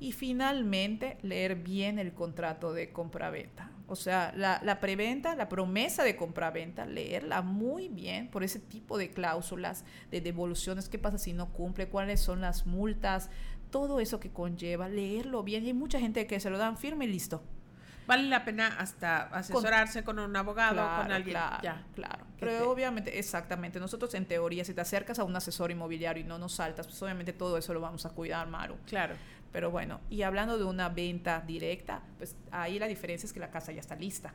Y 0.00 0.12
finalmente, 0.12 1.18
leer 1.22 1.56
bien 1.56 1.98
el 1.98 2.14
contrato 2.14 2.72
de 2.72 2.90
compra-venta. 2.90 3.70
O 3.90 3.96
sea, 3.96 4.32
la, 4.36 4.60
la, 4.62 4.78
preventa, 4.78 5.34
la 5.34 5.48
promesa 5.48 6.04
de 6.04 6.14
compra-venta, 6.14 6.86
leerla 6.86 7.42
muy 7.42 7.88
bien 7.88 8.28
por 8.28 8.44
ese 8.44 8.60
tipo 8.60 8.96
de 8.96 9.10
cláusulas, 9.10 9.84
de 10.12 10.20
devoluciones, 10.20 10.88
qué 10.88 10.96
pasa 10.96 11.18
si 11.18 11.32
no 11.32 11.52
cumple, 11.52 11.88
cuáles 11.88 12.20
son 12.20 12.40
las 12.40 12.66
multas, 12.66 13.30
todo 13.70 13.98
eso 13.98 14.20
que 14.20 14.30
conlleva, 14.30 14.88
leerlo 14.88 15.42
bien. 15.42 15.64
Y 15.64 15.68
hay 15.68 15.74
mucha 15.74 15.98
gente 15.98 16.26
que 16.28 16.38
se 16.38 16.50
lo 16.50 16.58
dan 16.58 16.78
firme 16.78 17.06
y 17.06 17.08
listo. 17.08 17.42
Vale 18.06 18.24
la 18.24 18.44
pena 18.44 18.76
hasta 18.78 19.22
asesorarse 19.22 20.02
con, 20.02 20.18
un 20.18 20.34
abogado, 20.36 20.76
con 21.00 21.12
alguien. 21.12 21.36
Claro, 21.36 21.62
ya. 21.62 21.84
claro. 21.94 22.26
Pero 22.40 22.70
obviamente, 22.70 23.18
exactamente. 23.18 23.78
Nosotros 23.78 24.14
en 24.14 24.26
teoría, 24.26 24.64
si 24.64 24.74
te 24.74 24.80
acercas 24.80 25.18
a 25.18 25.24
un 25.24 25.36
asesor 25.36 25.70
inmobiliario 25.70 26.24
y 26.24 26.26
no 26.26 26.38
nos 26.38 26.54
saltas, 26.54 26.86
pues 26.86 27.00
obviamente 27.02 27.32
todo 27.32 27.56
eso 27.56 27.72
lo 27.72 27.80
vamos 27.80 28.06
a 28.06 28.10
cuidar, 28.10 28.48
Maru. 28.48 28.76
Claro. 28.86 29.14
Pero 29.52 29.70
bueno, 29.70 30.00
y 30.10 30.22
hablando 30.22 30.58
de 30.58 30.64
una 30.64 30.88
venta 30.88 31.42
directa, 31.46 32.02
pues 32.18 32.36
ahí 32.50 32.78
la 32.78 32.86
diferencia 32.86 33.26
es 33.26 33.32
que 33.32 33.40
la 33.40 33.50
casa 33.50 33.72
ya 33.72 33.80
está 33.80 33.96
lista. 33.96 34.32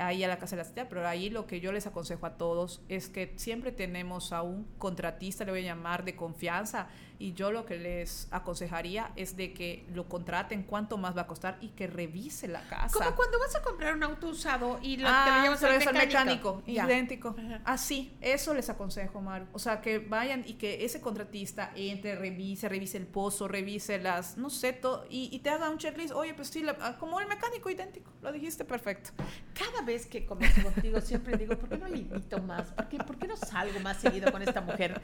Ahí 0.00 0.24
a 0.24 0.28
la 0.28 0.38
casa 0.38 0.56
de 0.56 0.62
la 0.62 0.68
ciudad, 0.68 0.86
pero 0.88 1.06
ahí 1.06 1.28
lo 1.28 1.46
que 1.46 1.60
yo 1.60 1.70
les 1.70 1.86
aconsejo 1.86 2.24
a 2.24 2.38
todos 2.38 2.80
es 2.88 3.10
que 3.10 3.34
siempre 3.36 3.70
tenemos 3.70 4.32
a 4.32 4.40
un 4.40 4.64
contratista, 4.78 5.44
le 5.44 5.50
voy 5.50 5.60
a 5.60 5.64
llamar, 5.64 6.04
de 6.04 6.16
confianza, 6.16 6.88
y 7.18 7.34
yo 7.34 7.52
lo 7.52 7.64
que 7.64 7.78
les 7.78 8.28
aconsejaría 8.30 9.12
es 9.16 9.36
de 9.36 9.52
que 9.52 9.86
lo 9.92 10.08
contraten 10.08 10.62
cuánto 10.62 10.98
más 10.98 11.16
va 11.16 11.22
a 11.22 11.26
costar 11.26 11.58
y 11.60 11.68
que 11.68 11.86
revise 11.86 12.48
la 12.48 12.62
casa. 12.68 12.92
Como 12.92 13.14
cuando 13.14 13.38
vas 13.38 13.54
a 13.54 13.62
comprar 13.62 13.94
un 13.94 14.02
auto 14.02 14.28
usado 14.28 14.78
y 14.82 14.96
lo, 14.96 15.08
ah, 15.08 15.24
te 15.24 15.30
lo 15.30 15.42
llevas 15.42 15.86
al 15.86 15.94
mecánico. 15.94 16.62
idéntico. 16.66 17.36
Así, 17.64 18.16
eso 18.20 18.54
les 18.54 18.68
aconsejo, 18.68 19.20
Maru. 19.20 19.46
O 19.52 19.58
sea, 19.58 19.80
que 19.80 19.98
vayan 19.98 20.44
y 20.46 20.54
que 20.54 20.84
ese 20.84 21.00
contratista 21.00 21.72
entre, 21.76 22.16
revise, 22.16 22.68
revise 22.68 22.98
el 22.98 23.06
pozo, 23.06 23.48
revise 23.48 23.98
las, 23.98 24.36
no 24.36 24.50
sé, 24.50 24.72
todo, 24.72 25.06
y, 25.08 25.38
te 25.38 25.50
haga 25.50 25.70
un 25.70 25.78
checklist. 25.78 26.12
Oye, 26.14 26.34
pues 26.34 26.48
sí, 26.48 26.64
ah, 26.80 26.96
como 26.98 27.20
el 27.20 27.28
mecánico 27.28 27.70
idéntico. 27.70 28.10
Lo 28.22 28.32
dijiste 28.32 28.64
perfecto. 28.64 29.10
Cada 29.52 29.82
vez 29.82 30.06
que 30.06 30.24
converso 30.24 30.62
contigo 30.62 31.00
siempre 31.00 31.36
digo, 31.36 31.56
¿por 31.58 31.68
qué 31.68 31.78
no 31.78 31.88
le 31.88 31.98
invito 31.98 32.40
más? 32.42 32.72
¿Por 32.72 32.88
qué, 32.88 32.98
¿Por 32.98 33.18
qué 33.18 33.28
no 33.28 33.36
salgo 33.36 33.78
más 33.80 33.98
seguido 33.98 34.32
con 34.32 34.42
esta 34.42 34.60
mujer? 34.60 35.00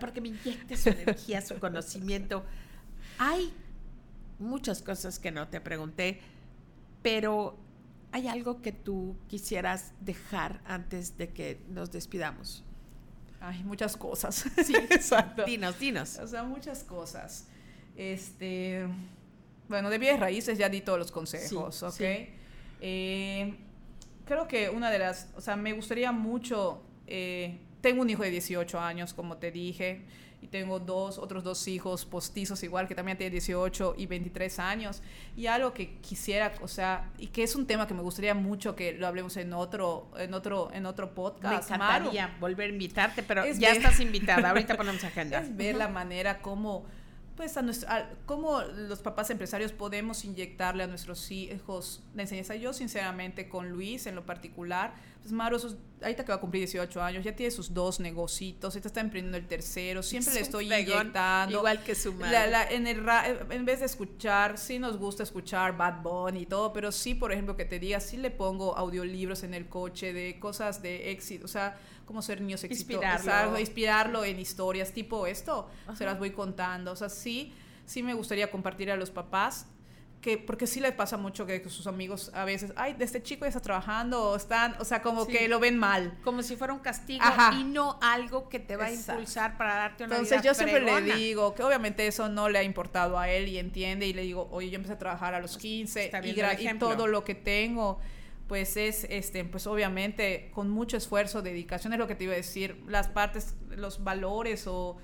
Porque 0.00 0.20
me 0.20 0.28
inyecte 0.28 0.76
su 0.76 0.90
energía 1.14 1.40
su 1.40 1.58
conocimiento. 1.58 2.44
Hay 3.18 3.52
muchas 4.38 4.82
cosas 4.82 5.18
que 5.18 5.30
no 5.30 5.48
te 5.48 5.60
pregunté, 5.60 6.20
pero 7.02 7.56
¿hay 8.12 8.28
algo 8.28 8.60
que 8.60 8.72
tú 8.72 9.16
quisieras 9.28 9.92
dejar 10.00 10.60
antes 10.64 11.16
de 11.16 11.28
que 11.30 11.60
nos 11.68 11.90
despidamos? 11.90 12.64
Hay 13.40 13.62
muchas 13.62 13.96
cosas. 13.96 14.44
Sí, 14.64 14.74
exacto. 14.74 15.44
Dinos, 15.44 15.78
dinos. 15.78 16.18
O 16.18 16.26
sea, 16.26 16.42
muchas 16.42 16.82
cosas. 16.82 17.46
Este, 17.96 18.86
bueno, 19.68 19.90
de 19.90 19.98
bienes 19.98 20.20
raíces 20.20 20.58
ya 20.58 20.68
di 20.68 20.80
todos 20.80 20.98
los 20.98 21.12
consejos, 21.12 21.82
¿ok? 21.82 22.00
Eh, 22.80 23.54
creo 24.24 24.48
que 24.48 24.70
una 24.70 24.90
de 24.90 24.98
las, 24.98 25.28
o 25.36 25.40
sea, 25.40 25.56
me 25.56 25.72
gustaría 25.72 26.10
mucho, 26.10 26.82
eh, 27.06 27.58
tengo 27.80 28.02
un 28.02 28.10
hijo 28.10 28.22
de 28.22 28.30
18 28.30 28.80
años, 28.80 29.14
como 29.14 29.36
te 29.36 29.50
dije, 29.50 30.02
y 30.44 30.48
tengo 30.48 30.78
dos, 30.78 31.16
otros 31.16 31.42
dos 31.42 31.66
hijos 31.68 32.04
postizos 32.04 32.62
igual, 32.62 32.86
que 32.86 32.94
también 32.94 33.16
tienen 33.16 33.32
18 33.32 33.94
y 33.96 34.04
23 34.04 34.58
años. 34.58 35.02
Y 35.38 35.46
algo 35.46 35.72
que 35.72 35.96
quisiera, 36.02 36.52
o 36.60 36.68
sea, 36.68 37.10
y 37.16 37.28
que 37.28 37.42
es 37.42 37.56
un 37.56 37.66
tema 37.66 37.86
que 37.86 37.94
me 37.94 38.02
gustaría 38.02 38.34
mucho 38.34 38.76
que 38.76 38.92
lo 38.92 39.06
hablemos 39.06 39.38
en 39.38 39.54
otro, 39.54 40.10
en 40.18 40.34
otro, 40.34 40.70
en 40.74 40.84
otro 40.84 41.14
podcast. 41.14 41.70
Me 41.70 41.76
encantaría 41.76 42.36
volver 42.40 42.68
a 42.68 42.72
invitarte, 42.74 43.22
pero 43.22 43.46
ya 43.54 43.70
estás 43.70 44.00
invitada, 44.00 44.50
ahorita 44.50 44.76
ponemos 44.76 45.02
agenda. 45.04 45.38
Es 45.38 45.56
ver 45.56 45.76
la 45.76 45.88
manera 45.88 46.42
como 46.42 46.84
pues 47.36 47.56
a 47.56 47.62
nuestro, 47.62 47.88
cómo 48.26 48.60
los 48.62 49.00
papás 49.00 49.30
empresarios 49.30 49.72
podemos 49.72 50.24
inyectarle 50.24 50.84
a 50.84 50.86
nuestros 50.86 51.30
hijos 51.30 52.02
la 52.14 52.22
enseñanza. 52.22 52.54
Yo 52.54 52.72
sinceramente 52.72 53.48
con 53.48 53.70
Luis 53.70 54.06
en 54.06 54.14
lo 54.14 54.24
particular, 54.24 54.94
pues 55.20 55.32
Maro, 55.32 55.56
ahorita 56.02 56.24
que 56.24 56.28
va 56.32 56.36
a 56.36 56.40
cumplir 56.40 56.60
18 56.60 57.02
años, 57.02 57.24
ya 57.24 57.34
tiene 57.34 57.50
sus 57.50 57.72
dos 57.72 57.98
negocitos, 57.98 58.76
está 58.76 59.00
emprendiendo 59.00 59.38
el 59.38 59.46
tercero, 59.46 60.02
siempre 60.02 60.34
le 60.34 60.40
estoy 60.40 60.66
inyectando. 60.66 61.58
Igual 61.58 61.82
que 61.82 61.94
su 61.94 62.12
madre. 62.12 62.74
en, 62.76 62.86
el 62.86 63.02
en 63.50 63.64
vez 63.64 63.80
de 63.80 63.86
escuchar, 63.86 64.58
sí 64.58 64.78
nos 64.78 64.98
gusta 64.98 65.22
escuchar 65.22 65.76
Bad 65.76 66.02
Bunny 66.02 66.42
y 66.42 66.46
todo, 66.46 66.72
pero 66.72 66.92
sí, 66.92 67.14
por 67.14 67.32
ejemplo, 67.32 67.56
que 67.56 67.64
te 67.64 67.78
diga, 67.78 68.00
sí 68.00 68.16
le 68.16 68.30
pongo 68.30 68.76
audiolibros 68.76 69.42
en 69.42 69.54
el 69.54 69.66
coche 69.66 70.12
de 70.12 70.38
cosas 70.38 70.82
de 70.82 71.10
éxito, 71.10 71.46
o 71.46 71.48
sea, 71.48 71.76
cómo 72.04 72.22
ser 72.22 72.40
niños 72.40 72.64
exitosos, 72.64 73.04
inspirarlo. 73.04 73.58
inspirarlo 73.58 74.24
en 74.24 74.38
historias 74.38 74.92
tipo 74.92 75.26
esto, 75.26 75.68
se 75.96 76.04
las 76.04 76.18
voy 76.18 76.30
contando, 76.30 76.92
o 76.92 76.96
sea, 76.96 77.08
sí, 77.08 77.52
sí 77.86 78.02
me 78.02 78.14
gustaría 78.14 78.50
compartir 78.50 78.90
a 78.90 78.96
los 78.96 79.10
papás 79.10 79.66
que, 80.24 80.38
porque 80.38 80.66
sí 80.66 80.80
le 80.80 80.90
pasa 80.90 81.18
mucho 81.18 81.44
que 81.44 81.62
sus 81.68 81.86
amigos 81.86 82.30
a 82.32 82.46
veces, 82.46 82.72
ay, 82.76 82.94
de 82.94 83.04
este 83.04 83.22
chico 83.22 83.44
ya 83.44 83.48
está 83.48 83.60
trabajando, 83.60 84.30
o 84.30 84.36
están, 84.36 84.74
o 84.78 84.84
sea, 84.86 85.02
como 85.02 85.26
que 85.26 85.48
lo 85.48 85.60
ven 85.60 85.76
mal. 85.76 86.16
Como 86.24 86.42
si 86.42 86.56
fuera 86.56 86.72
un 86.72 86.78
castigo 86.78 87.22
y 87.60 87.64
no 87.64 87.98
algo 88.00 88.48
que 88.48 88.58
te 88.58 88.74
va 88.76 88.86
a 88.86 88.92
impulsar 88.92 89.58
para 89.58 89.74
darte 89.74 90.04
una 90.04 90.16
Entonces 90.16 90.40
yo 90.42 90.54
siempre 90.54 90.80
le 90.80 91.14
digo 91.14 91.54
que 91.54 91.62
obviamente 91.62 92.06
eso 92.06 92.30
no 92.30 92.48
le 92.48 92.58
ha 92.58 92.62
importado 92.62 93.18
a 93.18 93.28
él 93.28 93.48
y 93.48 93.58
entiende 93.58 94.06
y 94.06 94.14
le 94.14 94.22
digo, 94.22 94.48
oye, 94.50 94.70
yo 94.70 94.76
empecé 94.76 94.94
a 94.94 94.98
trabajar 94.98 95.34
a 95.34 95.40
los 95.40 95.58
15 95.58 96.10
y, 96.24 96.30
y 96.30 96.78
todo 96.78 97.06
lo 97.06 97.22
que 97.22 97.34
tengo 97.34 98.00
pues 98.48 98.76
es, 98.76 99.04
este, 99.10 99.44
pues 99.44 99.66
obviamente 99.66 100.50
con 100.54 100.68
mucho 100.70 100.96
esfuerzo, 100.96 101.42
dedicación, 101.42 101.92
es 101.92 101.98
lo 101.98 102.06
que 102.06 102.14
te 102.14 102.24
iba 102.24 102.34
a 102.34 102.36
decir, 102.36 102.82
las 102.86 103.08
partes, 103.08 103.54
los 103.70 104.04
valores 104.04 104.66
o, 104.66 104.98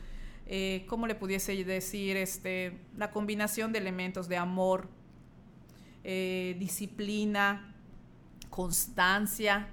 eh, 0.46 0.84
¿cómo 0.88 1.06
le 1.06 1.14
pudiese 1.14 1.64
decir? 1.64 2.16
Este, 2.16 2.78
la 2.96 3.10
combinación 3.10 3.72
de 3.72 3.78
elementos 3.78 4.28
de 4.28 4.36
amor, 4.36 4.88
eh, 6.04 6.56
disciplina, 6.58 7.74
constancia, 8.50 9.68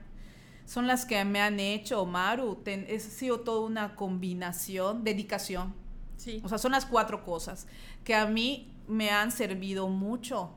son 0.66 0.86
las 0.86 1.06
que 1.06 1.24
me 1.24 1.42
han 1.42 1.60
hecho, 1.60 2.06
Maru, 2.06 2.62
ha 2.66 3.00
sido 3.00 3.40
toda 3.40 3.66
una 3.66 3.96
combinación, 3.96 5.04
dedicación. 5.04 5.74
Sí. 6.18 6.42
O 6.44 6.50
sea, 6.50 6.58
son 6.58 6.74
las 6.74 6.86
cuatro 6.86 7.24
cosas 7.24 7.68
que 8.04 8.16
a 8.16 8.26
mí 8.26 8.74
me 8.88 9.10
han 9.10 9.32
servido 9.32 9.88
mucho 9.88 10.57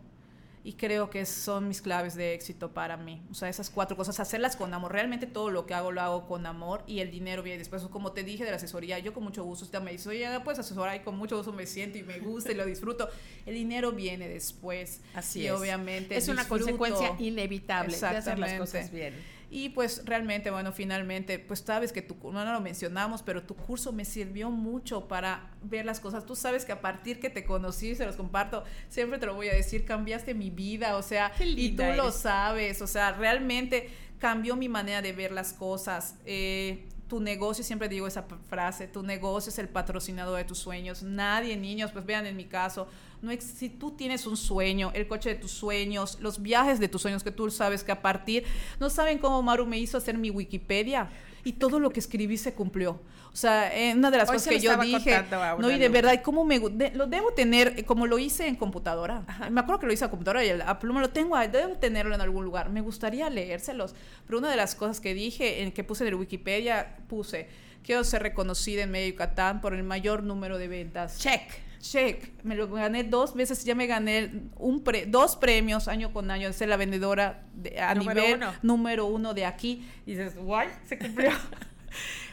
y 0.63 0.75
creo 0.75 1.09
que 1.09 1.25
son 1.25 1.69
mis 1.69 1.81
claves 1.81 2.15
de 2.15 2.35
éxito 2.35 2.73
para 2.73 2.97
mí. 2.97 3.23
O 3.31 3.35
sea, 3.35 3.49
esas 3.49 3.71
cuatro 3.71 3.97
cosas, 3.97 4.21
hacerlas 4.21 4.57
con 4.57 4.73
amor. 4.75 4.93
Realmente 4.93 5.27
todo 5.27 5.51
lo 5.51 5.65
que 5.65 5.73
hago 5.73 5.91
lo 5.91 6.03
hago 6.03 6.27
con 6.27 6.45
amor 6.45 6.83
y 6.87 7.01
el 7.01 7.11
dinero 7.11 7.43
viene 7.43 7.59
después. 7.59 7.83
Como 7.85 8.13
te 8.13 8.25
dije 8.25 8.45
de 8.45 8.51
la 8.51 8.57
asesoría, 8.57 8.99
yo 8.99 9.15
con 9.15 9.25
mucho 9.25 9.43
gusto, 9.43 9.65
usted 9.65 9.81
me 9.81 9.93
dice, 9.93 10.09
oye, 10.11 10.29
puedes 10.45 10.59
asesorar 10.59 10.97
y 10.97 11.01
con 11.01 11.17
mucho 11.17 11.37
gusto 11.37 11.53
me 11.53 11.67
siento 11.67 11.97
y 11.97 12.03
me 12.03 12.19
gusta 12.19 12.53
y 12.53 12.55
lo 12.55 12.67
disfruto. 12.67 13.09
El 13.47 13.55
dinero 13.55 13.93
viene 13.93 14.29
después. 14.29 15.01
Así 15.15 15.41
y 15.41 15.47
es. 15.47 15.53
obviamente 15.53 16.17
es 16.17 16.29
una 16.29 16.47
consecuencia 16.47 17.15
inevitable 17.19 17.97
de 17.99 18.07
hacer 18.07 18.39
las 18.39 18.55
cosas 18.55 18.91
bien. 18.91 19.15
Y 19.53 19.71
pues 19.71 20.03
realmente, 20.05 20.51
bueno, 20.51 20.73
finalmente, 20.73 21.41
pues 21.41 21.61
sabes 21.67 21.93
que 21.93 22.03
tu, 22.03 22.15
no, 22.31 22.45
no 22.45 22.53
lo 22.53 22.61
mencionamos, 22.61 23.23
pero 23.23 23.43
tu 23.43 23.57
curso 23.57 23.93
me 23.93 24.05
sirvió 24.05 24.49
mucho 24.51 25.09
para 25.09 25.51
ver 25.63 25.85
las 25.85 25.99
cosas. 25.99 26.25
Tú 26.25 26.37
sabes 26.37 26.65
que 26.65 26.71
a 26.71 26.81
partir 26.81 27.19
que 27.19 27.31
te 27.31 27.45
conocí, 27.45 27.97
se 27.97 28.07
los 28.07 28.15
comparto, 28.15 28.63
siempre 28.89 29.19
te 29.19 29.27
lo 29.27 29.35
voy 29.35 29.49
a 29.49 29.55
decir, 29.55 29.85
cambiaste 29.85 30.35
mi 30.35 30.51
vida, 30.51 30.97
o 30.97 31.03
sea, 31.03 31.33
y 31.41 31.73
tú 31.73 31.83
lo 31.97 32.13
sabes, 32.13 32.81
o 32.81 32.87
sea, 32.87 33.11
realmente 33.13 33.91
cambió 34.21 34.55
mi 34.55 34.69
manera 34.69 35.03
de 35.03 35.13
ver 35.13 35.33
las 35.33 35.53
cosas. 35.53 36.15
Eh, 36.25 36.87
tu 37.11 37.21
negocio, 37.21 37.65
siempre 37.65 37.89
digo 37.89 38.07
esa 38.07 38.25
frase, 38.49 38.87
tu 38.87 39.03
negocio 39.03 39.51
es 39.51 39.59
el 39.59 39.69
patrocinador 39.69 40.39
de 40.39 40.45
tus 40.45 40.59
sueños. 40.59 41.03
Nadie, 41.03 41.57
niños, 41.57 41.91
pues 41.91 42.07
vean 42.07 42.25
en 42.25 42.37
mi 42.37 42.45
caso, 42.45 42.87
no 43.21 43.33
si 43.41 43.69
tú 43.69 43.91
tienes 43.91 44.27
un 44.27 44.37
sueño, 44.37 44.93
el 44.95 45.09
coche 45.09 45.31
de 45.31 45.35
tus 45.35 45.51
sueños, 45.51 46.19
los 46.21 46.41
viajes 46.41 46.79
de 46.79 46.89
tus 46.89 47.03
sueños 47.03 47.25
que 47.25 47.33
tú 47.33 47.51
sabes 47.51 47.83
que 47.83 47.91
a 47.91 48.01
partir, 48.01 48.45
no 48.79 48.89
saben 48.89 49.19
cómo 49.19 49.43
Maru 49.43 49.67
me 49.67 49.79
hizo 49.79 49.99
hacer 49.99 50.17
mi 50.17 50.31
Wikipedia 50.31 51.11
y 51.45 51.55
todo 51.55 51.81
lo 51.81 51.91
que 51.91 52.01
escribí 52.01 52.37
se 52.37 52.55
cumplió. 52.55 53.01
O 53.33 53.37
sea, 53.37 53.75
eh, 53.77 53.95
una 53.95 54.11
de 54.11 54.19
las 54.19 54.29
cosas 54.29 54.49
que 54.49 54.59
yo 54.59 54.77
dije, 54.79 55.25
no, 55.59 55.71
y 55.71 55.79
de 55.79 55.89
verdad, 55.89 56.21
¿cómo 56.23 56.45
me 56.45 56.59
lo 56.59 57.07
debo 57.07 57.33
tener 57.33 57.75
eh, 57.77 57.85
como 57.85 58.07
lo 58.07 58.19
hice 58.19 58.49
en 58.49 58.57
computadora? 58.57 59.25
Me 59.51 59.61
acuerdo 59.61 59.81
que 59.81 59.87
lo 59.87 59.93
hice 59.93 60.05
a 60.05 60.11
computadora 60.11 60.45
y 60.45 60.51
a 60.51 60.79
pluma 60.79 61.01
lo 61.01 61.11
tengo, 61.11 61.39
debo 61.39 61.77
tenerlo 61.77 62.15
en 62.15 62.21
algún 62.21 62.45
lugar. 62.45 62.71
Me 62.71 62.81
gustaría 62.81 63.31
leérselos, 63.31 63.95
pero 64.27 64.39
una 64.39 64.51
de 64.51 64.57
las 64.57 64.75
cosas 64.75 65.01
que 65.01 65.15
dije, 65.15 65.63
en 65.63 65.73
que 65.73 65.85
puse 65.85 66.05
en 66.05 66.09
el 66.09 66.15
Wikipedia, 66.17 66.97
puse, 67.09 67.49
quiero 67.85 68.03
ser 68.05 68.23
reconocida 68.23 68.83
en 68.83 68.91
medio 68.91 69.11
Yucatán 69.11 69.61
por 69.61 69.75
el 69.75 69.85
mayor 69.85 70.23
número 70.25 70.59
de 70.59 70.69
ventas. 70.69 71.19
Check 71.19 71.70
check, 71.81 72.31
me 72.45 72.55
lo 72.55 72.69
gané 72.69 73.05
dos 73.05 73.35
veces, 73.35 73.65
ya 73.65 73.75
me 73.75 73.87
gané 73.87 74.31
un 74.57 74.85
dos 75.09 75.37
premios 75.37 75.89
año 75.89 76.13
con 76.13 76.31
año 76.31 76.49
de 76.49 76.53
ser 76.53 76.69
la 76.69 76.77
vendedora 76.77 77.45
a 77.81 77.95
nivel 77.95 78.41
número 78.63 79.07
uno 79.07 79.35
de 79.35 79.47
aquí. 79.47 79.85
Y 80.07 80.13
dices, 80.13 80.37
guay, 80.37 80.69
se 80.87 80.99
cumplió. 80.99 81.33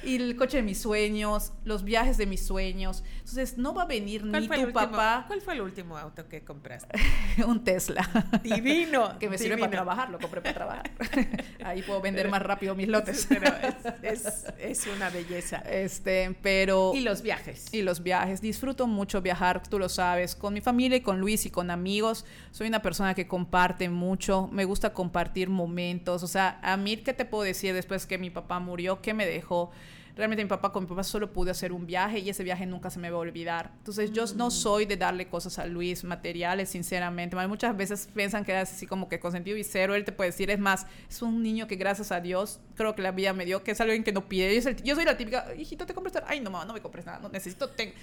y 0.04 0.16
el 0.16 0.36
coche 0.36 0.58
de 0.58 0.64
mis 0.64 0.80
sueños, 0.80 1.54
los 1.64 1.84
viajes 1.84 2.18
de 2.18 2.26
mis 2.26 2.45
sueños. 2.45 3.04
Entonces, 3.20 3.58
no 3.58 3.74
va 3.74 3.84
a 3.84 3.86
venir 3.86 4.24
ni 4.24 4.48
tu 4.48 4.72
papá. 4.72 5.26
¿Cuál 5.28 5.41
fue 5.41 5.54
el 5.54 5.62
último 5.62 5.98
auto 5.98 6.28
que 6.28 6.43
compraste? 6.43 6.98
un 7.45 7.63
Tesla. 7.63 8.08
Divino. 8.43 9.17
que 9.20 9.30
me 9.30 9.38
sirve 9.38 9.58
para 9.58 9.71
trabajar, 9.71 10.09
lo 10.09 10.20
compré 10.20 10.42
para 10.42 10.54
trabajar. 10.54 10.92
Ahí 11.63 11.82
puedo 11.82 12.01
vender 12.01 12.30
más 12.30 12.42
rápido 12.42 12.76
mis 12.76 12.88
lotes. 12.88 13.28
Pero 13.28 13.54
es, 14.01 14.46
es, 14.59 14.88
una 14.88 15.09
belleza. 15.09 15.58
Este, 15.70 16.36
pero. 16.42 16.93
Y 16.93 17.01
los 17.01 17.21
viajes. 17.21 17.74
Y 17.74 17.82
los 17.82 18.04
viajes. 18.04 18.42
Disfruto 18.42 18.88
mucho 18.88 19.21
viajar, 19.21 19.63
tú 19.67 19.80
lo 19.80 19.89
sabes, 19.89 20.36
con 20.36 20.54
mi 20.54 20.62
familia 20.62 20.97
y 20.97 21.01
con 21.01 21.20
Luis 21.20 21.46
y 21.46 21.50
con 21.50 21.71
amigos. 21.71 22.26
Soy 22.51 22.67
una 22.67 22.82
persona 22.82 23.13
que 23.13 23.28
comparte 23.28 23.89
mucho. 23.89 24.50
Me 24.51 24.66
gusta 24.66 24.93
compartir 24.93 25.50
momentos. 25.50 26.24
O 26.24 26.28
sea, 26.28 26.59
a 26.62 26.78
mí, 26.78 26.97
¿qué 26.97 27.13
te 27.13 27.26
puedo 27.26 27.43
decir 27.43 27.74
después 27.74 28.05
que 28.05 28.17
mi 28.17 28.30
papá 28.30 28.59
murió? 28.59 29.01
¿Qué 29.01 29.13
me 29.13 29.26
dejó? 29.26 29.71
Realmente 30.18 30.44
mi 30.44 30.50
papá 30.50 30.72
con 30.72 30.84
mi 30.84 30.89
papá 30.89 31.04
solo 31.04 31.32
pude 31.32 31.52
hacer 31.52 31.72
un 31.72 31.86
viaje 31.86 32.20
y 32.20 32.30
ese 32.30 32.44
viaje 32.44 32.66
nunca 32.66 32.89
se 32.89 33.00
me 33.00 33.10
va 33.10 33.18
a 33.18 33.20
olvidar. 33.20 33.72
Entonces 33.78 34.12
yo 34.12 34.26
no 34.36 34.52
soy 34.52 34.86
de 34.86 34.98
darle 34.98 35.28
cosas 35.28 35.60
a 35.60 35.66
Luis, 35.66 36.04
materiales, 36.04 36.70
sinceramente. 36.70 37.36
Muchas 37.48 37.78
veces 37.78 38.10
piensan 38.14 38.44
que 38.44 38.60
es 38.60 38.72
así 38.72 38.88
como 38.88 39.08
que 39.08 39.20
consentido 39.20 39.56
y 39.58 39.64
cero. 39.64 39.96
Él 39.96 40.04
te 40.04 40.12
puede 40.12 40.32
decir, 40.32 40.50
es 40.50 40.60
más, 40.60 40.88
es 41.10 41.22
un 41.22 41.42
niño 41.44 41.68
que 41.68 41.76
gracias 41.76 42.12
a 42.12 42.20
Dios 42.20 42.60
creo 42.76 42.96
que 42.96 43.02
la 43.02 43.12
vida 43.12 43.34
me 43.34 43.46
dio, 43.46 43.64
que 43.64 43.72
es 43.72 43.82
alguien 43.82 44.04
que 44.04 44.12
no 44.12 44.28
pide. 44.28 44.54
Yo 44.84 44.96
soy, 44.96 45.06
la 45.06 45.16
típica, 45.16 45.54
hijito, 45.56 45.86
¿te 45.86 45.94
compras? 45.94 46.24
Ay, 46.28 46.39
no, 46.39 46.50
mamá, 46.50 46.66
no 46.66 46.74
me 46.74 46.82
compres 46.82 47.06
nada, 47.06 47.20
no 47.20 47.30
necesito, 47.30 47.70
tengo. 47.70 47.94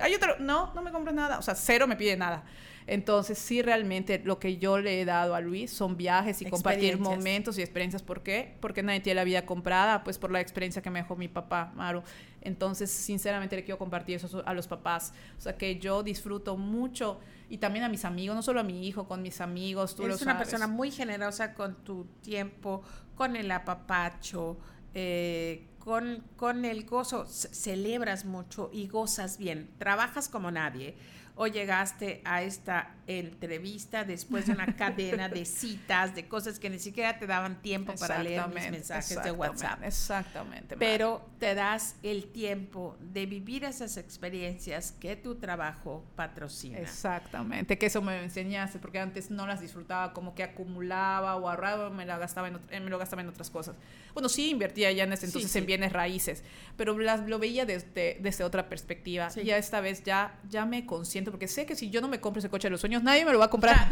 Hay 0.00 0.14
otro, 0.14 0.36
no, 0.38 0.72
no 0.74 0.82
me 0.82 0.92
compres 0.92 1.14
nada. 1.14 1.38
O 1.38 1.42
sea, 1.42 1.54
cero 1.54 1.86
me 1.86 1.96
pide 1.96 2.16
nada. 2.16 2.44
Entonces, 2.86 3.38
sí, 3.38 3.62
realmente 3.62 4.20
lo 4.24 4.38
que 4.38 4.58
yo 4.58 4.78
le 4.78 5.00
he 5.00 5.04
dado 5.04 5.34
a 5.34 5.40
Luis 5.40 5.70
son 5.70 5.96
viajes 5.96 6.42
y 6.42 6.46
compartir 6.46 6.98
momentos 6.98 7.58
y 7.58 7.62
experiencias. 7.62 8.02
¿Por 8.02 8.22
qué? 8.22 8.56
Porque 8.60 8.82
nadie 8.82 9.00
tiene 9.00 9.16
la 9.16 9.24
vida 9.24 9.46
comprada, 9.46 10.02
pues 10.04 10.18
por 10.18 10.30
la 10.30 10.40
experiencia 10.40 10.82
que 10.82 10.90
me 10.90 11.00
dejó 11.00 11.16
mi 11.16 11.28
papá, 11.28 11.72
Maru. 11.74 12.02
Entonces, 12.40 12.90
sinceramente, 12.90 13.56
le 13.56 13.64
quiero 13.64 13.78
compartir 13.78 14.16
eso 14.16 14.42
a 14.44 14.54
los 14.54 14.66
papás. 14.66 15.12
O 15.38 15.40
sea, 15.40 15.56
que 15.56 15.78
yo 15.78 16.02
disfruto 16.02 16.56
mucho 16.56 17.20
y 17.48 17.58
también 17.58 17.84
a 17.84 17.88
mis 17.88 18.04
amigos, 18.04 18.34
no 18.34 18.42
solo 18.42 18.60
a 18.60 18.64
mi 18.64 18.86
hijo, 18.86 19.06
con 19.06 19.22
mis 19.22 19.40
amigos. 19.40 19.94
Tú 19.94 20.04
Eres 20.04 20.22
una 20.22 20.38
persona 20.38 20.66
muy 20.66 20.90
generosa 20.90 21.54
con 21.54 21.76
tu 21.84 22.06
tiempo, 22.22 22.82
con 23.14 23.36
el 23.36 23.50
apapacho, 23.50 24.58
eh, 24.94 25.68
con, 25.78 26.24
con 26.36 26.64
el 26.64 26.84
gozo. 26.84 27.26
celebras 27.26 28.24
mucho 28.24 28.70
y 28.72 28.88
gozas 28.88 29.38
bien. 29.38 29.70
Trabajas 29.78 30.28
como 30.28 30.50
nadie 30.50 30.96
o 31.36 31.46
llegaste 31.46 32.20
a 32.24 32.42
esta 32.42 32.94
entrevista 33.18 34.04
después 34.04 34.46
de 34.46 34.52
una 34.52 34.66
cadena 34.76 35.28
de 35.28 35.44
citas, 35.44 36.14
de 36.14 36.28
cosas 36.28 36.58
que 36.58 36.70
ni 36.70 36.78
siquiera 36.78 37.18
te 37.18 37.26
daban 37.26 37.60
tiempo 37.62 37.94
para 37.94 38.22
leer 38.22 38.46
mis 38.48 38.70
mensajes 38.70 39.22
de 39.22 39.32
WhatsApp. 39.32 39.82
Exactamente. 39.82 40.76
Pero 40.76 41.28
te 41.38 41.54
das 41.54 41.96
el 42.02 42.26
tiempo 42.26 42.96
de 43.00 43.26
vivir 43.26 43.64
esas 43.64 43.96
experiencias 43.96 44.92
que 44.92 45.16
tu 45.16 45.36
trabajo 45.36 46.04
patrocina. 46.16 46.78
Exactamente, 46.78 47.78
que 47.78 47.86
eso 47.86 48.02
me 48.02 48.22
enseñaste, 48.22 48.78
porque 48.78 48.98
antes 48.98 49.30
no 49.30 49.46
las 49.46 49.60
disfrutaba, 49.60 50.12
como 50.12 50.34
que 50.34 50.42
acumulaba 50.42 51.36
o 51.36 51.48
ahorraba, 51.48 51.90
me, 51.90 52.06
la 52.06 52.18
gastaba 52.18 52.48
en, 52.48 52.84
me 52.84 52.90
lo 52.90 52.98
gastaba 52.98 53.22
en 53.22 53.28
otras 53.28 53.50
cosas. 53.50 53.76
Bueno, 54.14 54.28
sí 54.28 54.50
invertía 54.50 54.92
ya 54.92 55.04
en 55.04 55.12
ese 55.12 55.26
entonces 55.26 55.54
en 55.56 55.66
bienes 55.66 55.92
raíces, 55.92 56.44
pero 56.76 56.98
las, 56.98 57.26
lo 57.28 57.38
veía 57.38 57.64
desde, 57.66 58.18
desde 58.20 58.44
otra 58.44 58.68
perspectiva. 58.68 59.28
Y 59.36 59.44
ya 59.44 59.56
esta 59.56 59.80
vez 59.80 60.02
ya, 60.04 60.38
ya 60.48 60.66
me 60.66 60.86
consiento, 60.86 61.30
porque 61.30 61.48
sé 61.48 61.66
que 61.66 61.74
si 61.74 61.90
yo 61.90 62.00
no 62.00 62.08
me 62.08 62.20
compro 62.20 62.40
ese 62.40 62.50
coche 62.50 62.68
de 62.68 62.70
los 62.72 62.80
sueños, 62.80 63.01
nadie 63.02 63.24
me 63.24 63.32
lo 63.32 63.38
va 63.38 63.46
a 63.46 63.50
comprar. 63.50 63.88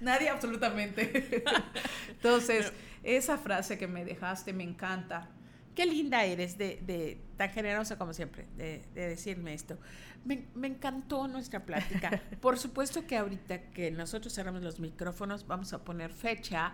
nadie 0.00 0.28
absolutamente. 0.30 1.44
Entonces, 2.08 2.72
esa 3.02 3.38
frase 3.38 3.78
que 3.78 3.86
me 3.86 4.04
dejaste 4.04 4.52
me 4.52 4.64
encanta. 4.64 5.28
Qué 5.74 5.84
linda 5.84 6.24
eres 6.24 6.56
de, 6.56 7.20
tan 7.36 7.50
generosa 7.50 7.98
como 7.98 8.14
siempre 8.14 8.46
de, 8.56 8.82
decirme 8.94 9.52
esto. 9.52 9.78
Me, 10.24 10.46
me, 10.54 10.68
encantó 10.68 11.28
nuestra 11.28 11.64
plática. 11.64 12.22
Por 12.40 12.58
supuesto 12.58 13.06
que 13.06 13.16
ahorita 13.16 13.70
que 13.70 13.90
nosotros 13.90 14.34
cerramos 14.34 14.62
los 14.62 14.80
micrófonos 14.80 15.46
vamos 15.46 15.72
a 15.72 15.84
poner 15.84 16.12
fecha 16.12 16.72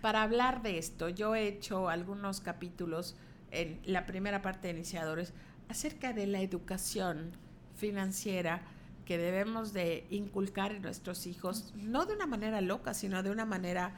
para 0.00 0.22
hablar 0.22 0.62
de 0.62 0.78
esto. 0.78 1.08
Yo 1.08 1.34
he 1.34 1.48
hecho 1.48 1.88
algunos 1.88 2.40
capítulos 2.40 3.16
en 3.50 3.80
la 3.84 4.06
primera 4.06 4.40
parte 4.40 4.68
de 4.68 4.74
Iniciadores 4.74 5.32
acerca 5.68 6.12
de 6.12 6.26
la 6.26 6.40
educación 6.40 7.32
financiera 7.74 8.62
que 9.04 9.18
debemos 9.18 9.72
de 9.72 10.06
inculcar 10.10 10.72
en 10.72 10.82
nuestros 10.82 11.26
hijos, 11.26 11.72
no 11.76 12.06
de 12.06 12.14
una 12.14 12.26
manera 12.26 12.60
loca, 12.60 12.94
sino 12.94 13.22
de 13.22 13.30
una 13.30 13.44
manera 13.44 13.94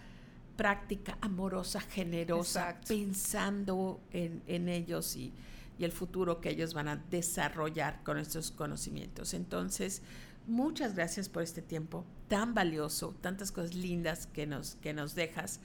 práctica, 0.56 1.18
amorosa, 1.20 1.80
generosa, 1.80 2.80
pensando 2.88 4.00
en, 4.12 4.68
ellos 4.68 5.16
y, 5.16 5.32
y, 5.78 5.84
el 5.84 5.92
futuro 5.92 6.40
que 6.40 6.50
ellos 6.50 6.74
van 6.74 6.88
a 6.88 6.96
desarrollar 6.96 8.02
con 8.02 8.18
estos 8.18 8.50
conocimientos. 8.50 9.34
Entonces, 9.34 10.02
muchas 10.46 10.94
gracias 10.94 11.28
por 11.28 11.42
este 11.42 11.62
tiempo 11.62 12.04
tan 12.28 12.54
valioso, 12.54 13.14
tantas 13.20 13.52
cosas 13.52 13.74
lindas 13.74 14.26
que 14.26 14.46
nos, 14.46 14.76
que 14.76 14.92
nos 14.94 15.14
dejas 15.14 15.60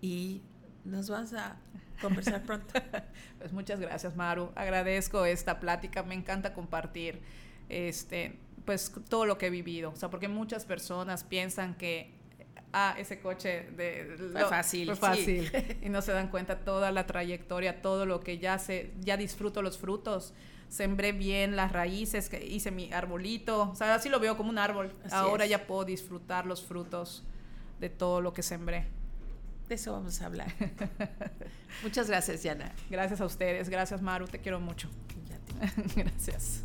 y 0.00 0.42
nos 0.84 1.10
vas 1.10 1.32
a 1.34 1.56
conversar 2.00 2.42
pronto. 2.44 2.74
pues 3.38 3.52
muchas 3.52 3.80
gracias, 3.80 4.16
Maru. 4.16 4.50
Agradezco 4.54 5.24
esta 5.24 5.60
plática, 5.60 6.02
me 6.02 6.14
encanta 6.14 6.54
compartir 6.54 7.20
este 7.68 8.38
pues 8.68 8.92
todo 9.08 9.24
lo 9.24 9.38
que 9.38 9.46
he 9.46 9.50
vivido, 9.50 9.92
o 9.92 9.96
sea, 9.96 10.10
porque 10.10 10.28
muchas 10.28 10.66
personas 10.66 11.24
piensan 11.24 11.74
que 11.74 12.12
ah, 12.74 12.94
ese 12.98 13.18
coche 13.18 13.62
de 13.70 14.14
fue 14.30 14.44
fácil, 14.44 14.86
fue 14.88 14.96
fácil 14.96 15.50
y 15.82 15.88
no 15.88 16.02
se 16.02 16.12
dan 16.12 16.28
cuenta 16.28 16.58
toda 16.58 16.92
la 16.92 17.06
trayectoria, 17.06 17.80
todo 17.80 18.04
lo 18.04 18.20
que 18.20 18.36
ya 18.36 18.58
se 18.58 18.92
ya 19.00 19.16
disfruto 19.16 19.62
los 19.62 19.78
frutos 19.78 20.34
sembré 20.68 21.12
bien 21.12 21.56
las 21.56 21.72
raíces, 21.72 22.28
que 22.28 22.44
hice 22.44 22.70
mi 22.70 22.92
arbolito, 22.92 23.70
o 23.70 23.74
sea, 23.74 23.94
así 23.94 24.10
lo 24.10 24.20
veo 24.20 24.36
como 24.36 24.50
un 24.50 24.58
árbol. 24.58 24.92
Ahora 25.10 25.46
ya 25.46 25.66
puedo 25.66 25.86
disfrutar 25.86 26.44
los 26.44 26.62
frutos 26.62 27.24
de 27.80 27.88
todo 27.88 28.20
lo 28.20 28.34
que 28.34 28.42
sembré. 28.42 28.86
De 29.66 29.76
eso 29.76 29.92
vamos 29.92 30.20
a 30.20 30.26
hablar. 30.26 30.52
Muchas 31.82 32.08
gracias, 32.08 32.42
Yana. 32.42 32.70
Gracias 32.90 33.22
a 33.22 33.24
ustedes. 33.24 33.70
Gracias, 33.70 34.02
Maru. 34.02 34.28
Te 34.28 34.40
quiero 34.40 34.60
mucho. 34.60 34.90
gracias. 35.96 36.64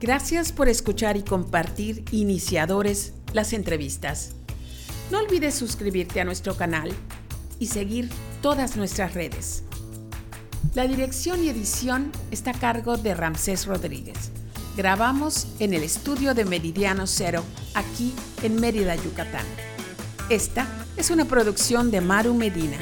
Gracias 0.00 0.50
por 0.50 0.70
escuchar 0.70 1.18
y 1.18 1.22
compartir 1.22 2.06
Iniciadores 2.10 3.12
las 3.34 3.52
entrevistas. 3.52 4.30
No 5.10 5.18
olvides 5.18 5.54
suscribirte 5.54 6.22
a 6.22 6.24
nuestro 6.24 6.56
canal 6.56 6.90
y 7.58 7.66
seguir 7.66 8.08
todas 8.40 8.78
nuestras 8.78 9.12
redes. 9.12 9.62
La 10.74 10.86
dirección 10.86 11.44
y 11.44 11.50
edición 11.50 12.12
está 12.30 12.52
a 12.52 12.58
cargo 12.58 12.96
de 12.96 13.14
Ramsés 13.14 13.66
Rodríguez. 13.66 14.30
Grabamos 14.74 15.48
en 15.58 15.74
el 15.74 15.82
estudio 15.82 16.32
de 16.32 16.46
Meridiano 16.46 17.06
Cero, 17.06 17.44
aquí 17.74 18.14
en 18.42 18.58
Mérida, 18.58 18.96
Yucatán. 18.96 19.44
Esta 20.30 20.66
es 20.96 21.10
una 21.10 21.26
producción 21.26 21.90
de 21.90 22.00
Maru 22.00 22.32
Medina 22.32 22.78